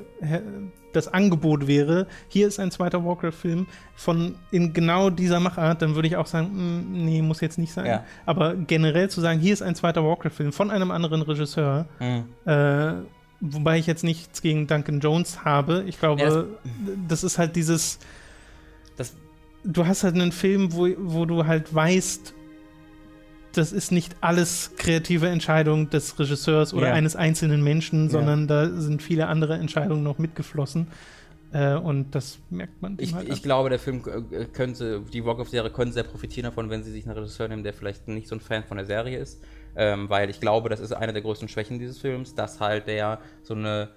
das 0.94 1.08
Angebot 1.08 1.68
wäre, 1.68 2.08
hier 2.28 2.48
ist 2.48 2.60
ein 2.60 2.72
zweiter 2.72 3.04
Warcraft-Film 3.04 3.68
von 3.96 4.36
in 4.52 4.74
genau 4.74 5.10
dieser 5.10 5.40
Machart, 5.40 5.82
dann 5.82 5.96
würde 5.96 6.08
ich 6.08 6.16
auch 6.16 6.28
sagen, 6.28 6.50
mh, 6.54 6.62
mm, 6.62 7.06
nee, 7.06 7.22
muss 7.22 7.42
jetzt 7.42 7.58
nicht 7.58 7.74
sein. 7.74 7.86
Ja. 7.86 8.04
Aber 8.26 8.56
generell 8.56 9.10
zu 9.10 9.22
sagen, 9.22 9.40
hier 9.40 9.54
ist 9.54 9.62
ein 9.62 9.76
zweiter 9.76 10.04
Warcraft-Film 10.04 10.52
von 10.52 10.72
einem 10.72 10.92
anderen 10.92 11.22
Regisseur, 11.22 11.88
mhm. 12.00 12.26
äh, 12.46 12.94
wobei 13.40 13.78
ich 13.78 13.88
jetzt 13.88 14.04
nichts 14.04 14.42
gegen 14.42 14.68
Duncan 14.68 15.00
Jones 15.00 15.44
habe. 15.46 15.84
Ich 15.88 16.00
glaube, 16.00 16.22
ja, 16.22 16.30
das, 16.30 16.46
das, 17.08 17.24
ist 17.24 17.38
halt 17.38 17.56
dieses. 17.56 18.00
Das, 18.96 19.16
du 19.64 19.86
hast 19.86 20.04
halt 20.04 20.16
einen 20.16 20.32
Film, 20.32 20.74
wo, 20.74 20.88
wo 20.98 21.26
du 21.26 21.46
halt 21.46 21.74
weißt, 21.74 22.34
das 23.58 23.72
ist 23.72 23.92
nicht 23.92 24.16
alles 24.22 24.72
kreative 24.78 25.28
Entscheidung 25.28 25.90
des 25.90 26.18
Regisseurs 26.20 26.74
oder 26.74 26.88
ja. 26.88 26.94
eines 26.94 27.16
einzelnen 27.16 27.64
Menschen, 27.64 28.10
sondern 28.10 28.42
ja. 28.42 28.68
da 28.68 28.82
sind 28.82 29.02
viele 29.02 29.28
andere 29.28 29.56
Entscheidungen 29.56 30.04
noch 30.04 30.18
mitgeflossen. 30.18 30.88
Äh, 31.54 31.76
und 31.76 32.14
das 32.14 32.40
merkt 32.50 32.82
man. 32.82 32.98
Ich, 33.00 33.14
halt 33.14 33.30
ich 33.30 33.42
glaube, 33.42 33.70
der 33.70 33.80
Film 33.80 34.02
äh, 34.32 34.46
könnte, 34.46 35.02
die 35.12 35.24
Walk-of-Serie 35.24 35.72
könnte 35.72 35.94
sehr 35.94 36.04
profitieren 36.04 36.46
davon, 36.46 36.70
wenn 36.70 36.84
sie 36.84 36.92
sich 36.92 37.06
einen 37.08 37.18
Regisseur 37.18 37.48
nehmen, 37.48 37.64
der 37.64 37.74
vielleicht 37.74 38.08
nicht 38.08 38.28
so 38.28 38.36
ein 38.36 38.42
Fan 38.42 38.64
von 38.64 38.78
der 38.78 38.86
Serie 38.86 39.18
ist. 39.18 39.42
Ähm, 39.76 40.10
weil 40.10 40.30
ich 40.30 40.40
glaube, 40.40 40.70
das 40.70 40.80
ist 40.80 40.92
eine 40.92 41.14
der 41.14 41.22
größten 41.22 41.48
Schwächen 41.48 41.80
dieses 41.80 42.00
Films, 42.00 42.36
dass 42.36 42.60
halt 42.60 42.88
der 42.88 43.20
so 43.44 43.54
eine 43.54 43.90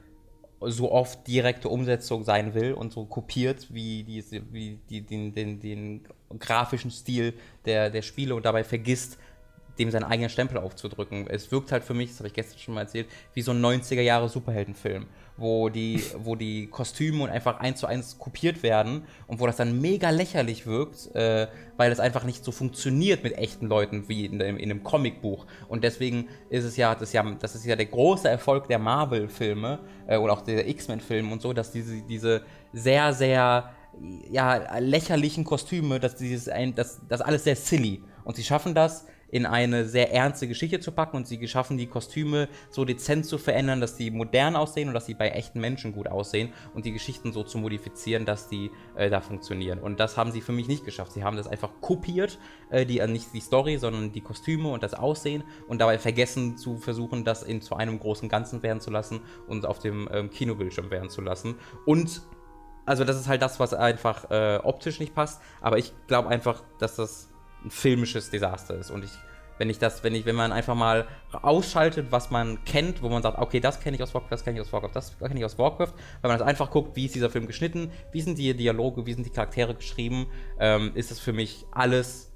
so 0.61 0.93
oft 0.93 1.27
direkte 1.27 1.69
Umsetzung 1.69 2.23
sein 2.23 2.55
will 2.55 2.75
und 2.75 2.93
so 2.93 3.07
kopiert 3.07 3.69
wie, 3.71 4.05
die, 4.05 4.23
wie 4.53 4.79
die, 4.91 5.01
den, 5.01 5.33
den, 5.33 5.59
den 5.59 6.03
grafischen 6.39 6.91
Stil 6.91 7.33
der, 7.65 7.89
der 7.89 8.03
Spiele 8.03 8.35
und 8.35 8.45
dabei 8.45 8.63
vergisst, 8.63 9.19
dem 9.79 9.91
seinen 9.91 10.05
eigenen 10.05 10.31
Stempel 10.31 10.59
aufzudrücken. 10.59 11.27
Es 11.29 11.51
wirkt 11.53 11.73
halt 11.73 11.85
für 11.85 11.95
mich, 11.95 12.11
das 12.11 12.19
habe 12.19 12.29
ich 12.29 12.35
gestern 12.35 12.59
schon 12.59 12.75
mal 12.75 12.83
erzählt, 12.83 13.09
wie 13.35 13.43
so 13.43 13.53
ein 13.53 13.65
90er 13.65 14.01
Jahre 14.01 14.29
Superheldenfilm, 14.29 15.07
wo 15.37 15.69
die, 15.69 16.03
wo 16.19 16.37
die 16.37 16.67
Kostüme 16.67 17.25
und 17.25 17.31
einfach 17.31 17.61
eins 17.61 17.81
zu 17.81 17.87
eins 17.87 18.19
kopiert 18.19 18.63
werden 18.63 19.05
und 19.27 19.41
wo 19.41 19.47
das 19.47 19.57
dann 19.57 19.81
mega 19.81 20.11
lächerlich 20.11 20.67
wirkt, 20.67 21.15
äh, 21.15 21.49
weil 21.77 21.93
es 21.93 22.01
einfach 22.01 22.25
nicht 22.25 22.45
so 22.45 22.53
funktioniert 22.53 23.23
mit 23.23 23.37
echten 23.39 23.67
Leuten 23.67 24.09
wie 24.09 24.27
in, 24.27 24.41
in, 24.41 24.57
in 24.57 24.71
einem 24.71 24.83
Comicbuch. 24.83 25.47
Und 25.69 25.85
deswegen 25.85 26.29
ist 26.49 26.65
es 26.65 26.77
ja, 26.77 26.95
das, 26.95 27.13
ja, 27.13 27.23
das 27.23 27.55
ist 27.55 27.65
ja 27.65 27.77
der 27.77 27.87
große 27.87 28.29
Erfolg 28.29 28.69
der 28.69 28.79
Marvel-Filme 28.79 29.81
äh, 30.07 30.17
oder 30.17 30.33
auch 30.33 30.43
der 30.43 30.69
X-Men-Filme 30.69 31.33
und 31.33 31.43
so, 31.43 31.53
dass 31.53 31.71
diese, 31.73 32.03
diese 32.03 32.43
sehr, 32.73 33.13
sehr 33.13 33.71
ja, 34.31 34.79
lächerlichen 34.79 35.45
Kostüme, 35.45 36.01
dass 36.01 36.17
dieses 36.17 36.49
ein, 36.49 36.75
das, 36.75 37.01
das 37.09 37.21
alles 37.21 37.45
sehr 37.45 37.57
silly. 37.57 38.03
Und 38.25 38.37
sie 38.37 38.45
schaffen 38.45 38.75
das, 38.75 39.07
in 39.31 39.47
eine 39.47 39.87
sehr 39.87 40.13
ernste 40.13 40.49
Geschichte 40.49 40.81
zu 40.81 40.93
packen 40.93 41.17
und 41.17 41.27
sie 41.27 41.39
geschaffen, 41.39 41.79
die 41.79 41.87
Kostüme 41.87 42.49
so 42.71 42.85
dezent 42.85 43.27
zu 43.27 43.39
verändern, 43.39 43.81
dass 43.81 43.97
sie 43.97 44.11
modern 44.11 44.57
aussehen 44.57 44.89
und 44.89 44.95
dass 44.95 45.07
sie 45.07 45.15
bei 45.15 45.31
echten 45.31 45.61
Menschen 45.61 45.93
gut 45.93 46.09
aussehen 46.09 46.53
und 46.75 46.85
die 46.85 46.93
Geschichten 46.93 47.33
so 47.33 47.43
zu 47.43 47.59
modifizieren, 47.59 48.25
dass 48.25 48.49
die 48.49 48.71
äh, 48.97 49.11
da 49.11 49.21
funktionieren. 49.21 49.79
Und 49.79 50.01
das 50.01 50.17
haben 50.17 50.33
sie 50.33 50.41
für 50.41 50.53
mich 50.53 50.69
nicht 50.69 50.85
geschafft. 50.85 51.13
Sie 51.13 51.25
haben 51.25 51.37
das 51.37 51.47
einfach 51.47 51.71
kopiert, 51.81 52.39
äh, 52.71 52.85
die, 52.85 52.99
äh, 52.99 53.07
nicht 53.07 53.33
die 53.33 53.41
Story, 53.41 53.79
sondern 53.79 54.13
die 54.13 54.21
Kostüme 54.21 54.69
und 54.71 54.83
das 54.83 54.95
Aussehen 54.95 55.45
und 55.69 55.81
dabei 55.81 55.99
vergessen 55.99 56.57
zu 56.57 56.77
versuchen, 56.77 57.25
das 57.25 57.43
in, 57.43 57.63
zu 57.63 57.77
einem 57.77 57.99
großen 57.99 58.29
Ganzen 58.29 58.63
werden 58.63 58.81
zu 58.81 58.91
lassen 58.91 59.21
und 59.47 59.67
auf 59.67 59.79
dem 59.79 60.09
ähm, 60.13 60.31
Kinobildschirm 60.31 60.91
werden 60.91 61.11
zu 61.11 61.21
lassen. 61.21 61.57
Und 61.87 62.23
also 62.87 63.05
das 63.05 63.17
ist 63.17 63.29
halt 63.29 63.43
das, 63.43 63.61
was 63.61 63.73
einfach 63.75 64.31
äh, 64.31 64.59
optisch 64.63 64.99
nicht 64.99 65.15
passt, 65.15 65.41
aber 65.61 65.79
ich 65.79 65.93
glaube 66.09 66.29
einfach, 66.29 66.63
dass 66.79 66.97
das 66.97 67.30
ein 67.65 67.71
filmisches 67.71 68.31
Desaster 68.31 68.77
ist. 68.77 68.91
Und 68.91 69.05
ich, 69.05 69.11
wenn 69.59 69.69
ich 69.69 69.79
das, 69.79 70.03
wenn 70.03 70.15
ich, 70.15 70.25
wenn 70.25 70.37
man 70.37 70.53
einfach 70.53 70.75
mal 70.75 71.07
ausschaltet, 71.33 72.07
was 72.11 72.31
man 72.31 72.65
kennt, 72.65 73.03
wo 73.03 73.09
man 73.09 73.23
sagt, 73.23 73.39
okay, 73.39 73.61
das 73.61 73.81
kenne 73.81 73.97
ich 73.97 74.03
aus 74.03 74.15
Warcraft, 74.15 74.31
das 74.31 74.45
kenne 74.45 74.59
ich 74.59 74.67
aus 74.67 74.73
Warcraft, 74.73 74.95
das 74.95 75.19
kenne 75.19 75.39
ich 75.39 75.45
aus 75.45 75.59
Warcraft, 75.59 75.93
weil 76.23 76.31
man 76.31 76.39
das 76.39 76.47
einfach 76.47 76.71
guckt, 76.71 76.97
wie 76.97 77.07
ist 77.07 77.15
dieser 77.15 77.31
Film 77.31 77.47
geschnitten, 77.47 77.91
wie 78.13 78.21
sind 78.23 78.39
die 78.39 78.55
Dialoge, 78.55 79.05
wie 79.07 79.13
sind 79.13 79.27
die 79.27 79.31
Charaktere 79.31 79.75
geschrieben, 79.75 80.27
ähm, 80.59 80.93
ist 80.95 81.11
es 81.11 81.21
für 81.21 81.33
mich 81.33 81.67
alles 81.73 82.33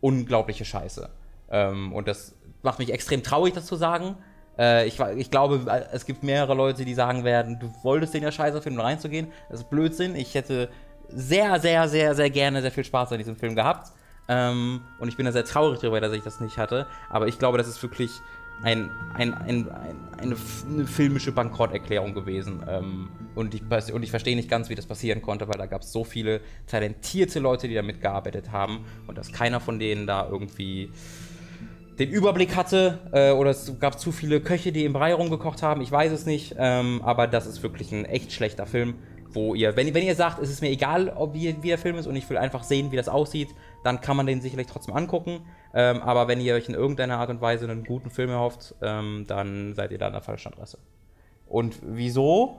unglaubliche 0.00 0.64
Scheiße. 0.64 1.10
Ähm, 1.50 1.92
und 1.92 2.06
das 2.06 2.36
macht 2.62 2.78
mich 2.78 2.92
extrem 2.92 3.22
traurig, 3.22 3.54
das 3.54 3.66
zu 3.66 3.76
sagen. 3.76 4.16
Äh, 4.58 4.86
ich, 4.86 5.00
ich 5.00 5.30
glaube, 5.30 5.88
es 5.92 6.04
gibt 6.04 6.22
mehrere 6.22 6.54
Leute, 6.54 6.84
die 6.84 6.94
sagen 6.94 7.24
werden, 7.24 7.58
du 7.58 7.72
wolltest 7.82 8.14
den 8.14 8.22
ja 8.22 8.32
scheiße 8.32 8.60
finden, 8.60 8.80
reinzugehen. 8.80 9.28
Das 9.48 9.60
ist 9.60 9.70
Blödsinn. 9.70 10.16
Ich 10.16 10.34
hätte 10.34 10.68
sehr, 11.08 11.58
sehr, 11.60 11.88
sehr, 11.88 12.14
sehr 12.14 12.30
gerne 12.30 12.60
sehr 12.60 12.72
viel 12.72 12.84
Spaß 12.84 13.12
an 13.12 13.18
diesem 13.18 13.36
Film 13.36 13.54
gehabt. 13.54 13.92
Ähm, 14.28 14.80
und 14.98 15.08
ich 15.08 15.16
bin 15.16 15.26
da 15.26 15.32
sehr 15.32 15.44
traurig 15.44 15.80
darüber, 15.80 16.00
dass 16.00 16.12
ich 16.12 16.22
das 16.22 16.40
nicht 16.40 16.58
hatte. 16.58 16.86
Aber 17.08 17.26
ich 17.26 17.38
glaube, 17.38 17.58
das 17.58 17.66
ist 17.66 17.82
wirklich 17.82 18.20
ein, 18.62 18.90
ein, 19.14 19.34
ein, 19.34 19.70
eine, 20.18 20.36
eine, 20.68 20.86
filmische 20.86 21.32
Bankrotterklärung 21.32 22.14
gewesen. 22.14 22.62
Ähm, 22.68 23.08
und, 23.34 23.54
ich, 23.54 23.62
und 23.92 24.02
ich 24.02 24.10
verstehe 24.10 24.36
nicht 24.36 24.50
ganz, 24.50 24.68
wie 24.68 24.74
das 24.74 24.86
passieren 24.86 25.22
konnte, 25.22 25.48
weil 25.48 25.58
da 25.58 25.66
gab 25.66 25.82
es 25.82 25.92
so 25.92 26.04
viele 26.04 26.40
talentierte 26.66 27.38
Leute, 27.38 27.68
die 27.68 27.74
da 27.74 27.82
mitgearbeitet 27.82 28.52
haben. 28.52 28.84
Und 29.06 29.16
dass 29.16 29.32
keiner 29.32 29.60
von 29.60 29.78
denen 29.78 30.06
da 30.06 30.28
irgendwie 30.28 30.90
den 31.98 32.10
Überblick 32.10 32.54
hatte 32.54 32.98
äh, 33.12 33.32
oder 33.32 33.50
es 33.50 33.72
gab 33.80 33.98
zu 33.98 34.12
viele 34.12 34.40
Köche, 34.40 34.72
die 34.72 34.84
im 34.84 34.92
Brei 34.92 35.14
rumgekocht 35.14 35.62
haben. 35.62 35.80
Ich 35.80 35.90
weiß 35.90 36.12
es 36.12 36.26
nicht. 36.26 36.54
Ähm, 36.58 37.00
aber 37.02 37.26
das 37.26 37.46
ist 37.46 37.62
wirklich 37.62 37.92
ein 37.92 38.04
echt 38.04 38.32
schlechter 38.32 38.66
Film 38.66 38.94
wo 39.32 39.54
ihr, 39.54 39.76
wenn, 39.76 39.92
wenn 39.94 40.04
ihr 40.04 40.14
sagt, 40.14 40.42
es 40.42 40.50
ist 40.50 40.62
mir 40.62 40.70
egal, 40.70 41.12
ob 41.14 41.34
wie, 41.34 41.56
wie 41.62 41.68
der 41.68 41.78
Film 41.78 41.96
ist 41.96 42.06
und 42.06 42.16
ich 42.16 42.28
will 42.30 42.36
einfach 42.36 42.62
sehen, 42.62 42.90
wie 42.92 42.96
das 42.96 43.08
aussieht, 43.08 43.48
dann 43.84 44.00
kann 44.00 44.16
man 44.16 44.26
den 44.26 44.40
sicherlich 44.40 44.66
trotzdem 44.66 44.94
angucken. 44.94 45.40
Ähm, 45.74 46.02
aber 46.02 46.28
wenn 46.28 46.40
ihr 46.40 46.54
euch 46.54 46.68
in 46.68 46.74
irgendeiner 46.74 47.18
Art 47.18 47.30
und 47.30 47.40
Weise 47.40 47.64
einen 47.64 47.84
guten 47.84 48.10
Film 48.10 48.30
erhofft, 48.30 48.74
ähm, 48.82 49.24
dann 49.26 49.74
seid 49.74 49.92
ihr 49.92 49.98
da 49.98 50.06
an 50.06 50.12
der 50.12 50.22
falschen 50.22 50.52
Adresse. 50.52 50.78
Und 51.46 51.76
wieso 51.82 52.58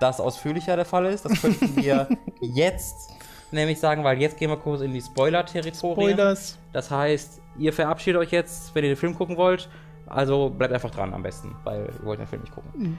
das 0.00 0.20
ausführlicher 0.20 0.76
der 0.76 0.84
Fall 0.84 1.06
ist, 1.06 1.24
das 1.24 1.40
könnten 1.40 1.76
wir 1.82 2.08
jetzt 2.40 3.12
nämlich 3.52 3.78
sagen, 3.78 4.02
weil 4.04 4.20
jetzt 4.20 4.38
gehen 4.38 4.50
wir 4.50 4.56
kurz 4.56 4.80
in 4.80 4.92
die 4.92 5.00
Spoiler-Territorien. 5.00 6.12
Spoilers. 6.12 6.58
Das 6.72 6.90
heißt, 6.90 7.40
ihr 7.58 7.72
verabschiedet 7.72 8.20
euch 8.20 8.32
jetzt, 8.32 8.74
wenn 8.74 8.84
ihr 8.84 8.90
den 8.90 8.96
Film 8.96 9.14
gucken 9.14 9.36
wollt. 9.36 9.68
Also 10.06 10.50
bleibt 10.50 10.72
einfach 10.72 10.90
dran 10.90 11.14
am 11.14 11.22
besten, 11.22 11.54
weil 11.64 11.86
ihr 11.86 12.04
wollt 12.04 12.20
den 12.20 12.26
Film 12.26 12.42
nicht 12.42 12.54
gucken. 12.54 12.98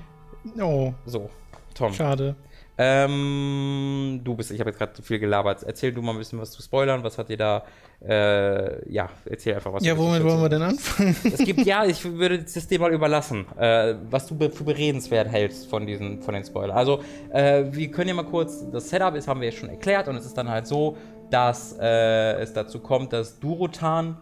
Oh. 0.59 0.93
So, 1.05 1.29
Tom. 1.73 1.93
Schade. 1.93 2.35
Ähm, 2.75 4.21
du 4.23 4.35
bist, 4.35 4.49
ich 4.49 4.59
habe 4.59 4.71
jetzt 4.71 4.79
gerade 4.79 4.93
zu 4.93 5.03
viel 5.03 5.19
gelabert. 5.19 5.61
Erzähl 5.63 5.93
du 5.93 6.01
mal 6.01 6.13
ein 6.13 6.17
bisschen 6.17 6.39
was 6.39 6.51
zu 6.51 6.61
spoilern. 6.61 7.03
Was 7.03 7.17
hat 7.19 7.29
dir 7.29 7.37
da, 7.37 7.63
äh, 8.03 8.91
ja, 8.91 9.09
erzähl 9.25 9.55
einfach 9.55 9.73
was. 9.73 9.85
Ja, 9.85 9.95
womit 9.95 10.23
wollen 10.23 10.41
wir 10.41 10.49
denn 10.49 10.63
anfangen? 10.63 11.15
Es 11.23 11.37
gibt, 11.37 11.65
ja, 11.65 11.85
ich 11.85 12.03
würde 12.03 12.39
das 12.39 12.67
dir 12.67 12.79
mal 12.79 12.91
überlassen, 12.91 13.45
äh, 13.59 13.95
was 14.09 14.25
du 14.25 14.37
für 14.49 14.63
beredenswert 14.63 15.27
hältst 15.27 15.67
von 15.67 15.85
diesen, 15.85 16.21
von 16.23 16.33
den 16.33 16.43
Spoilern. 16.43 16.75
Also, 16.75 17.03
äh, 17.31 17.65
wir 17.69 17.91
können 17.91 18.09
ja 18.09 18.15
mal 18.15 18.25
kurz, 18.25 18.63
das 18.71 18.89
Setup 18.89 19.13
ist, 19.15 19.27
haben 19.27 19.39
wir 19.39 19.49
jetzt 19.49 19.59
schon 19.59 19.69
erklärt 19.69 20.07
und 20.07 20.15
es 20.15 20.25
ist 20.25 20.37
dann 20.37 20.49
halt 20.49 20.65
so, 20.65 20.97
dass 21.29 21.77
äh, 21.79 22.39
es 22.39 22.53
dazu 22.53 22.79
kommt, 22.79 23.13
dass 23.13 23.39
Durotan 23.39 24.17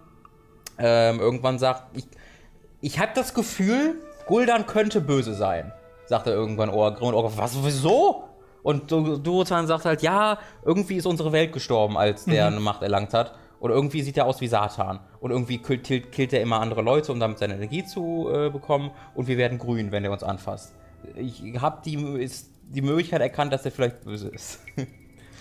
ähm, 0.77 1.19
irgendwann 1.19 1.57
sagt, 1.57 1.97
ich, 1.97 2.05
ich 2.81 2.99
habe 2.99 3.11
das 3.15 3.33
Gefühl, 3.33 3.95
Guldan 4.27 4.65
könnte 4.65 4.99
böse 4.99 5.33
sein, 5.33 5.71
sagt 6.05 6.27
er 6.27 6.33
irgendwann 6.33 6.69
Orgrim. 6.69 7.09
Und 7.09 7.13
Orgrim, 7.15 7.37
was, 7.37 7.55
wieso? 7.63 8.25
Und 8.63 8.91
Durotan 8.91 9.67
sagt 9.67 9.85
halt, 9.85 10.01
ja, 10.01 10.37
irgendwie 10.63 10.95
ist 10.95 11.05
unsere 11.05 11.31
Welt 11.31 11.51
gestorben, 11.53 11.97
als 11.97 12.25
der 12.25 12.49
mhm. 12.49 12.57
eine 12.57 12.63
Macht 12.63 12.81
erlangt 12.81 13.13
hat. 13.13 13.33
Und 13.59 13.69
irgendwie 13.69 14.01
sieht 14.01 14.17
er 14.17 14.25
aus 14.25 14.41
wie 14.41 14.47
Satan. 14.47 14.99
Und 15.19 15.31
irgendwie 15.31 15.59
killt, 15.59 16.11
killt, 16.11 16.33
er 16.33 16.41
immer 16.41 16.59
andere 16.59 16.81
Leute, 16.81 17.11
um 17.11 17.19
damit 17.19 17.37
seine 17.37 17.55
Energie 17.55 17.85
zu 17.85 18.27
äh, 18.33 18.49
bekommen. 18.49 18.91
Und 19.13 19.27
wir 19.27 19.37
werden 19.37 19.59
grün, 19.59 19.91
wenn 19.91 20.03
er 20.03 20.11
uns 20.11 20.23
anfasst. 20.23 20.73
Ich 21.15 21.43
habe 21.59 21.81
die, 21.85 22.27
die 22.63 22.81
Möglichkeit 22.81 23.21
erkannt, 23.21 23.53
dass 23.53 23.63
er 23.63 23.71
vielleicht 23.71 24.03
böse 24.03 24.29
ist. 24.29 24.59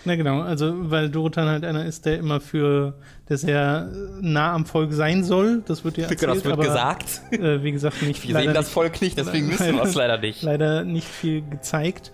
Na 0.03 0.15
genau, 0.15 0.41
also 0.41 0.89
weil 0.89 1.09
Dorotan 1.09 1.47
halt 1.47 1.63
einer 1.63 1.85
ist, 1.85 2.05
der 2.05 2.17
immer 2.17 2.39
für, 2.39 2.95
der 3.29 3.37
sehr 3.37 3.89
nah 4.19 4.53
am 4.53 4.65
Volk 4.65 4.93
sein 4.93 5.23
soll. 5.23 5.61
Das 5.65 5.83
wird 5.83 5.97
ja 5.97 6.03
erzählt, 6.09 6.23
Das 6.23 6.43
wird 6.43 6.53
aber, 6.53 6.63
gesagt. 6.63 7.21
Äh, 7.31 7.63
wie 7.63 7.71
gesagt, 7.71 8.01
nicht. 8.01 8.27
Wir 8.27 8.35
sehen 8.35 8.53
das 8.53 8.69
Volk 8.69 9.01
nicht, 9.01 9.17
deswegen 9.17 9.49
wissen 9.49 9.75
wir 9.75 9.83
es 9.83 9.93
leider 9.93 10.17
nicht. 10.17 10.41
Leider 10.41 10.83
nicht 10.83 11.07
viel 11.07 11.43
gezeigt. 11.47 12.11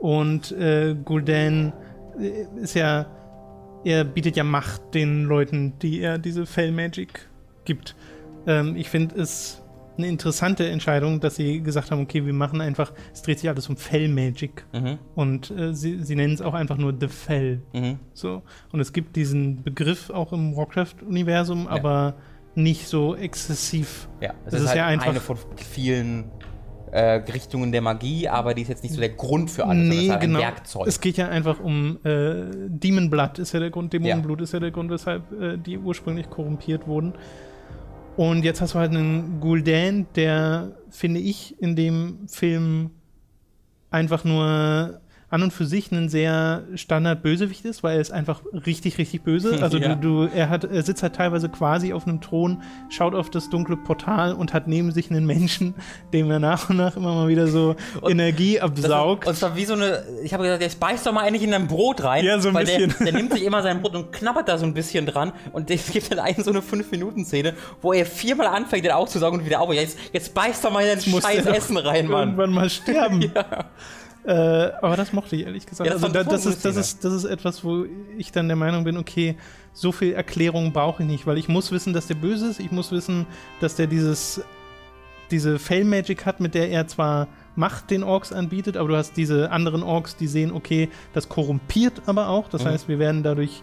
Und 0.00 0.52
äh, 0.52 0.96
Gul'dan 1.04 1.72
äh, 2.18 2.62
ist 2.62 2.74
ja 2.74 3.06
er 3.84 4.04
bietet 4.04 4.36
ja 4.36 4.44
Macht 4.44 4.94
den 4.94 5.24
Leuten, 5.24 5.78
die 5.80 6.00
er 6.00 6.18
diese 6.18 6.46
Fell-Magic 6.46 7.28
gibt. 7.64 7.94
Ähm, 8.46 8.76
ich 8.76 8.88
finde 8.88 9.20
es 9.20 9.62
eine 9.96 10.08
interessante 10.08 10.68
Entscheidung, 10.68 11.20
dass 11.20 11.36
sie 11.36 11.62
gesagt 11.62 11.90
haben, 11.90 12.00
okay, 12.02 12.24
wir 12.24 12.32
machen 12.32 12.60
einfach, 12.60 12.92
es 13.12 13.22
dreht 13.22 13.38
sich 13.38 13.48
alles 13.48 13.68
um 13.68 13.76
Fell-Magic. 13.76 14.64
Mhm. 14.72 14.98
Und 15.14 15.50
äh, 15.50 15.74
sie, 15.74 16.02
sie 16.02 16.16
nennen 16.16 16.34
es 16.34 16.42
auch 16.42 16.54
einfach 16.54 16.76
nur 16.76 16.94
The 16.98 17.08
Fell. 17.08 17.60
Mhm. 17.72 17.98
So. 18.14 18.42
Und 18.72 18.80
es 18.80 18.92
gibt 18.92 19.16
diesen 19.16 19.62
Begriff 19.62 20.10
auch 20.10 20.32
im 20.32 20.56
Warcraft-Universum, 20.56 21.64
ja. 21.64 21.70
aber 21.70 22.14
nicht 22.54 22.88
so 22.88 23.14
exzessiv. 23.14 24.08
Ja, 24.20 24.34
es, 24.46 24.54
es 24.54 24.54
ist, 24.54 24.60
ist 24.60 24.68
halt 24.68 24.78
ja 24.78 24.86
einfach 24.86 25.08
eine 25.08 25.20
von 25.20 25.36
vielen 25.56 26.24
äh, 26.92 27.22
Richtungen 27.32 27.72
der 27.72 27.82
Magie, 27.82 28.28
aber 28.28 28.54
die 28.54 28.62
ist 28.62 28.68
jetzt 28.68 28.82
nicht 28.82 28.94
so 28.94 29.00
der 29.00 29.10
Grund 29.10 29.50
für 29.50 29.66
alles, 29.66 29.88
nee, 29.88 30.10
halt 30.10 30.20
genau. 30.20 30.38
ein 30.38 30.44
Werkzeug. 30.44 30.86
Es 30.86 31.00
geht 31.00 31.16
ja 31.16 31.28
einfach 31.28 31.60
um 31.60 31.98
äh, 32.04 32.44
Demon 32.68 33.10
Blood 33.10 33.38
ist 33.38 33.52
ja 33.52 33.60
der 33.60 33.70
Grund, 33.70 33.92
Dämonenblut 33.92 34.40
ja. 34.40 34.44
ist 34.44 34.52
ja 34.52 34.60
der 34.60 34.70
Grund, 34.70 34.90
weshalb 34.90 35.30
äh, 35.40 35.56
die 35.56 35.78
ursprünglich 35.78 36.28
korrumpiert 36.28 36.86
wurden. 36.86 37.14
Und 38.16 38.44
jetzt 38.44 38.60
hast 38.60 38.74
du 38.74 38.78
halt 38.78 38.90
einen 38.90 39.40
Gul'dan, 39.40 40.06
der, 40.14 40.72
finde 40.90 41.20
ich, 41.20 41.60
in 41.62 41.76
dem 41.76 42.26
Film 42.28 42.90
einfach 43.90 44.24
nur 44.24 45.00
an 45.30 45.44
und 45.44 45.52
für 45.52 45.64
sich 45.64 45.92
ein 45.92 46.08
sehr 46.08 46.64
Standard-Bösewicht 46.74 47.64
ist, 47.64 47.84
weil 47.84 47.94
er 47.94 48.00
ist 48.00 48.10
einfach 48.10 48.42
richtig, 48.66 48.98
richtig 48.98 49.22
böse. 49.22 49.58
Also 49.70 49.76
ja. 49.76 49.94
du, 49.94 50.26
du, 50.26 50.34
er, 50.34 50.48
hat, 50.48 50.64
er 50.64 50.82
sitzt 50.82 51.02
halt 51.02 51.14
teilweise 51.14 51.48
quasi 51.48 51.92
auf 51.92 52.06
einem 52.06 52.20
Thron, 52.20 52.62
schaut 52.88 53.14
auf 53.14 53.30
das 53.30 53.50
dunkle 53.50 53.76
Portal 53.76 54.32
und 54.32 54.54
hat 54.54 54.66
neben 54.66 54.90
sich 54.90 55.10
einen 55.10 55.26
Menschen, 55.26 55.74
dem 56.12 56.30
er 56.30 56.40
nach 56.40 56.70
und 56.70 56.78
nach 56.78 56.96
immer 56.96 57.14
mal 57.14 57.28
wieder 57.28 57.46
so 57.46 57.76
und 58.00 58.10
Energie 58.10 58.58
absaugt. 58.58 59.28
und 59.28 59.36
zwar 59.36 59.54
wie 59.54 59.66
so 59.66 59.74
eine, 59.74 60.02
ich 60.24 60.32
habe 60.32 60.44
gesagt, 60.44 60.62
jetzt 60.62 60.80
beißt 60.80 61.06
doch 61.06 61.12
mal 61.12 61.24
eigentlich 61.24 61.42
in 61.42 61.50
dein 61.50 61.68
Brot 61.68 62.02
rein. 62.02 62.24
Ja, 62.24 62.40
so 62.40 62.48
ein 62.48 62.54
bisschen. 62.54 62.94
Der, 62.98 63.06
der, 63.06 63.12
nimmt 63.12 63.32
sich 63.34 63.44
immer 63.44 63.62
sein 63.62 63.82
Brot 63.82 63.94
und 63.94 64.12
knabbert 64.12 64.48
da 64.48 64.58
so 64.58 64.64
ein 64.64 64.74
bisschen 64.74 65.06
dran 65.06 65.32
und 65.52 65.70
es 65.70 65.92
gibt 65.92 66.10
dann 66.10 66.18
einen 66.18 66.42
so 66.42 66.50
eine 66.50 66.60
5-Minuten-Szene, 66.60 67.54
wo 67.82 67.92
er 67.92 68.06
viermal 68.06 68.46
anfängt, 68.46 68.84
den 68.84 68.92
aufzusaugen 68.92 69.40
und 69.40 69.46
wieder 69.46 69.60
auf. 69.60 69.72
Jetzt, 69.72 69.98
jetzt 70.12 70.34
beißt 70.34 70.64
doch 70.64 70.72
mal 70.72 70.84
in 70.84 70.98
dein 70.98 71.00
scheiß 71.00 71.46
Essen 71.46 71.76
rein, 71.76 72.06
Mann. 72.08 72.30
Irgendwann 72.30 72.52
mal 72.52 72.70
sterben. 72.70 73.20
ja. 73.20 73.66
Äh, 74.24 74.32
aber 74.32 74.96
das 74.96 75.12
mochte 75.12 75.36
ich 75.36 75.46
ehrlich 75.46 75.66
gesagt. 75.66 75.88
Ja, 75.88 75.94
das, 75.94 76.04
also, 76.04 76.14
da, 76.14 76.24
das, 76.24 76.46
ist, 76.46 76.64
das, 76.64 76.76
ist, 76.76 77.04
das 77.04 77.12
ist 77.12 77.24
etwas, 77.24 77.64
wo 77.64 77.86
ich 78.18 78.32
dann 78.32 78.48
der 78.48 78.56
Meinung 78.56 78.84
bin, 78.84 78.96
okay, 78.96 79.36
so 79.72 79.92
viel 79.92 80.12
Erklärung 80.12 80.72
brauche 80.72 81.02
ich 81.02 81.08
nicht, 81.08 81.26
weil 81.26 81.38
ich 81.38 81.48
muss 81.48 81.72
wissen, 81.72 81.92
dass 81.92 82.06
der 82.06 82.16
böse 82.16 82.48
ist. 82.48 82.60
Ich 82.60 82.70
muss 82.70 82.92
wissen, 82.92 83.26
dass 83.60 83.76
der 83.76 83.86
dieses 83.86 84.42
diese 85.30 85.58
Fell-Magic 85.58 86.26
hat, 86.26 86.40
mit 86.40 86.54
der 86.54 86.70
er 86.70 86.86
zwar 86.86 87.28
Macht 87.56 87.90
den 87.90 88.02
Orks 88.02 88.32
anbietet, 88.32 88.76
aber 88.76 88.88
du 88.88 88.96
hast 88.96 89.16
diese 89.16 89.50
anderen 89.50 89.82
Orks, 89.82 90.16
die 90.16 90.26
sehen, 90.26 90.52
okay, 90.52 90.88
das 91.12 91.28
korrumpiert 91.28 92.02
aber 92.06 92.28
auch. 92.28 92.48
Das 92.48 92.64
mhm. 92.64 92.68
heißt, 92.68 92.88
wir 92.88 92.98
werden 92.98 93.22
dadurch 93.22 93.62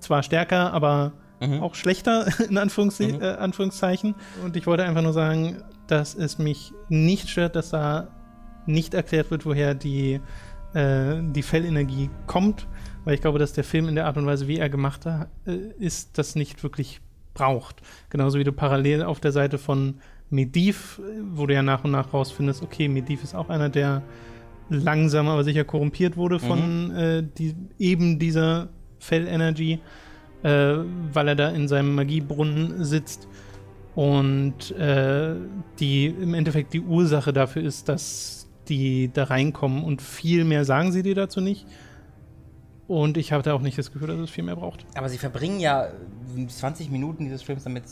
zwar 0.00 0.22
stärker, 0.22 0.72
aber 0.72 1.12
mhm. 1.40 1.62
auch 1.62 1.74
schlechter, 1.74 2.26
in 2.48 2.58
Anführungs 2.58 2.98
mhm. 2.98 3.20
äh, 3.20 3.26
Anführungszeichen. 3.26 4.14
Und 4.44 4.56
ich 4.56 4.66
wollte 4.66 4.84
einfach 4.84 5.02
nur 5.02 5.12
sagen, 5.12 5.62
dass 5.86 6.14
es 6.14 6.38
mich 6.38 6.72
nicht 6.88 7.28
stört, 7.28 7.56
dass 7.56 7.70
da 7.70 8.08
nicht 8.66 8.94
erklärt 8.94 9.30
wird, 9.30 9.46
woher 9.46 9.74
die, 9.74 10.20
äh, 10.74 11.16
die 11.22 11.42
Fellenergie 11.42 12.10
kommt, 12.26 12.66
weil 13.04 13.14
ich 13.14 13.20
glaube, 13.20 13.38
dass 13.38 13.52
der 13.52 13.64
Film 13.64 13.88
in 13.88 13.94
der 13.94 14.06
Art 14.06 14.16
und 14.16 14.26
Weise, 14.26 14.48
wie 14.48 14.58
er 14.58 14.68
gemacht 14.68 15.06
äh, 15.06 15.26
ist, 15.78 16.18
das 16.18 16.34
nicht 16.34 16.62
wirklich 16.62 17.00
braucht. 17.34 17.82
Genauso 18.10 18.38
wie 18.38 18.44
du 18.44 18.52
parallel 18.52 19.02
auf 19.02 19.20
der 19.20 19.32
Seite 19.32 19.58
von 19.58 19.96
Mediv, 20.30 21.00
wo 21.32 21.46
du 21.46 21.54
ja 21.54 21.62
nach 21.62 21.84
und 21.84 21.92
nach 21.92 22.12
rausfindest, 22.12 22.62
okay, 22.62 22.88
Mediv 22.88 23.22
ist 23.22 23.34
auch 23.34 23.48
einer, 23.48 23.68
der 23.68 24.02
langsam 24.68 25.28
aber 25.28 25.44
sicher 25.44 25.64
korrumpiert 25.64 26.16
wurde 26.16 26.40
von 26.40 26.88
mhm. 26.88 26.96
äh, 26.96 27.22
die, 27.22 27.54
eben 27.78 28.18
dieser 28.18 28.68
Fellenergie, 28.98 29.78
äh, 30.42 30.74
weil 31.12 31.28
er 31.28 31.36
da 31.36 31.48
in 31.50 31.68
seinem 31.68 31.94
Magiebrunnen 31.94 32.84
sitzt 32.84 33.28
und 33.94 34.72
äh, 34.72 35.34
die 35.78 36.06
im 36.06 36.34
Endeffekt 36.34 36.72
die 36.72 36.80
Ursache 36.80 37.32
dafür 37.32 37.62
ist, 37.62 37.88
dass 37.88 38.35
die 38.68 39.10
da 39.12 39.24
reinkommen 39.24 39.84
und 39.84 40.02
viel 40.02 40.44
mehr 40.44 40.64
sagen 40.64 40.92
sie 40.92 41.02
dir 41.02 41.14
dazu 41.14 41.40
nicht. 41.40 41.66
Und 42.88 43.16
ich 43.16 43.32
habe 43.32 43.42
da 43.42 43.52
auch 43.54 43.60
nicht 43.60 43.76
das 43.76 43.92
Gefühl, 43.92 44.08
dass 44.08 44.18
es 44.18 44.30
viel 44.30 44.44
mehr 44.44 44.56
braucht. 44.56 44.86
Aber 44.94 45.08
sie 45.08 45.18
verbringen 45.18 45.58
ja 45.58 45.88
20 46.48 46.90
Minuten 46.90 47.24
dieses 47.24 47.42
Films 47.42 47.64
damit 47.64 47.84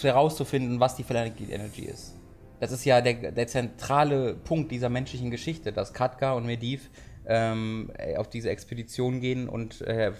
herauszufinden, 0.00 0.80
was 0.80 0.96
die 0.96 1.04
Phalanx 1.04 1.40
Energy 1.40 1.82
ist. 1.82 2.16
Das 2.60 2.72
ist 2.72 2.84
ja 2.84 3.00
der, 3.00 3.32
der, 3.32 3.46
zentrale 3.46 4.34
Punkt 4.34 4.70
dieser 4.70 4.88
menschlichen 4.88 5.30
Geschichte, 5.30 5.72
dass 5.72 5.92
Katka 5.92 6.32
und 6.32 6.46
Mediv 6.46 6.90
ähm, 7.26 7.90
auf 8.16 8.30
diese 8.30 8.50
Expedition 8.50 9.20
gehen 9.20 9.48
und 9.48 9.80
äh, 9.82 10.12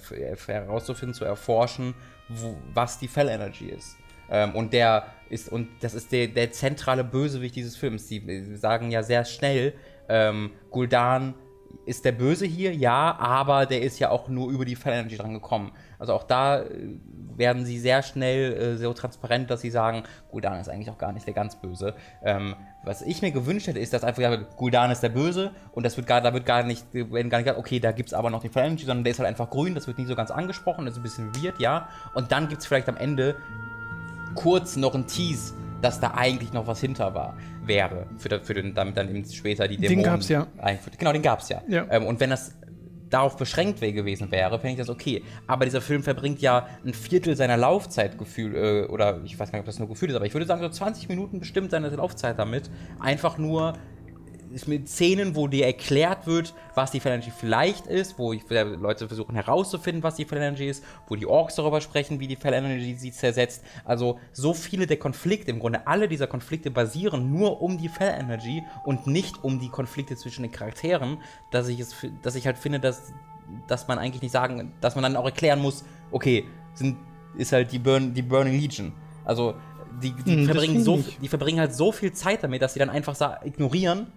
herauszufinden, 0.46 1.14
zu 1.14 1.24
erforschen, 1.24 1.94
wo, 2.28 2.56
was 2.74 2.98
die 2.98 3.08
Fell 3.08 3.28
Energy 3.28 3.66
ist. 3.66 3.96
Ähm, 4.32 4.56
und 4.56 4.72
der 4.72 5.04
ist, 5.28 5.52
und 5.52 5.68
das 5.80 5.94
ist 5.94 6.10
der, 6.10 6.26
der 6.26 6.50
zentrale 6.50 7.04
Bösewicht 7.04 7.54
dieses 7.54 7.76
Films. 7.76 8.08
Sie 8.08 8.56
sagen 8.56 8.90
ja 8.90 9.02
sehr 9.02 9.24
schnell, 9.24 9.74
ähm, 10.08 10.50
Guldan 10.70 11.34
ist 11.86 12.04
der 12.04 12.12
Böse 12.12 12.46
hier, 12.46 12.74
ja, 12.74 13.16
aber 13.18 13.66
der 13.66 13.82
ist 13.82 13.98
ja 13.98 14.10
auch 14.10 14.28
nur 14.28 14.50
über 14.50 14.64
die 14.64 14.76
Fell 14.76 14.92
Energy 14.92 15.16
dran 15.16 15.32
gekommen. 15.32 15.72
Also 15.98 16.12
auch 16.12 16.22
da 16.22 16.60
äh, 16.60 16.66
werden 17.36 17.64
sie 17.64 17.78
sehr 17.78 18.02
schnell 18.02 18.52
äh, 18.52 18.76
so 18.76 18.92
transparent, 18.92 19.50
dass 19.50 19.62
sie 19.62 19.70
sagen, 19.70 20.04
Guldan 20.30 20.60
ist 20.60 20.68
eigentlich 20.68 20.90
auch 20.90 20.98
gar 20.98 21.12
nicht 21.12 21.26
der 21.26 21.34
ganz 21.34 21.56
Böse. 21.56 21.94
Ähm, 22.22 22.54
was 22.84 23.02
ich 23.02 23.22
mir 23.22 23.32
gewünscht 23.32 23.66
hätte, 23.66 23.78
ist, 23.78 23.92
dass 23.92 24.04
einfach 24.04 24.22
ja, 24.22 24.36
Guldan 24.36 24.90
ist 24.90 25.02
der 25.02 25.08
Böse 25.08 25.52
und 25.72 25.84
das 25.84 25.96
wird 25.96 26.06
gar, 26.06 26.20
da 26.20 26.32
wird 26.34 26.46
gar 26.46 26.62
nicht, 26.62 26.92
werden 26.92 27.30
gar 27.30 27.38
nicht 27.38 27.46
gesagt, 27.46 27.58
okay, 27.58 27.80
da 27.80 27.92
gibt 27.92 28.08
es 28.10 28.14
aber 28.14 28.30
noch 28.30 28.42
die 28.42 28.48
Fell 28.48 28.66
Energy, 28.66 28.84
sondern 28.84 29.04
der 29.04 29.12
ist 29.12 29.18
halt 29.18 29.28
einfach 29.28 29.50
grün, 29.50 29.74
das 29.74 29.86
wird 29.86 29.98
nicht 29.98 30.08
so 30.08 30.14
ganz 30.14 30.30
angesprochen, 30.30 30.84
das 30.84 30.94
ist 30.94 31.00
ein 31.00 31.02
bisschen 31.02 31.34
weird, 31.42 31.58
ja. 31.58 31.88
Und 32.14 32.32
dann 32.32 32.48
gibt 32.48 32.60
es 32.60 32.66
vielleicht 32.66 32.88
am 32.88 32.96
Ende 32.96 33.36
kurz 34.34 34.76
noch 34.76 34.94
ein 34.94 35.06
Tease, 35.06 35.54
dass 35.80 36.00
da 36.00 36.12
eigentlich 36.14 36.52
noch 36.52 36.66
was 36.66 36.80
hinter 36.80 37.14
war, 37.14 37.36
wäre. 37.64 38.06
Für, 38.18 38.40
für 38.40 38.54
den, 38.54 38.74
damit 38.74 38.96
dann 38.96 39.08
eben 39.08 39.24
später 39.24 39.68
die 39.68 39.76
Dämonen. 39.76 40.02
Den 40.02 40.04
gab's 40.04 40.28
ja. 40.28 40.46
Einführt. 40.58 40.98
Genau, 40.98 41.12
den 41.12 41.22
gab's 41.22 41.48
ja. 41.48 41.62
ja. 41.68 41.86
Ähm, 41.90 42.06
und 42.06 42.20
wenn 42.20 42.30
das 42.30 42.54
darauf 43.12 43.36
beschränkt 43.36 43.80
gewesen 43.80 44.30
wäre, 44.30 44.58
fände 44.58 44.72
ich 44.72 44.78
das 44.78 44.88
okay. 44.88 45.22
Aber 45.46 45.64
dieser 45.64 45.80
Film 45.80 46.02
verbringt 46.02 46.40
ja 46.40 46.66
ein 46.84 46.94
Viertel 46.94 47.36
seiner 47.36 47.56
Laufzeit 47.56 48.18
gefühlt, 48.18 48.54
äh, 48.54 48.86
oder 48.90 49.20
ich 49.24 49.38
weiß 49.38 49.50
gar 49.50 49.58
nicht, 49.58 49.64
ob 49.64 49.66
das 49.66 49.78
nur 49.78 49.88
gefühlt 49.88 50.10
ist, 50.10 50.16
aber 50.16 50.26
ich 50.26 50.34
würde 50.34 50.46
sagen, 50.46 50.62
so 50.62 50.68
20 50.68 51.08
Minuten 51.08 51.40
bestimmt 51.40 51.70
seine 51.70 51.88
Laufzeit 51.90 52.38
damit, 52.38 52.70
einfach 53.00 53.38
nur 53.38 53.74
mit 54.66 54.88
Szenen, 54.88 55.34
wo 55.34 55.48
dir 55.48 55.66
erklärt 55.66 56.26
wird, 56.26 56.54
was 56.74 56.90
die 56.90 57.00
Phalange 57.00 57.32
vielleicht 57.36 57.86
ist, 57.86 58.18
wo 58.18 58.32
Leute 58.32 59.06
versuchen 59.08 59.34
herauszufinden, 59.34 60.02
was 60.02 60.16
die 60.16 60.24
Phalange 60.24 60.64
ist, 60.64 60.84
wo 61.08 61.16
die 61.16 61.26
Orks 61.26 61.54
darüber 61.54 61.80
sprechen, 61.80 62.20
wie 62.20 62.26
die 62.26 62.36
Phalange 62.36 62.80
sie 62.80 63.12
zersetzt. 63.12 63.64
Also 63.84 64.18
so 64.32 64.54
viele 64.54 64.86
der 64.86 64.98
Konflikte, 64.98 65.50
im 65.50 65.58
Grunde 65.58 65.86
alle 65.86 66.08
dieser 66.08 66.26
Konflikte 66.26 66.70
basieren 66.70 67.32
nur 67.32 67.62
um 67.62 67.78
die 67.78 67.88
Fell 67.88 68.14
Energy 68.18 68.62
und 68.84 69.06
nicht 69.06 69.42
um 69.42 69.58
die 69.58 69.68
Konflikte 69.68 70.16
zwischen 70.16 70.42
den 70.42 70.52
Charakteren, 70.52 71.18
dass 71.50 71.68
ich 71.68 71.80
es, 71.80 71.94
dass 72.22 72.34
ich 72.34 72.46
halt 72.46 72.58
finde, 72.58 72.80
dass, 72.80 73.12
dass 73.66 73.88
man 73.88 73.98
eigentlich 73.98 74.22
nicht 74.22 74.32
sagen, 74.32 74.72
dass 74.80 74.94
man 74.94 75.02
dann 75.02 75.16
auch 75.16 75.24
erklären 75.24 75.60
muss, 75.60 75.84
okay, 76.10 76.44
sind, 76.74 76.96
ist 77.36 77.52
halt 77.52 77.72
die, 77.72 77.78
Burn, 77.78 78.14
die 78.14 78.22
Burning 78.22 78.58
Legion. 78.60 78.92
Also 79.24 79.54
die, 80.02 80.12
die, 80.12 80.36
hm, 80.36 80.44
verbringen 80.46 80.82
so, 80.82 81.04
die 81.20 81.28
verbringen 81.28 81.60
halt 81.60 81.74
so 81.74 81.92
viel 81.92 82.12
Zeit 82.12 82.42
damit, 82.42 82.62
dass 82.62 82.72
sie 82.72 82.78
dann 82.78 82.90
einfach 82.90 83.16
ignorieren, 83.44 84.08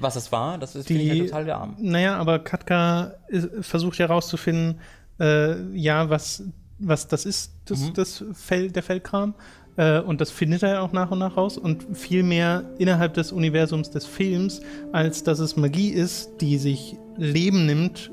was 0.00 0.16
es 0.16 0.32
war, 0.32 0.58
das 0.58 0.74
ist 0.74 0.88
die, 0.88 1.10
halt 1.10 1.26
total 1.26 1.44
der 1.44 1.56
Arm. 1.58 1.76
Naja, 1.78 2.16
aber 2.16 2.38
Katka 2.38 3.14
versucht 3.60 3.98
ja 3.98 4.08
herauszufinden, 4.08 4.80
äh, 5.18 5.60
ja, 5.76 6.08
was, 6.10 6.44
was 6.78 7.08
das 7.08 7.26
ist, 7.26 7.52
das, 7.66 7.80
mhm. 7.80 7.94
das 7.94 8.24
Fell, 8.32 8.70
der 8.70 8.82
Fellkram. 8.82 9.34
Äh, 9.76 10.00
und 10.00 10.20
das 10.20 10.30
findet 10.30 10.62
er 10.62 10.74
ja 10.74 10.80
auch 10.80 10.92
nach 10.92 11.10
und 11.10 11.18
nach 11.18 11.36
raus. 11.36 11.58
Und 11.58 11.86
viel 11.96 12.22
mehr 12.22 12.64
innerhalb 12.78 13.14
des 13.14 13.32
Universums 13.32 13.90
des 13.90 14.06
Films, 14.06 14.60
als 14.92 15.22
dass 15.22 15.38
es 15.38 15.56
Magie 15.56 15.90
ist, 15.90 16.30
die 16.40 16.58
sich 16.58 16.96
Leben 17.16 17.66
nimmt 17.66 18.10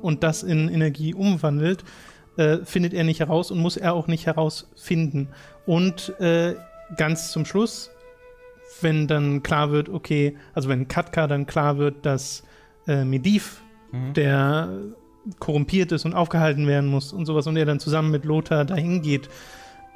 und 0.00 0.22
das 0.22 0.42
in 0.42 0.68
Energie 0.68 1.14
umwandelt, 1.14 1.84
äh, 2.36 2.58
findet 2.64 2.94
er 2.94 3.04
nicht 3.04 3.20
heraus 3.20 3.50
und 3.50 3.58
muss 3.58 3.76
er 3.76 3.94
auch 3.94 4.06
nicht 4.06 4.26
herausfinden. 4.26 5.28
Und 5.66 6.18
äh, 6.20 6.54
ganz 6.96 7.32
zum 7.32 7.44
Schluss, 7.44 7.90
wenn 8.80 9.06
dann 9.06 9.42
klar 9.42 9.70
wird, 9.70 9.88
okay, 9.88 10.36
also 10.54 10.68
wenn 10.68 10.88
Katka 10.88 11.26
dann 11.26 11.46
klar 11.46 11.78
wird, 11.78 12.04
dass 12.04 12.42
äh, 12.86 13.04
Medivh, 13.04 13.60
mhm. 13.92 14.12
der 14.14 14.68
korrumpiert 15.38 15.92
ist 15.92 16.04
und 16.04 16.14
aufgehalten 16.14 16.66
werden 16.66 16.88
muss 16.88 17.12
und 17.12 17.26
sowas 17.26 17.46
und 17.46 17.56
er 17.56 17.66
dann 17.66 17.80
zusammen 17.80 18.10
mit 18.10 18.24
Lothar 18.24 18.64
dahin 18.64 19.02
geht, 19.02 19.28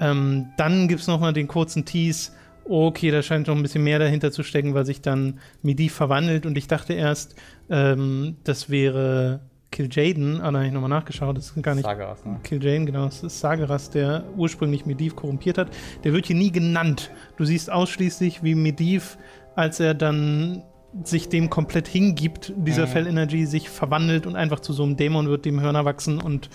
ähm, 0.00 0.50
dann 0.56 0.88
gibt 0.88 1.00
es 1.00 1.06
nochmal 1.06 1.32
den 1.32 1.48
kurzen 1.48 1.84
Tease, 1.84 2.32
okay, 2.68 3.10
da 3.10 3.22
scheint 3.22 3.48
noch 3.48 3.56
ein 3.56 3.62
bisschen 3.62 3.84
mehr 3.84 3.98
dahinter 3.98 4.30
zu 4.30 4.42
stecken, 4.42 4.74
weil 4.74 4.86
sich 4.86 5.00
dann 5.00 5.38
Medivh 5.62 5.94
verwandelt 5.94 6.46
und 6.46 6.56
ich 6.58 6.68
dachte 6.68 6.92
erst, 6.92 7.34
ähm, 7.70 8.36
das 8.44 8.70
wäre 8.70 9.40
Kil'jaeden, 9.72 10.40
ah, 10.40 10.50
da 10.50 10.58
habe 10.58 10.66
ich 10.66 10.72
nochmal 10.72 10.90
nachgeschaut, 10.90 11.36
das 11.36 11.46
ist 11.46 11.62
gar 11.62 11.74
nicht 11.74 11.84
Sageras, 11.84 12.24
ne? 12.24 12.38
Kil'jaeden, 12.44 12.86
genau, 12.86 13.06
das 13.06 13.22
ist 13.22 13.40
Sageras, 13.40 13.90
der 13.90 14.24
ursprünglich 14.36 14.86
Medivh 14.86 15.16
korrumpiert 15.16 15.58
hat. 15.58 15.68
Der 16.04 16.12
wird 16.12 16.26
hier 16.26 16.36
nie 16.36 16.52
genannt. 16.52 17.10
Du 17.36 17.44
siehst 17.44 17.70
ausschließlich, 17.72 18.42
wie 18.42 18.54
Medivh, 18.54 19.16
als 19.56 19.80
er 19.80 19.94
dann 19.94 20.62
sich 21.04 21.28
dem 21.28 21.48
komplett 21.48 21.88
hingibt, 21.88 22.52
dieser 22.56 22.86
mhm. 22.86 22.90
Fell 22.90 23.06
Energy 23.06 23.46
sich 23.46 23.70
verwandelt 23.70 24.26
und 24.26 24.36
einfach 24.36 24.60
zu 24.60 24.72
so 24.72 24.82
einem 24.82 24.96
Dämon 24.96 25.28
wird, 25.28 25.46
dem 25.46 25.60
Hörner 25.60 25.84
wachsen 25.84 26.20
und 26.20 26.50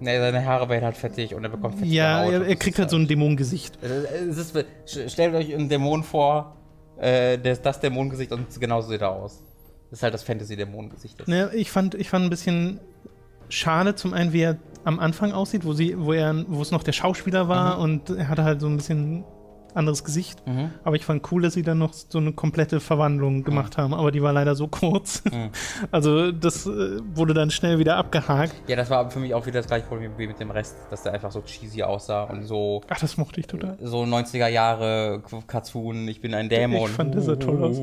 Ne, 0.00 0.20
seine 0.20 0.44
Haare 0.46 0.68
werden 0.68 0.84
halt 0.84 0.96
fettig 0.96 1.34
und 1.34 1.42
er 1.42 1.50
bekommt 1.50 1.74
fettige 1.74 1.96
Ja, 1.96 2.22
er, 2.22 2.46
er 2.46 2.54
kriegt 2.54 2.78
halt 2.78 2.88
so 2.88 2.96
ein 2.96 3.08
Dämonengesicht. 3.08 3.78
stellt 4.86 5.34
euch 5.34 5.52
einen 5.52 5.68
Dämon 5.68 6.04
vor, 6.04 6.56
äh, 6.98 7.36
das, 7.36 7.60
das 7.62 7.80
Dämonengesicht 7.80 8.30
und 8.30 8.60
genauso 8.60 8.90
sieht 8.90 9.00
er 9.00 9.10
aus. 9.10 9.42
Das 9.90 10.00
ist 10.00 10.02
halt 10.02 10.14
das 10.14 10.22
Fantasy-Dämonengesicht. 10.22 11.26
Ne, 11.28 11.50
ich, 11.54 11.70
fand, 11.70 11.94
ich 11.94 12.10
fand 12.10 12.26
ein 12.26 12.30
bisschen 12.30 12.80
schade, 13.48 13.94
zum 13.94 14.12
einen, 14.12 14.32
wie 14.32 14.42
er 14.42 14.58
am 14.84 15.00
Anfang 15.00 15.32
aussieht, 15.32 15.64
wo, 15.64 15.72
sie, 15.72 15.98
wo, 15.98 16.12
er, 16.12 16.44
wo 16.48 16.60
es 16.60 16.70
noch 16.70 16.82
der 16.82 16.92
Schauspieler 16.92 17.48
war 17.48 17.76
mhm. 17.76 17.82
und 17.82 18.10
er 18.10 18.28
hatte 18.28 18.44
halt 18.44 18.60
so 18.60 18.66
ein 18.66 18.76
bisschen 18.76 19.24
anderes 19.74 20.04
Gesicht. 20.04 20.46
Mhm. 20.46 20.70
Aber 20.82 20.96
ich 20.96 21.04
fand 21.04 21.30
cool, 21.30 21.42
dass 21.42 21.54
sie 21.54 21.62
dann 21.62 21.78
noch 21.78 21.92
so 21.92 22.18
eine 22.18 22.32
komplette 22.32 22.80
Verwandlung 22.80 23.44
gemacht 23.44 23.76
mhm. 23.76 23.82
haben. 23.82 23.94
Aber 23.94 24.10
die 24.10 24.22
war 24.22 24.32
leider 24.32 24.54
so 24.54 24.68
kurz. 24.68 25.22
Mhm. 25.24 25.50
Also 25.90 26.32
das 26.32 26.66
äh, 26.66 26.98
wurde 27.14 27.34
dann 27.34 27.50
schnell 27.50 27.78
wieder 27.78 27.96
abgehakt. 27.96 28.54
Ja, 28.66 28.76
das 28.76 28.90
war 28.90 29.10
für 29.10 29.20
mich 29.20 29.32
auch 29.34 29.46
wieder 29.46 29.60
das 29.60 29.66
gleiche 29.66 29.86
Problem 29.86 30.12
wie 30.16 30.26
mit 30.26 30.40
dem 30.40 30.50
Rest, 30.50 30.76
dass 30.90 31.02
der 31.02 31.12
einfach 31.12 31.30
so 31.30 31.40
cheesy 31.42 31.82
aussah 31.82 32.24
und 32.24 32.42
so. 32.42 32.82
Ach, 32.88 32.98
das 32.98 33.16
mochte 33.16 33.40
ich 33.40 33.46
total. 33.46 33.78
So 33.80 34.02
90er 34.02 34.48
Jahre 34.48 35.22
Cartoon, 35.46 36.08
ich 36.08 36.20
bin 36.20 36.34
ein 36.34 36.48
Dämon. 36.48 36.90
Ich 36.90 36.96
fand 36.96 37.14
das 37.14 37.26
ja 37.26 37.36
toll 37.36 37.62
aus. 37.62 37.78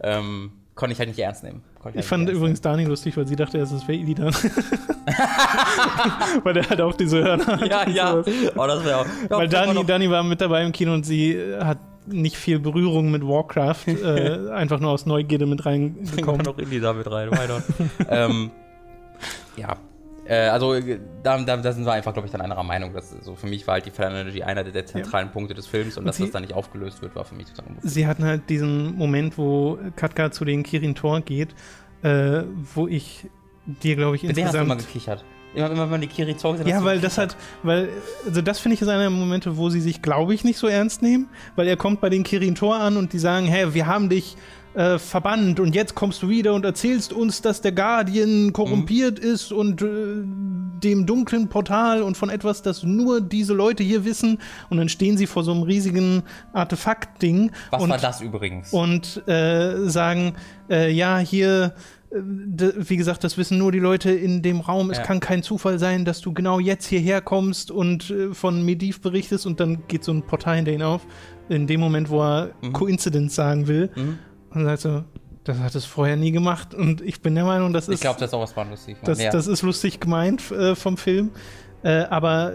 Ähm, 0.00 0.52
konnte 0.78 0.92
ich 0.92 0.98
halt 1.00 1.08
nicht 1.08 1.18
ernst 1.18 1.42
nehmen. 1.42 1.64
ich 1.92 2.06
fand 2.06 2.30
übrigens 2.30 2.60
Dani 2.60 2.84
lustig, 2.84 3.16
weil 3.16 3.26
sie 3.26 3.34
dachte, 3.34 3.58
es 3.58 3.72
wäre 3.88 3.98
Illidan. 3.98 4.32
weil 6.44 6.54
der 6.54 6.70
hat 6.70 6.80
auch 6.80 6.94
diese 6.94 7.24
Hörner 7.24 7.46
hat. 7.46 7.66
Ja, 7.66 7.88
ja. 7.88 8.14
Oh, 8.14 8.66
das 8.66 8.84
wäre 8.84 8.98
auch. 8.98 9.06
Ja, 9.28 9.38
weil 9.38 9.48
Dani, 9.48 9.84
Dani 9.84 10.08
war 10.08 10.22
mit 10.22 10.40
dabei 10.40 10.64
im 10.64 10.70
Kino 10.70 10.94
und 10.94 11.04
sie 11.04 11.36
hat 11.58 11.78
nicht 12.06 12.36
viel 12.36 12.60
Berührung 12.60 13.10
mit 13.10 13.26
Warcraft, 13.26 13.86
äh, 13.88 14.50
einfach 14.52 14.78
nur 14.78 14.92
aus 14.92 15.04
Neugierde 15.04 15.46
mit 15.46 15.66
reingekommen. 15.66 16.44
Bring 16.44 16.46
noch 16.46 16.58
Illidan 16.58 16.96
mit 16.96 17.10
rein, 17.10 17.32
weiter. 17.32 17.60
ähm, 18.08 18.52
ja, 19.56 19.76
äh, 20.28 20.48
also 20.48 20.78
da, 21.22 21.38
da, 21.38 21.56
da, 21.56 21.72
sind 21.72 21.86
wir 21.86 21.92
einfach, 21.92 22.12
glaube 22.12 22.26
ich, 22.26 22.32
dann 22.32 22.42
einer 22.42 22.62
Meinung. 22.62 22.92
Dass, 22.92 23.10
so 23.10 23.34
für 23.34 23.46
mich 23.46 23.66
war 23.66 23.74
halt 23.74 23.86
die 23.86 24.02
Energy 24.02 24.42
einer 24.42 24.62
der, 24.62 24.72
der 24.72 24.86
zentralen 24.86 25.28
ja. 25.28 25.32
Punkte 25.32 25.54
des 25.54 25.66
Films 25.66 25.96
und, 25.96 26.02
und 26.02 26.06
dass 26.06 26.16
sie, 26.16 26.24
das 26.24 26.32
dann 26.32 26.42
nicht 26.42 26.54
aufgelöst 26.54 27.00
wird, 27.00 27.16
war 27.16 27.24
für 27.24 27.34
mich 27.34 27.46
total 27.46 27.66
unbefriedigend. 27.66 27.94
Sie 27.94 28.06
hatten 28.06 28.24
halt 28.24 28.50
diesen 28.50 28.94
Moment, 28.96 29.38
wo 29.38 29.78
Katka 29.96 30.30
zu 30.30 30.44
den 30.44 30.62
Kirin 30.62 30.94
Tor 30.94 31.22
geht, 31.22 31.54
äh, 32.02 32.42
wo 32.74 32.86
ich 32.86 33.26
dir, 33.64 33.96
glaube 33.96 34.16
ich, 34.16 34.24
insgesamt... 34.24 34.46
hast 34.46 34.54
du 34.54 34.62
immer 34.64 34.76
gekichert. 34.76 35.24
Immer, 35.54 35.70
immer 35.70 35.82
wenn 35.84 35.90
man 35.90 36.00
die 36.02 36.08
Kirin 36.08 36.36
Tor 36.36 36.52
gesehen 36.52 36.68
Ja, 36.68 36.84
weil 36.84 37.00
das 37.00 37.16
hat, 37.16 37.34
weil, 37.62 37.88
also 38.26 38.42
das 38.42 38.58
finde 38.58 38.74
ich 38.74 38.82
ist 38.82 38.88
einer 38.88 39.00
der 39.00 39.10
Momente, 39.10 39.56
wo 39.56 39.70
sie 39.70 39.80
sich, 39.80 40.02
glaube 40.02 40.34
ich, 40.34 40.44
nicht 40.44 40.58
so 40.58 40.66
ernst 40.66 41.00
nehmen, 41.00 41.28
weil 41.56 41.66
er 41.66 41.76
kommt 41.76 42.02
bei 42.02 42.10
den 42.10 42.22
Kirin 42.22 42.54
Tor 42.54 42.76
an 42.76 42.98
und 42.98 43.14
die 43.14 43.18
sagen, 43.18 43.46
hey, 43.46 43.72
wir 43.72 43.86
haben 43.86 44.10
dich 44.10 44.36
äh, 44.74 44.98
verbannt 44.98 45.60
und 45.60 45.74
jetzt 45.74 45.94
kommst 45.94 46.22
du 46.22 46.28
wieder 46.28 46.54
und 46.54 46.64
erzählst 46.64 47.12
uns, 47.12 47.42
dass 47.42 47.60
der 47.60 47.72
Guardian 47.72 48.52
korrumpiert 48.52 49.22
mhm. 49.22 49.30
ist 49.30 49.52
und 49.52 49.82
äh, 49.82 49.86
dem 50.82 51.06
dunklen 51.06 51.48
Portal 51.48 52.02
und 52.02 52.16
von 52.16 52.30
etwas, 52.30 52.62
das 52.62 52.82
nur 52.82 53.20
diese 53.20 53.54
Leute 53.54 53.82
hier 53.82 54.04
wissen 54.04 54.38
und 54.70 54.78
dann 54.78 54.88
stehen 54.88 55.16
sie 55.16 55.26
vor 55.26 55.44
so 55.44 55.52
einem 55.52 55.62
riesigen 55.62 56.22
Artefakt-Ding. 56.52 57.50
Was 57.70 57.82
und, 57.82 57.90
war 57.90 57.98
das 57.98 58.20
übrigens? 58.20 58.72
Und 58.72 59.26
äh, 59.26 59.88
sagen, 59.88 60.34
äh, 60.70 60.90
ja, 60.90 61.18
hier 61.18 61.74
äh, 62.10 62.16
wie 62.20 62.96
gesagt, 62.96 63.24
das 63.24 63.36
wissen 63.38 63.58
nur 63.58 63.72
die 63.72 63.78
Leute 63.78 64.10
in 64.10 64.42
dem 64.42 64.60
Raum. 64.60 64.90
Es 64.90 64.98
ja. 64.98 65.04
kann 65.04 65.20
kein 65.20 65.42
Zufall 65.42 65.78
sein, 65.78 66.04
dass 66.04 66.20
du 66.20 66.32
genau 66.32 66.58
jetzt 66.60 66.86
hierher 66.86 67.20
kommst 67.20 67.70
und 67.70 68.10
äh, 68.10 68.34
von 68.34 68.64
Mediv 68.64 69.00
berichtest 69.00 69.46
und 69.46 69.60
dann 69.60 69.86
geht 69.88 70.04
so 70.04 70.12
ein 70.12 70.22
Portal 70.22 70.56
hinter 70.56 70.72
ihn 70.72 70.82
auf. 70.82 71.06
In 71.48 71.66
dem 71.66 71.80
Moment, 71.80 72.10
wo 72.10 72.22
er 72.22 72.50
mhm. 72.60 72.72
Coincidence 72.74 73.34
sagen 73.34 73.66
will. 73.68 73.90
Mhm. 73.96 74.18
Und 74.50 74.64
sagt 74.64 74.80
so, 74.80 75.04
das 75.44 75.58
hat 75.58 75.74
es 75.74 75.84
vorher 75.84 76.16
nie 76.16 76.30
gemacht. 76.30 76.74
Und 76.74 77.00
ich 77.00 77.20
bin 77.20 77.34
der 77.34 77.44
Meinung, 77.44 77.72
das 77.72 77.88
ist. 77.88 77.96
Ich 77.96 78.00
glaube, 78.00 78.20
das 78.20 78.30
ist 78.30 78.34
auch 78.34 78.42
was 78.42 78.56
war 78.56 78.66
lustig. 78.66 78.96
Das, 79.04 79.20
ja. 79.20 79.30
das 79.30 79.46
ist 79.46 79.62
lustig 79.62 80.00
gemeint 80.00 80.50
äh, 80.50 80.74
vom 80.74 80.96
Film. 80.96 81.30
Äh, 81.82 82.04
aber 82.04 82.52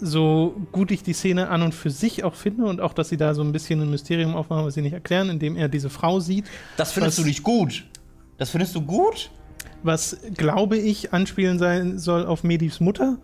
so 0.00 0.54
gut 0.70 0.90
ich 0.90 1.02
die 1.02 1.12
Szene 1.12 1.48
an 1.48 1.62
und 1.62 1.74
für 1.74 1.90
sich 1.90 2.24
auch 2.24 2.34
finde 2.34 2.66
und 2.66 2.80
auch, 2.80 2.92
dass 2.92 3.08
sie 3.08 3.16
da 3.16 3.34
so 3.34 3.42
ein 3.42 3.52
bisschen 3.52 3.80
ein 3.80 3.90
Mysterium 3.90 4.36
aufmachen, 4.36 4.64
was 4.64 4.74
sie 4.74 4.82
nicht 4.82 4.92
erklären, 4.92 5.28
indem 5.28 5.56
er 5.56 5.68
diese 5.68 5.90
Frau 5.90 6.20
sieht. 6.20 6.44
Das 6.76 6.92
findest 6.92 7.18
was, 7.18 7.24
du 7.24 7.28
nicht 7.28 7.42
gut. 7.42 7.84
Das 8.36 8.50
findest 8.50 8.74
du 8.74 8.82
gut? 8.82 9.30
Was, 9.82 10.18
glaube 10.36 10.76
ich, 10.76 11.12
anspielen 11.12 11.58
sein 11.58 11.98
soll 11.98 12.26
auf 12.26 12.44
Medivs 12.44 12.80
Mutter. 12.80 13.18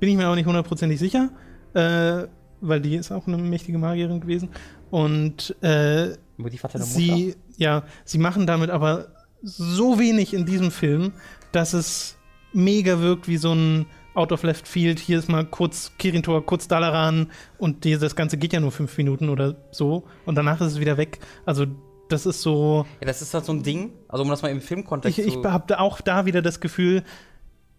Bin 0.00 0.08
ich 0.08 0.16
mir 0.16 0.28
auch 0.28 0.34
nicht 0.34 0.46
hundertprozentig 0.46 0.98
sicher. 0.98 1.30
Äh, 1.74 2.26
weil 2.60 2.80
die 2.80 2.96
ist 2.96 3.10
auch 3.10 3.26
eine 3.26 3.36
mächtige 3.36 3.78
Magierin 3.78 4.20
gewesen. 4.20 4.48
Und 4.90 5.56
äh, 5.62 6.10
sie, 6.82 7.36
ja, 7.56 7.84
sie 8.04 8.18
machen 8.18 8.46
damit 8.46 8.70
aber 8.70 9.08
so 9.42 9.98
wenig 9.98 10.34
in 10.34 10.46
diesem 10.46 10.70
Film, 10.70 11.12
dass 11.52 11.72
es 11.72 12.16
mega 12.52 13.00
wirkt 13.00 13.28
wie 13.28 13.36
so 13.36 13.54
ein 13.54 13.86
Out 14.14 14.32
of 14.32 14.42
Left 14.42 14.68
Field. 14.68 14.98
Hier 14.98 15.18
ist 15.18 15.28
mal 15.28 15.44
kurz 15.44 15.92
Kirintor, 15.98 16.44
kurz 16.44 16.68
Dalaran 16.68 17.30
und 17.58 17.84
die, 17.84 17.96
das 17.96 18.14
Ganze 18.14 18.36
geht 18.36 18.52
ja 18.52 18.60
nur 18.60 18.72
fünf 18.72 18.96
Minuten 18.98 19.28
oder 19.28 19.56
so 19.70 20.04
und 20.26 20.34
danach 20.34 20.60
ist 20.60 20.72
es 20.72 20.80
wieder 20.80 20.96
weg. 20.96 21.18
Also 21.46 21.66
das 22.08 22.26
ist 22.26 22.42
so. 22.42 22.86
Ja, 23.00 23.06
das 23.06 23.22
ist 23.22 23.32
halt 23.32 23.44
so 23.44 23.52
ein 23.52 23.62
Ding. 23.62 23.92
Also 24.08 24.22
um 24.22 24.30
das 24.30 24.42
mal 24.42 24.50
im 24.50 24.60
Filmkontext 24.60 25.18
ich, 25.18 25.26
ich 25.26 25.44
habe 25.44 25.80
auch 25.80 26.00
da 26.00 26.26
wieder 26.26 26.42
das 26.42 26.60
Gefühl, 26.60 27.04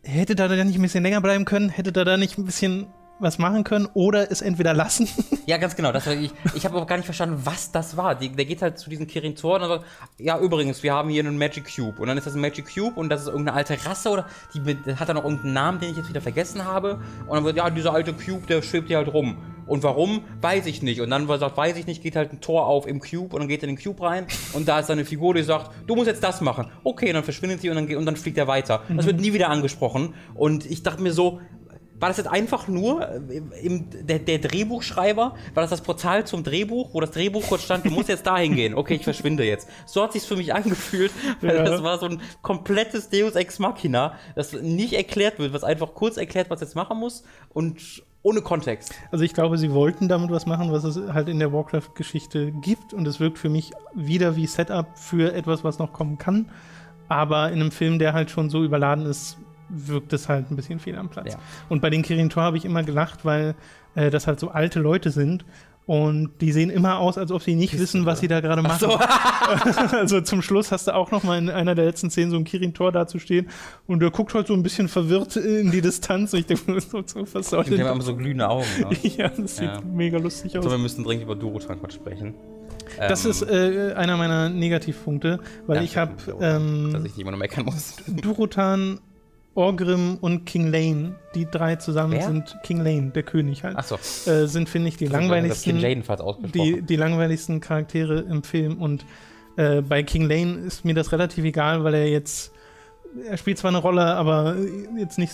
hätte 0.01 0.35
da 0.35 0.47
nicht 0.47 0.75
ein 0.75 0.81
bisschen 0.81 1.03
länger 1.03 1.21
bleiben 1.21 1.45
können, 1.45 1.69
hätte 1.69 1.91
da 1.91 2.03
da 2.03 2.17
nicht 2.17 2.37
ein 2.37 2.45
bisschen 2.45 2.87
was 3.23 3.37
machen 3.39 3.63
können 3.63 3.87
oder 3.93 4.31
es 4.31 4.41
entweder 4.41 4.73
lassen. 4.73 5.07
Ja, 5.45 5.57
ganz 5.57 5.75
genau. 5.75 5.91
Das, 5.91 6.07
ich 6.07 6.31
ich 6.55 6.63
habe 6.63 6.77
aber 6.77 6.85
gar 6.85 6.95
nicht 6.95 7.03
verstanden, 7.03 7.41
was 7.43 7.69
das 7.69 7.97
war. 7.97 8.15
Die, 8.15 8.29
der 8.29 8.45
geht 8.45 8.61
halt 8.61 8.77
zu 8.77 8.89
diesem 8.89 9.07
Kirin 9.07 9.35
Tor 9.35 9.61
und 9.61 9.67
sagt, 9.67 9.85
ja, 10.17 10.39
übrigens, 10.39 10.83
wir 10.83 10.93
haben 10.93 11.09
hier 11.09 11.21
einen 11.21 11.37
Magic 11.37 11.65
Cube. 11.75 12.01
Und 12.01 12.07
dann 12.07 12.17
ist 12.17 12.25
das 12.25 12.33
ein 12.33 12.39
Magic 12.39 12.73
Cube 12.73 12.97
und 12.97 13.09
das 13.09 13.23
ist 13.23 13.27
irgendeine 13.27 13.57
alte 13.57 13.77
Rasse 13.85 14.09
oder 14.09 14.25
die, 14.53 14.61
hat 14.95 15.09
dann 15.09 15.17
noch 15.17 15.25
irgendeinen 15.25 15.53
Namen, 15.53 15.79
den 15.81 15.91
ich 15.91 15.97
jetzt 15.97 16.07
wieder 16.07 16.21
vergessen 16.21 16.63
habe. 16.63 17.01
Und 17.27 17.35
dann 17.35 17.43
wird, 17.43 17.57
ja, 17.57 17.69
dieser 17.69 17.93
alte 17.93 18.13
Cube, 18.13 18.47
der 18.47 18.61
schwebt 18.61 18.87
hier 18.87 18.95
halt 18.95 19.13
rum. 19.13 19.37
Und 19.65 19.83
warum, 19.83 20.23
weiß 20.41 20.65
ich 20.65 20.81
nicht. 20.81 21.01
Und 21.01 21.09
dann 21.09 21.27
sagt, 21.27 21.57
weiß 21.57 21.77
ich 21.77 21.87
nicht, 21.87 22.03
geht 22.03 22.15
halt 22.15 22.33
ein 22.33 22.41
Tor 22.41 22.67
auf 22.67 22.87
im 22.87 22.99
Cube 22.99 23.33
und 23.33 23.41
dann 23.41 23.47
geht 23.47 23.63
er 23.63 23.69
in 23.69 23.75
den 23.75 23.83
Cube 23.83 24.03
rein 24.03 24.27
und 24.53 24.67
da 24.67 24.79
ist 24.79 24.91
eine 24.91 25.05
Figur, 25.05 25.33
die 25.33 25.43
sagt, 25.43 25.71
du 25.87 25.95
musst 25.95 26.07
jetzt 26.07 26.23
das 26.23 26.41
machen. 26.41 26.67
Okay, 26.83 27.13
dann 27.13 27.23
verschwindet 27.23 27.61
sie 27.61 27.69
und 27.69 27.75
dann, 27.75 27.95
und 27.95 28.05
dann 28.05 28.15
fliegt 28.15 28.37
er 28.37 28.47
weiter. 28.47 28.83
Mhm. 28.87 28.97
Das 28.97 29.05
wird 29.05 29.19
nie 29.19 29.33
wieder 29.33 29.49
angesprochen. 29.49 30.13
Und 30.33 30.65
ich 30.69 30.83
dachte 30.83 31.01
mir 31.01 31.13
so, 31.13 31.39
war 32.03 32.09
das 32.09 32.17
jetzt 32.17 32.27
einfach 32.27 32.67
nur 32.67 33.07
äh, 33.07 33.37
im, 33.61 33.85
der, 34.05 34.19
der, 34.19 34.39
Drehbuchschreiber? 34.39 35.35
War 35.53 35.63
das 35.63 35.69
das 35.69 35.79
Portal 35.79 36.27
zum 36.27 36.43
Drehbuch, 36.43 36.93
wo 36.93 36.99
das 36.99 37.11
Drehbuch 37.11 37.47
kurz 37.47 37.63
stand, 37.63 37.85
du 37.85 37.91
musst 37.91 38.09
jetzt 38.09 38.27
dahin 38.27 38.57
gehen. 38.57 38.75
Okay, 38.75 38.95
ich 38.95 39.05
verschwinde 39.05 39.45
jetzt. 39.45 39.69
So 39.85 40.03
hat 40.03 40.11
sich's 40.11 40.25
für 40.25 40.35
mich 40.35 40.53
angefühlt, 40.53 41.13
weil 41.39 41.55
ja. 41.55 41.63
das 41.63 41.81
war 41.81 41.99
so 41.99 42.07
ein 42.07 42.19
komplettes 42.41 43.09
Deus 43.09 43.35
Ex 43.35 43.57
Machina, 43.57 44.17
das 44.35 44.51
nicht 44.51 44.91
erklärt 44.91 45.39
wird, 45.39 45.53
was 45.53 45.63
einfach 45.63 45.93
kurz 45.93 46.17
erklärt, 46.17 46.49
was 46.49 46.59
jetzt 46.59 46.75
machen 46.75 46.99
muss 46.99 47.23
und 47.53 48.03
ohne 48.21 48.41
Kontext. 48.41 48.93
Also 49.11 49.23
ich 49.23 49.33
glaube, 49.33 49.57
sie 49.57 49.71
wollten 49.71 50.09
damit 50.09 50.29
was 50.29 50.45
machen, 50.45 50.73
was 50.73 50.83
es 50.83 50.99
halt 51.13 51.29
in 51.29 51.39
der 51.39 51.53
Warcraft-Geschichte 51.53 52.51
gibt 52.51 52.93
und 52.93 53.07
es 53.07 53.21
wirkt 53.21 53.37
für 53.37 53.49
mich 53.49 53.71
wieder 53.95 54.35
wie 54.35 54.45
Setup 54.45 54.87
für 54.97 55.33
etwas, 55.33 55.63
was 55.63 55.79
noch 55.79 55.93
kommen 55.93 56.17
kann. 56.17 56.49
Aber 57.07 57.47
in 57.47 57.61
einem 57.61 57.71
Film, 57.71 57.97
der 57.97 58.11
halt 58.11 58.29
schon 58.29 58.49
so 58.49 58.61
überladen 58.61 59.05
ist, 59.05 59.37
wirkt 59.69 60.13
es 60.13 60.29
halt 60.29 60.51
ein 60.51 60.55
bisschen 60.55 60.79
fehl 60.79 60.97
am 60.97 61.09
Platz. 61.09 61.33
Ja. 61.33 61.39
Und 61.69 61.81
bei 61.81 61.89
den 61.89 62.01
Kirin 62.01 62.29
Tor 62.29 62.43
habe 62.43 62.57
ich 62.57 62.65
immer 62.65 62.83
gelacht, 62.83 63.25
weil 63.25 63.55
äh, 63.95 64.09
das 64.09 64.27
halt 64.27 64.39
so 64.39 64.49
alte 64.49 64.79
Leute 64.79 65.11
sind 65.11 65.45
und 65.85 66.29
die 66.39 66.53
sehen 66.53 66.69
immer 66.69 66.99
aus, 66.99 67.17
als 67.17 67.31
ob 67.31 67.41
sie 67.41 67.55
nicht 67.55 67.71
Kiste, 67.71 67.83
wissen, 67.83 68.05
was 68.05 68.21
sie 68.21 68.29
da 68.29 68.39
gerade 68.39 68.61
machen. 68.61 68.79
So. 68.79 68.97
also 69.97 70.21
zum 70.21 70.41
Schluss 70.41 70.71
hast 70.71 70.87
du 70.87 70.95
auch 70.95 71.11
noch 71.11 71.23
mal 71.23 71.37
in 71.37 71.49
einer 71.49 71.75
der 71.75 71.85
letzten 71.85 72.09
Szenen 72.09 72.31
so 72.31 72.37
ein 72.37 72.45
Kirin-Tor 72.45 72.93
dazustehen 72.93 73.49
und 73.85 73.99
der 73.99 74.09
guckt 74.09 74.33
halt 74.33 74.47
so 74.47 74.53
ein 74.53 74.63
bisschen 74.63 74.87
verwirrt 74.87 75.35
in 75.35 75.71
die 75.71 75.81
Distanz. 75.81 76.33
Und 76.33 76.39
ich 76.39 76.45
denke, 76.45 76.79
so, 76.81 77.03
was 77.33 77.49
soll 77.49 77.65
denn? 77.65 77.75
Die 77.75 77.83
haben 77.83 77.95
immer 77.95 78.03
so 78.03 78.15
glühende 78.15 78.47
Augen. 78.47 78.65
Ne? 78.79 78.97
ja, 79.03 79.27
das 79.27 79.57
sieht 79.57 79.67
ja. 79.67 79.81
mega 79.81 80.17
lustig 80.17 80.57
aus. 80.57 80.63
So, 80.63 80.71
wir 80.71 80.77
müssen 80.77 81.03
dringend 81.03 81.25
über 81.25 81.35
Duro 81.35 81.59
Transport 81.59 81.91
sprechen. 81.91 82.33
Das 82.97 83.25
Ähm, 83.25 83.31
ist 83.31 83.41
äh, 83.41 83.93
einer 83.95 84.17
meiner 84.17 84.49
Negativpunkte, 84.49 85.39
weil 85.67 85.77
ja, 85.77 85.83
ich 85.83 85.97
habe 85.97 86.13
dass 86.15 86.35
ähm, 86.41 86.93
ich 86.95 87.01
nicht 87.03 87.19
immer 87.19 87.31
nur 87.31 87.39
meckern 87.39 87.65
muss. 87.65 87.95
Durotan, 88.07 88.99
Orgrim 89.55 90.17
und 90.19 90.45
King 90.45 90.71
Lane, 90.71 91.15
die 91.35 91.45
drei 91.49 91.75
zusammen 91.75 92.13
Wer? 92.13 92.23
sind 92.27 92.57
King 92.63 92.79
Lane, 92.83 93.11
der 93.11 93.23
König 93.23 93.63
halt, 93.63 93.75
Achso. 93.77 93.95
äh, 94.29 94.47
sind, 94.47 94.67
finde 94.69 94.89
ich, 94.89 94.97
die 94.97 95.05
Das 95.05 95.13
langweiligsten, 95.13 95.77
ausgesprochen. 95.77 96.51
die, 96.51 96.81
die 96.81 96.95
langweiligsten 96.95 97.59
Charaktere 97.61 98.19
im 98.21 98.43
Film. 98.43 98.81
Und 98.81 99.05
äh, 99.57 99.81
bei 99.81 100.01
King 100.03 100.23
Lane 100.27 100.57
ist 100.65 100.85
mir 100.85 100.95
das 100.95 101.11
relativ 101.11 101.45
egal, 101.45 101.83
weil 101.83 101.93
er 101.93 102.09
jetzt, 102.09 102.51
er 103.29 103.37
spielt 103.37 103.59
zwar 103.59 103.69
eine 103.69 103.77
Rolle, 103.77 104.03
aber 104.15 104.55
jetzt 104.97 105.17
nicht, 105.19 105.33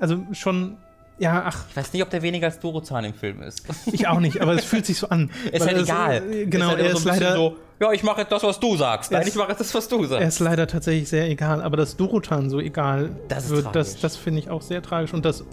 also 0.00 0.24
schon, 0.32 0.76
ja, 1.18 1.44
ach, 1.46 1.64
ich 1.70 1.76
weiß 1.76 1.92
nicht, 1.92 2.02
ob 2.02 2.10
der 2.10 2.22
weniger 2.22 2.46
als 2.46 2.60
Dorozan 2.60 3.04
im 3.04 3.14
Film 3.14 3.42
ist. 3.42 3.62
ich 3.92 4.06
auch 4.06 4.20
nicht, 4.20 4.40
aber 4.40 4.54
es 4.54 4.64
fühlt 4.64 4.86
sich 4.86 4.98
so 4.98 5.08
an. 5.08 5.30
Ist 5.52 5.66
halt 5.66 5.76
es, 5.78 5.84
egal. 5.88 6.22
äh, 6.30 6.46
Genau, 6.46 6.68
halt 6.68 6.78
er 6.80 6.90
ist 6.92 7.02
so 7.02 7.08
leider. 7.08 7.34
so, 7.34 7.56
ja, 7.80 7.92
ich 7.92 8.02
mache 8.02 8.20
jetzt 8.22 8.32
das, 8.32 8.42
was 8.42 8.58
du 8.60 8.76
sagst. 8.76 9.10
Er 9.12 9.18
Nein, 9.18 9.26
ist- 9.26 9.34
ich 9.34 9.38
mache 9.38 9.50
jetzt 9.50 9.60
das, 9.60 9.74
was 9.74 9.88
du 9.88 10.02
Er 10.02 10.08
sagst. 10.08 10.26
ist 10.28 10.40
leider 10.40 10.66
tatsächlich 10.66 11.08
sehr 11.08 11.28
egal, 11.28 11.62
aber 11.62 11.76
dass 11.76 11.96
Dorotan 11.96 12.48
so 12.50 12.60
egal 12.60 13.10
Das 13.28 13.48
wird, 13.50 13.66
das, 13.74 13.88
tragisch. 13.88 14.00
das 14.02 14.16
finde 14.16 14.40
ich 14.40 14.50
auch 14.50 14.62
sehr 14.62 14.82
tragisch. 14.82 15.12
Und 15.14 15.24
dass 15.24 15.44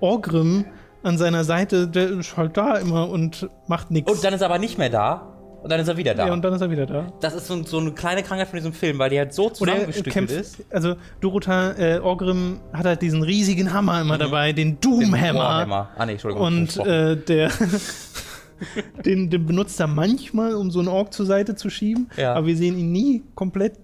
Orgrim 0.00 0.64
an 1.02 1.18
seiner 1.18 1.44
Seite, 1.44 1.88
der 1.88 2.10
ist 2.10 2.36
halt 2.36 2.56
da 2.56 2.76
immer 2.76 3.08
und 3.08 3.48
macht 3.66 3.90
nichts. 3.90 4.10
Und 4.10 4.22
dann 4.24 4.34
ist 4.34 4.40
er 4.40 4.46
aber 4.46 4.58
nicht 4.58 4.78
mehr 4.78 4.90
da. 4.90 5.28
Und 5.62 5.70
dann 5.70 5.78
ist 5.78 5.86
er 5.86 5.96
wieder 5.96 6.12
da. 6.16 6.26
ja, 6.26 6.32
und 6.32 6.42
dann 6.42 6.52
ist 6.54 6.60
er 6.60 6.70
wieder 6.72 6.86
da. 6.86 7.12
das 7.20 7.34
ist 7.34 7.46
so, 7.46 7.62
so 7.62 7.78
eine 7.78 7.92
kleine 7.92 8.24
Krankheit 8.24 8.48
von 8.48 8.56
diesem 8.56 8.72
Film, 8.72 8.98
weil 8.98 9.10
die 9.10 9.18
halt 9.18 9.32
so 9.32 9.46
er 9.46 9.54
zusammengestückelt 9.54 10.12
kämpft, 10.12 10.34
ist. 10.34 10.56
also 10.70 10.96
Dorotan, 11.20 11.76
äh, 11.78 12.00
Orgrim 12.02 12.58
hat 12.72 12.84
halt 12.84 13.00
diesen 13.00 13.22
riesigen 13.22 13.72
Hammer 13.72 14.00
immer 14.00 14.18
dabei, 14.18 14.52
den 14.52 14.70
Mhm. 14.70 14.80
Den 14.80 14.80
Doomhammer. 14.80 15.38
Warhammer. 15.38 15.88
Ah, 15.96 16.04
nee, 16.06 16.12
Entschuldigung. 16.12 16.44
Und 16.48 16.76
äh, 16.78 17.14
der, 17.16 17.50
den, 19.04 19.30
den 19.30 19.46
benutzt 19.46 19.78
er 19.80 19.86
manchmal, 19.86 20.54
um 20.54 20.70
so 20.70 20.78
einen 20.78 20.88
Ork 20.88 21.12
zur 21.12 21.26
Seite 21.26 21.54
zu 21.54 21.70
schieben, 21.70 22.08
Ja. 22.16 22.34
aber 22.34 22.46
wir 22.46 22.56
sehen 22.56 22.78
ihn 22.78 22.92
nie 22.92 23.22
komplett 23.34 23.74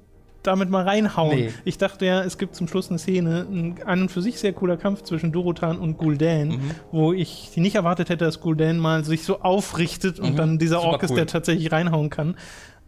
damit 0.44 0.70
mal 0.70 0.84
reinhauen. 0.84 1.36
Nee. 1.36 1.50
Ich 1.64 1.78
dachte 1.78 2.06
ja, 2.06 2.22
es 2.22 2.38
gibt 2.38 2.54
zum 2.54 2.68
Schluss 2.68 2.88
eine 2.88 2.98
Szene, 2.98 3.44
ein 3.50 3.74
an 3.84 4.02
und 4.02 4.10
für 4.10 4.22
sich 4.22 4.38
sehr 4.38 4.52
cooler 4.52 4.76
Kampf 4.76 5.02
zwischen 5.02 5.32
Dorotan 5.32 5.78
und 5.78 6.00
Gul'dan, 6.00 6.44
Mhm. 6.52 6.60
wo 6.92 7.12
ich 7.12 7.50
nicht 7.56 7.74
erwartet 7.74 8.08
hätte, 8.08 8.24
dass 8.24 8.40
Gul'dan 8.40 8.74
mal 8.74 9.04
sich 9.04 9.24
so 9.24 9.40
aufrichtet 9.40 10.20
und 10.20 10.38
dann 10.38 10.58
dieser 10.58 10.76
Mhm. 10.76 10.80
Super 10.82 10.92
Ork 10.92 11.02
ist, 11.02 11.10
cool. 11.10 11.16
der 11.16 11.26
tatsächlich 11.26 11.72
reinhauen 11.72 12.08
kann. 12.08 12.36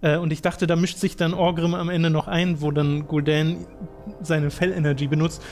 Äh, 0.02 0.16
Und 0.16 0.32
ich 0.32 0.40
dachte, 0.42 0.66
da 0.66 0.76
mischt 0.76 0.98
sich 0.98 1.16
dann 1.16 1.34
Orgrim 1.34 1.74
am 1.74 1.88
Ende 1.88 2.10
noch 2.10 2.26
ein, 2.28 2.60
wo 2.60 2.70
dann 2.70 3.06
Gul'dan 3.06 3.56
seine 4.22 4.50
Fell-Energy 4.50 5.06
benutzt 5.06 5.42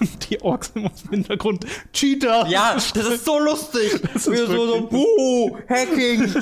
und 0.00 0.30
die 0.30 0.40
Orks 0.42 0.72
im 0.74 0.90
Hintergrund 1.10 1.66
Cheater! 1.92 2.46
ja, 2.48 2.74
das 2.74 3.06
ist 3.06 3.24
so 3.24 3.38
lustig. 3.38 4.00
Das 4.12 4.26
ist 4.26 4.30
Wir 4.32 4.46
so, 4.46 4.66
so, 4.66 4.80
buh, 4.88 5.56
Hacking, 5.68 6.32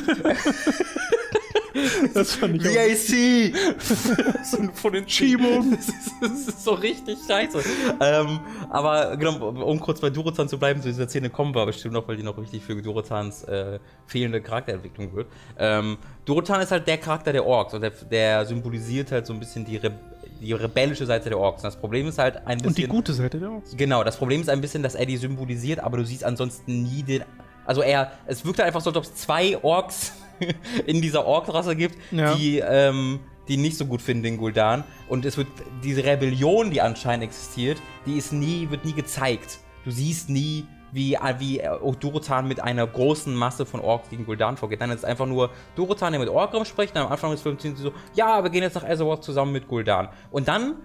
Das 2.14 2.34
fand 2.34 2.56
ich. 2.56 2.64
VAC. 2.64 3.54
so 4.44 4.58
von 4.74 4.92
den 4.92 5.06
Chibo. 5.06 5.44
Das 5.78 5.88
ist, 5.88 6.12
das 6.20 6.30
ist 6.48 6.64
so 6.64 6.72
richtig 6.72 7.18
scheiße. 7.26 7.62
Ähm, 8.00 8.40
aber 8.70 9.16
genau, 9.16 9.48
um 9.48 9.78
kurz 9.80 10.00
bei 10.00 10.10
Durozan 10.10 10.48
zu 10.48 10.58
bleiben, 10.58 10.80
zu 10.80 10.88
dieser 10.88 11.08
Szene 11.08 11.30
kommen 11.30 11.54
wir 11.54 11.66
bestimmt 11.66 11.94
noch, 11.94 12.08
weil 12.08 12.16
die 12.16 12.22
noch 12.22 12.40
wichtig 12.40 12.62
für 12.62 12.80
Durozans 12.80 13.44
äh, 13.44 13.78
fehlende 14.06 14.40
Charakterentwicklung 14.40 15.14
wird. 15.14 15.28
Ähm, 15.58 15.98
Durozan 16.24 16.60
ist 16.60 16.70
halt 16.70 16.86
der 16.86 16.98
Charakter 16.98 17.32
der 17.32 17.46
Orks 17.46 17.74
und 17.74 17.80
der, 17.80 17.90
der 17.90 18.46
symbolisiert 18.46 19.12
halt 19.12 19.26
so 19.26 19.32
ein 19.32 19.40
bisschen 19.40 19.64
die, 19.64 19.76
Re 19.76 19.92
die 20.40 20.52
rebellische 20.52 21.06
Seite 21.06 21.28
der 21.28 21.38
Orks. 21.38 21.62
Und 21.62 21.68
das 21.68 21.76
Problem 21.76 22.08
ist 22.08 22.18
halt 22.18 22.36
ein 22.46 22.58
bisschen. 22.58 22.68
Und 22.68 22.78
die 22.78 22.86
gute 22.86 23.12
Seite 23.12 23.38
der 23.38 23.50
Orks. 23.50 23.76
Genau, 23.76 24.04
das 24.04 24.16
Problem 24.16 24.40
ist 24.40 24.48
ein 24.48 24.60
bisschen, 24.60 24.82
dass 24.82 24.94
er 24.94 25.06
die 25.06 25.16
symbolisiert, 25.16 25.80
aber 25.80 25.98
du 25.98 26.04
siehst 26.04 26.24
ansonsten 26.24 26.82
nie 26.82 27.02
den. 27.02 27.24
Also 27.64 27.82
er, 27.82 28.12
es 28.26 28.44
wirkt 28.44 28.58
halt 28.58 28.68
einfach 28.68 28.80
so, 28.80 28.90
als 28.90 28.96
ob 28.96 29.04
es 29.04 29.14
zwei 29.14 29.62
Orks 29.62 30.12
in 30.86 31.00
dieser 31.00 31.24
Ork-Rasse 31.26 31.76
gibt, 31.76 31.96
Ja. 32.12 32.34
die, 32.34 32.58
ähm, 32.58 33.20
die 33.48 33.56
nicht 33.56 33.76
so 33.76 33.86
gut 33.86 34.02
finden, 34.02 34.22
den 34.24 34.38
Gul'dan. 34.40 34.84
Und 35.08 35.24
es 35.24 35.36
wird 35.36 35.48
diese 35.82 36.04
Rebellion, 36.04 36.70
die 36.70 36.80
anscheinend 36.80 37.24
existiert, 37.24 37.78
die 38.06 38.16
ist 38.18 38.32
nie, 38.32 38.68
wird 38.70 38.84
nie 38.84 38.92
gezeigt. 38.92 39.58
Du 39.84 39.90
siehst 39.90 40.28
nie, 40.28 40.66
wie, 40.92 41.16
wie 41.38 41.62
Dorotan 42.00 42.48
mit 42.48 42.60
einer 42.60 42.86
großen 42.86 43.34
Masse 43.34 43.66
von 43.66 43.80
Orks 43.80 44.08
gegen 44.10 44.24
Gul'dan 44.26 44.56
vorgeht. 44.56 44.80
Dann 44.80 44.90
ist 44.90 44.98
es 44.98 45.04
einfach 45.04 45.26
nur 45.26 45.50
Dorotan, 45.76 46.12
der 46.12 46.20
mit 46.20 46.28
Orgrim 46.28 46.64
spricht, 46.64 46.94
und 46.94 47.02
am 47.02 47.12
Anfang 47.12 47.30
des 47.30 47.42
Films 47.42 47.62
sind 47.62 47.76
sie 47.76 47.82
so, 47.84 47.92
ja, 48.14 48.42
wir 48.42 48.50
gehen 48.50 48.62
jetzt 48.62 48.74
nach 48.74 48.84
Azeroth 48.84 49.22
zusammen 49.24 49.52
mit 49.52 49.66
Gul'dan. 49.68 50.08
Und 50.30 50.48
dann 50.48 50.76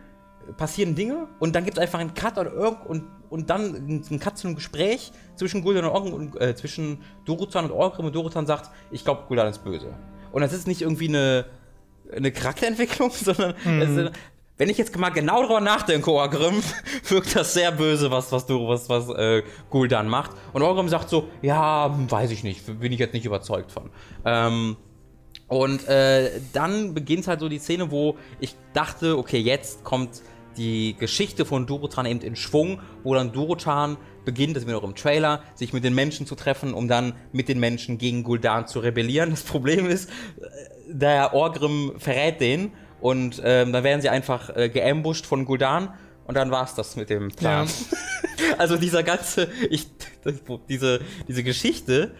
passieren 0.57 0.95
Dinge 0.95 1.27
und 1.39 1.55
dann 1.55 1.65
gibt 1.65 1.77
es 1.77 1.81
einfach 1.81 1.99
einen 1.99 2.13
Cut 2.13 2.37
oder 2.37 2.51
irgend 2.51 2.85
und, 2.85 3.03
und 3.29 3.49
dann 3.49 3.75
einen 3.75 4.19
Cut 4.19 4.37
zu 4.37 4.47
einem 4.47 4.55
Gespräch 4.55 5.11
zwischen 5.35 5.63
Gul'dan 5.63 5.79
und 5.79 5.85
Orgrim 5.85 6.13
und 6.13 6.41
äh, 6.41 6.55
zwischen 6.55 6.99
Dorotan 7.25 7.65
und 7.65 7.71
Orgrim 7.71 8.05
und 8.05 8.15
Dorotan 8.15 8.45
sagt, 8.45 8.69
ich 8.91 9.03
glaube, 9.03 9.23
Gul'dan 9.29 9.49
ist 9.49 9.63
böse. 9.63 9.93
Und 10.31 10.41
das 10.41 10.53
ist 10.53 10.67
nicht 10.67 10.81
irgendwie 10.81 11.09
eine, 11.09 11.45
eine 12.15 12.31
Charakterentwicklung, 12.31 13.11
sondern 13.13 13.55
es 13.65 13.89
ist, 13.89 14.11
wenn 14.57 14.69
ich 14.69 14.77
jetzt 14.77 14.95
mal 14.97 15.09
genau 15.09 15.41
drüber 15.41 15.61
nachdenke, 15.61 16.11
Orgrim, 16.11 16.61
wirkt 17.07 17.35
das 17.35 17.53
sehr 17.53 17.71
böse, 17.71 18.11
was, 18.11 18.31
was 18.31 18.45
du, 18.45 18.67
was, 18.67 18.87
was 18.87 19.09
äh, 19.09 19.43
Gul'dan 19.71 20.03
macht. 20.03 20.31
Und 20.53 20.61
Orgrim 20.61 20.89
sagt 20.89 21.09
so, 21.09 21.27
ja, 21.41 21.93
weiß 22.09 22.31
ich 22.31 22.43
nicht, 22.43 22.79
bin 22.79 22.91
ich 22.91 22.99
jetzt 22.99 23.13
nicht 23.13 23.25
überzeugt 23.25 23.71
von. 23.71 23.89
Ähm, 24.25 24.77
und 25.47 25.87
äh, 25.87 26.39
dann 26.53 26.93
beginnt 26.93 27.27
halt 27.27 27.39
so 27.39 27.49
die 27.49 27.59
Szene, 27.59 27.91
wo 27.91 28.17
ich 28.39 28.55
dachte, 28.73 29.17
okay, 29.17 29.39
jetzt 29.39 29.83
kommt 29.83 30.21
die 30.57 30.95
Geschichte 30.97 31.45
von 31.45 31.65
Dorotan 31.65 32.05
eben 32.05 32.21
in 32.21 32.35
Schwung, 32.35 32.81
wo 33.03 33.13
dann 33.13 33.31
Dorotan 33.31 33.97
beginnt, 34.25 34.55
das 34.55 34.63
sind 34.63 34.69
wir 34.71 34.75
noch 34.75 34.83
im 34.83 34.95
Trailer, 34.95 35.41
sich 35.55 35.73
mit 35.73 35.83
den 35.83 35.93
Menschen 35.95 36.25
zu 36.25 36.35
treffen, 36.35 36.73
um 36.73 36.87
dann 36.87 37.13
mit 37.31 37.49
den 37.49 37.59
Menschen 37.59 37.97
gegen 37.97 38.23
Gul'dan 38.25 38.65
zu 38.65 38.79
rebellieren. 38.79 39.31
Das 39.31 39.43
Problem 39.43 39.87
ist, 39.89 40.09
äh, 40.09 40.13
der 40.87 41.33
Orgrim 41.33 41.93
verrät 41.97 42.39
den 42.39 42.71
und 43.01 43.41
ähm, 43.43 43.73
dann 43.73 43.83
werden 43.83 44.01
sie 44.01 44.09
einfach 44.09 44.55
äh, 44.55 44.69
geambusht 44.69 45.25
von 45.25 45.45
Gul'dan 45.45 45.89
und 46.25 46.35
dann 46.35 46.51
war's 46.51 46.75
das 46.75 46.95
mit 46.95 47.09
dem 47.09 47.29
Plan. 47.29 47.67
Also 48.57 48.77
dieser 48.77 49.03
ganze, 49.03 49.47
ich, 49.69 49.87
das, 50.23 50.35
diese, 50.69 50.99
diese 51.27 51.43
Geschichte, 51.43 52.13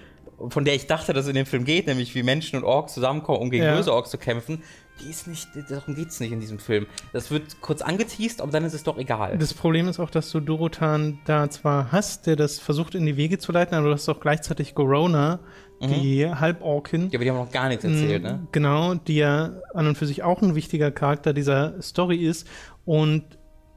von 0.50 0.66
der 0.66 0.74
ich 0.76 0.88
dachte, 0.88 1.14
dass 1.14 1.24
es 1.26 1.30
in 1.30 1.36
dem 1.36 1.46
Film 1.46 1.64
geht, 1.64 1.88
nämlich 1.88 2.16
wie 2.16 2.24
Menschen 2.24 2.58
und 2.58 2.64
Orks 2.64 2.94
zusammenkommen, 2.94 3.40
um 3.40 3.50
gegen 3.50 3.64
Ja. 3.64 3.76
böse 3.76 3.94
Orks 3.94 4.10
zu 4.10 4.18
kämpfen, 4.18 4.64
die 5.02 5.10
ist 5.10 5.28
nicht, 5.28 5.50
darum 5.70 5.96
geht's 5.96 6.20
nicht 6.20 6.32
in 6.32 6.40
diesem 6.40 6.60
Film. 6.60 6.86
Das 7.12 7.32
wird 7.32 7.62
kurz 7.62 7.82
angeteased, 7.82 8.42
aber 8.42 8.52
dann 8.52 8.64
ist 8.64 8.74
es 8.74 8.84
doch 8.84 8.98
egal. 8.98 9.38
Das 9.38 9.54
Problem 9.54 9.88
ist 9.88 10.00
auch, 10.00 10.10
dass 10.10 10.30
du 10.32 10.40
Dorotan 10.40 11.20
da 11.26 11.50
zwar 11.50 11.92
hast, 11.92 12.28
der 12.28 12.36
das 12.36 12.60
versucht 12.60 12.96
in 12.96 13.06
die 13.06 13.18
Wege 13.18 13.40
zu 13.40 13.52
leiten, 13.52 13.76
aber 13.76 13.88
du 13.88 13.94
hast 13.94 14.08
auch 14.10 14.20
gleichzeitig 14.20 14.76
Gorona, 14.76 15.40
die 15.82 16.26
Halborkin. 16.30 17.10
ja, 17.10 17.18
aber 17.18 17.24
die 17.24 17.30
haben 17.32 17.38
noch 17.38 17.52
gar 17.52 17.68
nichts 17.68 17.84
erzählt, 17.84 18.24
ne? 18.24 18.48
Genau, 18.52 18.94
die 18.96 19.18
ja 19.18 19.52
an 19.74 19.88
und 19.88 19.98
für 19.98 20.06
sich 20.06 20.24
auch 20.24 20.42
ein 20.42 20.56
wichtiger 20.56 20.92
Charakter 20.92 21.34
dieser 21.34 21.82
Story 21.82 22.18
ist. 22.18 22.48
Und 22.86 23.24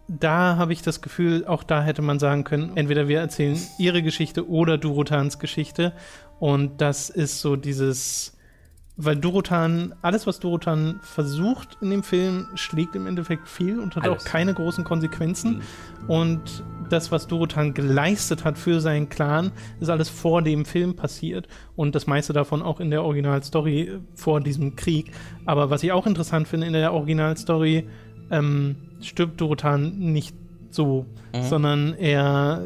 da 0.08 0.56
habe 0.56 0.72
ich 0.72 0.82
das 0.82 1.00
Gefühl, 1.00 1.44
auch 1.46 1.64
da 1.64 1.82
hätte 1.82 2.02
man 2.02 2.18
sagen 2.18 2.44
können, 2.44 2.76
entweder 2.76 3.08
wir 3.08 3.18
erzählen 3.20 3.58
ihre 3.78 4.02
Geschichte 4.02 4.48
oder 4.48 4.78
Durotans 4.78 5.38
Geschichte. 5.38 5.94
Und 6.38 6.80
das 6.80 7.10
ist 7.10 7.40
so 7.40 7.56
dieses, 7.56 8.35
weil 8.96 9.16
Durotan, 9.16 9.94
alles 10.00 10.26
was 10.26 10.40
Durotan 10.40 11.00
versucht 11.02 11.76
in 11.82 11.90
dem 11.90 12.02
Film, 12.02 12.48
schlägt 12.54 12.96
im 12.96 13.06
Endeffekt 13.06 13.46
fehl 13.46 13.78
und 13.78 13.94
hat 13.94 14.04
Alles. 14.04 14.22
auch 14.22 14.26
keine 14.26 14.54
großen 14.54 14.84
Konsequenzen. 14.84 15.60
Und 16.08 16.64
das, 16.88 17.12
was 17.12 17.26
Durotan 17.26 17.74
geleistet 17.74 18.44
hat 18.44 18.56
für 18.56 18.80
seinen 18.80 19.08
Clan, 19.08 19.52
ist 19.80 19.90
alles 19.90 20.08
vor 20.08 20.40
dem 20.40 20.64
Film 20.64 20.96
passiert. 20.96 21.46
Und 21.74 21.94
das 21.94 22.06
meiste 22.06 22.32
davon 22.32 22.62
auch 22.62 22.80
in 22.80 22.90
der 22.90 23.02
Originalstory 23.02 23.98
vor 24.14 24.40
diesem 24.40 24.76
Krieg. 24.76 25.12
Aber 25.44 25.68
was 25.68 25.82
ich 25.82 25.92
auch 25.92 26.06
interessant 26.06 26.48
finde 26.48 26.66
in 26.66 26.72
der 26.72 26.94
Originalstory, 26.94 27.86
ähm, 28.30 28.76
stirbt 29.02 29.40
Durotan 29.40 29.98
nicht 29.98 30.34
so, 30.70 31.06
sondern 31.42 31.94
er 31.94 32.64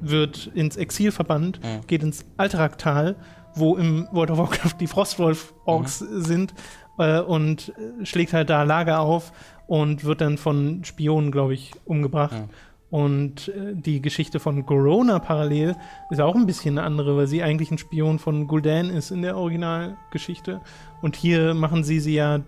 wird 0.00 0.50
ins 0.54 0.76
Exil 0.76 1.10
verbannt, 1.12 1.60
geht 1.86 2.02
ins 2.02 2.24
Alteraktal, 2.36 3.16
wo 3.54 3.76
im 3.76 4.08
World 4.12 4.30
of 4.30 4.38
Warcraft 4.38 4.76
die 4.80 4.86
Frostwolf-Orks 4.86 5.98
sind 5.98 6.54
äh, 6.98 7.20
und 7.20 7.72
schlägt 8.02 8.32
halt 8.32 8.50
da 8.50 8.62
Lager 8.62 9.00
auf 9.00 9.32
und 9.66 10.04
wird 10.04 10.20
dann 10.20 10.38
von 10.38 10.84
Spionen, 10.84 11.30
glaube 11.30 11.54
ich, 11.54 11.72
umgebracht. 11.84 12.44
Und 12.90 13.48
äh, 13.48 13.74
die 13.74 14.00
Geschichte 14.00 14.38
von 14.38 14.66
Gorona 14.66 15.18
parallel 15.18 15.74
ist 16.10 16.20
auch 16.20 16.36
ein 16.36 16.46
bisschen 16.46 16.78
eine 16.78 16.86
andere, 16.86 17.16
weil 17.16 17.26
sie 17.26 17.42
eigentlich 17.42 17.72
ein 17.72 17.78
Spion 17.78 18.20
von 18.20 18.46
Gul'dan 18.46 18.88
ist 18.88 19.10
in 19.10 19.22
der 19.22 19.36
Originalgeschichte. 19.36 20.60
Und 21.02 21.16
hier 21.16 21.54
machen 21.54 21.82
sie 21.82 21.98
sie 21.98 22.14
ja 22.14 22.40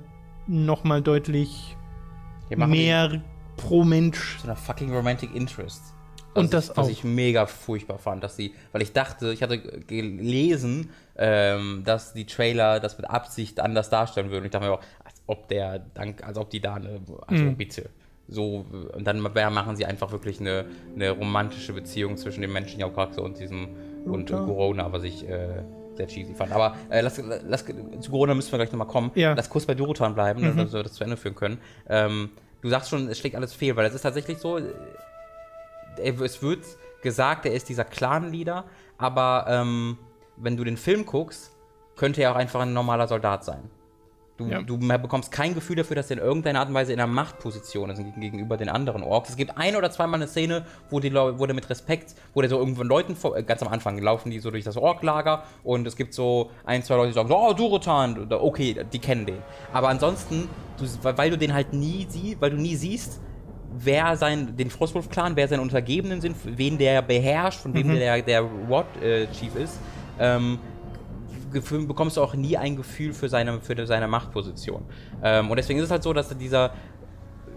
noch 0.47 0.85
mal 0.85 1.03
deutlich 1.03 1.77
mehr 2.55 3.21
pro 3.57 3.83
Mensch. 3.83 4.39
zu 4.39 4.47
einer 4.47 4.55
fucking 4.55 4.95
Romantic 4.95 5.35
Interest. 5.35 5.96
Und 6.37 6.45
Was 6.45 6.51
das 6.51 6.65
ich, 6.71 6.77
Was 6.77 6.87
auch. 6.87 6.91
ich 6.91 7.05
mega 7.05 7.47
furchtbar 7.47 7.99
fand, 7.99 8.23
dass 8.23 8.37
sie, 8.37 8.55
weil 8.73 8.83
ich 8.83 8.93
dachte, 8.93 9.33
ich 9.33 9.43
hatte 9.43 9.59
gelesen, 9.59 10.91
ähm, 11.17 11.83
dass 11.85 12.13
die 12.13 12.27
Trailer 12.27 12.81
das 12.81 12.99
mit 12.99 13.09
Absicht 13.09 13.61
anders 13.61 13.91
darstellen 13.91 14.31
würden. 14.31 14.45
Ich 14.45 14.51
dachte 14.51 14.67
mir 14.67 14.73
auch, 14.73 14.83
als 15.05 15.15
ob 15.27 15.49
der, 15.49 15.79
dank, 15.95 16.23
als 16.25 16.39
ob 16.39 16.51
die 16.51 16.61
da 16.61 16.75
eine, 16.75 17.01
also 17.27 17.45
Mhm. 17.45 17.57
bitte. 17.57 17.89
So, 18.29 18.67
und 18.93 19.07
dann 19.07 19.21
machen 19.21 19.77
sie 19.77 19.87
einfach 19.87 20.11
wirklich 20.11 20.41
eine, 20.41 20.65
eine 20.95 21.11
romantische 21.11 21.73
Beziehung 21.73 22.17
zwischen 22.17 22.41
dem 22.43 22.53
menschlichen 22.53 22.83
Hauptcharakter 22.83 23.23
und 23.23 23.39
diesem 23.39 23.69
und. 24.05 24.31
Corona, 24.31 24.93
was 24.93 25.05
ich 25.05 25.29
äh, 25.29 25.63
sehr 25.97 26.09
cheesy 26.09 26.35
fand. 26.35 26.51
Aber 26.53 26.77
äh, 26.91 27.01
lass, 27.03 27.21
lass, 27.47 27.65
zu 28.01 28.11
Corona 28.11 28.35
müssen 28.35 28.51
wir 28.53 28.59
gleich 28.59 28.73
nochmal 28.73 28.89
kommen. 28.89 29.13
Ja. 29.15 29.33
Lass 29.35 29.49
kurz 29.49 29.65
bei 29.65 29.75
Durotan 29.75 30.15
bleiben, 30.15 30.41
Mhm. 30.43 30.57
damit 30.57 30.73
wir 30.73 30.83
das 30.83 30.95
zu 30.95 31.05
Ende 31.05 31.17
führen 31.17 31.37
können. 31.37 31.59
Ähm, 31.89 32.31
du 32.63 32.69
sagst 32.69 32.91
schon, 32.91 33.09
es 33.09 33.19
schlägt 33.19 33.37
alles 33.37 33.55
fehl, 33.55 33.77
weil 33.77 33.87
es 33.87 33.95
ist 33.95 34.03
tatsächlich 34.03 34.39
so, 34.39 34.59
es 35.99 36.43
wird 36.43 36.65
gesagt, 37.03 37.47
er 37.47 37.53
ist 37.53 37.69
dieser 37.69 37.85
Clan-Leader, 37.85 38.65
aber 38.99 39.47
ähm, 39.49 39.99
wenn 40.37 40.57
du 40.57 40.65
den 40.65 40.77
Film 40.77 41.07
guckst, 41.07 41.53
könnte 41.97 42.23
er 42.23 42.33
auch 42.33 42.37
einfach 42.37 42.61
ein 42.61 42.73
normaler 42.73 43.09
Soldat 43.09 43.45
sein. 43.45 43.71
Du, 44.39 44.45
Ja. 44.49 44.61
du 44.61 44.77
bekommst 44.77 45.33
kein 45.33 45.55
Gefühl 45.55 45.77
dafür, 45.77 45.97
dass 45.97 46.11
er 46.11 46.19
in 46.19 46.23
irgendeiner 46.23 46.61
Art 46.61 46.69
und 46.69 46.75
Weise 46.75 46.93
in 46.93 47.01
einer 47.01 47.11
Machtposition 47.11 47.89
ist 47.89 47.97
gegen- 47.97 48.21
gegenüber 48.21 48.59
den 48.59 48.69
anderen 48.69 49.03
Orks. 49.03 49.31
Es 49.31 49.37
gibt 49.37 49.57
ein 49.57 49.77
oder 49.77 49.91
zweimal 49.91 50.21
eine 50.21 50.29
Szene, 50.29 50.67
wo, 50.91 51.01
die, 51.01 51.11
wo 51.15 51.47
der 51.47 51.55
mit 51.55 51.71
Respekt, 51.71 52.15
wo 52.35 52.43
der 52.43 52.51
so 52.51 52.59
irgendwann 52.59 52.87
Leuten, 52.87 53.17
vor, 53.17 53.35
äh, 53.35 53.43
ganz 53.43 53.63
am 53.63 53.69
Anfang 53.69 53.97
laufen 53.99 54.31
die 54.31 54.39
so 54.41 54.51
durch 54.51 54.63
das 54.65 54.77
Orklager 54.77 55.45
und 55.65 55.87
es 55.87 55.97
gibt 55.97 56.13
so 56.13 56.51
ein, 56.67 56.83
zwei 56.83 56.97
Leute, 56.97 57.09
die 57.09 57.15
sagen 57.15 57.29
so, 57.29 57.37
oh, 57.39 57.55
Durotan, 57.55 58.31
okay, 58.31 58.85
die 58.93 58.99
kennen 58.99 59.25
den. 59.25 59.39
Aber 59.73 59.89
ansonsten, 59.89 60.51
du, 60.79 60.85
weil 61.17 61.31
du 61.31 61.39
den 61.39 61.55
halt 61.55 61.73
nie 61.73 62.07
siehst, 62.07 62.39
weil 62.39 62.51
du 62.51 62.59
nie 62.59 62.77
siehst, 62.77 63.21
wer 63.79 64.17
sein, 64.17 64.57
den 64.57 64.71
Frostwolf-Clan, 64.71 65.37
wer 65.37 65.49
seine 65.49 65.63
Untergebenen 65.63 66.21
sind, 66.21 66.37
wen 66.45 66.79
der 66.79 67.03
beherrscht, 67.03 67.61
von 67.61 67.75
wem 67.75 67.89
der, 67.95 68.23
der 68.23 68.45
Ward-Chief 68.69 69.55
ist, 69.57 69.79
ähm, 70.19 70.59
bekommst 71.51 72.17
du 72.17 72.23
auch 72.23 72.35
nie 72.35 72.57
ein 72.57 72.77
Gefühl 72.77 73.13
für 73.13 73.29
seine, 73.29 73.61
für 73.61 73.87
seine 73.87 74.09
Machtposition. 74.09 74.83
Ähm, 75.23 75.51
und 75.51 75.57
deswegen 75.57 75.79
ist 75.79 75.87
es 75.87 75.91
halt 75.91 76.03
so, 76.03 76.13
dass 76.13 76.37
dieser 76.37 76.73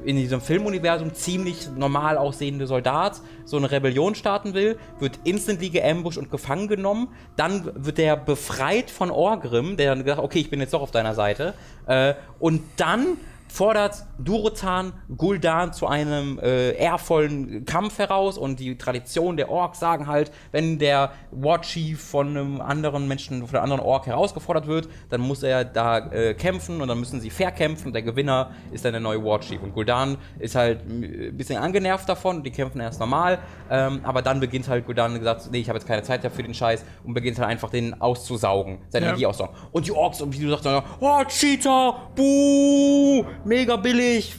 in 0.05 0.15
diesem 0.15 0.39
Filmuniversum 0.39 1.13
ziemlich 1.13 1.67
normal 1.75 2.17
aussehende 2.17 2.67
Soldat 2.67 3.19
so 3.45 3.57
eine 3.57 3.69
Rebellion 3.69 4.15
starten 4.15 4.53
will, 4.53 4.77
wird 4.99 5.19
instantly 5.23 5.69
geambusht 5.69 6.17
und 6.17 6.31
gefangen 6.31 6.67
genommen. 6.67 7.09
Dann 7.35 7.69
wird 7.75 7.97
der 7.97 8.15
befreit 8.15 8.91
von 8.91 9.11
Orgrim, 9.11 9.77
der 9.77 9.93
dann 9.93 10.03
gesagt 10.03 10.21
okay, 10.21 10.39
ich 10.39 10.49
bin 10.49 10.59
jetzt 10.61 10.73
doch 10.73 10.81
auf 10.81 10.91
deiner 10.91 11.15
Seite. 11.15 11.53
Äh, 11.85 12.13
und 12.39 12.61
dann 12.77 13.17
fordert 13.51 14.05
Durotan 14.17 14.93
Gul'dan 15.15 15.71
zu 15.71 15.87
einem 15.87 16.39
äh, 16.39 16.71
ehrvollen 16.71 17.65
Kampf 17.65 17.99
heraus 17.99 18.37
und 18.37 18.59
die 18.59 18.77
Tradition 18.77 19.37
der 19.37 19.49
Orks 19.49 19.79
sagen 19.79 20.07
halt, 20.07 20.31
wenn 20.51 20.79
der 20.79 21.11
War 21.31 21.61
Chief 21.61 22.01
von 22.01 22.29
einem 22.29 22.61
anderen 22.61 23.07
Menschen, 23.07 23.45
von 23.45 23.55
einem 23.57 23.63
anderen 23.71 23.81
Ork 23.81 24.07
herausgefordert 24.07 24.67
wird, 24.67 24.89
dann 25.09 25.21
muss 25.21 25.43
er 25.43 25.63
da 25.65 25.97
äh, 26.11 26.33
kämpfen 26.33 26.81
und 26.81 26.87
dann 26.87 26.99
müssen 26.99 27.21
sie 27.21 27.29
fair 27.29 27.51
kämpfen 27.51 27.87
und 27.87 27.93
der 27.93 28.01
Gewinner 28.01 28.51
ist 28.71 28.85
dann 28.85 28.93
der 28.93 29.01
neue 29.01 29.23
War 29.23 29.39
Chief. 29.41 29.61
Und 29.61 29.75
Gul'dan 29.75 30.17
ist 30.39 30.55
halt 30.55 30.81
ein 30.89 31.35
bisschen 31.37 31.57
angenervt 31.57 32.07
davon, 32.09 32.43
die 32.43 32.51
kämpfen 32.51 32.79
erst 32.81 32.99
normal, 32.99 33.39
ähm, 33.69 34.01
aber 34.03 34.21
dann 34.21 34.39
beginnt 34.39 34.67
halt 34.67 34.87
Gul'dan 34.87 35.17
gesagt, 35.19 35.49
nee, 35.51 35.59
ich 35.59 35.69
habe 35.69 35.77
jetzt 35.77 35.87
keine 35.87 36.01
Zeit 36.03 36.23
dafür 36.23 36.39
für 36.39 36.43
den 36.43 36.53
Scheiß 36.53 36.85
und 37.03 37.13
beginnt 37.13 37.37
halt 37.37 37.49
einfach 37.49 37.69
den 37.69 37.99
auszusaugen, 38.01 38.77
seine 38.89 39.07
Ja. 39.07 39.09
Energie 39.11 39.25
auszusaugen. 39.25 39.55
Und 39.71 39.87
die 39.87 39.91
Orks, 39.91 40.23
wie 40.25 40.39
du 40.39 40.49
sagst, 40.55 40.65
oh, 41.01 41.23
Cheater, 41.27 41.95
buh, 42.15 43.25
mega 43.45 43.75
billig, 43.75 44.35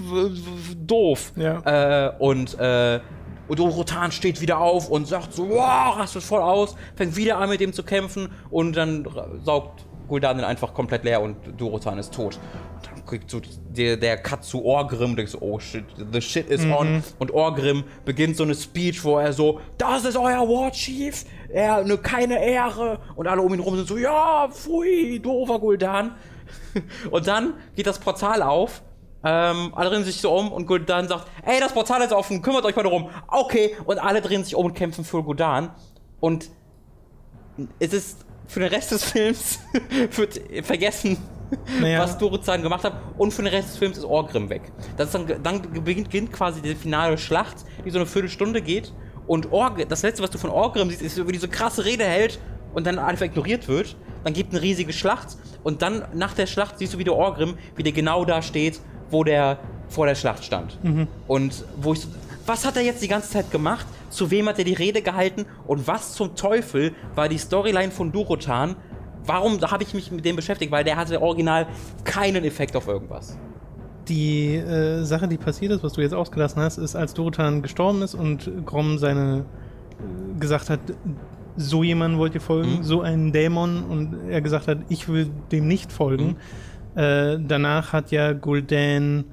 doof. 0.76 1.32
Ja. 1.36 2.09
Äh, 2.09 2.12
und, 2.18 2.59
äh, 2.59 3.01
und 3.48 3.59
Rotan 3.59 4.12
steht 4.12 4.40
wieder 4.40 4.59
auf 4.59 4.88
und 4.88 5.09
sagt 5.09 5.32
so, 5.32 5.48
wow, 5.48 5.98
rastet 5.98 6.22
voll 6.22 6.40
aus, 6.40 6.76
fängt 6.94 7.16
wieder 7.16 7.38
an 7.38 7.48
mit 7.48 7.61
dem 7.61 7.72
zu 7.72 7.82
kämpfen 7.82 8.28
und 8.51 8.76
dann 8.76 9.09
saugt 9.44 9.86
Gul'dan 10.11 10.34
den 10.34 10.44
einfach 10.44 10.74
komplett 10.74 11.05
leer 11.05 11.22
und 11.22 11.36
Durotan 11.57 11.98
ist 11.98 12.12
tot. 12.12 12.38
Und 12.74 12.86
dann 12.86 13.07
kriegt 13.07 13.30
so 13.30 13.40
der, 13.68 13.96
der 13.96 14.16
Cut 14.18 14.44
zu 14.44 14.64
Orgrim, 14.64 15.14
denkst 15.14 15.32
so, 15.32 15.38
oh 15.40 15.61
shit, 15.61 15.84
the 16.12 16.20
shit 16.20 16.48
is 16.48 16.64
on. 16.64 17.03
Und 17.18 17.30
Orgrim 17.30 17.84
beginnt 18.05 18.36
so 18.36 18.42
eine 18.42 18.55
Speech, 18.55 19.05
wo 19.05 19.18
er 19.18 19.32
so, 19.32 19.61
das 19.78 20.05
ist 20.05 20.16
euer 20.16 20.48
War 20.48 20.72
Chief, 20.72 21.24
er, 21.48 21.84
ne, 21.84 21.96
keine 21.96 22.44
Ehre. 22.44 22.98
Und 23.14 23.28
alle 23.28 23.40
um 23.40 23.55
ihn 23.55 23.61
rum 23.61 23.76
sind 23.76 23.88
so, 23.88 23.96
ja, 23.96 24.48
pfui, 24.51 25.20
doofer 25.20 25.55
Gul'dan. 25.55 26.11
Und 27.11 27.26
dann 27.26 27.55
geht 27.76 27.86
das 27.86 27.98
Portal 27.98 28.42
auf. 28.42 28.82
Ähm, 29.22 29.72
alle 29.74 29.90
drehen 29.90 30.04
sich 30.04 30.20
so 30.20 30.32
um 30.32 30.50
und 30.50 30.68
Gul'dan 30.68 31.06
sagt, 31.08 31.26
ey, 31.44 31.60
das 31.60 31.72
Portal 31.72 32.00
ist 32.02 32.12
offen, 32.12 32.40
kümmert 32.40 32.64
euch 32.64 32.74
mal 32.74 32.82
darum. 32.82 33.10
Okay, 33.28 33.76
und 33.84 33.98
alle 33.98 34.22
drehen 34.22 34.44
sich 34.44 34.54
um 34.54 34.64
und 34.66 34.74
kämpfen 34.74 35.04
für 35.04 35.18
Gul'dan. 35.18 35.70
Und 36.20 36.48
es 37.78 37.92
ist 37.92 38.24
für 38.46 38.60
den 38.60 38.70
Rest 38.70 38.90
des 38.92 39.04
Films 39.12 39.60
wird 40.16 40.40
vergessen, 40.64 41.18
Naja. 41.80 42.00
was 42.00 42.16
Dorozan 42.18 42.62
gemacht 42.62 42.84
hat. 42.84 42.94
Und 43.18 43.32
für 43.32 43.42
den 43.42 43.52
Rest 43.52 43.70
des 43.70 43.76
Films 43.76 43.98
ist 43.98 44.04
Orgrim 44.04 44.48
weg. 44.48 44.62
Das 44.96 45.10
dann, 45.12 45.26
dann 45.42 45.62
beginnt, 45.62 45.84
beginnt 46.10 46.32
quasi 46.32 46.60
die 46.62 46.74
finale 46.74 47.18
Schlacht, 47.18 47.56
die 47.84 47.90
so 47.90 47.98
eine 47.98 48.06
Viertelstunde 48.06 48.62
geht. 48.62 48.92
Und 49.26 49.52
Org, 49.52 49.86
das 49.88 50.02
letzte, 50.02 50.22
was 50.22 50.30
du 50.30 50.38
von 50.38 50.50
Orgrim 50.50 50.88
siehst, 50.90 51.02
ist, 51.02 51.26
wie 51.28 51.32
diese 51.32 51.48
krasse 51.48 51.84
Rede 51.84 52.04
hält 52.04 52.40
und 52.74 52.86
dann 52.86 52.98
einfach 52.98 53.26
ignoriert 53.26 53.68
wird. 53.68 53.96
Dann 54.24 54.32
gibt 54.32 54.52
eine 54.52 54.62
riesige 54.62 54.92
Schlacht. 54.92 55.36
Und 55.62 55.82
dann 55.82 56.04
nach 56.14 56.34
der 56.34 56.46
Schlacht 56.46 56.78
siehst 56.78 56.94
du 56.94 56.98
wieder 56.98 57.14
Orgrim, 57.14 57.56
wie 57.76 57.82
der 57.82 57.92
genau 57.92 58.24
da 58.24 58.42
steht, 58.42 58.80
wo 59.11 59.24
der 59.24 59.58
vor 59.88 60.06
der 60.06 60.14
Schlacht 60.14 60.44
stand. 60.44 60.78
Und 61.26 61.64
wo 61.80 61.92
ich 61.92 62.00
so, 62.00 62.08
was 62.46 62.64
hat 62.66 62.76
er 62.76 62.82
jetzt 62.82 63.02
die 63.02 63.08
ganze 63.08 63.30
Zeit 63.30 63.50
gemacht? 63.50 63.86
Zu 64.11 64.30
wem 64.30 64.48
hat 64.48 64.58
er 64.58 64.64
die 64.64 64.72
Rede 64.74 65.02
gehalten? 65.02 65.46
Und 65.66 65.86
was 65.86 66.14
zum 66.14 66.34
Teufel 66.34 66.92
war 67.14 67.28
die 67.28 67.38
Storyline 67.38 67.90
von 67.92 68.11
Durotan? 68.12 68.76
Warum 69.24 69.61
habe 69.61 69.82
ich 69.84 69.94
mich 69.94 70.11
mit 70.11 70.24
dem 70.24 70.34
beschäftigt? 70.36 70.72
Weil 70.72 70.82
der 70.84 70.96
hatte 70.96 71.20
original 71.20 71.66
keinen 72.04 72.44
Effekt 72.44 72.74
auf 72.74 72.88
irgendwas. 72.88 73.36
Die 74.08 74.56
äh, 74.56 75.04
Sache, 75.04 75.28
die 75.28 75.36
passiert 75.36 75.70
ist, 75.72 75.84
was 75.84 75.92
du 75.92 76.00
jetzt 76.00 76.14
ausgelassen 76.14 76.61
hast, 76.62 76.78
ist, 76.78 76.96
als 76.96 77.14
Dorotan 77.14 77.62
gestorben 77.62 78.02
ist 78.02 78.14
und 78.14 78.50
Grom 78.66 78.98
seine 78.98 79.44
äh, 80.00 80.40
gesagt 80.40 80.70
hat, 80.70 80.80
so 81.56 81.82
jemand 81.82 82.16
wollt 82.18 82.34
ihr 82.34 82.40
folgen, 82.40 82.78
Mhm. 82.78 82.82
so 82.82 83.02
einen 83.02 83.32
Dämon 83.32 83.84
und 83.84 84.28
er 84.30 84.40
gesagt 84.40 84.66
hat, 84.68 84.78
ich 84.88 85.08
will 85.08 85.30
dem 85.52 85.68
nicht 85.68 85.92
folgen. 85.92 86.24
Mhm. 86.28 86.36
Äh, 86.95 87.38
danach 87.47 87.93
hat 87.93 88.11
ja 88.11 88.30
Gul'dan, 88.30 89.24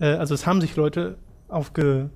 äh, 0.00 0.04
also 0.06 0.34
es 0.34 0.46
haben 0.46 0.60
sich 0.60 0.76
Leute 0.76 1.16
aufge, 1.48 2.10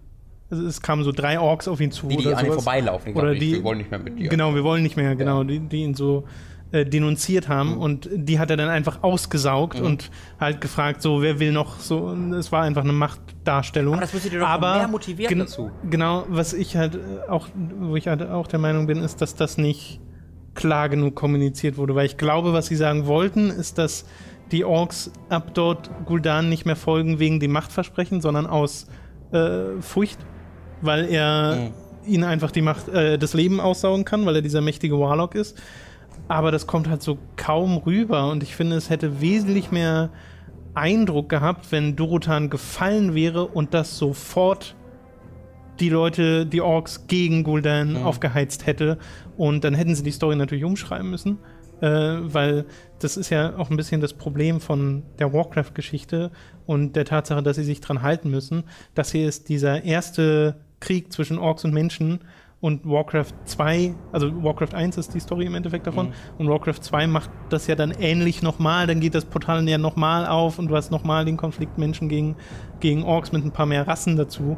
also 0.51 0.65
es 0.67 0.81
kamen 0.81 1.03
so 1.03 1.13
drei 1.13 1.41
Orks 1.41 1.67
auf 1.69 1.81
ihn 1.81 1.91
zu 1.91 2.07
Die, 2.07 2.17
die 2.19 2.27
oder 2.29 2.39
an 2.39 2.47
ihm 2.47 2.53
vorbeilaufen. 2.53 3.13
Die 3.15 3.19
Oder 3.19 3.35
die- 3.35 3.53
wir 3.55 3.65
wollen 3.65 3.79
nicht 3.79 3.91
mehr 3.91 4.01
mit 4.01 4.19
dir. 4.19 4.29
Genau, 4.29 4.55
wir 4.55 4.63
wollen 4.65 4.83
nicht 4.83 4.97
mehr, 4.97 5.17
genau, 5.17 5.39
Ja. 5.43 5.45
die, 5.49 5.59
die 5.61 5.83
ihn 5.83 5.95
so 5.95 6.25
äh, 6.73 6.85
denunziert 6.85 7.49
haben 7.49 7.75
Mhm. 7.77 7.79
und 7.81 8.09
die 8.13 8.41
hat 8.41 8.51
er 8.51 8.57
dann 8.57 8.69
einfach 8.69 9.05
ausgesaugt 9.05 9.81
und 9.81 10.11
halt 10.41 10.61
gefragt, 10.61 11.01
so, 11.01 11.23
wer 11.23 11.39
will 11.39 11.53
noch 11.53 11.79
so, 11.79 11.99
und 12.07 12.33
es 12.33 12.51
war 12.51 12.63
einfach 12.65 12.83
eine 12.83 12.93
Machtdarstellung. 12.93 13.95
Aber 13.95 14.01
das 14.01 14.13
müsste 14.13 14.31
dir 14.31 14.41
doch 14.41 14.49
Aber 14.49 14.75
mehr 14.79 14.89
motivieren 14.89 15.29
gen- 15.29 15.39
dazu. 15.39 15.71
Genau, 15.89 16.25
was 16.29 16.53
ich 16.53 16.77
halt 16.77 16.99
auch, 17.29 17.47
wo 17.81 17.95
ich 17.95 18.09
halt 18.09 18.23
auch 18.29 18.49
der 18.49 18.59
Meinung 18.59 18.89
bin, 18.89 18.99
ist, 18.99 19.21
dass 19.23 19.37
das 19.37 19.59
nicht 19.59 20.01
klar 20.55 20.89
genug 20.89 21.15
kommuniziert 21.15 21.77
wurde, 21.77 21.95
weil 21.95 22.07
ich 22.07 22.17
glaube, 22.17 22.53
was 22.53 22.67
sie 22.67 22.77
sagen 22.77 23.07
wollten, 23.07 23.51
ist, 23.51 23.79
dass 23.79 24.05
die 24.53 24.65
Orks 24.65 25.11
ab 25.29 25.51
dort 25.55 25.91
Gul'dan 26.07 26.43
nicht 26.49 26.67
mehr 26.67 26.77
folgen 26.77 27.19
wegen 27.19 27.41
dem 27.41 27.53
Machtversprechen, 27.53 28.21
sondern 28.21 28.47
aus 28.47 28.87
äh, 29.33 29.81
Furcht, 29.81 30.19
weil 30.83 31.07
er 31.07 31.57
Mhm. 31.57 31.73
ihnen 32.13 32.25
einfach 32.25 32.53
die 32.53 32.63
Macht, 32.63 32.89
äh, 32.89 33.19
das 33.19 33.35
Leben 33.35 33.59
aussaugen 33.61 34.05
kann, 34.05 34.25
weil 34.25 34.37
er 34.37 34.43
dieser 34.43 34.61
mächtige 34.61 34.99
Warlock 35.01 35.35
ist. 35.35 35.61
Aber 36.29 36.53
das 36.53 36.67
kommt 36.67 36.89
halt 36.89 37.03
so 37.03 37.19
kaum 37.37 37.77
rüber 37.79 38.31
und 38.31 38.43
ich 38.43 38.55
finde, 38.55 38.77
es 38.77 38.89
hätte 38.91 39.21
wesentlich 39.21 39.71
mehr 39.73 40.11
Eindruck 40.75 41.29
gehabt, 41.29 41.73
wenn 41.73 41.97
Dorotan 41.97 42.51
gefallen 42.51 43.15
wäre 43.15 43.47
und 43.47 43.75
das 43.75 43.99
sofort 43.99 44.77
die 45.81 45.89
Leute, 45.91 46.47
die 46.47 46.61
Orks 46.61 47.07
gegen 47.07 47.45
Gul'dan 47.45 48.03
aufgeheizt 48.03 48.67
hätte. 48.67 48.99
Und 49.37 49.65
dann 49.65 49.75
hätten 49.75 49.95
sie 49.95 50.03
die 50.03 50.11
Story 50.11 50.37
natürlich 50.37 50.65
umschreiben 50.65 51.11
müssen, 51.11 51.39
äh, 51.81 51.89
weil 51.89 52.65
das 52.99 53.17
ist 53.17 53.31
ja 53.31 53.57
auch 53.57 53.71
ein 53.71 53.77
bisschen 53.77 54.01
das 54.01 54.15
Problem 54.15 54.61
von 54.61 55.03
der 55.19 55.33
Warcraft-Geschichte 55.33 56.31
und 56.67 56.97
der 56.97 57.05
Tatsache, 57.05 57.43
dass 57.43 57.57
sie 57.57 57.65
sich 57.65 57.81
dran 57.81 58.03
halten 58.03 58.31
müssen. 58.31 58.65
Das 58.95 59.13
hier 59.13 59.29
ist 59.29 59.49
dieser 59.49 59.85
erste 59.85 60.57
Krieg 60.81 61.13
zwischen 61.13 61.39
Orks 61.39 61.65
und 61.65 61.75
Menschen. 61.75 62.21
Und 62.59 62.87
Warcraft 62.87 63.35
2, 63.45 63.95
also 64.13 64.43
Warcraft 64.43 64.75
1 64.75 64.97
ist 64.97 65.15
die 65.15 65.21
Story 65.21 65.45
im 65.45 65.55
Endeffekt 65.55 65.87
davon. 65.87 66.15
Und 66.39 66.49
Warcraft 66.49 66.81
2 66.81 67.07
macht 67.07 67.31
das 67.51 67.67
ja 67.67 67.75
dann 67.75 67.91
ähnlich 67.91 68.43
nochmal. 68.43 68.87
Dann 68.87 68.99
geht 68.99 69.15
das 69.15 69.27
Portal 69.27 69.69
ja 69.69 69.77
nochmal 69.77 70.27
auf 70.27 70.59
und 70.59 70.69
du 70.69 70.75
hast 70.75 70.91
nochmal 70.91 71.27
den 71.27 71.37
Konflikt 71.37 71.77
Menschen 71.77 72.09
gegen, 72.09 72.35
gegen 72.81 73.05
Orks 73.05 73.31
mit 73.31 73.45
ein 73.45 73.53
paar 73.53 73.67
mehr 73.67 73.87
Rassen 73.87 74.17
dazu. 74.17 74.57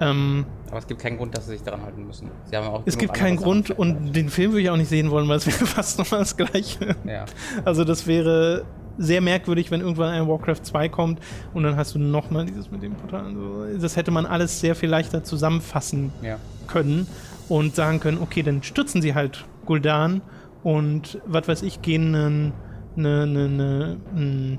Ähm, 0.00 0.44
Aber 0.68 0.78
es 0.78 0.86
gibt 0.86 1.00
keinen 1.00 1.16
Grund, 1.16 1.36
dass 1.36 1.46
sie 1.46 1.52
sich 1.52 1.62
daran 1.62 1.82
halten 1.82 2.06
müssen. 2.06 2.30
Sie 2.50 2.56
haben 2.56 2.66
auch 2.66 2.82
es 2.84 2.98
gibt 2.98 3.14
keinen 3.14 3.36
Grund 3.36 3.68
Sachen. 3.68 3.78
und 3.78 4.12
den 4.12 4.28
Film 4.28 4.52
würde 4.52 4.62
ich 4.62 4.70
auch 4.70 4.76
nicht 4.76 4.88
sehen 4.88 5.10
wollen, 5.10 5.28
weil 5.28 5.36
es 5.36 5.46
wäre 5.46 5.66
fast 5.66 5.98
nochmal 5.98 6.20
das 6.20 6.36
Gleiche. 6.36 6.96
Ja. 7.06 7.24
Also 7.64 7.84
das 7.84 8.06
wäre 8.06 8.64
sehr 8.98 9.20
merkwürdig, 9.20 9.70
wenn 9.70 9.80
irgendwann 9.80 10.10
ein 10.10 10.28
Warcraft 10.28 10.62
2 10.62 10.88
kommt 10.88 11.20
und 11.52 11.64
dann 11.64 11.76
hast 11.76 11.94
du 11.94 11.98
nochmal 11.98 12.46
dieses 12.46 12.70
mit 12.70 12.82
dem 12.82 12.94
Portal. 12.94 13.34
Das 13.80 13.96
hätte 13.96 14.10
man 14.10 14.26
alles 14.26 14.60
sehr 14.60 14.74
viel 14.74 14.88
leichter 14.88 15.24
zusammenfassen 15.24 16.12
ja. 16.22 16.38
können 16.66 17.06
und 17.48 17.74
sagen 17.74 18.00
können, 18.00 18.18
okay, 18.20 18.42
dann 18.42 18.62
stürzen 18.62 19.02
sie 19.02 19.14
halt 19.14 19.44
Gul'dan 19.66 20.20
und 20.62 21.20
was 21.26 21.48
weiß 21.48 21.62
ich, 21.62 21.82
gehen 21.82 22.14
eine, 22.14 22.52
eine, 22.96 23.22
eine, 23.22 23.96
eine, 24.14 24.58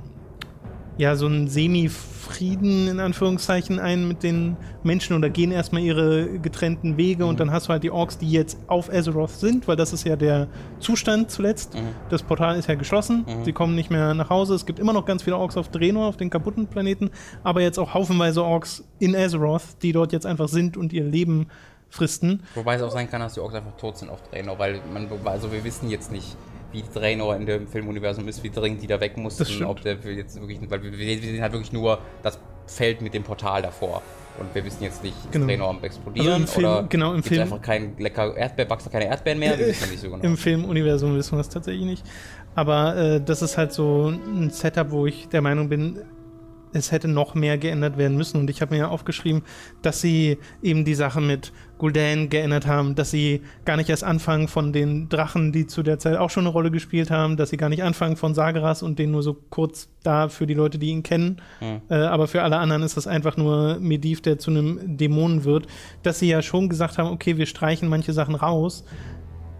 ja 0.97 1.15
so 1.15 1.25
einen 1.25 1.47
Semi-Frieden 1.47 2.87
in 2.87 2.99
Anführungszeichen 2.99 3.79
ein 3.79 4.07
mit 4.07 4.23
den 4.23 4.55
Menschen 4.83 5.15
oder 5.15 5.29
gehen 5.29 5.51
erstmal 5.51 5.81
ihre 5.81 6.39
getrennten 6.39 6.97
Wege 6.97 7.23
mhm. 7.23 7.29
und 7.29 7.39
dann 7.39 7.51
hast 7.51 7.67
du 7.67 7.69
halt 7.71 7.83
die 7.83 7.91
Orks, 7.91 8.17
die 8.17 8.31
jetzt 8.31 8.57
auf 8.67 8.89
Azeroth 8.89 9.31
sind, 9.31 9.67
weil 9.67 9.75
das 9.75 9.93
ist 9.93 10.05
ja 10.05 10.15
der 10.15 10.47
Zustand 10.79 11.31
zuletzt. 11.31 11.75
Mhm. 11.75 11.89
Das 12.09 12.23
Portal 12.23 12.57
ist 12.57 12.67
ja 12.67 12.75
geschlossen, 12.75 13.25
mhm. 13.27 13.43
sie 13.43 13.53
kommen 13.53 13.75
nicht 13.75 13.89
mehr 13.89 14.13
nach 14.13 14.29
Hause. 14.29 14.55
Es 14.55 14.65
gibt 14.65 14.79
immer 14.79 14.93
noch 14.93 15.05
ganz 15.05 15.23
viele 15.23 15.37
Orks 15.37 15.57
auf 15.57 15.69
Draenor, 15.69 16.07
auf 16.07 16.17
den 16.17 16.29
kaputten 16.29 16.67
Planeten, 16.67 17.11
aber 17.43 17.61
jetzt 17.61 17.77
auch 17.77 17.93
haufenweise 17.93 18.43
Orks 18.43 18.83
in 18.99 19.15
Azeroth, 19.15 19.81
die 19.81 19.91
dort 19.91 20.13
jetzt 20.13 20.25
einfach 20.25 20.47
sind 20.47 20.77
und 20.77 20.93
ihr 20.93 21.03
Leben 21.03 21.47
fristen. 21.89 22.43
Wobei 22.55 22.75
es 22.75 22.81
auch 22.81 22.91
sein 22.91 23.09
kann, 23.09 23.21
dass 23.21 23.33
die 23.33 23.39
Orks 23.39 23.55
einfach 23.55 23.75
tot 23.77 23.97
sind 23.97 24.09
auf 24.09 24.21
Draenor, 24.29 24.59
weil 24.59 24.81
man, 24.93 25.07
also 25.25 25.51
wir 25.51 25.63
wissen 25.63 25.89
jetzt 25.89 26.11
nicht, 26.11 26.35
wie 26.76 26.84
Draenor 26.93 27.36
in 27.36 27.45
dem 27.45 27.67
Filmuniversum 27.67 28.28
ist, 28.28 28.43
wie 28.43 28.49
dringend 28.49 28.82
die 28.82 28.88
da 28.88 28.99
weg 28.99 29.17
mussten, 29.17 29.63
ob 29.63 29.82
der 29.82 29.95
jetzt 29.95 30.39
wirklich, 30.39 30.59
weil 30.69 30.84
wir, 30.84 30.97
wir 30.97 31.19
sehen 31.19 31.41
halt 31.41 31.53
wirklich 31.53 31.71
nur 31.71 31.99
das 32.21 32.39
Feld 32.67 33.01
mit 33.01 33.13
dem 33.13 33.23
Portal 33.23 33.61
davor. 33.61 34.01
Und 34.38 34.53
wir 34.53 34.65
wissen 34.65 34.84
jetzt 34.84 35.01
nicht, 35.01 35.15
genau. 35.32 35.45
Draenor 35.45 35.69
am 35.69 35.84
explodieren 35.84 36.28
also 36.28 36.41
im 36.41 36.47
Film, 36.47 36.65
oder 36.65 36.84
genau, 36.89 37.13
im 37.13 37.23
Film 37.23 37.41
einfach 37.43 37.61
kein 37.61 37.97
lecker 37.97 38.36
Erdbeer, 38.36 38.69
wachsen 38.69 38.91
keine 38.91 39.05
Erdbeeren 39.05 39.39
mehr? 39.39 39.55
Nicht 39.55 39.99
so 39.99 40.09
genau. 40.09 40.21
Im 40.23 40.36
Filmuniversum 40.36 41.15
wissen 41.15 41.38
wir 41.38 41.39
es 41.39 41.47
tatsächlich 41.47 41.86
nicht. 41.86 42.03
Aber 42.53 42.97
äh, 42.97 43.21
das 43.21 43.41
ist 43.41 43.57
halt 43.57 43.71
so 43.71 44.09
ein 44.09 44.49
Setup, 44.49 44.91
wo 44.91 45.05
ich 45.05 45.30
der 45.30 45.41
Meinung 45.41 45.69
bin, 45.69 46.01
es 46.76 46.91
hätte 46.91 47.07
noch 47.07 47.36
mehr 47.36 47.57
geändert 47.57 47.97
werden 47.97 48.17
müssen. 48.17 48.39
Und 48.39 48.49
ich 48.49 48.61
habe 48.61 48.73
mir 48.73 48.82
ja 48.82 48.88
aufgeschrieben, 48.88 49.43
dass 49.82 50.01
sie 50.01 50.38
eben 50.61 50.86
die 50.86 50.95
Sache 50.95 51.21
mit 51.21 51.51
Gul'dan 51.80 52.30
geändert 52.30 52.67
haben, 52.67 52.95
dass 52.95 53.11
sie 53.11 53.41
gar 53.65 53.78
nicht 53.78 53.89
erst 53.89 54.03
anfangen 54.03 54.47
von 54.47 54.71
den 54.71 55.09
Drachen, 55.09 55.51
die 55.51 55.67
zu 55.67 55.84
der 55.84 55.99
Zeit 55.99 56.17
auch 56.17 56.30
schon 56.30 56.43
eine 56.43 56.53
Rolle 56.53 56.71
gespielt 56.71 57.11
haben, 57.11 57.36
dass 57.38 57.49
sie 57.49 57.57
gar 57.57 57.69
nicht 57.69 57.84
anfangen 57.84 58.15
von 58.15 58.34
Sageras 58.34 58.82
und 58.82 58.97
den 58.97 59.11
nur 59.11 59.23
so 59.23 59.34
kurz 59.49 59.89
da 60.03 60.30
für 60.30 60.47
die 60.47 60.53
Leute, 60.53 60.78
die 60.78 60.89
ihn 60.89 61.03
kennen. 61.03 61.41
Mhm. 61.59 61.82
Äh, 61.89 61.95
aber 61.95 62.28
für 62.28 62.43
alle 62.43 62.57
anderen 62.57 62.84
ist 62.84 62.95
das 62.95 63.07
einfach 63.07 63.36
nur 63.38 63.78
Mediv, 63.80 64.21
der 64.21 64.39
zu 64.39 64.51
einem 64.51 64.97
Dämonen 64.97 65.43
wird. 65.43 65.67
Dass 66.03 66.19
sie 66.19 66.30
ja 66.30 66.41
schon 66.41 66.69
gesagt 66.69 66.97
haben, 66.97 67.09
okay, 67.09 67.38
wir 67.38 67.45
streichen 67.45 67.89
manche 67.89 68.13
Sachen 68.13 68.36
raus. 68.36 68.86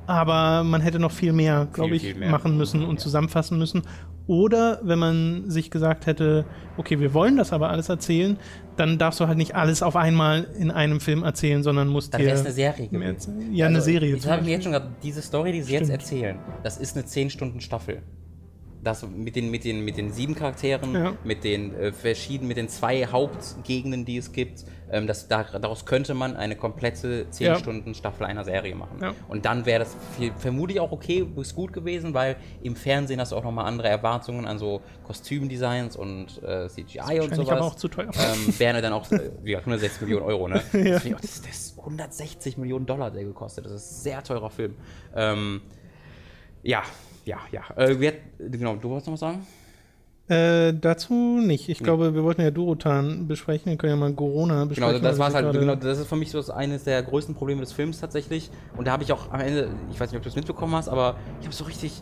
Aber 0.08 0.64
man 0.64 0.82
hätte 0.82 1.00
noch 1.00 1.12
viel 1.12 1.34
mehr, 1.34 1.68
glaube 1.74 1.96
ich, 1.96 2.16
mehr. 2.16 2.30
machen 2.30 2.58
müssen 2.58 2.84
und 2.84 2.98
ja. 2.98 3.04
zusammenfassen 3.04 3.58
müssen. 3.58 3.84
Oder 4.28 4.80
wenn 4.84 4.98
man 4.98 5.50
sich 5.50 5.70
gesagt 5.70 6.08
hätte, 6.08 6.46
okay, 6.78 7.00
wir 7.00 7.14
wollen 7.14 7.38
das 7.38 7.54
aber 7.54 7.70
alles 7.70 7.90
erzählen, 7.90 8.38
dann 8.76 8.98
darfst 8.98 9.20
du 9.20 9.28
halt 9.28 9.38
nicht 9.38 9.56
alles 9.56 9.84
auf 9.84 9.96
einmal 9.96 10.48
in 10.58 10.72
einem 10.72 11.00
Film 11.00 11.24
erzählen, 11.24 11.62
sondern 11.62 11.88
musst 11.88 12.14
dann 12.14 12.22
dir. 12.22 12.30
Dann 12.30 12.40
eine 12.40 12.52
Serie 12.52 12.88
gewesen. 12.88 13.54
Ja, 13.54 13.66
also, 13.66 13.76
eine 13.76 13.82
Serie. 13.84 14.16
Ich 14.16 14.28
habe 14.28 14.44
mir 14.44 14.52
jetzt 14.52 14.64
schon 14.64 14.74
gesagt, 14.74 15.04
diese 15.04 15.22
Story, 15.22 15.52
die 15.52 15.62
sie 15.62 15.76
Stimmt. 15.76 15.82
jetzt 15.82 15.92
erzählen, 15.92 16.40
das 16.64 16.78
ist 16.78 16.98
eine 16.98 17.06
10-Stunden-Staffel 17.06 18.02
das 18.86 19.06
mit 19.08 19.36
den, 19.36 19.52
mit 19.52 19.64
den, 19.64 19.84
mit 19.84 19.98
den 19.98 20.12
sieben 20.12 20.36
Charakteren, 20.36 20.94
ja. 20.94 21.14
mit 21.24 21.44
den 21.44 21.76
äh, 21.76 21.92
verschiedenen, 21.92 22.48
mit 22.48 22.58
den 22.58 22.70
zwei 22.70 23.06
Hauptgegenden, 23.06 24.06
die 24.06 24.18
es 24.18 24.32
gibt, 24.32 24.66
ähm, 24.92 25.08
das, 25.08 25.28
da, 25.28 25.44
daraus 25.44 25.86
könnte 25.86 26.14
man 26.14 26.36
eine 26.36 26.56
komplette 26.56 27.30
10 27.30 27.46
ja. 27.46 27.56
Stunden 27.56 27.96
Staffel 27.96 28.26
einer 28.26 28.44
Serie 28.44 28.76
machen. 28.76 29.00
Ja. 29.02 29.14
Und 29.28 29.46
dann 29.46 29.66
wäre 29.66 29.80
das 29.80 29.96
viel, 30.18 30.32
vermutlich 30.38 30.80
auch 30.80 30.92
okay, 30.92 31.28
ist 31.38 31.56
gut 31.56 31.74
gewesen, 31.74 32.14
weil 32.14 32.36
im 32.62 32.76
Fernsehen 32.76 33.20
hast 33.20 33.32
du 33.32 33.36
auch 33.36 33.44
nochmal 33.44 33.66
andere 33.66 33.88
Erwartungen 33.90 34.46
an 34.46 34.60
so 34.60 34.82
Kostümdesigns 35.06 35.96
und 35.96 36.42
äh, 36.44 36.68
CGI 36.70 37.20
und 37.22 37.36
sowas. 37.36 37.50
aber 37.50 37.66
auch 37.66 37.76
zu 37.76 37.88
teuer. 37.88 38.12
Ähm, 38.14 38.54
wäre 38.60 38.82
dann 38.82 38.94
auch, 38.94 39.12
äh, 39.12 39.32
wie 39.42 39.52
gesagt, 39.52 39.68
160 39.68 40.02
Millionen 40.02 40.26
Euro, 40.26 40.48
ne? 40.48 40.62
ja. 40.74 41.00
Das, 41.00 41.42
das 41.42 41.50
ist 41.50 41.80
160 41.80 42.58
Millionen 42.58 42.86
Dollar, 42.86 43.12
der 43.12 43.24
gekostet. 43.24 43.66
Das 43.66 43.74
ist 43.74 43.92
ein 43.92 44.04
sehr 44.04 44.24
teurer 44.24 44.50
Film. 44.50 44.76
Ähm, 45.16 45.62
ja, 46.62 46.84
ja, 47.26 47.40
ja. 47.52 47.64
Äh, 47.76 48.00
wer, 48.00 48.14
genau, 48.40 48.76
du 48.76 48.90
wolltest 48.90 49.08
noch 49.08 49.14
was 49.14 49.20
sagen? 49.20 49.46
Äh, 50.28 50.74
dazu 50.74 51.14
nicht. 51.14 51.70
Ich 51.70 51.80
nee. 51.80 51.84
glaube, 51.84 52.16
wir 52.16 52.24
wollten 52.24 52.42
ja 52.42 52.50
Durotan 52.50 53.28
besprechen. 53.28 53.72
Wir 53.72 53.78
können 53.78 53.92
ja 53.92 53.96
mal 53.96 54.14
Corona 54.14 54.66
besprechen. 54.66 54.96
Genau, 54.96 55.08
das 55.08 55.20
war 55.20 55.32
halt, 55.32 55.52
genau, 55.52 55.76
das 55.76 56.00
ist 56.00 56.08
für 56.08 56.16
mich 56.16 56.32
so 56.32 56.52
eines 56.52 56.84
der 56.84 57.04
größten 57.04 57.36
Probleme 57.36 57.62
des 57.62 57.74
Films 57.74 58.00
tatsächlich. 58.00 58.50
Und 58.76 58.88
da 58.88 58.92
habe 58.92 59.04
ich 59.04 59.14
auch 59.14 59.32
am 59.32 59.40
Ende, 59.40 59.70
ich 59.92 60.00
weiß 60.00 60.10
nicht, 60.10 60.18
ob 60.18 60.24
du 60.24 60.30
es 60.30 60.36
mitbekommen 60.36 60.74
hast, 60.74 60.90
aber 60.90 61.18
ich 61.40 61.46
habe 61.46 61.56
so 61.56 61.66
richtig 61.66 62.02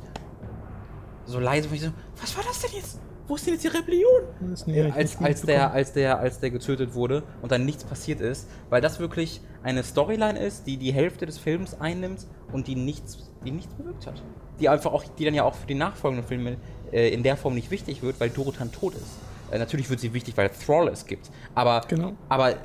so 1.26 1.39
leise 1.39 1.67
von 1.67 1.78
so, 1.78 1.89
was 2.21 2.38
war 2.38 2.43
das 2.45 2.61
denn 2.61 2.71
jetzt? 2.76 2.99
Wo 3.28 3.36
ist 3.36 3.45
denn 3.45 3.53
jetzt 3.53 3.63
die 3.63 3.69
Rebellion? 3.69 4.24
Ja, 4.67 4.89
als, 4.93 5.17
als, 5.17 5.41
der, 5.43 5.71
als, 5.71 5.93
der, 5.93 6.19
als 6.19 6.39
der 6.39 6.51
getötet 6.51 6.93
wurde 6.93 7.24
und 7.41 7.51
dann 7.51 7.65
nichts 7.65 7.86
passiert 7.86 8.19
ist, 8.19 8.49
weil 8.69 8.82
das 8.82 8.99
wirklich 8.99 9.41
eine 9.63 9.84
Storyline 9.84 10.38
ist, 10.38 10.67
die 10.67 10.76
die 10.76 10.91
Hälfte 10.93 11.26
des 11.26 11.38
Films 11.38 11.80
einnimmt 11.80 12.28
und 12.51 12.67
die 12.67 12.76
nichts, 12.76 13.32
die 13.45 13.51
nichts 13.51 13.74
bewirkt 13.76 14.07
hat 14.07 14.21
die 14.60 14.70
einfach 14.70 14.93
auch, 14.93 15.04
die 15.18 15.26
dann 15.26 15.34
ja 15.34 15.43
auch 15.43 15.56
für 15.56 15.68
die 15.68 15.76
nachfolgenden 15.76 16.28
Filme 16.28 16.58
äh, 16.91 17.10
in 17.10 17.24
der 17.24 17.38
Form 17.38 17.56
nicht 17.56 17.72
wichtig 17.72 18.01
wird, 18.04 18.20
weil 18.20 18.30
Dorotan 18.30 18.72
tot 18.72 18.93
ist. 18.95 19.20
Äh, 19.51 19.60
natürlich 19.60 19.89
wird 19.89 19.99
sie 19.99 20.14
wichtig, 20.14 20.38
weil 20.38 20.49
Thrall 20.49 20.88
es 20.88 21.06
gibt. 21.06 21.30
Aber, 21.56 21.82
genau. 21.88 22.14
aber 22.30 22.56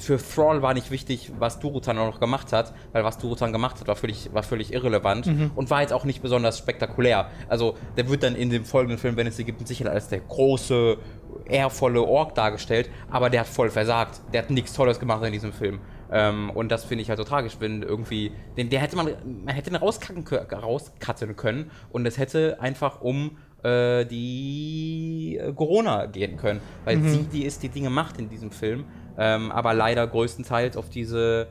für 0.00 0.18
Thrall 0.18 0.62
war 0.62 0.74
nicht 0.74 0.90
wichtig, 0.90 1.30
was 1.38 1.60
Durotan 1.60 1.96
noch 1.96 2.20
gemacht 2.20 2.52
hat, 2.52 2.72
weil 2.92 3.04
was 3.04 3.18
Durotan 3.18 3.52
gemacht 3.52 3.80
hat, 3.80 3.86
war 3.86 3.96
völlig, 3.96 4.32
war 4.32 4.42
völlig 4.42 4.72
irrelevant 4.72 5.26
mhm. 5.26 5.50
und 5.54 5.70
war 5.70 5.82
jetzt 5.82 5.92
auch 5.92 6.04
nicht 6.04 6.22
besonders 6.22 6.58
spektakulär. 6.58 7.30
Also 7.48 7.76
der 7.96 8.08
wird 8.08 8.22
dann 8.22 8.34
in 8.34 8.50
dem 8.50 8.64
folgenden 8.64 8.98
Film, 8.98 9.16
wenn 9.16 9.26
es 9.26 9.36
sie 9.36 9.44
gibt, 9.44 9.66
sicher 9.68 9.90
als 9.90 10.08
der 10.08 10.20
große, 10.20 10.96
ehrvolle 11.44 12.02
Ork 12.02 12.34
dargestellt, 12.34 12.88
aber 13.10 13.28
der 13.28 13.40
hat 13.40 13.48
voll 13.48 13.70
versagt. 13.70 14.20
Der 14.32 14.42
hat 14.42 14.50
nichts 14.50 14.72
Tolles 14.72 14.98
gemacht 14.98 15.22
in 15.24 15.32
diesem 15.32 15.52
Film. 15.52 15.80
Ähm, 16.12 16.50
und 16.50 16.70
das 16.70 16.84
finde 16.84 17.02
ich 17.02 17.08
halt 17.08 17.18
so 17.18 17.24
tragisch, 17.24 17.56
wenn 17.60 17.82
irgendwie, 17.82 18.32
den, 18.56 18.68
der 18.68 18.80
hätte 18.80 18.96
man, 18.96 19.08
man 19.44 19.54
hätte 19.54 19.70
ihn 19.70 19.76
rauskacken, 19.76 20.24
rauscutten 20.26 21.36
können 21.36 21.70
und 21.90 22.06
es 22.06 22.18
hätte 22.18 22.60
einfach 22.60 23.00
um 23.00 23.36
äh, 23.62 24.04
die 24.06 25.38
äh, 25.40 25.52
Corona 25.52 26.06
gehen 26.06 26.36
können, 26.36 26.60
weil 26.84 26.96
mhm. 26.96 27.08
sie 27.08 27.22
die 27.24 27.44
ist, 27.44 27.62
die 27.62 27.68
Dinge 27.68 27.90
macht 27.90 28.18
in 28.18 28.28
diesem 28.28 28.50
Film, 28.50 28.84
ähm, 29.18 29.52
aber 29.52 29.74
leider 29.74 30.06
größtenteils 30.06 30.76
auf 30.76 30.90
diese 30.90 31.48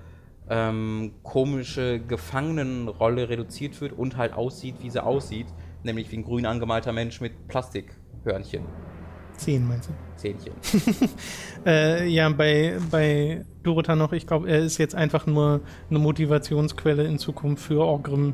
ähm, 0.50 1.14
komische 1.24 2.00
Gefangenenrolle 2.00 3.30
reduziert 3.30 3.80
wird 3.80 3.94
und 3.94 4.18
halt 4.18 4.34
aussieht, 4.34 4.76
wie 4.82 4.90
sie 4.90 5.04
aussieht, 5.04 5.48
nämlich 5.84 6.12
wie 6.12 6.18
ein 6.18 6.24
grün 6.24 6.46
angemalter 6.46 6.92
Mensch 6.92 7.22
mit 7.22 7.48
Plastikhörnchen. 7.48 8.66
Zehn 9.40 9.66
meinst 9.66 9.90
du? 9.90 9.94
Zähnchen. 10.18 10.52
äh, 11.66 12.06
ja, 12.10 12.28
bei, 12.30 12.78
bei 12.92 13.46
Dorota 13.64 13.96
noch, 13.96 14.12
ich 14.12 14.28
glaube, 14.28 14.50
er 14.50 14.60
ist 14.60 14.78
jetzt 14.78 14.96
einfach 14.96 15.26
nur 15.28 15.62
eine 15.90 16.00
Motivationsquelle 16.00 17.06
in 17.06 17.18
Zukunft 17.20 17.64
für 17.64 17.80
Orgrim. 17.80 18.34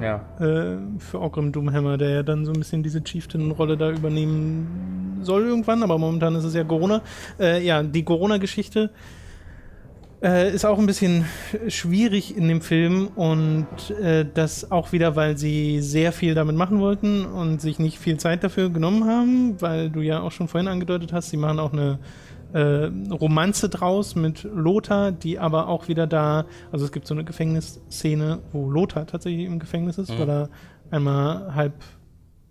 Ja. 0.00 0.24
Äh, 0.38 0.78
für 0.98 1.20
Orgrim 1.20 1.50
Doomhammer, 1.50 1.98
der 1.98 2.10
ja 2.10 2.22
dann 2.22 2.44
so 2.44 2.52
ein 2.52 2.58
bisschen 2.58 2.84
diese 2.84 3.02
Chieftain-Rolle 3.02 3.76
da 3.76 3.90
übernehmen 3.90 5.18
soll 5.22 5.42
irgendwann, 5.42 5.82
aber 5.82 5.98
momentan 5.98 6.36
ist 6.36 6.44
es 6.44 6.54
ja 6.54 6.62
Corona. 6.62 7.02
Äh, 7.40 7.64
ja, 7.64 7.82
die 7.82 8.04
Corona-Geschichte 8.04 8.90
äh, 10.24 10.52
ist 10.52 10.64
auch 10.64 10.78
ein 10.78 10.86
bisschen 10.86 11.26
schwierig 11.68 12.36
in 12.36 12.48
dem 12.48 12.62
Film 12.62 13.08
und 13.14 13.66
äh, 14.00 14.24
das 14.32 14.70
auch 14.70 14.92
wieder, 14.92 15.16
weil 15.16 15.36
sie 15.36 15.80
sehr 15.82 16.12
viel 16.12 16.34
damit 16.34 16.56
machen 16.56 16.80
wollten 16.80 17.26
und 17.26 17.60
sich 17.60 17.78
nicht 17.78 17.98
viel 17.98 18.16
Zeit 18.16 18.42
dafür 18.42 18.70
genommen 18.70 19.04
haben, 19.04 19.60
weil 19.60 19.90
du 19.90 20.00
ja 20.00 20.22
auch 20.22 20.32
schon 20.32 20.48
vorhin 20.48 20.68
angedeutet 20.68 21.12
hast, 21.12 21.28
sie 21.28 21.36
machen 21.36 21.60
auch 21.60 21.72
eine 21.72 21.98
äh, 22.54 22.90
Romanze 23.12 23.68
draus 23.68 24.14
mit 24.14 24.44
Lothar, 24.44 25.12
die 25.12 25.38
aber 25.38 25.68
auch 25.68 25.88
wieder 25.88 26.06
da, 26.06 26.46
also 26.72 26.86
es 26.86 26.92
gibt 26.92 27.06
so 27.06 27.14
eine 27.14 27.24
Gefängnisszene, 27.24 28.38
wo 28.52 28.70
Lothar 28.70 29.06
tatsächlich 29.06 29.44
im 29.44 29.58
Gefängnis 29.58 29.98
ist, 29.98 30.10
mhm. 30.10 30.20
weil 30.20 30.30
er 30.30 30.48
einmal 30.90 31.54
halb 31.54 31.74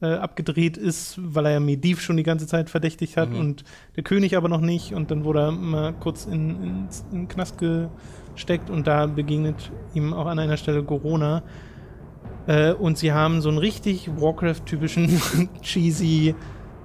äh, 0.04 0.16
abgedreht 0.16 0.78
ist, 0.78 1.18
weil 1.18 1.46
er 1.46 1.52
ja 1.54 1.60
Mediv 1.60 2.02
schon 2.02 2.18
die 2.18 2.24
ganze 2.24 2.46
Zeit 2.46 2.70
verdächtigt 2.70 3.18
hat 3.18 3.30
mhm. 3.30 3.40
und 3.40 3.64
der 3.96 4.04
König 4.04 4.36
aber 4.36 4.50
noch 4.50 4.62
nicht. 4.62 4.94
Und 4.94 5.10
dann 5.12 5.24
wurde 5.24 5.40
er 5.40 5.52
mal 5.52 5.94
kurz 5.94 6.26
in, 6.26 6.50
in, 6.50 6.88
in 7.12 7.18
den 7.20 7.28
Knast 7.28 7.58
gesteckt 7.58 8.70
und 8.70 8.86
da 8.86 9.06
begegnet 9.06 9.72
ihm 9.94 10.14
auch 10.14 10.26
an 10.26 10.40
einer 10.40 10.58
Stelle 10.58 10.84
Corona. 10.84 11.44
Äh, 12.48 12.74
und 12.74 12.98
sie 12.98 13.14
haben 13.14 13.42
so 13.42 13.50
einen 13.50 13.58
richtig 13.58 14.10
Warcraft-typischen 14.20 15.22
cheesy 15.62 16.36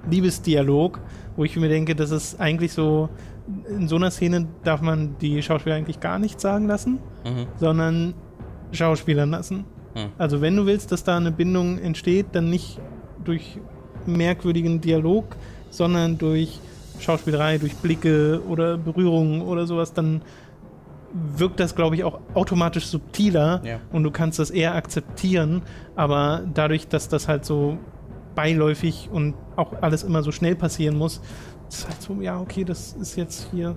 Liebesdialog, 0.09 1.01
wo 1.37 1.45
ich 1.45 1.57
mir 1.57 1.69
denke, 1.69 1.95
das 1.95 2.13
ist 2.13 2.41
eigentlich 2.41 2.73
so, 2.73 3.09
in 3.69 3.89
so 3.89 3.97
einer 3.97 4.11
Szene 4.11 4.47
darf 4.63 4.81
man 4.81 5.17
die 5.19 5.43
Schauspieler 5.43 5.75
eigentlich 5.75 6.01
gar 6.01 6.19
nichts 6.19 6.43
sagen 6.43 6.67
lassen, 6.67 7.01
mhm. 7.25 7.47
sondern 7.57 8.15
Schauspielern 8.73 9.31
lassen. 9.31 9.65
Mhm. 9.95 10.13
Also 10.19 10.41
wenn 10.41 10.57
du 10.57 10.67
willst, 10.67 10.93
dass 10.93 11.05
da 11.05 11.17
eine 11.17 11.33
Bindung 11.33 11.79
entsteht, 11.79 12.27
dann 12.33 12.51
nicht 12.51 12.81
durch 13.29 13.59
merkwürdigen 14.07 14.81
Dialog, 14.81 15.37
sondern 15.71 16.19
durch 16.19 16.61
Schauspielerei, 16.99 17.59
durch 17.59 17.77
Blicke 17.77 18.43
oder 18.49 18.77
Berührungen 18.79 19.43
oder 19.43 19.67
sowas, 19.67 19.93
dann 19.93 20.23
wirkt 21.13 21.61
das, 21.61 21.75
glaube 21.75 21.95
ich, 21.95 22.05
auch 22.05 22.21
automatisch 22.35 22.87
subtiler 22.87 23.63
ja. 23.65 23.81
und 23.93 24.03
du 24.03 24.11
kannst 24.11 24.39
das 24.39 24.51
eher 24.51 24.75
akzeptieren. 24.75 25.63
Aber 25.95 26.43
dadurch, 26.53 26.89
dass 26.89 27.09
das 27.09 27.29
halt 27.29 27.45
so 27.45 27.79
beiläufig 28.35 29.09
und 29.13 29.35
auch 29.57 29.73
alles 29.81 30.03
immer 30.03 30.23
so 30.23 30.33
schnell 30.33 30.55
passieren 30.55 30.97
muss, 30.97 31.21
ist 31.69 31.89
halt 31.89 32.01
so, 32.01 32.21
ja, 32.21 32.41
okay, 32.41 32.65
das 32.65 32.95
ist 32.95 33.17
jetzt 33.17 33.49
hier, 33.51 33.77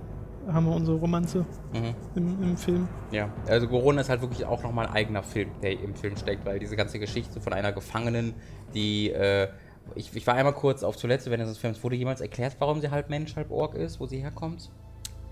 haben 0.50 0.66
wir 0.66 0.74
unsere 0.74 0.96
Romanze 0.98 1.46
mhm. 1.72 1.94
im, 2.14 2.42
im, 2.42 2.56
Film. 2.56 2.88
Ja, 3.10 3.30
also 3.46 3.68
Corona 3.68 4.00
ist 4.00 4.08
halt 4.08 4.20
wirklich 4.20 4.44
auch 4.44 4.62
nochmal 4.62 4.86
ein 4.86 4.92
eigener 4.92 5.22
Film, 5.22 5.50
der 5.62 5.80
im 5.80 5.94
Film 5.94 6.16
steckt, 6.16 6.44
weil 6.44 6.58
diese 6.58 6.76
ganze 6.76 6.98
Geschichte 6.98 7.40
von 7.40 7.52
einer 7.52 7.72
Gefangenen, 7.72 8.34
die 8.74 9.10
äh, 9.10 9.48
ich, 9.94 10.14
ich 10.14 10.26
war 10.26 10.34
einmal 10.34 10.54
kurz 10.54 10.82
auf 10.82 10.96
Toilette 10.96 11.30
während 11.30 11.48
des 11.48 11.58
Films. 11.58 11.82
Wurde 11.82 11.96
jemals 11.96 12.20
erklärt, 12.20 12.56
warum 12.58 12.80
sie 12.80 12.90
halb 12.90 13.10
Mensch, 13.10 13.36
halb 13.36 13.50
Ork 13.50 13.74
ist, 13.74 14.00
wo 14.00 14.06
sie 14.06 14.18
herkommt? 14.18 14.70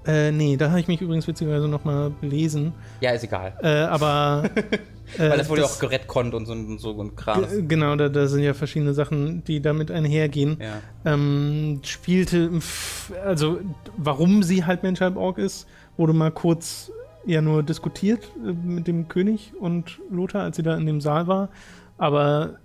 Äh, 0.06 0.32
nee, 0.32 0.56
da 0.56 0.70
habe 0.70 0.80
ich 0.80 0.88
mich 0.88 1.00
übrigens 1.00 1.26
witzigerweise 1.26 1.68
nochmal 1.68 2.10
belesen. 2.10 2.72
Ja, 3.00 3.10
ist 3.10 3.24
egal. 3.24 3.52
Äh, 3.62 3.68
aber. 3.68 4.50
Weil 5.16 5.38
das 5.38 5.48
wurde 5.48 5.62
ja 5.62 5.66
auch 5.66 5.78
gerettkonnt 5.78 6.34
und 6.34 6.46
so, 6.46 6.52
und 6.52 6.78
so 6.78 6.90
und 6.90 7.16
Kram. 7.16 7.44
Genau, 7.66 7.96
da, 7.96 8.08
da 8.08 8.28
sind 8.28 8.44
ja 8.44 8.54
verschiedene 8.54 8.94
Sachen, 8.94 9.42
die 9.44 9.60
damit 9.60 9.90
einhergehen. 9.90 10.58
Ja. 10.60 11.12
Ähm, 11.12 11.80
spielte, 11.82 12.50
also 13.24 13.58
warum 13.96 14.44
sie 14.44 14.64
halb 14.64 14.84
Mensch, 14.84 15.00
halb 15.00 15.16
Ork 15.16 15.38
ist, 15.38 15.66
wurde 15.96 16.12
mal 16.12 16.30
kurz 16.30 16.92
ja 17.26 17.42
nur 17.42 17.62
diskutiert 17.62 18.30
äh, 18.44 18.52
mit 18.52 18.86
dem 18.86 19.08
König 19.08 19.52
und 19.58 20.00
Lothar, 20.10 20.42
als 20.42 20.56
sie 20.56 20.62
da 20.62 20.76
in 20.76 20.86
dem 20.86 21.00
Saal 21.00 21.26
war. 21.26 21.48
Aber 21.98 22.58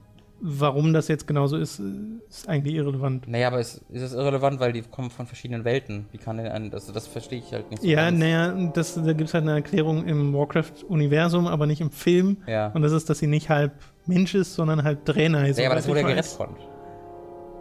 warum 0.47 0.93
das 0.93 1.07
jetzt 1.07 1.25
genauso 1.25 1.57
ist, 1.57 1.81
ist 2.29 2.47
eigentlich 2.47 2.75
irrelevant. 2.75 3.27
Naja, 3.27 3.47
aber 3.47 3.59
ist, 3.59 3.81
ist 3.89 4.03
es 4.03 4.13
irrelevant, 4.13 4.59
weil 4.59 4.73
die 4.73 4.83
kommen 4.83 5.09
von 5.09 5.25
verschiedenen 5.25 5.65
Welten. 5.65 6.05
Wie 6.11 6.19
kann 6.19 6.37
denn 6.37 6.47
ein, 6.47 6.69
das, 6.69 6.91
das 6.91 7.07
verstehe 7.07 7.39
ich 7.39 7.51
halt 7.51 7.71
nicht 7.71 7.81
so 7.81 7.87
Ja, 7.87 8.05
ganz. 8.05 8.19
naja, 8.19 8.51
das, 8.73 8.93
da 8.93 9.13
gibt 9.13 9.29
es 9.29 9.33
halt 9.33 9.43
eine 9.43 9.53
Erklärung 9.53 10.05
im 10.05 10.33
Warcraft-Universum, 10.33 11.47
aber 11.47 11.65
nicht 11.65 11.81
im 11.81 11.89
Film. 11.89 12.37
Ja. 12.45 12.67
Und 12.67 12.83
das 12.83 12.91
ist, 12.91 13.09
dass 13.09 13.17
sie 13.17 13.27
nicht 13.27 13.49
halb 13.49 13.73
Mensch 14.05 14.35
ist, 14.35 14.53
sondern 14.53 14.83
halb 14.83 15.03
Trainer 15.05 15.47
ist. 15.47 15.57
Ja, 15.57 15.65
aber 15.65 15.75
das 15.75 15.87
wurde 15.87 16.01
ja 16.01 16.07
gerettkonnt. 16.07 16.59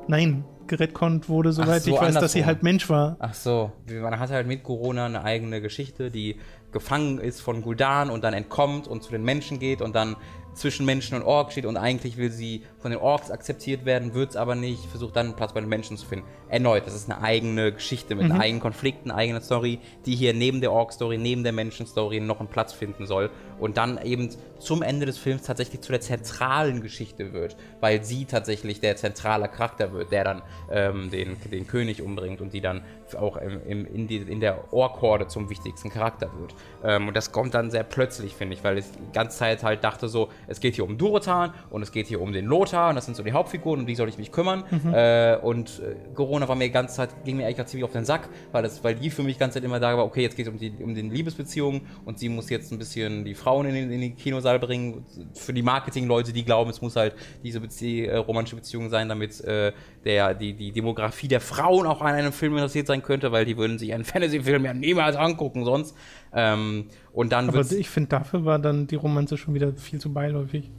Nein, 0.07 0.45
gerettkonnt 0.67 1.31
wurde, 1.31 1.53
soweit 1.53 1.83
so, 1.83 1.95
ich 1.95 2.01
weiß, 2.01 2.15
dass 2.15 2.33
sie 2.33 2.45
halt 2.45 2.63
Mensch 2.63 2.91
war. 2.91 3.17
Ach 3.19 3.33
so, 3.33 3.73
man 3.89 4.19
hat 4.19 4.31
halt 4.31 4.47
mit 4.47 4.63
Corona 4.63 5.07
eine 5.07 5.25
eigene 5.25 5.63
Geschichte, 5.63 6.11
die 6.11 6.37
gefangen 6.73 7.19
ist 7.19 7.41
von 7.41 7.63
Guldan 7.63 8.11
und 8.11 8.25
dann 8.25 8.35
entkommt 8.35 8.89
und 8.89 9.03
zu 9.03 9.11
den 9.11 9.23
Menschen 9.23 9.59
geht 9.59 9.81
und 9.81 9.95
dann 9.95 10.17
zwischen 10.55 10.87
Menschen 10.87 11.17
und 11.17 11.23
Orks 11.23 11.53
steht 11.53 11.67
und 11.67 11.77
eigentlich 11.77 12.17
will 12.17 12.31
sie 12.31 12.63
von 12.79 12.91
den 12.91 13.01
Orks 13.01 13.31
akzeptiert 13.31 13.85
werden, 13.85 14.15
wird 14.15 14.31
es 14.31 14.37
aber 14.37 14.55
nicht, 14.55 14.85
versucht 14.87 15.17
dann 15.17 15.27
einen 15.27 15.37
Platz 15.37 15.53
bei 15.53 15.61
den 15.61 15.69
Menschen 15.69 15.97
zu 15.97 16.07
finden. 16.07 16.27
Erneut, 16.49 16.87
das 16.87 16.95
ist 16.95 17.11
eine 17.11 17.23
eigene 17.23 17.73
Geschichte 17.73 18.15
mit 18.15 18.29
Mhm. 18.29 18.41
eigenen 18.41 18.61
Konflikten, 18.61 19.11
eigene 19.11 19.41
Story, 19.41 19.79
die 20.07 20.15
hier 20.15 20.35
neben 20.35 20.61
der 20.61 20.73
Ork-Story, 20.73 21.19
neben 21.19 21.43
der 21.43 21.53
Menschen-Story 21.53 22.21
noch 22.21 22.41
einen 22.41 22.49
Platz 22.49 22.73
finden 22.73 23.07
soll 23.07 23.31
und 23.59 23.77
dann 23.77 23.99
eben 24.03 24.31
zum 24.59 24.83
Ende 24.83 25.07
des 25.07 25.19
Films 25.19 25.43
tatsächlich 25.43 25.81
zu 25.81 25.93
der 25.93 26.01
zentralen 26.01 26.81
Geschichte 26.81 27.33
wird, 27.33 27.57
weil 27.81 28.05
sie 28.05 28.25
tatsächlich 28.25 28.81
der 28.81 28.97
zentrale 28.97 29.49
Charakter 29.49 29.93
wird, 29.93 30.13
der 30.13 30.25
dann 30.25 30.43
ähm, 30.71 31.11
den, 31.11 31.37
den 31.51 31.67
König 31.67 32.01
umbringt 32.01 32.41
und 32.41 32.53
die 32.53 32.61
dann 32.61 32.83
auch 33.19 33.37
im, 33.37 33.61
im, 33.67 33.87
in, 33.87 34.07
die, 34.07 34.17
in 34.17 34.41
der 34.41 34.73
Ork-Horde 34.73 35.29
zum 35.29 35.51
wichtigsten 35.51 35.91
Charakter 35.91 36.31
wird. 36.39 36.55
Ähm, 36.83 37.09
und 37.09 37.15
das 37.17 37.33
kommt 37.33 37.55
dann 37.55 37.71
sehr 37.71 37.85
plötzlich, 37.85 38.35
finde 38.35 38.55
ich, 38.55 38.65
weil 38.65 38.79
ich 38.79 38.87
die 38.87 39.13
ganze 39.13 39.39
Zeit 39.39 39.63
halt 39.63 39.85
dachte 39.85 40.09
so, 40.09 40.31
es 40.47 40.61
geht 40.61 40.75
hier 40.75 40.85
um 40.85 40.99
Durotan 40.99 41.53
und 41.71 41.83
es 41.83 41.93
geht 41.93 42.07
hier 42.07 42.21
um 42.21 42.33
den 42.33 42.47
Lothar 42.47 42.91
und 42.91 42.97
das 42.97 43.05
sind 43.05 43.17
so 43.17 43.23
die 43.23 43.33
Hauptfiguren, 43.33 43.81
um 43.81 43.87
die 43.87 43.95
soll 43.95 44.09
ich 44.09 44.19
mich 44.19 44.33
kümmern. 44.33 44.65
Äh, 44.95 45.39
und 45.39 45.81
äh, 45.81 45.97
Corona 46.15 46.47
war 46.47 46.55
mir 46.55 46.65
die 46.65 46.71
ganze 46.71 46.95
Zeit, 46.95 47.25
ging 47.25 47.37
mir 47.37 47.45
eigentlich 47.45 47.57
grad 47.57 47.69
ziemlich 47.69 47.85
auf 47.85 47.93
den 47.93 48.05
Sack, 48.05 48.29
weil, 48.53 48.63
das, 48.63 48.85
weil 48.85 48.95
die 48.95 49.11
für 49.11 49.23
mich 49.23 49.37
die 49.37 49.41
ganze 49.41 49.55
Zeit 49.55 49.65
immer 49.65 49.81
da 49.81 49.97
war, 49.97 50.05
okay, 50.05 50.23
jetzt 50.23 50.37
geht 50.37 50.47
es 50.47 50.53
um 50.53 50.59
die, 50.59 50.73
um 50.83 50.95
die 50.95 51.03
Liebesbeziehungen 51.03 51.83
und 52.05 52.19
sie 52.19 52.29
muss 52.29 52.51
jetzt 52.51 52.73
ein 52.73 52.79
bisschen 52.79 53.25
die 53.25 53.35
Frauen 53.35 53.67
in 53.67 53.75
den, 53.75 53.91
in 53.91 54.01
den 54.01 54.17
Kinosaal 54.17 54.59
bringen. 54.59 55.05
Für 55.35 55.53
die 55.53 55.63
Marketingleute, 55.63 56.33
die 56.33 56.45
glauben, 56.45 56.71
es 56.71 56.81
muss 56.81 56.97
halt 56.97 57.15
diese 57.43 57.61
Bezie 57.61 58.07
äh, 58.07 58.17
romantische 58.17 58.57
Beziehung 58.57 58.91
sein, 58.91 59.09
damit 59.09 59.41
äh, 59.41 59.73
der, 60.05 60.35
die, 60.35 60.53
die 60.55 60.73
Demografie 60.73 61.29
der 61.29 61.41
Frauen 61.41 61.87
auch 61.87 62.01
an 62.01 62.15
einem 62.15 62.33
Film 62.33 62.55
interessiert 62.55 62.87
sein 62.87 63.03
könnte, 63.03 63.33
weil 63.33 63.45
die 63.45 63.57
würden 63.57 63.79
sich 63.79 63.93
einen 63.93 64.05
Fantasy-Film 64.05 64.65
ja 64.65 64.75
niemals 64.75 65.17
angucken 65.17 65.65
sonst. 65.65 65.97
Ähm, 66.35 66.87
und 67.13 67.33
dann 67.33 67.49
Aber 67.49 67.61
ich 67.61 67.89
finde, 67.89 68.09
dafür 68.09 68.45
war 68.45 68.59
dann 68.59 68.87
die 68.87 68.97
Romanze 68.97 69.37
schon 69.37 69.55
wieder 69.55 69.73
viel 69.73 70.01
zu 70.01 70.13
beiläufig. 70.13 70.71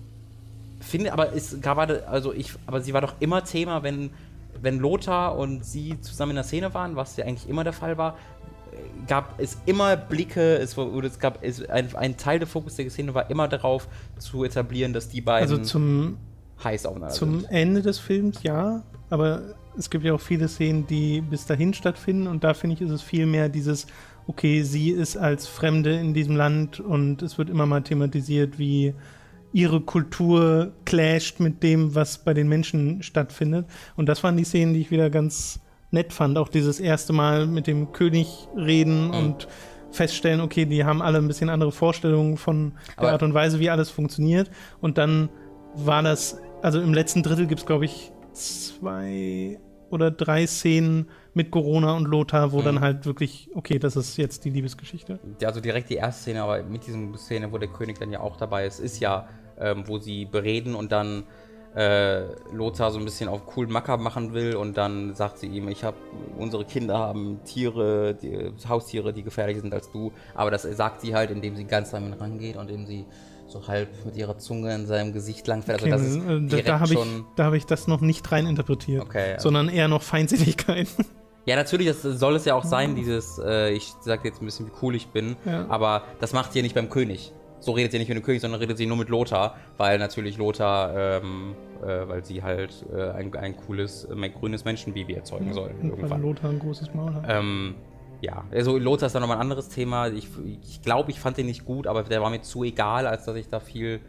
finde, 0.81 1.13
aber 1.13 1.33
es 1.33 1.61
gerade, 1.61 2.07
also 2.07 2.33
ich, 2.33 2.51
aber 2.65 2.81
sie 2.81 2.93
war 2.93 3.01
doch 3.01 3.13
immer 3.19 3.43
Thema, 3.43 3.81
wenn, 3.81 4.09
wenn 4.61 4.79
Lothar 4.79 5.37
und 5.37 5.65
sie 5.65 5.99
zusammen 6.01 6.31
in 6.31 6.35
der 6.35 6.43
Szene 6.43 6.73
waren, 6.73 6.95
was 6.95 7.15
ja 7.15 7.25
eigentlich 7.25 7.49
immer 7.49 7.63
der 7.63 7.73
Fall 7.73 7.97
war, 7.97 8.17
gab 9.07 9.39
es 9.39 9.57
immer 9.65 9.95
Blicke, 9.95 10.57
es, 10.57 10.75
war, 10.77 10.91
oder 10.91 11.07
es 11.07 11.19
gab 11.19 11.43
es, 11.43 11.67
ein, 11.69 11.95
ein 11.95 12.17
Teil 12.17 12.39
der 12.39 12.47
Fokus 12.47 12.75
der 12.75 12.89
Szene 12.89 13.13
war 13.13 13.29
immer 13.29 13.47
darauf 13.47 13.87
zu 14.17 14.43
etablieren, 14.43 14.93
dass 14.93 15.09
die 15.09 15.21
beiden 15.21 15.49
Also 15.49 15.63
zum, 15.63 16.17
heiß 16.63 16.85
aufeinander 16.85 17.13
zum 17.13 17.41
sind. 17.41 17.51
Ende 17.51 17.81
des 17.81 17.99
Films 17.99 18.43
ja, 18.43 18.83
aber 19.09 19.41
es 19.77 19.89
gibt 19.89 20.05
ja 20.05 20.13
auch 20.13 20.21
viele 20.21 20.47
Szenen, 20.47 20.87
die 20.87 21.21
bis 21.21 21.45
dahin 21.45 21.73
stattfinden 21.73 22.27
und 22.27 22.43
da 22.43 22.53
finde 22.53 22.75
ich, 22.75 22.81
ist 22.81 22.91
es 22.91 23.01
viel 23.01 23.25
mehr 23.25 23.49
dieses, 23.49 23.87
okay, 24.27 24.63
sie 24.63 24.89
ist 24.89 25.17
als 25.17 25.47
Fremde 25.47 25.93
in 25.95 26.13
diesem 26.13 26.35
Land 26.35 26.79
und 26.79 27.21
es 27.21 27.37
wird 27.37 27.49
immer 27.49 27.65
mal 27.65 27.81
thematisiert, 27.81 28.57
wie 28.59 28.93
ihre 29.53 29.79
Kultur 29.81 30.73
clasht 30.85 31.39
mit 31.39 31.63
dem, 31.63 31.95
was 31.95 32.17
bei 32.23 32.33
den 32.33 32.47
Menschen 32.49 33.01
stattfindet. 33.03 33.67
Und 33.95 34.07
das 34.09 34.23
waren 34.23 34.35
die 34.35 34.43
Szenen, 34.43 34.73
die 34.73 34.81
ich 34.81 34.91
wieder 34.91 35.09
ganz 35.09 35.61
nett 35.91 36.11
fand. 36.11 36.37
Auch 36.37 36.49
dieses 36.49 36.79
erste 36.79 37.13
Mal 37.13 37.47
mit 37.47 37.67
dem 37.67 37.93
König 37.93 38.47
reden 38.57 39.11
und 39.11 39.47
feststellen, 39.91 40.41
okay, 40.41 40.65
die 40.65 40.83
haben 40.83 41.01
alle 41.01 41.19
ein 41.19 41.27
bisschen 41.27 41.49
andere 41.49 41.71
Vorstellungen 41.71 42.35
von 42.35 42.73
der 42.97 42.99
Aber- 42.99 43.11
Art 43.13 43.23
und 43.23 43.33
Weise, 43.33 43.59
wie 43.61 43.69
alles 43.69 43.89
funktioniert. 43.89 44.51
Und 44.81 44.97
dann 44.97 45.29
war 45.75 46.03
das, 46.03 46.37
also 46.61 46.81
im 46.81 46.93
letzten 46.93 47.23
Drittel 47.23 47.47
gibt 47.47 47.61
es, 47.61 47.65
glaube 47.65 47.85
ich, 47.85 48.11
zwei 48.33 49.57
oder 49.89 50.11
drei 50.11 50.45
Szenen 50.47 51.07
mit 51.35 51.51
Corona 51.51 51.95
und 51.95 52.05
Lothar, 52.07 52.51
wo 52.53 52.61
dann 52.61 52.79
halt 52.79 53.05
wirklich, 53.05 53.49
okay, 53.53 53.77
das 53.77 53.95
ist 53.97 54.17
jetzt 54.17 54.45
die 54.45 54.49
Liebesgeschichte. 54.49 55.19
also 55.43 55.59
direkt 55.59 55.89
die 55.89 55.95
erste 55.95 56.21
Szene, 56.23 56.41
aber 56.41 56.63
mit 56.63 56.87
diesem 56.87 57.15
Szene, 57.17 57.51
wo 57.51 57.57
der 57.57 57.67
König 57.67 57.99
dann 57.99 58.09
ja 58.11 58.21
auch 58.21 58.37
dabei 58.37 58.65
ist, 58.65 58.79
ist 58.79 58.99
ja, 58.99 59.27
ähm, 59.59 59.83
wo 59.85 59.99
sie 59.99 60.25
bereden 60.25 60.75
und 60.75 60.91
dann 60.93 61.23
äh, 61.75 62.21
Lothar 62.53 62.89
so 62.91 62.99
ein 62.99 63.03
bisschen 63.05 63.27
auf 63.27 63.41
cool 63.57 63.67
Macker 63.67 63.97
machen 63.97 64.33
will 64.33 64.55
und 64.55 64.77
dann 64.77 65.13
sagt 65.13 65.39
sie 65.39 65.47
ihm, 65.47 65.67
ich 65.67 65.83
habe 65.83 65.97
unsere 66.37 66.63
Kinder 66.63 66.97
haben 66.97 67.41
Tiere, 67.43 68.15
die, 68.15 68.51
Haustiere, 68.69 69.11
die 69.11 69.23
gefährlicher 69.23 69.59
sind 69.59 69.73
als 69.73 69.91
du, 69.91 70.13
aber 70.35 70.51
das 70.51 70.63
sagt 70.63 71.01
sie 71.01 71.13
halt, 71.13 71.31
indem 71.31 71.57
sie 71.57 71.65
ganz 71.65 71.93
an 71.93 72.05
ihn 72.05 72.13
rangeht 72.13 72.55
und 72.55 72.69
indem 72.69 72.85
sie 72.85 73.05
so 73.47 73.67
halb 73.67 73.89
mit 74.05 74.15
ihrer 74.15 74.37
Zunge 74.37 74.73
in 74.73 74.85
seinem 74.87 75.11
Gesicht 75.11 75.45
langfährt. 75.47 75.81
Okay, 75.81 75.91
Also 75.91 76.05
das 76.05 76.15
ist 76.49 76.53
äh, 76.53 76.63
da, 76.63 76.69
da 76.71 76.79
habe 76.79 76.93
ich, 76.93 76.99
da 77.35 77.43
hab 77.45 77.53
ich 77.53 77.65
das 77.65 77.87
noch 77.87 77.99
nicht 77.99 78.31
rein 78.31 78.47
interpretiert, 78.47 79.03
Okay, 79.03 79.33
also- 79.33 79.43
sondern 79.43 79.67
eher 79.67 79.89
noch 79.89 80.01
Feindseligkeit. 80.01 80.87
Ja, 81.45 81.55
natürlich, 81.55 81.87
das 81.87 82.01
soll 82.01 82.35
es 82.35 82.45
ja 82.45 82.55
auch 82.55 82.63
sein, 82.63 82.95
dieses, 82.95 83.37
äh, 83.39 83.71
ich 83.71 83.93
sag 84.01 84.25
jetzt 84.25 84.41
ein 84.41 84.45
bisschen, 84.45 84.65
wie 84.67 84.71
cool 84.81 84.95
ich 84.95 85.07
bin, 85.09 85.35
Ja. 85.45 85.65
aber 85.69 86.03
das 86.19 86.33
macht 86.33 86.55
ihr 86.55 86.63
nicht 86.63 86.73
beim 86.75 86.89
König. 86.89 87.33
So 87.59 87.71
redet 87.71 87.91
sie 87.91 87.99
nicht 87.99 88.09
mit 88.09 88.17
dem 88.17 88.23
König, 88.23 88.41
sondern 88.41 88.59
redet 88.59 88.77
sie 88.77 88.85
nur 88.85 88.97
mit 88.97 89.09
Lothar, 89.09 89.55
weil 89.77 89.97
natürlich 89.97 90.37
Lothar, 90.37 90.93
ähm, 91.23 91.55
äh, 91.83 92.07
weil 92.07 92.23
sie 92.25 92.43
halt 92.43 92.85
äh, 92.95 93.11
ein, 93.11 93.33
ein 93.35 93.55
cooles, 93.57 94.05
äh, 94.05 94.29
grünes 94.29 94.65
Menschenbaby 94.65 95.13
erzeugen 95.13 95.53
soll. 95.53 95.71
Weil 95.81 95.89
Irgendwann. 95.91 96.21
Lothar 96.21 96.49
ein 96.49 96.59
großes 96.59 96.93
Maul 96.93 97.13
hat. 97.13 97.23
Ähm, 97.27 97.75
ja, 98.21 98.43
also 98.51 98.77
Lothar 98.77 99.07
ist 99.07 99.13
dann 99.13 99.21
nochmal 99.21 99.37
ein 99.37 99.41
anderes 99.41 99.69
Thema. 99.69 100.07
Ich, 100.09 100.27
ich 100.63 100.81
glaube, 100.81 101.11
ich 101.11 101.19
fand 101.19 101.37
den 101.37 101.45
nicht 101.47 101.65
gut, 101.65 101.87
aber 101.87 102.03
der 102.03 102.21
war 102.21 102.29
mir 102.29 102.41
zu 102.41 102.63
egal, 102.63 103.07
als 103.07 103.25
dass 103.25 103.35
ich 103.35 103.47
da 103.49 103.59
viel, 103.59 103.99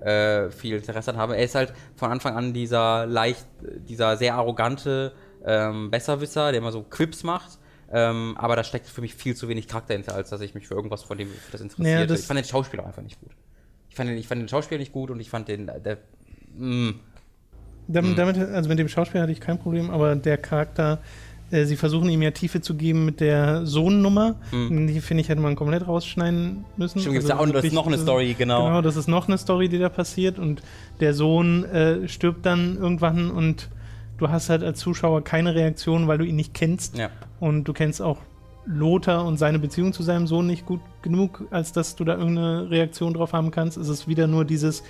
äh, 0.00 0.50
viel 0.50 0.76
Interesse 0.76 1.10
an 1.12 1.16
habe. 1.16 1.36
Er 1.36 1.44
ist 1.44 1.54
halt 1.54 1.72
von 1.96 2.10
Anfang 2.10 2.36
an 2.36 2.52
dieser 2.52 3.06
leicht, 3.06 3.46
dieser 3.88 4.16
sehr 4.16 4.34
arrogante 4.34 5.12
ähm, 5.44 5.90
Besserwisser, 5.90 6.50
der 6.52 6.58
immer 6.60 6.72
so 6.72 6.82
Quips 6.82 7.22
macht. 7.24 7.58
Ähm, 7.94 8.34
aber 8.38 8.56
da 8.56 8.64
steckt 8.64 8.86
für 8.86 9.02
mich 9.02 9.14
viel 9.14 9.36
zu 9.36 9.48
wenig 9.48 9.68
Charakter 9.68 9.92
hinter, 9.94 10.14
als 10.14 10.30
dass 10.30 10.40
ich 10.40 10.54
mich 10.54 10.66
für 10.66 10.74
irgendwas 10.74 11.02
von 11.02 11.18
dem 11.18 11.28
für 11.28 11.52
das 11.52 11.60
interessierte. 11.60 11.94
Naja, 11.94 12.06
das- 12.06 12.20
ich 12.20 12.26
fand 12.26 12.38
den 12.38 12.44
Schauspieler 12.46 12.86
einfach 12.86 13.02
nicht 13.02 13.20
gut. 13.20 13.30
Ich 13.90 13.96
fand 13.96 14.08
den, 14.08 14.16
ich 14.16 14.26
fand 14.26 14.40
den 14.40 14.48
Schauspieler 14.48 14.78
nicht 14.78 14.92
gut 14.92 15.10
und 15.10 15.20
ich 15.20 15.28
fand 15.28 15.48
den, 15.48 15.66
der, 15.66 15.98
mm, 16.56 16.90
Damit, 17.88 18.16
damit, 18.16 18.38
also 18.38 18.68
mit 18.68 18.78
dem 18.78 18.88
Schauspieler 18.88 19.22
hatte 19.24 19.32
ich 19.32 19.40
kein 19.40 19.58
Problem, 19.58 19.90
aber 19.90 20.14
der 20.16 20.38
Charakter, 20.38 21.00
äh, 21.50 21.64
sie 21.66 21.76
versuchen 21.76 22.08
ihm 22.08 22.22
ja 22.22 22.30
Tiefe 22.30 22.62
zu 22.62 22.74
geben 22.76 23.04
mit 23.04 23.20
der 23.20 23.66
Sohnnummer. 23.66 24.36
Die 24.52 25.00
finde 25.02 25.20
ich, 25.20 25.28
hätte 25.28 25.40
man 25.42 25.56
komplett 25.56 25.86
rausschneiden 25.86 26.64
müssen. 26.78 27.00
Stimmt, 27.00 27.16
Also 27.16 27.32
auch- 27.34 27.38
das 27.40 27.48
ist 27.48 27.54
wirklich, 27.54 27.72
noch 27.74 27.86
eine 27.88 27.96
äh, 27.96 27.98
Story, 27.98 28.34
genau. 28.38 28.64
Genau, 28.66 28.80
das 28.80 28.96
ist 28.96 29.08
noch 29.08 29.28
eine 29.28 29.36
Story, 29.36 29.68
die 29.68 29.78
da 29.78 29.88
passiert 29.90 30.38
und 30.38 30.62
der 31.00 31.12
Sohn 31.12 31.64
äh, 31.64 32.08
stirbt 32.08 32.46
dann 32.46 32.78
irgendwann 32.78 33.30
und 33.30 33.68
du 34.18 34.28
hast 34.28 34.48
halt 34.50 34.62
als 34.62 34.78
Zuschauer 34.80 35.22
keine 35.24 35.54
Reaktion, 35.54 36.06
weil 36.08 36.18
du 36.18 36.24
ihn 36.24 36.36
nicht 36.36 36.54
kennst. 36.54 36.96
ja. 36.96 37.10
Und 37.40 37.64
du 37.64 37.72
kennst 37.72 38.00
auch 38.00 38.18
Lothar 38.66 39.24
und 39.26 39.36
seine 39.38 39.58
Beziehung 39.58 39.92
zu 39.92 40.04
seinem 40.04 40.28
Sohn 40.28 40.46
nicht 40.46 40.64
gut 40.66 40.80
genug, 41.02 41.44
als 41.50 41.72
dass 41.72 41.96
du 41.96 42.04
da 42.04 42.16
irgendeine 42.16 42.70
Reaktion 42.70 43.12
drauf 43.14 43.32
haben 43.32 43.50
kannst. 43.50 43.76
Es 43.76 43.88
ist 43.88 44.06
wieder 44.06 44.28
nur 44.28 44.44
dieses, 44.44 44.84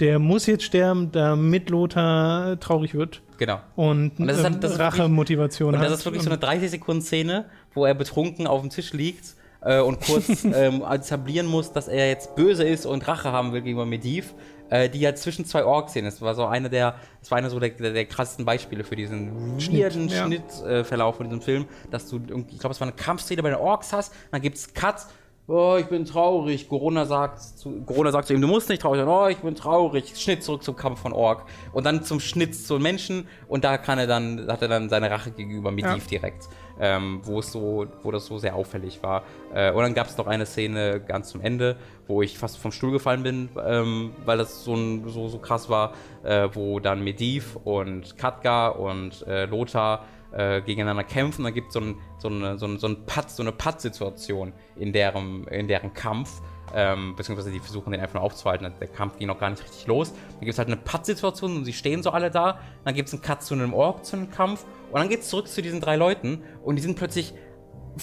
der 0.00 0.18
muss 0.18 0.46
jetzt 0.46 0.64
sterben, 0.64 1.12
damit 1.12 1.70
Lothar 1.70 2.58
traurig 2.58 2.94
wird 2.94 3.22
Genau. 3.38 3.60
und, 3.76 4.18
Und 4.18 4.26
das 4.26 4.38
ist 4.38 4.44
ist 4.44 4.52
wirklich- 4.62 4.78
Rache-Motivation 4.80 5.74
Und 5.74 5.80
das 5.80 5.92
ist 5.92 6.04
wirklich 6.04 6.22
so 6.24 6.30
eine 6.30 6.38
30-Sekunden-Szene, 6.40 7.44
wo 7.74 7.84
er 7.84 7.94
betrunken 7.94 8.46
auf 8.48 8.60
dem 8.60 8.70
Tisch 8.70 8.92
liegt 8.92 9.34
äh, 9.60 9.80
und 9.80 10.00
kurz 10.00 10.44
ähm, 10.52 10.82
etablieren 10.88 11.46
muss, 11.46 11.72
dass 11.72 11.86
er 11.88 12.08
jetzt 12.08 12.34
böse 12.36 12.64
ist 12.64 12.84
und 12.86 13.06
Rache 13.06 13.30
haben 13.30 13.52
will 13.52 13.62
gegenüber 13.62 13.86
Medivh, 13.86 14.32
äh, 14.70 14.88
die 14.88 15.00
ja 15.00 15.14
zwischen 15.14 15.44
zwei 15.44 15.64
Orks 15.64 15.92
sind. 15.92 16.04
Das 16.04 16.20
war 16.20 16.34
so 16.34 16.46
eine 16.46 16.70
der, 16.70 16.96
das 17.20 17.30
war 17.30 17.38
einer 17.38 17.50
so 17.50 17.60
der, 17.60 17.70
der, 17.70 17.92
der 17.92 18.06
krassesten 18.06 18.44
Beispiele 18.44 18.84
für 18.84 18.96
diesen 18.96 19.58
weirden 19.58 20.08
ja. 20.08 20.24
Schnittverlauf 20.24 21.16
von 21.16 21.26
diesem 21.26 21.42
Film, 21.42 21.66
dass 21.90 22.08
du 22.08 22.16
irgendwie, 22.16 22.54
ich 22.54 22.60
glaube, 22.60 22.72
es 22.72 22.80
war 22.80 22.88
eine 22.88 22.96
Kampfszene 22.96 23.42
bei 23.42 23.50
den 23.50 23.58
Orks 23.58 23.92
hast, 23.92 24.12
dann 24.30 24.40
gibt's 24.40 24.72
Cut 24.74 25.06
oh, 25.46 25.76
ich 25.78 25.86
bin 25.86 26.04
traurig. 26.04 26.68
Corona 26.68 27.06
sagt 27.06 27.40
zu, 27.40 27.82
Corona 27.82 28.10
sagt 28.12 28.28
zu 28.28 28.34
ihm, 28.34 28.40
du 28.40 28.48
musst 28.48 28.68
nicht 28.68 28.82
traurig 28.82 29.00
sein. 29.00 29.08
Oh, 29.08 29.26
ich 29.28 29.38
bin 29.38 29.54
traurig. 29.54 30.12
Schnitt 30.16 30.42
zurück 30.42 30.62
zum 30.62 30.76
Kampf 30.76 31.00
von 31.00 31.12
Ork. 31.12 31.44
Und 31.72 31.84
dann 31.84 32.02
zum 32.02 32.20
Schnitt 32.20 32.54
zu 32.54 32.78
Menschen. 32.78 33.28
Und 33.48 33.64
da 33.64 33.78
kann 33.78 33.98
er 33.98 34.06
dann, 34.06 34.46
hat 34.48 34.62
er 34.62 34.68
dann 34.68 34.88
seine 34.88 35.10
Rache 35.10 35.30
gegenüber 35.30 35.70
Medivh 35.70 35.88
ja. 35.88 36.08
direkt. 36.10 36.48
Ähm, 36.80 37.20
wo 37.22 37.38
es 37.38 37.52
so, 37.52 37.86
wo 38.02 38.10
das 38.10 38.26
so 38.26 38.38
sehr 38.38 38.56
auffällig 38.56 39.02
war. 39.02 39.22
Äh, 39.54 39.70
und 39.70 39.82
dann 39.82 39.94
gab 39.94 40.08
es 40.08 40.16
noch 40.16 40.26
eine 40.26 40.44
Szene 40.44 41.00
ganz 41.00 41.28
zum 41.28 41.40
Ende, 41.40 41.76
wo 42.08 42.20
ich 42.20 42.36
fast 42.36 42.58
vom 42.58 42.72
Stuhl 42.72 42.90
gefallen 42.90 43.22
bin, 43.22 43.48
ähm, 43.64 44.10
weil 44.24 44.38
das 44.38 44.64
so, 44.64 44.76
so, 45.06 45.28
so 45.28 45.38
krass 45.38 45.68
war, 45.68 45.92
äh, 46.24 46.48
wo 46.52 46.80
dann 46.80 47.04
Medivh 47.04 47.56
und 47.62 48.18
Katka 48.18 48.68
und 48.68 49.24
äh, 49.26 49.46
Lothar 49.46 50.04
äh, 50.32 50.60
gegeneinander 50.62 51.04
kämpfen. 51.04 51.44
Dann 51.44 51.54
gibt 51.54 51.72
so 51.72 51.80
es 51.80 51.94
so, 52.18 52.28
eine, 52.28 52.58
so, 52.58 52.76
so, 52.76 52.88
ein 52.88 52.98
so 53.28 53.42
eine 53.42 53.52
Patt-Situation 53.52 54.52
in 54.76 54.92
deren, 54.92 55.46
in 55.48 55.68
deren 55.68 55.94
Kampf. 55.94 56.42
Ähm, 56.74 57.14
beziehungsweise 57.16 57.50
die 57.50 57.60
versuchen 57.60 57.92
den 57.92 58.00
einfach 58.00 58.14
nur 58.14 58.22
aufzuhalten. 58.22 58.72
Der 58.80 58.88
Kampf 58.88 59.16
ging 59.16 59.28
noch 59.28 59.38
gar 59.38 59.50
nicht 59.50 59.62
richtig 59.62 59.86
los. 59.86 60.12
Dann 60.12 60.40
gibt 60.40 60.52
es 60.52 60.58
halt 60.58 60.68
eine 60.68 60.76
Patt-Situation 60.76 61.56
und 61.56 61.64
sie 61.64 61.72
stehen 61.72 62.02
so 62.02 62.10
alle 62.10 62.30
da. 62.30 62.58
Dann 62.84 62.94
gibt 62.94 63.08
es 63.08 63.14
einen 63.14 63.22
Cut 63.22 63.42
zu 63.42 63.54
einem 63.54 63.72
Ork, 63.72 64.04
zu 64.04 64.16
einem 64.16 64.30
Kampf. 64.30 64.64
Und 64.90 65.00
dann 65.00 65.08
geht 65.08 65.20
es 65.20 65.28
zurück 65.28 65.48
zu 65.48 65.62
diesen 65.62 65.80
drei 65.80 65.96
Leuten 65.96 66.42
und 66.64 66.76
die 66.76 66.82
sind 66.82 66.96
plötzlich 66.96 67.34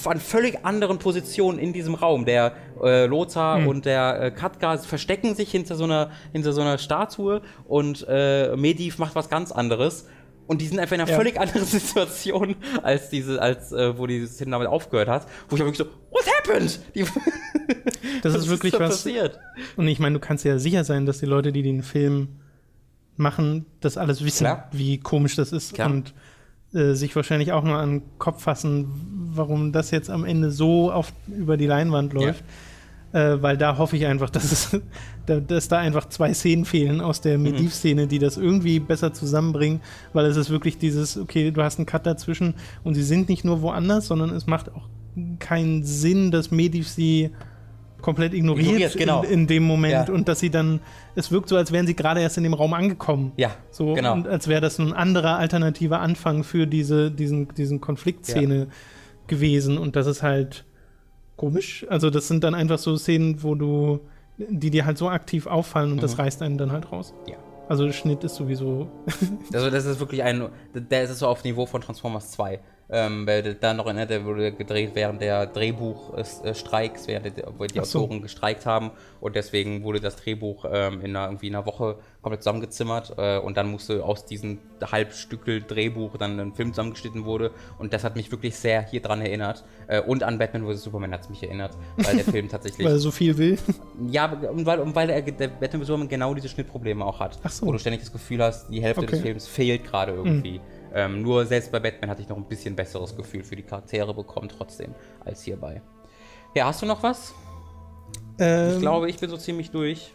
an 0.04 0.20
völlig 0.20 0.64
anderen 0.64 0.98
Positionen 0.98 1.58
in 1.58 1.72
diesem 1.72 1.94
Raum. 1.94 2.24
Der 2.24 2.54
äh, 2.82 3.06
Lothar 3.06 3.58
hm. 3.58 3.68
und 3.68 3.84
der 3.84 4.20
äh, 4.20 4.30
Katka 4.30 4.78
verstecken 4.78 5.34
sich 5.34 5.50
hinter 5.50 5.74
so 5.74 5.84
einer, 5.84 6.10
hinter 6.32 6.52
so 6.52 6.60
einer 6.60 6.78
Statue 6.78 7.42
und 7.66 8.06
äh, 8.08 8.56
Medivh 8.56 8.98
macht 8.98 9.14
was 9.14 9.28
ganz 9.28 9.52
anderes. 9.52 10.08
Und 10.46 10.60
die 10.60 10.66
sind 10.66 10.78
einfach 10.78 10.94
in 10.94 11.00
einer 11.00 11.10
ja. 11.10 11.16
völlig 11.16 11.38
anderen 11.38 11.66
Situation 11.66 12.56
als 12.82 13.10
diese, 13.10 13.40
als 13.40 13.72
äh, 13.72 13.96
wo 13.96 14.06
die 14.06 14.26
Szene 14.26 14.52
damit 14.52 14.68
aufgehört 14.68 15.08
hat, 15.08 15.26
wo 15.48 15.56
ich 15.56 15.62
aber 15.62 15.70
wirklich 15.70 15.88
so, 15.88 15.94
what 16.10 16.24
happened? 16.38 16.80
Die, 16.94 17.04
das 18.22 18.34
ist 18.34 18.48
wirklich 18.48 18.74
ist 18.74 18.80
was. 18.80 18.90
Passiert? 18.90 19.38
Und 19.76 19.88
ich 19.88 19.98
meine, 19.98 20.14
du 20.14 20.20
kannst 20.20 20.44
ja 20.44 20.58
sicher 20.58 20.84
sein, 20.84 21.06
dass 21.06 21.20
die 21.20 21.26
Leute, 21.26 21.52
die 21.52 21.62
den 21.62 21.82
Film 21.82 22.40
machen, 23.16 23.66
das 23.80 23.96
alles 23.96 24.24
wissen, 24.24 24.44
Klar. 24.44 24.68
wie 24.72 24.98
komisch 24.98 25.36
das 25.36 25.52
ist 25.52 25.74
Klar. 25.74 25.90
und 25.90 26.14
äh, 26.74 26.94
sich 26.94 27.14
wahrscheinlich 27.14 27.52
auch 27.52 27.62
nur 27.62 27.76
an 27.76 28.00
den 28.00 28.18
Kopf 28.18 28.42
fassen, 28.42 28.88
warum 29.34 29.72
das 29.72 29.90
jetzt 29.90 30.10
am 30.10 30.24
Ende 30.24 30.50
so 30.50 30.90
auf, 30.90 31.12
über 31.28 31.56
die 31.56 31.66
Leinwand 31.66 32.12
läuft. 32.12 32.40
Ja 32.40 32.46
äh, 33.12 33.36
weil 33.40 33.56
da 33.56 33.78
hoffe 33.78 33.96
ich 33.96 34.06
einfach, 34.06 34.30
dass, 34.30 34.50
es, 34.52 34.80
dass 35.46 35.68
da 35.68 35.78
einfach 35.78 36.08
zwei 36.08 36.32
Szenen 36.34 36.64
fehlen 36.64 37.00
aus 37.00 37.20
der 37.20 37.38
mhm. 37.38 37.44
Mediv-Szene, 37.44 38.06
die 38.06 38.18
das 38.18 38.36
irgendwie 38.36 38.80
besser 38.80 39.12
zusammenbringen, 39.12 39.80
weil 40.12 40.26
es 40.26 40.36
ist 40.36 40.50
wirklich 40.50 40.78
dieses, 40.78 41.18
okay, 41.18 41.50
du 41.50 41.62
hast 41.62 41.78
einen 41.78 41.86
Cut 41.86 42.06
dazwischen 42.06 42.54
und 42.84 42.94
sie 42.94 43.02
sind 43.02 43.28
nicht 43.28 43.44
nur 43.44 43.62
woanders, 43.62 44.06
sondern 44.06 44.30
es 44.30 44.46
macht 44.46 44.72
auch 44.74 44.88
keinen 45.38 45.84
Sinn, 45.84 46.30
dass 46.30 46.50
Mediv 46.50 46.88
sie 46.88 47.30
komplett 48.00 48.34
ignoriert, 48.34 48.66
ignoriert 48.66 48.96
genau. 48.96 49.22
in, 49.22 49.30
in, 49.30 49.46
dem 49.46 49.62
Moment 49.62 50.08
ja. 50.08 50.14
und 50.14 50.26
dass 50.26 50.40
sie 50.40 50.50
dann, 50.50 50.80
es 51.14 51.30
wirkt 51.30 51.48
so, 51.48 51.56
als 51.56 51.70
wären 51.70 51.86
sie 51.86 51.94
gerade 51.94 52.20
erst 52.20 52.36
in 52.36 52.42
dem 52.42 52.54
Raum 52.54 52.72
angekommen. 52.74 53.32
Ja, 53.36 53.52
so, 53.70 53.94
genau. 53.94 54.14
Und 54.14 54.26
als 54.26 54.48
wäre 54.48 54.60
das 54.60 54.78
ein 54.78 54.92
anderer 54.92 55.38
alternativer 55.38 56.00
Anfang 56.00 56.42
für 56.42 56.66
diese, 56.66 57.10
diesen, 57.10 57.54
diesen 57.54 57.80
Konfliktszene 57.80 58.58
ja. 58.58 58.66
gewesen 59.28 59.78
und 59.78 59.94
das 59.94 60.06
ist 60.06 60.22
halt 60.22 60.64
komisch. 61.36 61.86
Also 61.88 62.10
das 62.10 62.28
sind 62.28 62.44
dann 62.44 62.54
einfach 62.54 62.78
so 62.78 62.96
Szenen, 62.96 63.42
wo 63.42 63.54
du, 63.54 64.00
die 64.38 64.70
dir 64.70 64.84
halt 64.84 64.98
so 64.98 65.08
aktiv 65.08 65.46
auffallen 65.46 65.90
und 65.90 65.96
mhm. 65.96 66.02
das 66.02 66.18
reißt 66.18 66.42
einen 66.42 66.58
dann 66.58 66.72
halt 66.72 66.90
raus. 66.92 67.14
Ja. 67.26 67.36
Also 67.68 67.86
der 67.86 67.92
Schnitt 67.92 68.24
ist 68.24 68.34
sowieso. 68.34 68.88
also 69.52 69.70
das 69.70 69.86
ist 69.86 70.00
wirklich 70.00 70.22
ein, 70.22 70.48
der 70.74 71.04
ist 71.04 71.18
so 71.18 71.26
auf 71.26 71.44
Niveau 71.44 71.66
von 71.66 71.80
Transformers 71.80 72.30
2 72.32 72.60
ähm, 72.92 73.26
weil 73.26 73.54
da 73.54 73.72
noch 73.72 73.86
erinnert, 73.86 74.10
der 74.10 74.24
wurde 74.24 74.52
gedreht 74.52 74.90
während 74.92 75.22
der 75.22 75.46
Drehbuchstreiks, 75.46 77.08
während 77.08 77.38
die, 77.38 77.42
wo 77.56 77.64
die 77.64 77.80
Ach 77.80 77.84
Autoren 77.84 78.20
gestreikt 78.20 78.66
haben 78.66 78.90
und 79.20 79.34
deswegen 79.34 79.82
wurde 79.82 79.98
das 79.98 80.16
Drehbuch 80.16 80.66
ähm, 80.70 81.00
in 81.00 81.16
einer, 81.16 81.26
irgendwie 81.26 81.48
in 81.48 81.54
einer 81.54 81.64
Woche 81.64 81.96
komplett 82.20 82.42
zusammengezimmert 82.42 83.14
äh, 83.16 83.38
und 83.38 83.56
dann 83.56 83.70
musste 83.70 84.04
aus 84.04 84.26
diesem 84.26 84.58
Halbstückel 84.82 85.62
Drehbuch 85.62 86.18
dann 86.18 86.38
ein 86.38 86.52
Film 86.52 86.72
zusammengeschnitten 86.72 87.24
wurde 87.24 87.50
und 87.78 87.94
das 87.94 88.04
hat 88.04 88.14
mich 88.14 88.30
wirklich 88.30 88.56
sehr 88.56 88.82
hier 88.82 89.00
dran 89.00 89.22
erinnert 89.22 89.64
äh, 89.86 90.00
und 90.00 90.22
an 90.22 90.38
Batman 90.38 90.66
vs. 90.66 90.84
Superman 90.84 91.12
hat 91.12 91.22
es 91.22 91.30
mich 91.30 91.42
erinnert, 91.42 91.72
weil 91.96 92.16
der 92.16 92.24
Film 92.30 92.50
tatsächlich... 92.50 92.86
weil 92.86 92.94
er 92.94 92.98
so 92.98 93.10
viel 93.10 93.36
will? 93.38 93.58
Ja, 94.10 94.30
und 94.32 94.66
weil, 94.66 94.80
und 94.80 94.94
weil 94.94 95.08
er, 95.10 95.22
der 95.22 95.48
Batman 95.48 95.80
vs. 95.80 95.86
Superman 95.86 96.08
genau 96.08 96.34
diese 96.34 96.48
Schnittprobleme 96.48 97.04
auch 97.04 97.20
hat, 97.20 97.38
Ach 97.42 97.50
so. 97.50 97.66
wo 97.66 97.72
du 97.72 97.78
ständig 97.78 98.02
das 98.02 98.12
Gefühl 98.12 98.42
hast, 98.42 98.68
die 98.68 98.82
Hälfte 98.82 99.02
okay. 99.02 99.12
des 99.12 99.20
Films 99.20 99.46
fehlt 99.46 99.84
gerade 99.84 100.12
irgendwie. 100.12 100.58
Mhm. 100.58 100.81
Ähm, 100.94 101.22
nur 101.22 101.46
selbst 101.46 101.72
bei 101.72 101.80
Batman 101.80 102.10
hatte 102.10 102.22
ich 102.22 102.28
noch 102.28 102.36
ein 102.36 102.44
bisschen 102.44 102.76
besseres 102.76 103.16
Gefühl 103.16 103.44
für 103.44 103.56
die 103.56 103.62
Charaktere 103.62 104.12
bekommen 104.14 104.48
trotzdem 104.48 104.94
als 105.24 105.42
hierbei. 105.42 105.80
Ja, 106.54 106.66
hast 106.66 106.82
du 106.82 106.86
noch 106.86 107.02
was? 107.02 107.34
Ähm, 108.38 108.74
ich 108.74 108.80
glaube, 108.80 109.08
ich 109.08 109.18
bin 109.18 109.30
so 109.30 109.36
ziemlich 109.36 109.70
durch. 109.70 110.14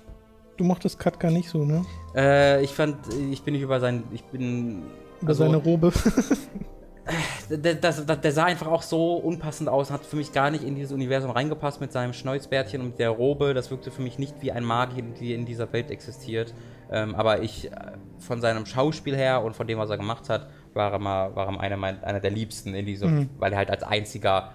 Du 0.57 0.63
mochtest 0.63 0.99
Cut 0.99 1.19
gar 1.19 1.31
nicht 1.31 1.49
so, 1.49 1.63
ne? 1.63 1.85
Äh, 2.15 2.63
ich 2.63 2.71
fand, 2.71 2.97
ich 3.31 3.43
bin 3.43 3.53
nicht 3.53 3.63
über 3.63 3.79
sein, 3.79 4.03
ich 4.11 4.23
bin 4.23 4.83
über 5.21 5.29
also, 5.29 5.43
seine 5.43 5.57
Robe. 5.57 5.91
der, 7.49 7.75
das, 7.75 8.05
der 8.05 8.31
sah 8.31 8.45
einfach 8.45 8.67
auch 8.67 8.81
so 8.81 9.15
unpassend 9.15 9.69
aus, 9.69 9.91
hat 9.91 10.05
für 10.05 10.15
mich 10.15 10.33
gar 10.33 10.51
nicht 10.51 10.63
in 10.63 10.75
dieses 10.75 10.91
Universum 10.91 11.31
reingepasst 11.31 11.79
mit 11.79 11.91
seinem 11.91 12.13
Schnäuzbärtchen 12.13 12.81
und 12.81 12.99
der 12.99 13.11
Robe. 13.11 13.53
Das 13.53 13.71
wirkte 13.71 13.91
für 13.91 14.01
mich 14.01 14.17
nicht 14.19 14.41
wie 14.41 14.51
ein 14.51 14.63
Magier, 14.63 15.03
die 15.19 15.33
in 15.33 15.45
dieser 15.45 15.71
Welt 15.73 15.91
existiert. 15.91 16.53
Ähm, 16.91 17.15
aber 17.15 17.41
ich, 17.41 17.71
äh, 17.71 17.75
von 18.19 18.41
seinem 18.41 18.65
Schauspiel 18.65 19.15
her 19.15 19.43
und 19.43 19.55
von 19.55 19.67
dem, 19.67 19.77
was 19.77 19.89
er 19.89 19.97
gemacht 19.97 20.29
hat, 20.29 20.49
war 20.77 20.93
er 20.93 20.99
mal, 20.99 21.35
war 21.35 21.47
er 21.47 21.59
einer, 21.59 22.03
einer 22.03 22.19
der 22.19 22.31
liebsten 22.31 22.73
in 22.73 22.85
diesem, 22.85 23.15
mhm. 23.15 23.29
weil 23.37 23.51
er 23.51 23.57
halt 23.57 23.69
als 23.69 23.83
einziger 23.83 24.51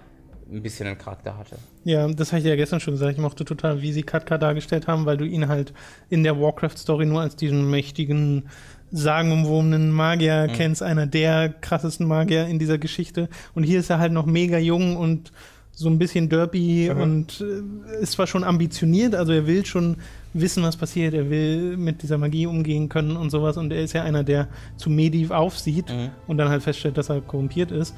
ein 0.51 0.61
bisschen 0.61 0.87
einen 0.87 0.97
Charakter 0.97 1.37
hatte. 1.37 1.57
Ja, 1.83 2.07
das 2.07 2.31
habe 2.31 2.39
ich 2.39 2.45
ja 2.45 2.55
gestern 2.55 2.79
schon 2.79 2.93
gesagt. 2.93 3.13
Ich 3.13 3.17
mochte 3.17 3.45
total, 3.45 3.81
wie 3.81 3.91
sie 3.91 4.03
Katka 4.03 4.37
dargestellt 4.37 4.87
haben, 4.87 5.05
weil 5.05 5.17
du 5.17 5.25
ihn 5.25 5.47
halt 5.47 5.73
in 6.09 6.23
der 6.23 6.39
Warcraft-Story 6.39 7.05
nur 7.05 7.21
als 7.21 7.35
diesen 7.35 7.69
mächtigen, 7.69 8.49
sagenumwobenen 8.91 9.91
Magier 9.91 10.47
mhm. 10.49 10.53
kennst, 10.53 10.83
einer 10.83 11.07
der 11.07 11.49
krassesten 11.49 12.07
Magier 12.07 12.47
in 12.47 12.59
dieser 12.59 12.77
Geschichte. 12.77 13.29
Und 13.55 13.63
hier 13.63 13.79
ist 13.79 13.89
er 13.89 13.99
halt 13.99 14.11
noch 14.11 14.25
mega 14.25 14.57
jung 14.57 14.97
und 14.97 15.31
so 15.71 15.89
ein 15.89 15.97
bisschen 15.97 16.29
derby 16.29 16.91
mhm. 16.93 17.01
und 17.01 17.41
äh, 17.41 18.01
ist 18.01 18.13
zwar 18.13 18.27
schon 18.27 18.43
ambitioniert, 18.43 19.15
also 19.15 19.31
er 19.31 19.47
will 19.47 19.65
schon 19.65 19.97
wissen, 20.33 20.63
was 20.63 20.77
passiert, 20.77 21.13
er 21.13 21.29
will 21.29 21.77
mit 21.77 22.01
dieser 22.01 22.17
Magie 22.17 22.47
umgehen 22.47 22.89
können 22.89 23.15
und 23.15 23.29
sowas 23.29 23.57
und 23.57 23.71
er 23.71 23.83
ist 23.83 23.93
ja 23.93 24.03
einer, 24.03 24.23
der 24.23 24.47
zu 24.77 24.89
Mediv 24.89 25.31
aufsieht 25.31 25.89
mhm. 25.89 26.09
und 26.27 26.37
dann 26.37 26.49
halt 26.49 26.63
feststellt, 26.63 26.97
dass 26.97 27.09
er 27.09 27.21
korrumpiert 27.21 27.71
ist. 27.71 27.95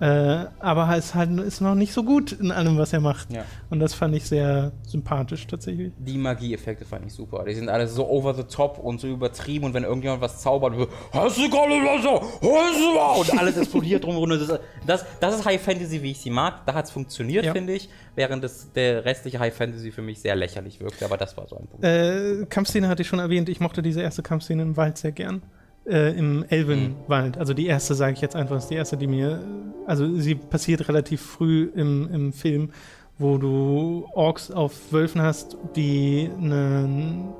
Äh, 0.00 0.46
aber 0.60 0.96
ist 0.96 1.14
halt 1.14 1.30
ist 1.40 1.60
noch 1.60 1.74
nicht 1.74 1.92
so 1.92 2.04
gut 2.04 2.32
in 2.32 2.52
allem, 2.52 2.78
was 2.78 2.92
er 2.92 3.00
macht. 3.00 3.32
Ja. 3.32 3.44
Und 3.68 3.80
das 3.80 3.94
fand 3.94 4.14
ich 4.14 4.24
sehr 4.24 4.72
sympathisch 4.82 5.46
tatsächlich. 5.46 5.92
Die 5.98 6.16
Magieeffekte 6.16 6.84
fand 6.84 7.06
ich 7.06 7.12
super. 7.12 7.44
Die 7.44 7.54
sind 7.54 7.68
alle 7.68 7.88
so 7.88 8.08
over 8.08 8.34
the 8.34 8.44
top 8.44 8.78
und 8.78 9.00
so 9.00 9.08
übertrieben. 9.08 9.64
Und 9.66 9.74
wenn 9.74 9.82
irgendjemand 9.82 10.20
was 10.20 10.40
zaubert, 10.40 10.74
hast 11.12 11.38
du 11.38 11.50
gerade 11.50 11.72
was 11.72 13.30
und 13.30 13.38
alles 13.38 13.56
explodiert 13.56 14.04
drumherum. 14.04 14.30
Das, 14.30 14.60
das, 14.86 15.04
das 15.20 15.34
ist 15.36 15.44
High 15.44 15.60
Fantasy, 15.60 16.02
wie 16.02 16.12
ich 16.12 16.20
sie 16.20 16.30
mag. 16.30 16.64
Da 16.66 16.74
hat 16.74 16.84
es 16.84 16.90
funktioniert, 16.90 17.44
ja. 17.44 17.52
finde 17.52 17.72
ich. 17.72 17.88
Während 18.14 18.44
das, 18.44 18.72
der 18.72 19.04
restliche 19.04 19.38
High 19.38 19.54
Fantasy 19.54 19.90
für 19.90 20.02
mich 20.02 20.20
sehr 20.20 20.36
lächerlich 20.36 20.80
wirkte. 20.80 21.04
Aber 21.04 21.16
das 21.16 21.36
war 21.36 21.48
so 21.48 21.56
ein 21.56 21.66
Punkt. 21.66 21.84
Äh, 21.84 22.46
Kampfszene 22.48 22.88
hatte 22.88 23.02
ich 23.02 23.08
schon 23.08 23.18
erwähnt. 23.18 23.48
Ich 23.48 23.60
mochte 23.60 23.82
diese 23.82 24.00
erste 24.00 24.22
Kampfszene 24.22 24.62
im 24.62 24.76
Wald 24.76 24.98
sehr 24.98 25.12
gern 25.12 25.42
äh, 25.88 26.16
im 26.16 26.44
Elvenwald. 26.48 27.36
Mhm. 27.36 27.40
Also 27.40 27.54
die 27.54 27.66
erste, 27.66 27.94
sage 27.94 28.14
ich 28.14 28.20
jetzt 28.20 28.36
einfach, 28.36 28.56
ist 28.56 28.68
die 28.68 28.74
erste, 28.74 28.96
die 28.96 29.06
mir. 29.06 29.40
Also 29.86 30.16
sie 30.16 30.34
passiert 30.34 30.88
relativ 30.88 31.22
früh 31.22 31.70
im, 31.74 32.08
im 32.12 32.32
Film, 32.32 32.70
wo 33.18 33.38
du 33.38 34.06
Orks 34.12 34.50
auf 34.50 34.92
Wölfen 34.92 35.22
hast, 35.22 35.56
die 35.76 36.30
eine, 36.36 37.34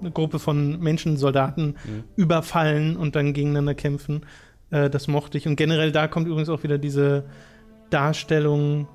eine 0.00 0.10
Gruppe 0.10 0.38
von 0.38 0.80
Menschen, 0.80 1.16
Soldaten 1.16 1.76
mhm. 1.84 2.04
überfallen 2.16 2.96
und 2.96 3.16
dann 3.16 3.32
gegeneinander 3.32 3.74
kämpfen. 3.74 4.26
Äh, 4.70 4.90
das 4.90 5.08
mochte 5.08 5.38
ich. 5.38 5.46
Und 5.46 5.56
generell 5.56 5.92
da 5.92 6.08
kommt 6.08 6.26
übrigens 6.26 6.48
auch 6.48 6.62
wieder 6.62 6.78
diese 6.78 7.24
Darstellung, 7.90 8.88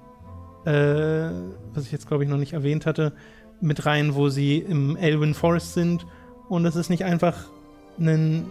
äh, 0.65 1.29
was 1.73 1.85
ich 1.85 1.91
jetzt 1.91 2.07
glaube 2.07 2.23
ich 2.23 2.29
noch 2.29 2.37
nicht 2.37 2.53
erwähnt 2.53 2.85
hatte, 2.85 3.13
mit 3.61 3.85
rein, 3.85 4.15
wo 4.15 4.29
sie 4.29 4.57
im 4.57 4.97
Elven 4.97 5.33
Forest 5.33 5.73
sind. 5.73 6.05
Und 6.49 6.65
es 6.65 6.75
ist 6.75 6.89
nicht 6.89 7.05
einfach 7.05 7.49
ein 7.97 8.45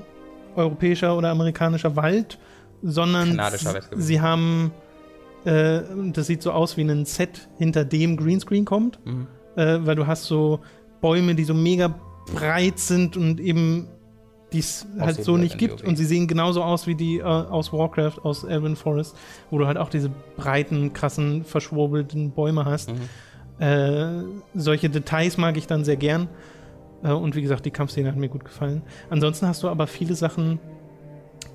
europäischer 0.57 1.17
oder 1.17 1.31
amerikanischer 1.31 1.97
Wald, 1.97 2.39
sondern 2.83 3.41
sie 3.97 4.21
haben, 4.21 4.73
äh, 5.45 5.81
das 6.13 6.27
sieht 6.27 6.43
so 6.43 6.53
aus 6.53 6.77
wie 6.77 6.83
ein 6.83 7.05
Set, 7.05 7.49
hinter 7.59 7.85
dem 7.85 8.17
Greenscreen 8.17 8.65
kommt, 8.65 9.05
mhm. 9.05 9.27
äh, 9.57 9.85
weil 9.85 9.97
du 9.97 10.07
hast 10.07 10.25
so 10.25 10.61
Bäume, 11.01 11.35
die 11.35 11.45
so 11.45 11.55
mega 11.55 11.95
breit 12.35 12.79
sind 12.79 13.17
und 13.17 13.41
eben 13.41 13.89
die 14.53 14.61
es 14.61 14.87
halt 14.99 15.23
so 15.23 15.37
nicht 15.37 15.59
gibt. 15.59 15.83
Und 15.83 15.97
sie 15.97 16.05
sehen 16.05 16.27
genauso 16.27 16.63
aus 16.63 16.87
wie 16.87 16.95
die 16.95 17.19
äh, 17.19 17.23
aus 17.23 17.73
Warcraft, 17.73 18.21
aus 18.23 18.45
Elven 18.45 18.77
Forest, 18.77 19.17
wo 19.51 19.59
du 19.59 19.67
halt 19.67 19.77
auch 19.77 19.91
diese 19.91 20.11
breiten, 20.37 20.93
krassen, 20.93 21.45
verschwurbelten 21.45 22.31
Bäume 22.31 22.65
hast. 22.65 22.91
Mhm. 22.91 23.63
Äh, 23.63 24.23
solche 24.55 24.89
Details 24.89 25.37
mag 25.37 25.57
ich 25.57 25.67
dann 25.67 25.85
sehr 25.85 25.97
gern. 25.97 26.29
Äh, 27.03 27.13
und 27.13 27.35
wie 27.37 27.43
gesagt, 27.43 27.65
die 27.67 27.71
Kampfszene 27.71 28.09
hat 28.09 28.17
mir 28.17 28.29
gut 28.29 28.45
gefallen. 28.45 28.83
Ansonsten 29.11 29.47
hast 29.47 29.63
du 29.63 29.69
aber 29.69 29.87
viele 29.87 30.15
Sachen, 30.15 30.59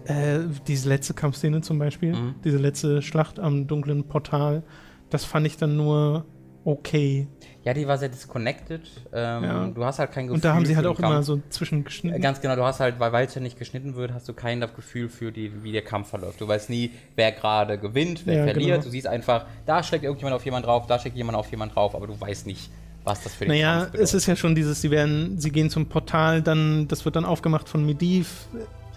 äh, 0.05 0.39
diese 0.67 0.89
letzte 0.89 1.13
Kampfszene 1.13 1.61
zum 1.61 1.79
Beispiel, 1.79 2.13
mhm. 2.13 2.35
diese 2.43 2.57
letzte 2.57 3.01
Schlacht 3.01 3.39
am 3.39 3.67
dunklen 3.67 4.03
Portal, 4.05 4.63
das 5.09 5.25
fand 5.25 5.45
ich 5.47 5.57
dann 5.57 5.75
nur 5.77 6.25
okay. 6.65 7.27
Ja, 7.63 7.73
die 7.73 7.87
war 7.87 7.97
sehr 7.97 8.09
disconnected. 8.09 8.81
Ähm, 9.13 9.43
Ja. 9.43 9.67
Du 9.67 9.83
hast 9.85 9.99
halt 9.99 10.11
kein 10.11 10.25
Gefühl. 10.27 10.35
Und 10.35 10.45
da 10.45 10.53
haben 10.53 10.65
sie 10.65 10.75
halt 10.75 10.85
auch 10.85 10.97
Kampf. 10.97 11.11
immer 11.13 11.23
so 11.23 11.41
zwischengeschnitten. 11.49 12.21
Ganz 12.21 12.41
genau, 12.41 12.55
du 12.55 12.63
hast 12.63 12.79
halt, 12.79 12.99
weil 12.99 13.11
weil 13.11 13.25
es 13.25 13.35
ja 13.35 13.41
nicht 13.41 13.59
geschnitten 13.59 13.95
wird, 13.95 14.13
hast 14.13 14.27
du 14.29 14.33
kein 14.33 14.61
Gefühl 14.61 15.09
für 15.09 15.31
die, 15.31 15.63
wie 15.63 15.71
der 15.71 15.81
Kampf 15.83 16.09
verläuft. 16.09 16.39
Du 16.41 16.47
weißt 16.47 16.69
nie, 16.69 16.91
wer 17.15 17.31
gerade 17.31 17.77
gewinnt, 17.77 18.25
wer 18.25 18.35
Ja, 18.35 18.43
verliert. 18.45 18.71
genau. 18.75 18.83
Du 18.83 18.89
siehst 18.89 19.07
einfach, 19.07 19.45
da 19.65 19.83
schlägt 19.83 20.03
irgendjemand 20.03 20.35
auf 20.35 20.45
jemand 20.45 20.65
drauf, 20.65 20.87
da 20.87 20.99
schlägt 20.99 21.15
jemand 21.17 21.37
auf 21.37 21.49
jemand 21.51 21.75
drauf, 21.75 21.95
aber 21.95 22.07
du 22.07 22.19
weißt 22.19 22.47
nicht, 22.47 22.71
was 23.03 23.21
das 23.23 23.33
für 23.33 23.45
den 23.45 23.49
Naja, 23.49 23.71
Kampf 23.73 23.85
bedeutet. 23.91 24.03
es 24.03 24.13
ist 24.13 24.25
ja 24.27 24.35
schon 24.35 24.55
dieses, 24.55 24.81
sie 24.81 24.91
werden, 24.91 25.39
sie 25.39 25.51
gehen 25.51 25.69
zum 25.69 25.87
Portal, 25.87 26.41
dann, 26.41 26.87
das 26.87 27.05
wird 27.05 27.15
dann 27.15 27.25
aufgemacht 27.25 27.67
von 27.69 27.85
Mediv. 27.85 28.47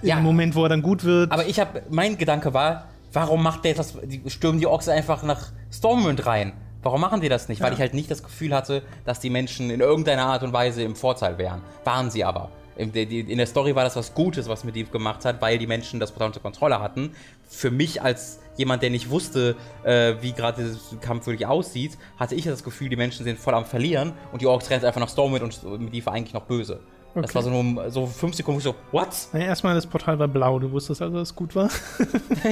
Im 0.03 0.09
Ja. 0.09 0.21
Moment, 0.21 0.55
wo 0.55 0.63
er 0.65 0.69
dann 0.69 0.83
gut 0.83 1.05
wird. 1.05 1.33
Aber 1.33 1.47
ich 1.47 1.59
habe, 1.59 1.83
mein 1.91 2.19
Gedanke 2.19 2.53
war, 2.55 2.87
warum 3.13 3.43
macht 3.43 3.65
der 3.65 3.75
das, 3.75 3.95
die 4.05 4.23
stürmen 4.29 4.61
die 4.61 4.67
Ochse 4.67 4.93
einfach 4.93 5.23
nach 5.23 5.51
Stormwind 5.73 6.27
rein? 6.27 6.53
Warum 6.83 7.01
machen 7.01 7.21
die 7.21 7.29
das 7.29 7.49
nicht? 7.49 7.61
Weil 7.63 7.69
Ja. 7.71 7.75
ich 7.75 7.81
halt 7.81 7.95
nicht 7.95 8.11
das 8.11 8.23
Gefühl 8.23 8.55
hatte, 8.55 8.83
dass 9.05 9.19
die 9.21 9.31
Menschen 9.31 9.71
in 9.71 9.81
irgendeiner 9.81 10.27
Art 10.27 10.43
und 10.45 10.53
Weise 10.53 10.83
im 10.83 10.95
Vorteil 10.95 11.37
wären. 11.39 11.63
Waren 11.85 12.11
sie 12.11 12.23
aber. 12.25 12.51
In 12.77 12.93
der, 12.93 13.07
die- 13.07 13.21
in 13.21 13.39
der 13.39 13.47
Story 13.47 13.75
war 13.75 13.85
das 13.85 13.97
was 13.97 14.13
Gutes, 14.15 14.49
was 14.49 14.63
Medivh 14.63 14.91
gemacht 14.93 15.25
hat, 15.25 15.41
weil 15.41 15.57
die 15.59 15.67
Menschen 15.67 15.99
das 15.99 16.13
Portal 16.13 16.29
unter 16.29 16.41
Kontrolle 16.41 16.79
hatten. 16.79 17.11
Für 17.49 17.71
mich 17.71 18.03
als 18.03 18.39
jemand, 18.57 18.83
der 18.83 18.91
nicht 18.91 19.11
wusste, 19.11 19.57
äh, 19.85 20.15
wie 20.21 20.33
gerade 20.33 20.63
dieser 20.65 20.97
Kampf 21.01 21.27
wirklich 21.27 21.47
aussieht, 21.47 21.97
hatte 22.19 22.35
ich 22.35 22.45
das 22.45 22.65
Gefühl, 22.65 22.89
die 22.89 22.97
Menschen 22.97 23.25
sind 23.25 23.39
voll 23.39 23.55
am 23.55 23.65
Verlieren 23.65 24.13
und 24.33 24.43
die 24.43 24.47
Orks 24.47 24.71
rennen 24.71 24.85
einfach 24.85 25.01
nach 25.01 25.09
Stormwind 25.09 25.65
und 25.65 25.81
Medivh 25.81 26.07
war 26.07 26.15
eigentlich 26.15 26.35
noch 26.35 26.45
böse. 26.45 26.81
Das 27.15 27.25
Okay. 27.25 27.35
war 27.37 27.43
so 27.45 27.51
nur 27.51 27.91
so 27.91 28.07
fünf 28.07 28.35
Sekunden, 28.35 28.57
wo 28.57 28.59
ich 28.59 28.65
so, 28.65 28.75
what? 28.93 29.09
naja, 29.33 29.47
erstmal, 29.47 29.75
das 29.75 29.87
Portal 29.87 30.19
war 30.19 30.29
blau, 30.29 30.59
du 30.59 30.71
wusstest 30.71 31.01
also, 31.01 31.15
dass 31.19 31.31
es 31.31 31.35
gut 31.35 31.55
war. 31.55 31.71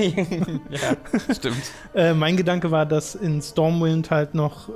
ja, 0.71 0.97
stimmt. 1.35 1.63
Äh, 1.95 2.15
mein 2.15 2.37
Gedanke 2.37 2.71
war, 2.71 2.87
dass 2.87 3.15
in 3.15 3.41
Stormwind 3.43 4.11
halt 4.11 4.35
noch 4.35 4.69
äh, 4.71 4.73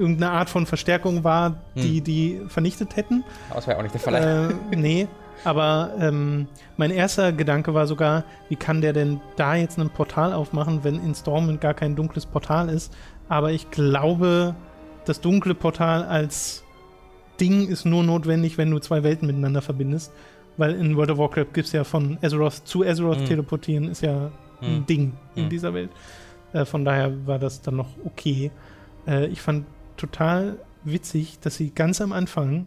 irgendeine 0.00 0.32
Art 0.32 0.48
von 0.48 0.64
Verstärkung 0.66 1.24
war, 1.24 1.56
die 1.74 2.00
die 2.00 2.40
vernichtet 2.48 2.96
hätten. 2.96 3.24
Aber 3.50 3.56
das 3.56 3.66
war 3.66 3.74
ja 3.74 3.78
auch 3.78 3.82
nicht 3.82 3.94
der 3.94 4.00
Fall. 4.00 4.50
äh, 4.72 4.76
nee, 4.76 5.06
aber 5.44 5.92
ähm, 6.00 6.46
mein 6.76 6.90
erster 6.90 7.32
Gedanke 7.32 7.74
war 7.74 7.86
sogar, 7.86 8.24
wie 8.48 8.56
kann 8.56 8.80
der 8.80 8.92
denn 8.92 9.20
da 9.36 9.54
jetzt 9.54 9.78
ein 9.78 9.90
Portal 9.90 10.32
aufmachen, 10.32 10.84
wenn 10.84 10.96
in 10.96 11.14
Stormwind 11.14 11.60
gar 11.60 11.74
kein 11.74 11.96
dunkles 11.96 12.26
Portal 12.26 12.68
ist? 12.68 12.94
Aber 13.28 13.52
ich 13.52 13.70
glaube, 13.70 14.54
das 15.04 15.20
dunkle 15.20 15.54
Portal 15.54 16.04
als 16.04 16.64
Ding 17.40 17.68
ist 17.68 17.84
nur 17.84 18.02
notwendig, 18.02 18.58
wenn 18.58 18.70
du 18.70 18.78
zwei 18.78 19.02
Welten 19.02 19.26
miteinander 19.26 19.62
verbindest. 19.62 20.12
Weil 20.56 20.74
in 20.74 20.96
World 20.96 21.10
of 21.12 21.18
Warcraft 21.18 21.52
gibt 21.52 21.66
es 21.66 21.72
ja 21.72 21.84
von 21.84 22.18
Azeroth 22.20 22.66
zu 22.66 22.84
Azeroth 22.84 23.18
Hm. 23.20 23.24
teleportieren, 23.26 23.88
ist 23.88 24.02
ja 24.02 24.32
ein 24.60 24.78
Hm. 24.78 24.86
Ding 24.86 25.12
in 25.36 25.44
Hm. 25.44 25.48
dieser 25.50 25.72
Welt. 25.72 25.90
Äh, 26.52 26.64
von 26.64 26.84
daher 26.84 27.26
war 27.26 27.38
das 27.38 27.62
dann 27.62 27.76
noch 27.76 27.90
okay. 28.04 28.50
Äh, 29.06 29.26
ich 29.28 29.40
fand 29.40 29.66
total 29.96 30.56
witzig, 30.82 31.38
dass 31.40 31.56
sie 31.56 31.70
ganz 31.70 32.00
am 32.00 32.12
Anfang 32.12 32.66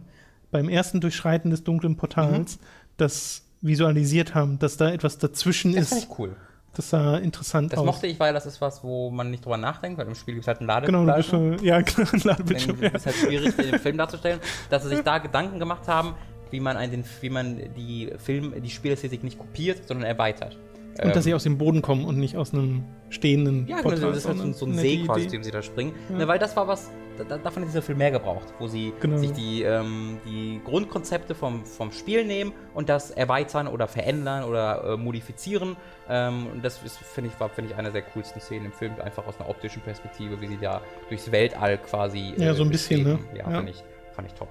beim 0.52 0.69
ersten 0.69 1.02
Durchschreiten 1.02 1.49
des 1.52 1.64
dunklen 1.64 1.95
Portals 1.98 2.60
das 2.98 3.44
visualisiert 3.61 4.36
haben, 4.36 4.60
dass 4.60 4.78
da 4.78 4.91
etwas 4.91 5.18
dazwischen 5.18 5.73
Das 5.73 5.91
ist. 5.91 6.03
ich 6.03 6.19
cool. 6.19 6.36
Das 6.73 6.90
sah 6.90 7.18
interessant 7.18 7.73
Das 7.73 7.80
aus. 7.80 7.86
mochte 7.86 8.07
ich, 8.07 8.18
weil 8.19 8.34
das 8.34 8.45
ist 8.45 8.61
was, 8.61 8.82
wo 8.84 9.10
man 9.11 9.30
nicht 9.30 9.44
drüber 9.44 9.57
nachdenkt, 9.57 9.98
weil 9.99 10.07
im 10.07 10.15
Spiel 10.15 10.36
gibt 10.36 10.44
es 10.44 10.48
halt 10.48 10.61
einen 10.61 10.86
genau, 10.86 11.06
du 11.06 11.14
bist, 11.14 11.32
Ladebildschirm. 11.34 11.65
ja, 11.68 11.82
genau, 11.82 12.10
ein 12.14 12.19
Ladebildschirm. 12.23 12.78
Deswegen 12.80 12.95
ist 12.95 13.06
halt 13.06 13.15
schwierig, 13.18 13.56
den 13.57 13.80
Film 13.80 13.98
darzustellen, 13.98 14.40
dass 14.69 14.84
sie 14.84 14.90
sich 14.90 15.02
da 15.03 15.18
Gedanken 15.18 15.60
gemacht 15.60 15.88
haben, 15.90 16.14
wie 16.49 16.60
man, 16.61 16.78
einen, 16.78 17.03
wie 17.19 17.30
man 17.30 17.57
die 17.76 18.11
Film, 18.18 18.53
die 18.61 18.69
Spielästhetik 18.69 19.23
nicht 19.23 19.38
kopiert, 19.38 19.86
sondern 19.88 20.07
erweitert. 20.07 20.57
Und 21.03 21.15
dass 21.15 21.23
sie 21.23 21.34
aus 21.34 21.44
dem 21.44 21.57
Boden 21.57 21.82
kommen 21.82 22.06
und 22.06 22.18
nicht 22.18 22.38
aus 22.38 22.53
einem 22.53 22.84
stehenden 23.10 23.68
Ja, 23.68 23.78
genau, 23.78 23.90
Portal. 23.90 24.10
das 24.10 24.18
ist 24.19 24.28
halt 24.28 24.38
so, 24.38 24.44
ein- 24.44 24.53
so 24.53 24.65
ein 24.65 24.73
See 24.76 25.03
quasi, 25.03 25.26
aus 25.26 25.32
dem 25.32 25.44
sie 25.44 25.52
da 25.52 25.61
springen. 25.61 25.94
Ja. 26.10 26.18
Ne, 26.19 26.28
weil 26.28 26.38
das 26.40 26.56
war 26.56 26.68
was, 26.68 26.90
da, 27.18 27.23
da- 27.23 27.38
davon 27.38 27.64
hat 27.64 27.69
dieser 27.69 27.82
Film 27.82 27.98
mehr 27.98 28.11
gebraucht, 28.11 28.53
wo 28.60 28.68
sie 28.68 28.94
Genau. 28.99 29.18
sich 29.18 29.32
die, 29.34 29.64
ähm, 29.64 30.19
die 30.26 30.61
Grundkonzepte 30.64 31.34
vom, 31.36 31.65
vom 31.65 31.91
Spiel 31.91 32.23
nehmen 32.26 32.52
und 32.73 32.88
das 32.90 33.11
erweitern 33.11 33.68
oder 33.68 33.88
verändern 33.88 34.44
oder 34.44 34.84
äh, 34.94 34.98
modifizieren. 34.98 35.76
Ähm, 36.10 36.48
und 36.53 36.64
das 36.64 36.82
ist, 36.84 36.98
finde 36.99 37.32
ich, 37.34 37.40
war, 37.40 37.49
finde 37.49 37.72
ich, 37.72 37.78
eine 37.78 37.91
der 37.91 38.03
coolsten 38.03 38.40
Szenen 38.40 38.65
im 38.68 38.72
Film, 38.72 38.94
einfach 39.03 39.26
aus 39.28 39.40
einer 39.40 39.49
optischen 39.49 39.82
Perspektive, 39.82 40.40
wie 40.40 40.48
sie 40.48 40.57
da 40.61 40.82
durchs 41.10 41.32
Weltall 41.32 41.78
quasi. 41.80 42.34
Ja, 42.38 42.53
so 42.53 42.64
ein 42.64 42.69
bisschen, 42.69 43.03
ne? 43.03 43.19
Ja, 43.34 43.49
Ja. 43.49 43.56
Fand, 43.57 43.69
ich, 43.69 43.84
fand 44.14 44.28
ich 44.28 44.34
top. 44.36 44.49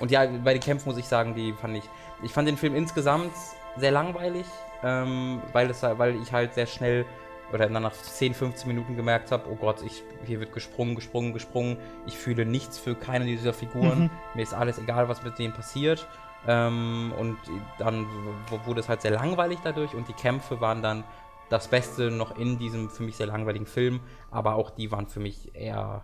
Und 0.00 0.10
ja, 0.10 0.24
bei 0.42 0.54
den 0.54 0.60
Kämpfen 0.62 0.88
muss 0.88 0.98
ich 0.98 1.04
sagen, 1.06 1.34
die 1.34 1.52
fand 1.52 1.76
ich. 1.76 1.84
Ich 2.24 2.32
fand 2.32 2.48
den 2.48 2.56
Film 2.56 2.74
insgesamt 2.74 3.32
sehr 3.76 3.90
langweilig, 3.90 4.44
ähm, 4.84 5.42
weil, 5.52 5.70
es, 5.70 5.82
weil 5.82 6.16
ich 6.20 6.32
halt 6.32 6.54
sehr 6.54 6.66
schnell 6.66 7.04
oder 7.52 7.68
dann 7.68 7.82
nach 7.82 7.92
10, 7.92 8.34
15 8.34 8.68
Minuten 8.68 8.96
gemerkt 8.96 9.30
habe, 9.30 9.44
oh 9.50 9.54
Gott, 9.54 9.82
ich, 9.84 10.02
hier 10.26 10.40
wird 10.40 10.52
gesprungen, 10.52 10.94
gesprungen, 10.94 11.32
gesprungen. 11.32 11.76
Ich 12.06 12.16
fühle 12.16 12.44
nichts 12.44 12.78
für 12.78 12.94
keine 12.94 13.26
dieser 13.26 13.52
Figuren. 13.52 14.04
Mhm. 14.04 14.10
Mir 14.34 14.42
ist 14.42 14.54
alles 14.54 14.78
egal, 14.78 15.08
was 15.08 15.22
mit 15.22 15.38
denen 15.38 15.52
passiert. 15.52 16.06
Ähm, 16.46 17.12
und 17.18 17.38
dann 17.78 18.06
wurde 18.64 18.80
es 18.80 18.88
halt 18.88 19.02
sehr 19.02 19.12
langweilig 19.12 19.58
dadurch 19.64 19.94
und 19.94 20.08
die 20.08 20.12
Kämpfe 20.12 20.60
waren 20.60 20.82
dann 20.82 21.04
das 21.48 21.68
Beste 21.68 22.10
noch 22.10 22.36
in 22.38 22.58
diesem 22.58 22.90
für 22.90 23.02
mich 23.02 23.16
sehr 23.16 23.26
langweiligen 23.26 23.66
Film, 23.66 24.00
aber 24.30 24.54
auch 24.54 24.70
die 24.70 24.90
waren 24.90 25.06
für 25.06 25.20
mich 25.20 25.54
eher 25.54 26.02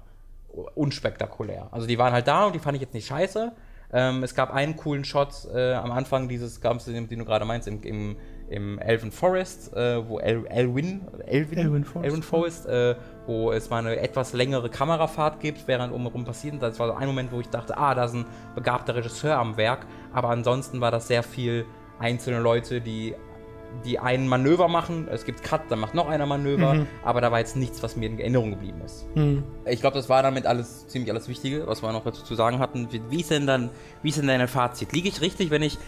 unspektakulär. 0.74 1.69
Also 1.73 1.86
die 1.86 1.98
waren 1.98 2.12
halt 2.12 2.27
da 2.27 2.47
und 2.47 2.55
die 2.55 2.59
fand 2.59 2.77
ich 2.77 2.82
jetzt 2.82 2.94
nicht 2.94 3.07
scheiße. 3.07 3.52
Ähm, 3.93 4.23
es 4.23 4.35
gab 4.35 4.52
einen 4.52 4.77
coolen 4.77 5.05
Shot 5.05 5.47
äh, 5.52 5.74
am 5.74 5.90
Anfang 5.90 6.28
dieses 6.28 6.61
Kampfs, 6.61 6.85
den, 6.85 7.09
den 7.09 7.19
du 7.19 7.24
gerade 7.24 7.44
meinst, 7.44 7.66
im, 7.66 7.82
im, 7.82 8.16
im 8.51 8.78
Elven 8.78 9.12
Forest, 9.12 9.74
äh, 9.74 10.06
wo 10.06 10.18
El, 10.18 10.47
Elwin, 10.47 11.02
Elwin, 11.27 11.59
Elwyn 11.59 11.85
Forest, 11.85 12.06
Elwin 12.06 12.22
Forest 12.22 12.66
äh, 12.66 12.94
wo 13.27 13.52
es 13.52 13.70
mal 13.70 13.78
eine 13.78 13.98
etwas 14.01 14.32
längere 14.32 14.68
Kamerafahrt 14.68 15.40
gibt, 15.40 15.68
während 15.68 15.93
umherum 15.93 16.24
passiert. 16.24 16.60
Das 16.60 16.78
war 16.78 16.89
so 16.89 16.94
ein 16.94 17.06
Moment, 17.06 17.31
wo 17.32 17.40
ich 17.40 17.48
dachte, 17.48 17.78
ah, 17.78 17.94
da 17.94 18.05
ist 18.05 18.14
ein 18.14 18.27
begabter 18.55 18.97
Regisseur 18.97 19.39
am 19.39 19.56
Werk. 19.56 19.86
Aber 20.12 20.31
ansonsten 20.31 20.81
war 20.81 20.90
das 20.90 21.06
sehr 21.06 21.22
viel 21.22 21.64
einzelne 22.01 22.40
Leute, 22.40 22.81
die 22.81 23.14
die 23.85 24.01
ein 24.01 24.27
Manöver 24.27 24.66
machen. 24.66 25.06
Es 25.09 25.24
gibt 25.24 25.44
Cut, 25.44 25.62
dann 25.68 25.78
macht 25.78 25.94
noch 25.94 26.09
einer 26.09 26.27
Manöver. 26.27 26.74
Mhm. 26.74 26.86
Aber 27.05 27.20
da 27.20 27.31
war 27.31 27.39
jetzt 27.39 27.56
nichts, 27.56 27.82
was 27.85 27.94
mir 27.94 28.06
in 28.06 28.18
Erinnerung 28.18 28.51
geblieben 28.51 28.81
ist. 28.85 29.06
Hm. 29.14 29.44
Ich 29.64 29.81
glaube, 29.81 29.97
das 29.97 30.09
war 30.09 30.24
damit 30.24 30.44
alles 30.47 30.89
ziemlich 30.89 31.10
alles 31.10 31.28
Wichtige, 31.28 31.68
was 31.68 31.81
wir 31.81 31.93
noch 31.93 32.02
dazu 32.02 32.24
zu 32.24 32.35
sagen 32.35 32.59
hatten. 32.59 32.89
Wie, 33.09 33.20
ist 33.20 33.31
denn 33.31 33.47
dann, 33.47 33.70
wie 34.02 34.09
ist 34.09 34.18
denn 34.18 34.27
dein 34.27 34.47
Fazit? 34.48 34.93
Liege 34.93 35.09
ich 35.09 35.20
richtig, 35.20 35.51
wenn 35.51 35.62
ich 35.62 35.78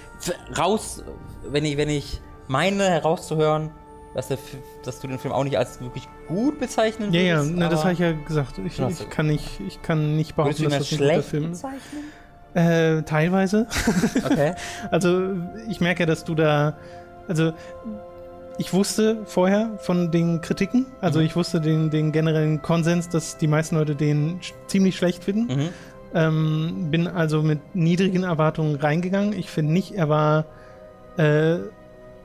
raus, 0.56 1.02
wenn 1.48 1.64
ich, 1.64 1.76
wenn 1.76 1.88
ich 1.88 2.20
meine 2.52 2.84
herauszuhören, 2.84 3.70
dass, 4.14 4.28
der, 4.28 4.38
dass 4.84 5.00
du 5.00 5.08
den 5.08 5.18
Film 5.18 5.32
auch 5.32 5.42
nicht 5.44 5.56
als 5.56 5.80
wirklich 5.80 6.06
gut 6.28 6.60
bezeichnen 6.60 7.12
Ja, 7.12 7.20
ja, 7.22 7.36
würdest, 7.38 7.56
ne, 7.56 7.68
das 7.70 7.82
habe 7.82 7.94
ich 7.94 7.98
ja 7.98 8.12
gesagt. 8.12 8.58
Ich, 8.58 8.78
ich, 8.78 9.10
kann 9.10 9.26
nicht, 9.26 9.60
ich 9.66 9.80
kann 9.82 10.16
nicht 10.16 10.36
behaupten, 10.36 10.64
dass 10.64 10.78
das 10.78 10.92
ein 10.92 10.98
guter 10.98 11.22
Film 11.22 11.52
ist. 11.52 11.64
Äh, 12.54 13.02
teilweise. 13.02 13.66
Okay. 14.24 14.54
Also 14.90 15.30
ich 15.70 15.80
merke, 15.80 16.04
dass 16.04 16.24
du 16.24 16.34
da, 16.34 16.76
also 17.26 17.52
ich 18.58 18.74
wusste 18.74 19.22
vorher 19.24 19.78
von 19.78 20.10
den 20.10 20.42
Kritiken, 20.42 20.84
also 21.00 21.18
Mhm. 21.20 21.24
ich 21.26 21.34
wusste 21.36 21.60
den, 21.62 21.88
den 21.88 22.12
generellen 22.12 22.60
Konsens, 22.60 23.08
dass 23.08 23.38
die 23.38 23.46
meisten 23.46 23.76
Leute 23.76 23.96
den 23.96 24.40
ziemlich 24.66 24.96
schlecht 24.96 25.24
finden. 25.24 25.46
mhm. 25.56 25.68
Ähm, 26.14 26.88
bin 26.90 27.06
also 27.06 27.40
mit 27.42 27.74
niedrigen 27.74 28.24
Erwartungen 28.24 28.74
reingegangen. 28.76 29.32
Ich 29.32 29.48
finde 29.48 29.72
nicht, 29.72 29.92
er 29.94 30.10
war, 30.10 30.44
äh, 31.16 31.56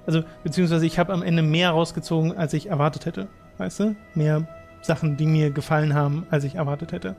also 0.07 0.23
beziehungsweise 0.43 0.85
ich 0.88 0.97
habe 0.97 1.13
am 1.13 1.21
Ende 1.21 1.43
mehr 1.43 1.69
rausgezogen, 1.71 2.35
als 2.35 2.53
ich 2.53 2.67
erwartet 2.69 3.05
hätte. 3.05 3.27
Weißt 3.59 3.79
du? 3.81 3.95
Mehr 4.15 4.47
Sachen, 4.81 5.17
die 5.17 5.25
mir 5.25 5.51
gefallen 5.51 5.93
haben, 5.93 6.25
als 6.31 6.43
ich 6.43 6.55
erwartet 6.55 6.91
hätte. 6.93 7.15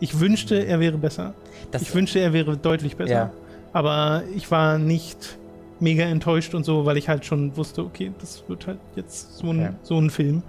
Ich 0.00 0.18
wünschte, 0.20 0.56
er 0.66 0.80
wäre 0.80 0.98
besser. 0.98 1.32
Das, 1.70 1.82
Ich 1.82 1.94
wünschte, 1.94 2.18
er 2.18 2.32
wäre 2.32 2.56
deutlich 2.56 2.96
besser. 2.96 3.12
Ja. 3.12 3.30
Aber 3.72 4.22
ich 4.34 4.50
war 4.50 4.76
nicht 4.78 5.38
mega 5.80 6.04
enttäuscht 6.04 6.54
und 6.54 6.64
so, 6.64 6.84
weil 6.84 6.96
ich 6.96 7.08
halt 7.08 7.24
schon 7.24 7.56
wusste, 7.56 7.82
okay, 7.84 8.12
das 8.20 8.42
wird 8.48 8.66
halt 8.66 8.78
jetzt 8.96 9.38
so 9.38 9.50
ein, 9.52 9.60
Okay. 9.60 9.70
so 9.82 9.98
ein 9.98 10.10
Film. 10.10 10.42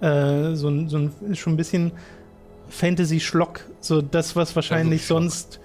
Äh, 0.00 0.54
so 0.54 0.68
ein, 0.68 0.88
so 0.88 0.98
ein 0.98 1.34
schon 1.36 1.54
ein 1.54 1.56
bisschen 1.56 1.92
Fantasy-Schlock. 2.68 3.60
So 3.80 4.02
das, 4.02 4.36
was 4.36 4.54
wahrscheinlich 4.56 5.06
Schlock. 5.06 5.20
sonst 5.22 5.60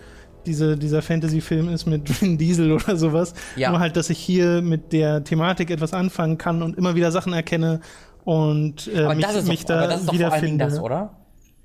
diese, 0.45 0.77
dieser 0.77 1.01
Fantasy-Film 1.01 1.69
ist 1.69 1.85
mit 1.85 2.09
Vin 2.22 2.38
Diesel 2.38 2.72
oder 2.72 2.95
sowas. 2.95 3.34
Ja. 3.55 3.69
Nur 3.72 3.80
halt, 3.80 3.95
dass 3.95 4.09
ich 4.09 4.18
hier 4.19 4.61
mit 4.61 4.93
der 4.93 5.23
Thematik 5.23 5.69
etwas 5.72 5.93
anfangen 5.93 6.38
kann 6.38 6.61
und 6.63 6.77
immer 6.77 6.95
wieder 6.95 7.11
Sachen 7.11 7.34
erkenne 7.34 7.80
und 8.23 8.88
äh, 8.93 9.03
aber 9.03 9.15
mich, 9.15 9.26
das 9.26 9.35
ist 9.35 9.47
mich 9.47 9.61
doch, 9.61 9.68
da 9.69 9.77
aber 9.80 9.88
das 9.88 10.01
ist 10.01 10.09
doch 10.09 10.15
vor 10.15 10.31
allen 10.34 10.45
Dingen 10.45 10.59
das, 10.59 10.80
oder? 10.80 11.18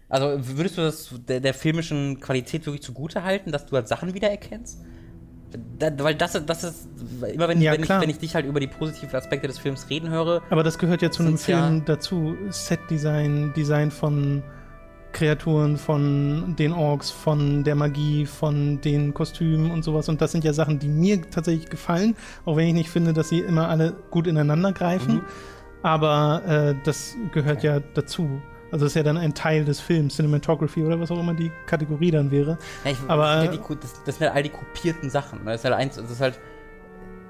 Also 0.09 0.39
würdest 0.57 0.79
du 0.79 0.83
das 0.83 1.11
der, 1.29 1.41
der 1.41 1.53
filmischen 1.53 2.21
Qualität 2.21 2.65
wirklich 2.67 2.83
zugute 2.83 3.25
halten, 3.25 3.51
dass 3.53 3.67
du 3.67 3.75
halt 3.77 3.89
Sachen 3.89 4.15
wiedererkennst? 4.15 4.79
Da, 5.79 5.91
weil 5.99 6.15
das, 6.15 6.33
das 6.45 6.65
ist, 6.65 6.89
immer 7.33 7.49
wenn, 7.49 7.61
Ja, 7.61 7.73
wenn, 7.73 7.83
ich, 7.83 7.89
wenn 7.89 8.11
ich 8.11 8.19
dich 8.19 8.35
halt 8.35 8.47
über 8.47 8.61
die 8.61 8.67
positiven 8.67 9.15
Aspekte 9.15 9.47
des 9.47 9.59
Films 9.59 9.89
reden 9.89 10.11
höre, 10.11 10.43
Aber 10.51 10.63
das 10.63 10.79
gehört 10.79 11.03
ja 11.03 11.11
zu 11.11 11.23
einem 11.23 11.37
Sind's 11.37 11.47
ja- 11.47 11.67
Film 11.67 11.85
dazu. 11.85 12.37
Set-Design, 12.51 13.53
Design 13.57 13.91
von 13.91 14.43
Kreaturen, 15.17 15.79
von 15.79 16.55
den 16.59 16.75
Orks, 16.75 17.11
von 17.11 17.65
der 17.65 17.75
Magie, 17.75 18.27
von 18.27 18.83
den 18.83 19.15
Kostümen 19.15 19.71
und 19.71 19.83
sowas. 19.83 20.11
Und 20.11 20.21
das 20.21 20.31
sind 20.33 20.45
ja 20.45 20.53
Sachen, 20.53 20.79
die 20.79 20.89
mir 20.89 21.23
tatsächlich 21.31 21.71
gefallen, 21.71 22.15
auch 22.45 22.57
wenn 22.57 22.69
ich 22.69 22.75
nicht 22.75 22.91
finde, 22.91 23.15
dass 23.15 23.31
sie 23.31 23.39
immer 23.39 23.69
alle 23.71 23.95
gut 24.11 24.27
ineinander 24.27 24.73
greifen. 24.73 25.15
Mhm. 25.15 25.23
Aber 25.83 26.43
äh, 26.47 26.75
das 26.85 27.17
gehört 27.33 27.63
ja 27.63 27.81
dazu. 27.95 28.43
Also 28.71 28.85
es 28.85 28.93
ist 28.93 28.97
ja 28.97 29.05
dann 29.05 29.17
ein 29.17 29.33
Teil 29.33 29.65
des 29.65 29.81
Films, 29.81 30.17
Cinematography 30.17 30.83
oder 30.85 31.01
was 31.01 31.11
auch 31.11 31.19
immer 31.19 31.33
die 31.33 31.51
Kategorie 31.65 32.11
dann 32.11 32.31
wäre. 32.31 32.59
Ja, 32.85 32.91
ich, 32.91 32.99
Aber- 33.09 33.23
das, 33.25 33.43
sind 33.43 33.55
ja 33.55 33.61
die, 33.71 33.77
das, 33.81 34.03
das 34.05 34.19
sind 34.19 34.27
ja 34.27 34.33
all 34.35 34.43
die 34.43 34.51
kopierten 34.51 35.09
Sachen. 35.09 35.39
ne? 35.45 35.53
Das 35.53 35.61
ist 35.61 35.65
halt 35.65 35.75
eins, 35.77 35.97
das 35.97 36.11
ist 36.11 36.21
halt. 36.21 36.39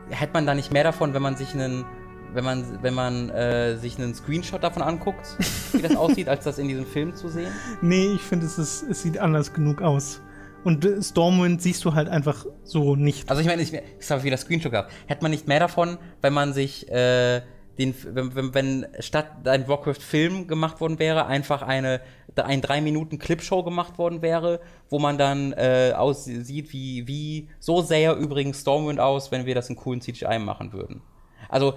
Hätte 0.09 0.33
man 0.33 0.45
da 0.47 0.55
nicht 0.55 0.73
mehr 0.73 0.83
davon, 0.85 1.15
wenn 1.15 1.23
man 1.23 1.37
sich 1.37 1.55
einen. 1.55 1.85
Wenn 2.33 2.45
man, 2.45 2.83
wenn 2.83 2.95
man 2.95 3.31
äh, 3.31 3.77
sich 3.79 3.99
einen 3.99 4.15
Screenshot 4.15 4.63
davon 4.63 4.83
anguckt, 4.83 5.27
wie 5.73 5.81
das 5.83 5.97
aussieht, 5.97 6.29
als 6.29 6.45
das 6.45 6.59
in 6.59 6.69
diesem 6.69 6.85
Film 6.87 7.15
zu 7.15 7.29
sehen? 7.29 7.51
Nee, 7.81 8.13
ich 8.15 8.21
finde, 8.23 8.47
es, 8.47 8.59
ist- 8.59 8.83
es 8.83 9.03
sieht 9.03 9.19
anders 9.19 9.53
genug 9.55 9.81
aus. 9.81 10.21
Und 10.65 10.85
äh, 10.85 11.01
Stormwind 11.03 11.63
siehst 11.63 11.85
du 11.85 11.95
halt 11.95 12.09
einfach 12.09 12.45
so 12.65 12.95
nicht. 12.97 13.31
Also 13.31 13.41
ich 13.41 13.47
meine, 13.49 13.63
ich, 13.63 13.73
ich 13.73 14.11
habe 14.11 14.23
wieder 14.23 14.37
Screenshot 14.37 14.73
gehabt. 14.73 14.93
Hätte 15.07 15.23
man 15.23 15.31
nicht 15.31 15.49
mehr 15.49 15.61
davon, 15.61 15.97
wenn 16.21 16.33
man 16.35 16.53
sich 16.53 16.91
äh, 16.91 17.41
den, 17.79 17.95
wenn, 18.13 18.35
wenn, 18.35 18.55
wenn 18.55 18.87
statt 19.01 19.47
ein 19.47 19.69
Warcraft-Film 19.69 20.47
gemacht 20.49 20.81
worden 20.81 20.99
wäre, 20.99 21.27
einfach 21.27 21.63
eine 21.63 22.01
ein 22.37 22.61
drei 22.61 22.83
Minuten 22.83 23.19
Clipshow 23.19 23.63
gemacht 23.63 23.97
worden 23.97 24.21
wäre, 24.21 24.61
wo 24.91 24.99
man 24.99 25.17
dann 25.17 25.53
äh, 25.53 25.95
aussieht, 25.97 26.71
wie 26.73 27.07
wie 27.09 27.49
so 27.61 27.81
sähe 27.81 28.13
übrigens 28.13 28.61
Stormwind 28.61 29.01
aus, 29.01 29.31
wenn 29.33 29.47
wir 29.47 29.55
das 29.55 29.71
in 29.71 29.77
coolen 29.77 30.03
CGI 30.03 30.39
machen 30.39 30.75
würden. 30.75 31.01
Also 31.49 31.77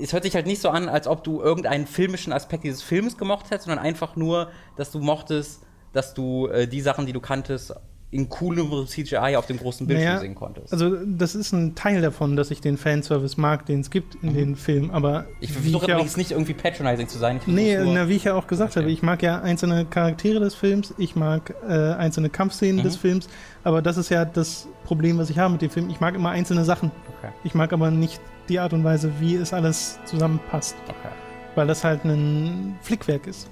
es 0.00 0.12
hört 0.12 0.22
sich 0.24 0.34
halt 0.34 0.46
nicht 0.46 0.60
so 0.62 0.68
an, 0.70 0.88
als 0.88 1.06
ob 1.06 1.24
du 1.24 1.40
irgendeinen 1.40 1.86
filmischen 1.86 2.32
Aspekt 2.32 2.64
dieses 2.64 2.82
Films 2.82 3.16
gemocht 3.18 3.46
hättest, 3.50 3.64
sondern 3.66 3.84
einfach 3.84 4.16
nur, 4.16 4.48
dass 4.76 4.90
du 4.90 4.98
mochtest, 5.00 5.62
dass 5.92 6.14
du 6.14 6.46
äh, 6.48 6.66
die 6.66 6.80
Sachen, 6.80 7.06
die 7.06 7.12
du 7.12 7.20
kanntest, 7.20 7.74
in 8.10 8.28
coolem 8.28 8.86
CGI 8.86 9.36
auf 9.36 9.46
dem 9.46 9.56
großen 9.56 9.86
Bildschirm 9.86 10.08
Naja, 10.10 10.20
sehen 10.20 10.34
konntest. 10.34 10.70
Also, 10.70 10.96
das 11.06 11.34
ist 11.34 11.52
ein 11.52 11.74
Teil 11.74 12.02
davon, 12.02 12.36
dass 12.36 12.50
ich 12.50 12.60
den 12.60 12.76
Fanservice 12.76 13.38
mag, 13.40 13.64
den 13.64 13.80
es 13.80 13.88
gibt 13.90 14.16
in 14.16 14.34
den 14.34 14.54
Filmen. 14.54 14.90
Aber 14.90 15.20
Mhm. 15.22 15.26
Ich 15.40 15.52
versuche 15.52 15.86
ja 15.88 15.94
übrigens 15.94 16.12
auch, 16.12 16.16
nicht 16.18 16.30
irgendwie 16.32 16.52
patronizing 16.52 17.08
zu 17.08 17.16
sein. 17.18 17.40
Nee, 17.46 17.78
na, 17.82 18.10
wie 18.10 18.16
ich 18.16 18.24
ja 18.24 18.34
auch 18.34 18.46
gesagt 18.48 18.76
habe, 18.76 18.84
Okay. 18.84 18.92
ich 18.92 19.02
mag 19.02 19.22
ja 19.22 19.40
einzelne 19.40 19.86
Charaktere 19.86 20.40
des 20.40 20.54
Films, 20.54 20.92
ich 20.98 21.16
mag 21.16 21.54
äh, 21.66 21.72
einzelne 21.72 22.28
Kampfszenen 22.28 22.76
Mhm. 22.80 22.82
des 22.82 22.96
Films, 22.96 23.28
aber 23.64 23.80
das 23.80 23.96
ist 23.96 24.10
ja 24.10 24.26
das 24.26 24.68
Problem, 24.84 25.16
was 25.16 25.30
ich 25.30 25.38
habe 25.38 25.52
mit 25.52 25.62
dem 25.62 25.70
Film. 25.70 25.88
Ich 25.88 26.00
mag 26.00 26.14
immer 26.14 26.30
einzelne 26.30 26.66
Sachen. 26.66 26.90
Okay, 27.18 27.32
Ich 27.44 27.54
mag 27.54 27.72
aber 27.72 27.90
nicht 27.90 28.20
die 28.52 28.60
Art 28.60 28.74
und 28.74 28.84
Weise, 28.84 29.10
wie 29.18 29.34
es 29.34 29.52
alles 29.52 29.98
zusammenpasst, 30.04 30.76
okay. 30.86 31.08
weil 31.54 31.66
das 31.66 31.82
halt 31.84 32.04
ein 32.04 32.76
Flickwerk 32.82 33.26
ist. 33.26 33.48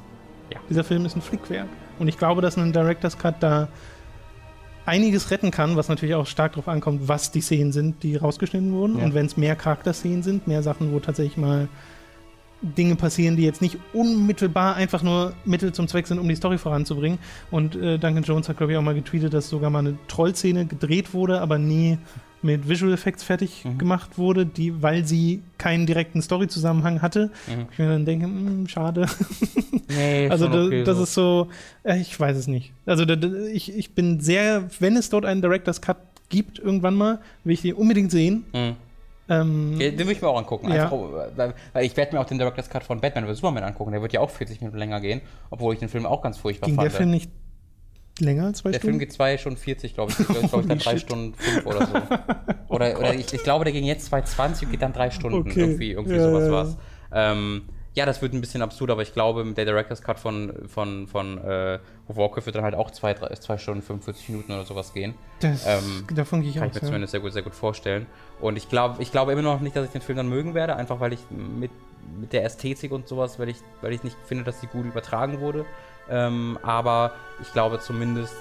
Ja. 0.53 0.61
Dieser 0.69 0.85
Film 0.85 1.07
ist 1.07 1.17
ein 1.17 1.23
Flickwerk. 1.23 1.69
Und 1.99 2.09
ich 2.09 2.19
glaube, 2.19 2.43
dass 2.43 2.59
ein 2.59 2.73
Director's 2.73 3.17
Cut 3.17 3.37
da 3.41 3.69
einiges 4.85 5.31
retten 5.31 5.51
kann, 5.51 5.77
was 5.77 5.89
natürlich 5.89 6.15
auch 6.15 6.27
stark 6.27 6.53
darauf 6.53 6.69
ankommt, 6.69 7.09
was 7.09 7.31
die 7.31 7.41
Szenen 7.41 7.73
sind, 7.73 8.03
die 8.03 8.17
rausgeschnitten 8.17 8.73
wurden. 8.73 8.99
Ja. 8.99 9.05
Und 9.05 9.15
wenn 9.15 9.25
es 9.25 9.39
mehr 9.39 9.57
Charakterszenen 9.57 10.23
sind, 10.23 10.47
mehr 10.47 10.63
Sachen, 10.63 10.93
wo 10.93 11.01
tatsächlich 11.01 11.39
mal 11.39 11.69
Dinge 12.61 12.97
passieren, 12.97 13.37
die 13.37 13.45
jetzt 13.45 13.63
nicht 13.63 13.79
unmittelbar 13.95 14.75
einfach 14.75 15.03
nur 15.03 15.33
Mittel 15.47 15.73
zum 15.73 15.89
Zweck 15.89 16.07
sind, 16.07 16.19
um 16.19 16.29
die 16.29 16.37
Story 16.37 16.59
voranzubringen. 16.59 17.19
Und 17.51 17.75
äh, 17.75 17.99
Duncan 17.99 18.23
Jones 18.23 18.51
hat, 18.51 18.59
glaube 18.59 18.73
ich, 18.73 18.79
auch 18.79 18.83
mal 18.83 18.95
getweetet, 18.95 19.33
dass 19.33 19.49
sogar 19.49 19.71
mal 19.71 19.79
eine 19.79 19.97
Trollszene 20.09 20.67
gedreht 20.67 21.15
wurde, 21.15 21.41
aber 21.41 21.59
nie 21.59 21.97
mit 22.43 22.69
Visual 22.69 22.93
Effects 22.93 23.23
fertig 23.23 23.65
Mhm. 23.65 23.79
gemacht 23.79 24.17
wurde, 24.19 24.47
die, 24.47 24.83
weil 24.83 25.05
sie 25.05 25.43
keinen 25.59 25.87
direkten 25.87 26.23
Story-Zusammenhang 26.23 27.03
hatte. 27.03 27.31
Mhm. 27.47 27.67
Ich 27.73 27.79
mir 27.79 27.89
dann 27.89 28.05
denke, 28.05 28.27
hm, 28.27 28.67
schade. 28.69 29.07
Nee, 29.89 30.29
Also 30.31 30.49
da, 30.49 30.65
okay 30.67 30.85
das 30.85 30.97
so. 30.97 31.03
ist 31.03 31.15
so, 31.15 31.49
äh, 31.85 31.99
ich 32.01 32.19
weiß 32.19 32.37
es 32.37 32.47
nicht. 32.47 32.73
Also 32.87 33.05
da, 33.05 33.15
ich, 33.53 33.77
ich 33.77 33.93
bin 33.95 34.21
sehr, 34.21 34.65
wenn 34.79 34.97
es 34.97 35.11
dort 35.11 35.25
einen 35.25 35.43
Director's 35.43 35.81
Cut 35.81 35.97
gibt 36.29 36.59
irgendwann 36.59 36.95
mal, 36.95 37.19
will 37.45 37.55
ich 37.55 37.63
den 37.63 37.75
unbedingt 37.75 38.11
sehen. 38.11 38.45
Mhm. 38.55 38.77
Ähm, 39.29 39.79
Den 39.79 39.99
will 39.99 40.11
ich 40.11 40.23
mir 40.23 40.29
auch 40.29 40.39
angucken. 40.39 40.69
Ja. 40.73 40.85
Einfach, 40.85 41.53
weil 41.73 41.85
ich 41.85 41.97
werde 41.97 42.15
mir 42.15 42.21
auch 42.21 42.25
den 42.27 42.39
Director's 42.39 42.69
Cut 42.71 42.83
von 42.85 43.01
Batman 43.01 43.27
vs. 43.27 43.37
Superman 43.39 43.65
angucken. 43.65 43.93
Der 43.93 44.03
wird 44.03 44.13
ja 44.13 44.21
auch 44.21 44.31
40 44.31 44.61
Minuten 44.61 44.79
länger 44.79 45.01
gehen, 45.01 45.21
obwohl 45.51 45.75
ich 45.75 45.81
den 45.81 45.89
Film 45.89 46.07
auch 46.07 46.23
ganz 46.23 46.39
furchtbar 46.39 46.67
ging 46.67 46.77
fand. 46.77 46.85
der 46.87 46.91
Film 46.97 47.11
nicht 47.11 47.31
länger 48.19 48.47
als 48.47 48.59
zwei 48.59 48.71
Der 48.71 48.81
Film 48.81 48.93
Stunden? 48.95 48.99
geht 49.01 49.13
zwei 49.13 49.39
Stunden 49.39 49.59
40, 49.59 49.95
glaube 49.95 50.13
ich. 50.13 50.21
Ich 50.21 50.27
glaube, 50.27 50.49
glaub 50.49 50.61
ich, 50.63 50.69
dann 50.69 50.79
drei 50.79 50.91
shit. 50.93 51.01
Stunden 51.01 51.35
fünf 51.35 51.67
oder 51.67 51.87
so. 51.87 51.93
Oder, 52.69 52.99
oder 53.01 53.15
ich, 53.15 53.33
ich 53.35 53.43
glaube, 53.43 53.65
der 53.65 53.73
ging 53.73 53.85
jetzt 53.85 54.13
2,20 54.15 54.65
und 54.65 54.71
geht 54.71 54.83
dann 54.83 54.93
drei 54.93 55.11
Stunden. 55.11 55.39
Okay. 55.51 55.59
Irgendwie, 55.61 55.91
irgendwie 55.91 56.17
Ja, 56.17 56.23
sowas 56.23 56.45
ja. 56.47 56.53
war's. 56.53 56.77
Ähm, 57.13 57.63
ja, 57.95 58.07
das 58.07 58.23
wird 58.23 58.33
ein 58.33 58.41
bisschen 58.41 58.63
absurd, 58.63 58.91
aber 58.93 59.03
ich 59.03 59.13
glaube, 59.13 59.45
der 59.55 59.65
Director's 59.65 60.01
Cut 60.03 60.21
von, 60.21 60.53
von, 60.69 61.09
von 61.09 61.39
äh, 61.39 61.81
Warcraft 62.07 62.47
wird 62.47 62.55
dann 62.55 62.63
halt 62.63 62.77
auch 62.77 62.93
zwei, 62.93 63.13
drei, 63.15 63.35
zwei 63.35 63.59
Stunden 63.59 63.83
45 63.83 64.29
Minuten 64.29 64.53
oder 64.53 64.65
sowas 64.65 64.93
gehen. 64.95 65.15
Das, 65.41 65.67
Ähm, 65.67 66.07
davon 66.15 66.43
gehe 66.43 66.51
ich 66.51 66.57
Kann 66.59 66.69
ich 66.69 66.71
aus. 66.71 66.75
mir 66.77 66.81
Ja. 66.83 66.87
zumindest 66.87 67.11
sehr 67.11 67.21
gut, 67.21 67.33
sehr 67.33 67.43
gut 67.43 67.57
vorstellen. 67.57 68.07
Und 68.41 68.57
ich 68.57 68.69
glaube 68.69 69.03
ich 69.03 69.11
glaube 69.11 69.33
immer 69.33 69.43
noch 69.43 69.61
nicht, 69.61 69.75
dass 69.75 69.87
ich 69.87 69.91
den 69.91 70.03
Film 70.03 70.17
dann 70.19 70.29
mögen 70.29 70.55
werde, 70.55 70.77
einfach 70.77 71.01
weil 71.01 71.13
ich 71.13 71.21
mit, 71.31 71.73
mit 72.21 72.33
der 72.33 72.45
Ästhetik 72.45 72.93
und 72.93 73.09
sowas, 73.09 73.41
weil 73.41 73.49
ich, 73.49 73.57
weil 73.83 73.93
ich 73.93 74.05
nicht 74.05 74.17
finde, 74.25 74.45
dass 74.45 74.61
die 74.61 74.69
gut 74.69 74.87
übertragen 74.87 75.41
wurde. 75.41 75.67
Ähm, 76.09 76.59
aber 76.63 77.13
ich 77.41 77.53
glaube 77.53 77.79
zumindest, 77.81 78.35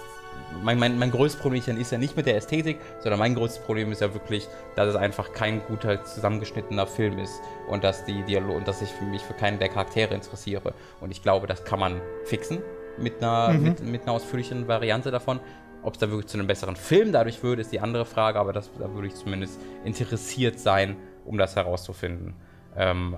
mein, 0.64 0.80
mein, 0.80 0.98
mein 0.98 1.12
größtes 1.12 1.40
Problem 1.42 1.62
ist 1.78 1.92
ja 1.92 1.98
nicht 1.98 2.16
mit 2.16 2.26
der 2.26 2.36
Ästhetik, 2.36 2.80
sondern 3.00 3.20
mein 3.20 3.36
größtes 3.36 3.62
Problem 3.64 3.92
ist 3.92 4.02
ja 4.02 4.14
wirklich, 4.14 4.48
dass 4.76 4.88
es 4.88 4.96
einfach 4.96 5.34
kein 5.34 5.62
guter 5.66 6.04
zusammengeschnittener 6.04 6.88
Film 6.88 7.20
ist 7.20 7.40
und 7.68 7.84
dass 7.84 8.06
die 8.06 8.24
Dialog 8.24 8.56
und 8.56 8.68
dass 8.68 8.82
ich 8.82 8.90
für 8.90 9.06
mich 9.06 9.22
für 9.22 9.34
keinen 9.34 9.60
der 9.60 9.70
Charaktere 9.70 10.14
interessiere. 10.16 10.74
Und 11.02 11.12
ich 11.12 11.22
glaube, 11.22 11.46
das 11.46 11.64
kann 11.66 11.80
man 11.80 12.02
fixen 12.26 12.60
mit 12.98 13.22
einer, 13.22 13.50
Mhm. 13.50 13.64
mit, 13.64 13.84
mit 13.84 14.02
einer 14.04 14.14
ausführlichen 14.14 14.68
Variante 14.68 15.12
davon. 15.12 15.40
Ob 15.84 15.94
es 15.94 16.00
da 16.00 16.10
wirklich 16.10 16.28
zu 16.28 16.38
einem 16.38 16.48
besseren 16.48 16.76
Film 16.76 17.12
dadurch 17.14 17.42
würde, 17.44 17.62
ist 17.62 17.72
die 17.72 17.80
andere 17.80 18.06
Frage, 18.06 18.40
aber 18.40 18.52
das, 18.52 18.70
da 18.80 18.94
würde 18.94 19.08
ich 19.08 19.16
zumindest 19.16 19.60
interessiert 19.86 20.60
sein, 20.60 20.98
um 21.26 21.38
das 21.38 21.56
herauszufinden. 21.56 22.34
Ähm, 22.76 23.16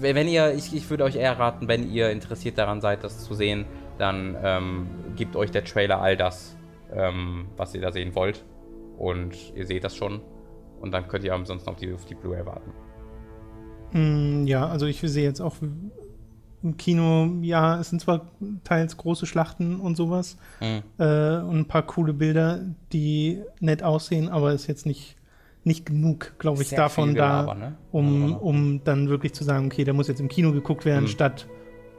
wenn 0.00 0.28
ihr, 0.28 0.54
ich, 0.54 0.74
ich 0.74 0.88
würde 0.90 1.04
euch 1.04 1.16
eher 1.16 1.38
raten, 1.38 1.68
wenn 1.68 1.90
ihr 1.90 2.10
interessiert 2.10 2.58
daran 2.58 2.80
seid, 2.80 3.04
das 3.04 3.24
zu 3.24 3.34
sehen, 3.34 3.64
dann 3.98 4.36
ähm, 4.42 4.86
gibt 5.16 5.36
euch 5.36 5.50
der 5.50 5.64
Trailer 5.64 6.00
all 6.00 6.16
das, 6.16 6.56
ähm, 6.94 7.46
was 7.56 7.74
ihr 7.74 7.80
da 7.80 7.92
sehen 7.92 8.14
wollt. 8.14 8.44
Und 8.98 9.34
ihr 9.54 9.66
seht 9.66 9.84
das 9.84 9.96
schon. 9.96 10.20
Und 10.80 10.92
dann 10.92 11.08
könnt 11.08 11.24
ihr 11.24 11.34
ansonsten 11.34 11.68
auf 11.68 11.76
die, 11.76 11.92
auf 11.92 12.04
die 12.04 12.14
Blu-ray 12.14 12.44
warten. 12.46 12.72
Mm, 13.92 14.46
ja, 14.46 14.66
also 14.66 14.86
ich 14.86 15.00
sehe 15.00 15.24
jetzt 15.24 15.40
auch 15.40 15.56
im 16.62 16.76
Kino, 16.76 17.26
ja, 17.40 17.80
es 17.80 17.90
sind 17.90 18.00
zwar 18.00 18.28
teils 18.64 18.96
große 18.96 19.26
Schlachten 19.26 19.80
und 19.80 19.96
sowas 19.96 20.36
Mhm. 20.60 20.82
äh, 20.98 21.38
und 21.38 21.58
ein 21.60 21.64
paar 21.66 21.82
coole 21.82 22.12
Bilder, 22.12 22.60
die 22.92 23.40
nett 23.60 23.82
aussehen, 23.82 24.28
aber 24.28 24.52
ist 24.52 24.66
jetzt 24.66 24.84
nicht, 24.84 25.16
nicht 25.64 25.84
genug, 25.86 26.34
glaube 26.38 26.62
ich, 26.62 26.68
Sehr 26.68 26.78
davon 26.78 27.14
da, 27.14 27.42
Gelaber, 27.42 27.54
ne? 27.54 27.76
um, 27.92 28.22
Also, 28.24 28.36
um 28.36 28.84
dann 28.84 29.08
wirklich 29.08 29.34
zu 29.34 29.44
sagen, 29.44 29.66
okay, 29.66 29.84
der 29.84 29.92
muss 29.94 30.08
jetzt 30.08 30.20
im 30.20 30.28
Kino 30.28 30.52
geguckt 30.52 30.84
werden, 30.84 31.04
Mhm. 31.04 31.08
statt 31.08 31.46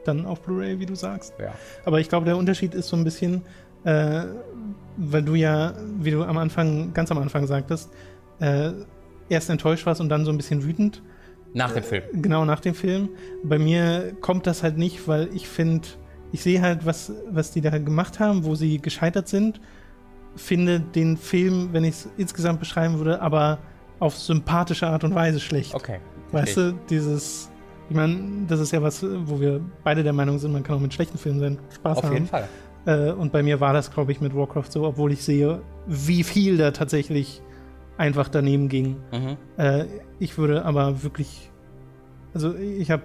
dann 0.04 0.26
auf 0.26 0.42
Blu-ray, 0.42 0.80
wie 0.80 0.86
du 0.86 0.96
sagst. 0.96 1.34
Ja. 1.38 1.52
Aber 1.84 2.00
ich 2.00 2.08
glaube, 2.08 2.26
der 2.26 2.36
Unterschied 2.36 2.74
ist 2.74 2.88
so 2.88 2.96
ein 2.96 3.04
bisschen, 3.04 3.42
äh, 3.84 4.22
weil 4.96 5.22
du 5.22 5.34
ja, 5.36 5.74
wie 6.00 6.10
du 6.10 6.24
am 6.24 6.38
Anfang, 6.38 6.92
ganz 6.92 7.10
am 7.12 7.18
Anfang 7.18 7.46
sagtest, 7.46 7.90
äh, 8.40 8.72
erst 9.28 9.48
enttäuscht 9.48 9.86
warst 9.86 10.00
und 10.00 10.08
dann 10.08 10.24
so 10.24 10.32
ein 10.32 10.36
bisschen 10.36 10.64
wütend, 10.64 11.02
Nach 11.54 11.72
dem 11.72 11.84
Film. 11.84 12.02
genau 12.14 12.44
nach 12.44 12.58
dem 12.60 12.74
Film. 12.74 13.10
Bei 13.44 13.58
mir 13.60 14.12
kommt 14.20 14.46
das 14.48 14.64
halt 14.64 14.76
nicht, 14.76 15.06
weil 15.06 15.28
ich 15.34 15.46
finde, 15.48 15.86
ich 16.32 16.42
sehe 16.42 16.60
halt, 16.60 16.84
was, 16.84 17.12
was 17.30 17.52
die 17.52 17.60
da 17.60 17.78
gemacht 17.78 18.18
haben, 18.18 18.44
wo 18.44 18.54
sie 18.56 18.78
gescheitert 18.78 19.28
sind, 19.28 19.60
finde 20.36 20.80
den 20.80 21.16
Film, 21.16 21.68
wenn 21.72 21.84
ich 21.84 21.90
es 21.90 22.08
insgesamt 22.16 22.60
beschreiben 22.60 22.98
würde, 22.98 23.20
aber 23.20 23.58
auf 24.00 24.16
sympathische 24.16 24.86
Art 24.86 25.04
und 25.04 25.14
Weise 25.14 25.40
schlecht. 25.40 25.74
Okay. 25.74 25.98
Weißt 26.32 26.56
du, 26.56 26.72
dieses, 26.90 27.50
ich 27.90 27.94
meine, 27.96 28.46
das 28.48 28.58
ist 28.60 28.72
ja 28.72 28.82
was, 28.82 29.04
wo 29.26 29.38
wir 29.40 29.60
beide 29.84 30.02
der 30.02 30.12
Meinung 30.12 30.38
sind, 30.38 30.52
man 30.52 30.62
kann 30.62 30.76
auch 30.76 30.80
mit 30.80 30.94
schlechten 30.94 31.18
Filmen 31.18 31.40
seinen 31.40 31.58
Spaß 31.74 31.98
Auf 31.98 32.04
haben. 32.04 32.12
jeden 32.14 32.26
Fall. 32.26 32.48
Äh, 32.86 33.12
und 33.12 33.30
bei 33.32 33.42
mir 33.42 33.60
war 33.60 33.72
das, 33.74 33.90
glaube 33.92 34.10
ich, 34.12 34.20
mit 34.20 34.34
Warcraft 34.34 34.70
so, 34.70 34.84
obwohl 34.84 35.12
ich 35.12 35.22
sehe, 35.22 35.60
wie 35.86 36.24
viel 36.24 36.56
da 36.56 36.70
tatsächlich 36.72 37.42
einfach 37.98 38.28
daneben 38.28 38.68
ging. 38.68 38.96
Mhm. 39.12 39.36
Äh, 39.58 39.84
ich 40.18 40.38
würde 40.38 40.64
aber 40.64 41.02
wirklich, 41.02 41.50
also 42.34 42.54
ich 42.56 42.90
habe 42.90 43.02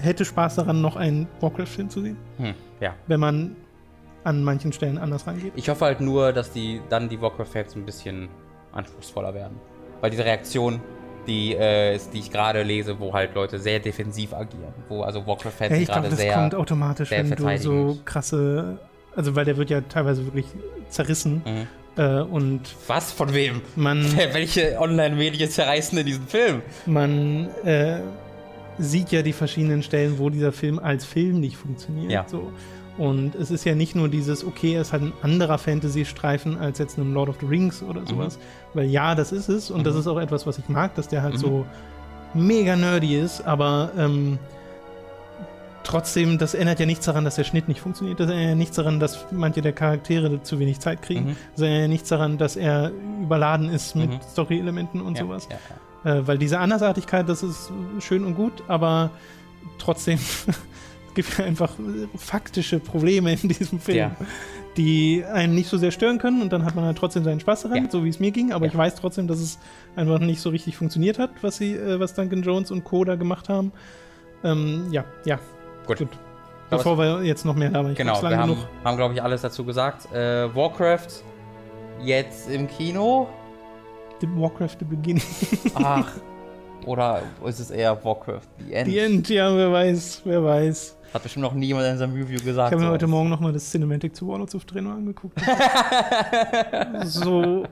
hätte 0.00 0.24
Spaß 0.24 0.56
daran, 0.56 0.80
noch 0.80 0.96
einen 0.96 1.26
Warcraft-Film 1.40 1.90
zu 1.90 2.02
sehen, 2.02 2.16
Hm. 2.36 2.54
Ja. 2.80 2.94
wenn 3.06 3.18
man 3.20 3.56
an 4.28 4.44
manchen 4.44 4.72
Stellen 4.72 4.98
anders 4.98 5.26
rangeht. 5.26 5.52
Ich 5.56 5.68
hoffe 5.68 5.84
halt 5.86 6.00
nur, 6.00 6.32
dass 6.32 6.52
die 6.52 6.80
dann 6.88 7.08
die 7.08 7.20
Warcraft-Fans 7.20 7.74
ein 7.76 7.84
bisschen 7.84 8.28
anspruchsvoller 8.72 9.32
werden. 9.34 9.56
Weil 10.00 10.10
diese 10.10 10.24
Reaktion, 10.24 10.80
die, 11.26 11.54
äh, 11.54 11.96
ist, 11.96 12.12
die 12.14 12.18
ich 12.20 12.30
gerade 12.30 12.62
lese, 12.62 13.00
wo 13.00 13.12
halt 13.12 13.34
Leute 13.34 13.58
sehr 13.58 13.80
defensiv 13.80 14.32
agieren, 14.32 14.72
wo 14.88 15.02
also 15.02 15.26
Warcraft-Fans 15.26 15.70
Ja, 15.70 15.76
sind 15.76 15.80
ich 15.82 15.86
glaube, 15.88 16.00
gerade 16.02 16.10
das 16.10 16.20
sehr. 16.20 16.34
kommt 16.34 16.54
automatisch, 16.54 17.10
wenn 17.10 17.30
du 17.30 17.58
so 17.58 17.98
krasse, 18.04 18.78
also 19.16 19.34
weil 19.34 19.44
der 19.44 19.56
wird 19.56 19.70
ja 19.70 19.80
teilweise 19.80 20.24
wirklich 20.24 20.46
zerrissen 20.88 21.42
Mhm. 21.44 21.66
äh, 22.02 22.20
und 22.20 22.60
Was? 22.86 23.12
Von 23.12 23.34
wem? 23.34 23.62
man 23.76 24.04
Welche 24.32 24.78
Online-Medien 24.78 25.50
zerreißen 25.50 25.98
in 25.98 26.06
diesem 26.06 26.26
Film? 26.26 26.62
man 26.86 27.48
äh, 27.64 28.00
sieht 28.78 29.10
ja 29.10 29.22
die 29.22 29.32
verschiedenen 29.32 29.82
Stellen, 29.82 30.18
wo 30.18 30.30
dieser 30.30 30.52
Film 30.52 30.78
als 30.78 31.04
Film 31.04 31.40
nicht 31.40 31.56
funktioniert. 31.56 32.12
Ja. 32.12 32.24
So. 32.28 32.52
Und 32.98 33.34
es 33.36 33.50
ist 33.52 33.64
ja 33.64 33.74
nicht 33.76 33.94
nur 33.94 34.08
dieses, 34.08 34.44
okay, 34.44 34.76
ist 34.78 34.92
halt 34.92 35.02
ein 35.04 35.12
anderer 35.22 35.56
Fantasy-Streifen 35.58 36.58
als 36.58 36.78
jetzt 36.78 36.98
einem 36.98 37.14
Lord 37.14 37.28
of 37.28 37.36
the 37.40 37.46
Rings 37.46 37.82
oder 37.82 38.04
sowas. 38.04 38.38
Weil 38.74 38.86
ja, 38.86 39.14
das 39.14 39.30
ist 39.32 39.48
es. 39.48 39.70
Und 39.70 39.86
das 39.86 39.94
Mhm. 39.94 40.00
ist 40.00 40.06
auch 40.08 40.18
etwas, 40.18 40.46
was 40.46 40.58
ich 40.58 40.68
mag, 40.68 40.94
dass 40.96 41.06
der 41.08 41.22
halt 41.22 41.34
Mhm. 41.34 41.38
so 41.38 41.66
mega 42.34 42.74
nerdy 42.76 43.16
ist, 43.18 43.40
aber 43.46 43.92
ähm, 43.96 44.38
trotzdem, 45.84 46.38
das 46.38 46.54
ändert 46.54 46.80
ja 46.80 46.86
nichts 46.86 47.06
daran, 47.06 47.24
dass 47.24 47.36
der 47.36 47.44
Schnitt 47.44 47.68
nicht 47.68 47.80
funktioniert. 47.80 48.20
Das 48.20 48.28
ändert 48.30 48.48
ja 48.48 48.54
nichts 48.54 48.76
daran, 48.76 49.00
dass 49.00 49.26
manche 49.30 49.62
der 49.62 49.72
Charaktere 49.72 50.42
zu 50.42 50.58
wenig 50.58 50.80
Zeit 50.80 51.02
kriegen. 51.02 51.26
Mhm. 51.30 51.36
Das 51.54 51.62
ändert 51.62 51.80
ja 51.82 51.88
nichts 51.88 52.08
daran, 52.08 52.36
dass 52.38 52.56
er 52.56 52.90
überladen 53.22 53.70
ist 53.70 53.96
mit 53.96 54.10
Mhm. 54.10 54.18
Story-Elementen 54.32 55.00
und 55.00 55.16
ja, 55.16 55.24
sowas. 55.24 55.48
Ja, 55.50 55.56
ja. 56.04 56.16
Äh, 56.18 56.26
weil 56.26 56.38
diese 56.38 56.58
Andersartigkeit, 56.58 57.28
das 57.28 57.42
ist 57.42 57.70
schön 58.00 58.24
und 58.24 58.34
gut, 58.34 58.52
aber 58.68 59.10
trotzdem 59.78 60.18
gibt 61.18 61.40
einfach 61.40 61.72
faktische 62.16 62.78
Probleme 62.78 63.32
in 63.32 63.48
diesem 63.48 63.80
Film, 63.80 63.98
Ja. 63.98 64.16
die 64.76 65.24
einen 65.32 65.54
nicht 65.54 65.68
so 65.68 65.76
sehr 65.76 65.90
stören 65.90 66.18
können 66.18 66.40
und 66.42 66.52
dann 66.52 66.64
hat 66.64 66.76
man 66.76 66.84
halt 66.84 66.96
trotzdem 66.96 67.24
seinen 67.24 67.40
Spaß 67.40 67.62
daran, 67.62 67.84
Ja. 67.84 67.90
so 67.90 68.04
wie 68.04 68.08
es 68.08 68.20
mir 68.20 68.30
ging, 68.30 68.52
aber 68.52 68.66
Ja. 68.66 68.72
ich 68.72 68.78
weiß 68.78 68.94
trotzdem, 68.94 69.26
dass 69.26 69.40
es 69.40 69.58
einfach 69.96 70.20
nicht 70.20 70.40
so 70.40 70.50
richtig 70.50 70.76
funktioniert 70.76 71.18
hat, 71.18 71.30
was 71.42 71.56
sie, 71.56 71.72
äh, 71.74 71.98
was 71.98 72.14
Duncan 72.14 72.42
Jones 72.42 72.70
und 72.70 72.84
Co. 72.84 73.04
da 73.04 73.16
gemacht 73.16 73.48
haben. 73.48 73.72
Ähm, 74.44 74.86
ja, 74.92 75.04
ja, 75.24 75.40
Gut. 75.86 75.98
gut. 75.98 76.08
Bevor 76.70 76.98
wir 76.98 77.22
jetzt 77.24 77.44
noch 77.46 77.56
mehr 77.56 77.70
labern, 77.70 77.94
Genau, 77.94 78.20
wir 78.22 78.36
haben, 78.38 78.56
haben 78.84 78.96
glaube 78.96 79.14
ich, 79.14 79.22
alles 79.22 79.40
dazu 79.42 79.64
gesagt. 79.64 80.12
Äh, 80.12 80.54
Warcraft 80.54 81.24
jetzt 82.04 82.48
im 82.50 82.68
Kino. 82.68 83.26
The 84.20 84.28
Warcraft 84.36 84.76
The 84.80 84.84
Beginning. 84.84 85.22
Ach. 85.74 86.06
Oder 86.86 87.22
ist 87.44 87.58
es 87.58 87.70
eher 87.70 87.92
Warcraft 88.04 88.42
The 88.58 88.74
End? 88.74 88.88
The 88.90 88.98
End, 88.98 89.28
ja, 89.30 89.56
wer 89.56 89.72
weiß, 89.72 90.20
wer 90.24 90.44
weiß. 90.44 90.97
Hat 91.12 91.22
bestimmt 91.22 91.42
noch 91.42 91.54
niemand 91.54 91.86
in 91.86 91.98
seinem 91.98 92.14
Review 92.14 92.36
Ich 92.36 92.44
gesagt. 92.44 92.72
habe 92.72 92.82
mir 92.82 92.90
heute 92.90 93.06
Morgen 93.06 93.30
nochmal 93.30 93.52
das 93.52 93.70
Cinematic 93.70 94.14
zu 94.14 94.28
Warlords 94.28 94.54
of 94.54 94.64
Draenor 94.66 94.94
angeguckt. 94.94 95.40
so 97.04 97.64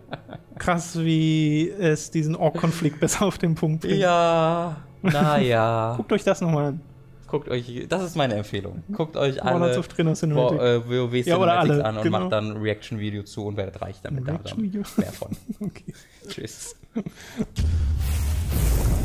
krass, 0.59 0.99
wie 0.99 1.69
es 1.71 2.11
diesen 2.11 2.35
Ork-Konflikt 2.35 2.99
besser 3.01 3.27
auf 3.27 3.39
den 3.39 3.55
Punkt 3.55 3.83
bringt. 3.83 3.99
Ja, 3.99 4.77
naja. 5.03 5.95
Guckt 5.97 6.13
euch 6.13 6.25
das 6.25 6.41
nochmal 6.41 6.65
an. 6.67 6.81
Guckt 7.29 7.49
euch, 7.49 7.87
das 7.89 8.03
ist 8.05 8.17
meine 8.17 8.35
Empfehlung. 8.35 8.83
Guckt 8.93 9.17
euch 9.17 9.37
Warlords 9.45 9.73
alle 9.73 9.79
of 9.81 9.89
Draenor 9.89 10.13
Wo- 10.13 10.17
Cinematic. 10.17 10.61
äh, 10.61 10.89
WoW 10.89 11.15
Ja, 11.27 11.37
oder 11.37 11.61
Cinematics 11.61 11.71
alle, 11.75 11.85
an 11.85 11.97
und 11.99 12.03
genau. 12.05 12.21
macht 12.21 12.33
dann 12.33 12.51
ein 12.53 12.57
Reaction-Video 12.57 13.23
zu 13.25 13.45
und 13.47 13.57
werdet 13.57 13.83
reich 13.83 13.97
damit. 14.03 14.27
Reaction-Video? 14.27 14.83
Mehr 14.97 15.13
von. 15.13 15.29
Okay. 15.61 15.93
Tschüss. 16.29 16.77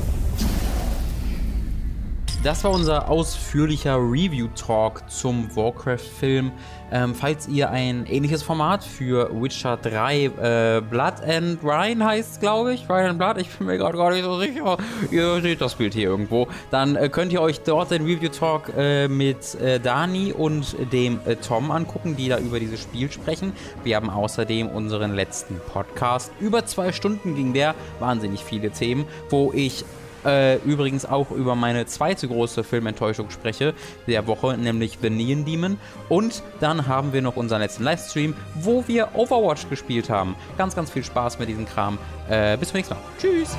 Das 2.44 2.64
war 2.64 2.72
unser 2.72 3.08
ausführlicher 3.08 3.98
Review-Talk 3.98 5.04
zum 5.12 5.56
Warcraft-Film. 5.56 6.52
Ähm, 6.92 7.14
falls 7.14 7.48
ihr 7.48 7.70
ein 7.70 8.08
ähnliches 8.08 8.42
Format 8.42 8.84
für 8.84 9.30
Witcher 9.32 9.78
3 9.78 10.26
äh, 10.26 10.82
Blood 10.82 11.22
and 11.24 11.64
Ryan 11.64 12.04
heißt, 12.04 12.42
glaube 12.42 12.74
ich, 12.74 12.90
Ryan 12.90 13.12
and 13.12 13.20
Blood, 13.20 13.38
ich 13.38 13.48
bin 13.48 13.68
mir 13.68 13.78
gerade 13.78 13.96
gar 13.96 14.10
nicht 14.10 14.24
so 14.24 14.40
sicher, 14.40 14.78
ihr 15.12 15.40
seht 15.40 15.62
das 15.62 15.76
Bild 15.76 15.94
hier 15.94 16.10
irgendwo, 16.10 16.48
dann 16.72 16.96
äh, 16.96 17.10
könnt 17.10 17.32
ihr 17.32 17.42
euch 17.42 17.62
dort 17.62 17.92
den 17.92 18.06
Review-Talk 18.06 18.74
äh, 18.76 19.08
mit 19.08 19.54
äh, 19.62 19.80
Dani 19.80 20.34
und 20.34 20.76
dem 20.92 21.20
äh, 21.26 21.36
Tom 21.36 21.70
angucken, 21.70 22.16
die 22.16 22.28
da 22.28 22.40
über 22.40 22.60
dieses 22.60 22.82
Spiel 22.82 23.12
sprechen. 23.12 23.54
Wir 23.84 23.98
haben 23.98 24.10
außerdem 24.10 24.68
unseren 24.68 25.14
letzten 25.14 25.62
Podcast. 25.72 26.32
Über 26.40 26.66
zwei 26.66 26.92
Stunden 26.92 27.36
ging 27.36 27.54
der, 27.54 27.76
wahnsinnig 28.00 28.44
viele 28.44 28.72
Themen, 28.72 29.06
wo 29.30 29.54
ich 29.54 29.86
äh, 30.26 30.58
übrigens 30.58 31.06
auch 31.06 31.32
über 31.32 31.56
meine 31.56 31.86
zweite 31.86 32.28
große 32.28 32.64
Filmenttäuschung 32.64 33.30
spreche 33.30 33.74
der 34.08 34.28
Woche, 34.28 34.58
nämlich 34.58 35.00
The 35.02 35.10
Neon 35.10 35.46
Demon. 35.46 35.78
Und 36.10 36.44
dann 36.60 36.88
haben 36.88 37.14
wir 37.14 37.22
noch 37.22 37.36
unseren 37.36 37.62
letzten 37.62 37.84
Livestream, 37.84 38.36
wo 38.56 38.88
wir 38.88 39.10
Overwatch 39.16 39.70
gespielt 39.70 40.10
haben. 40.10 40.36
Ganz, 40.58 40.76
ganz 40.76 40.92
viel 40.92 41.04
Spaß 41.04 41.40
mit 41.40 41.50
diesem 41.50 41.66
Kram. 41.66 41.98
Äh, 42.30 42.58
bis 42.58 42.70
zum 42.70 42.78
nächsten 42.78 42.96
Mal. 42.96 43.02
Tschüss. 43.20 43.58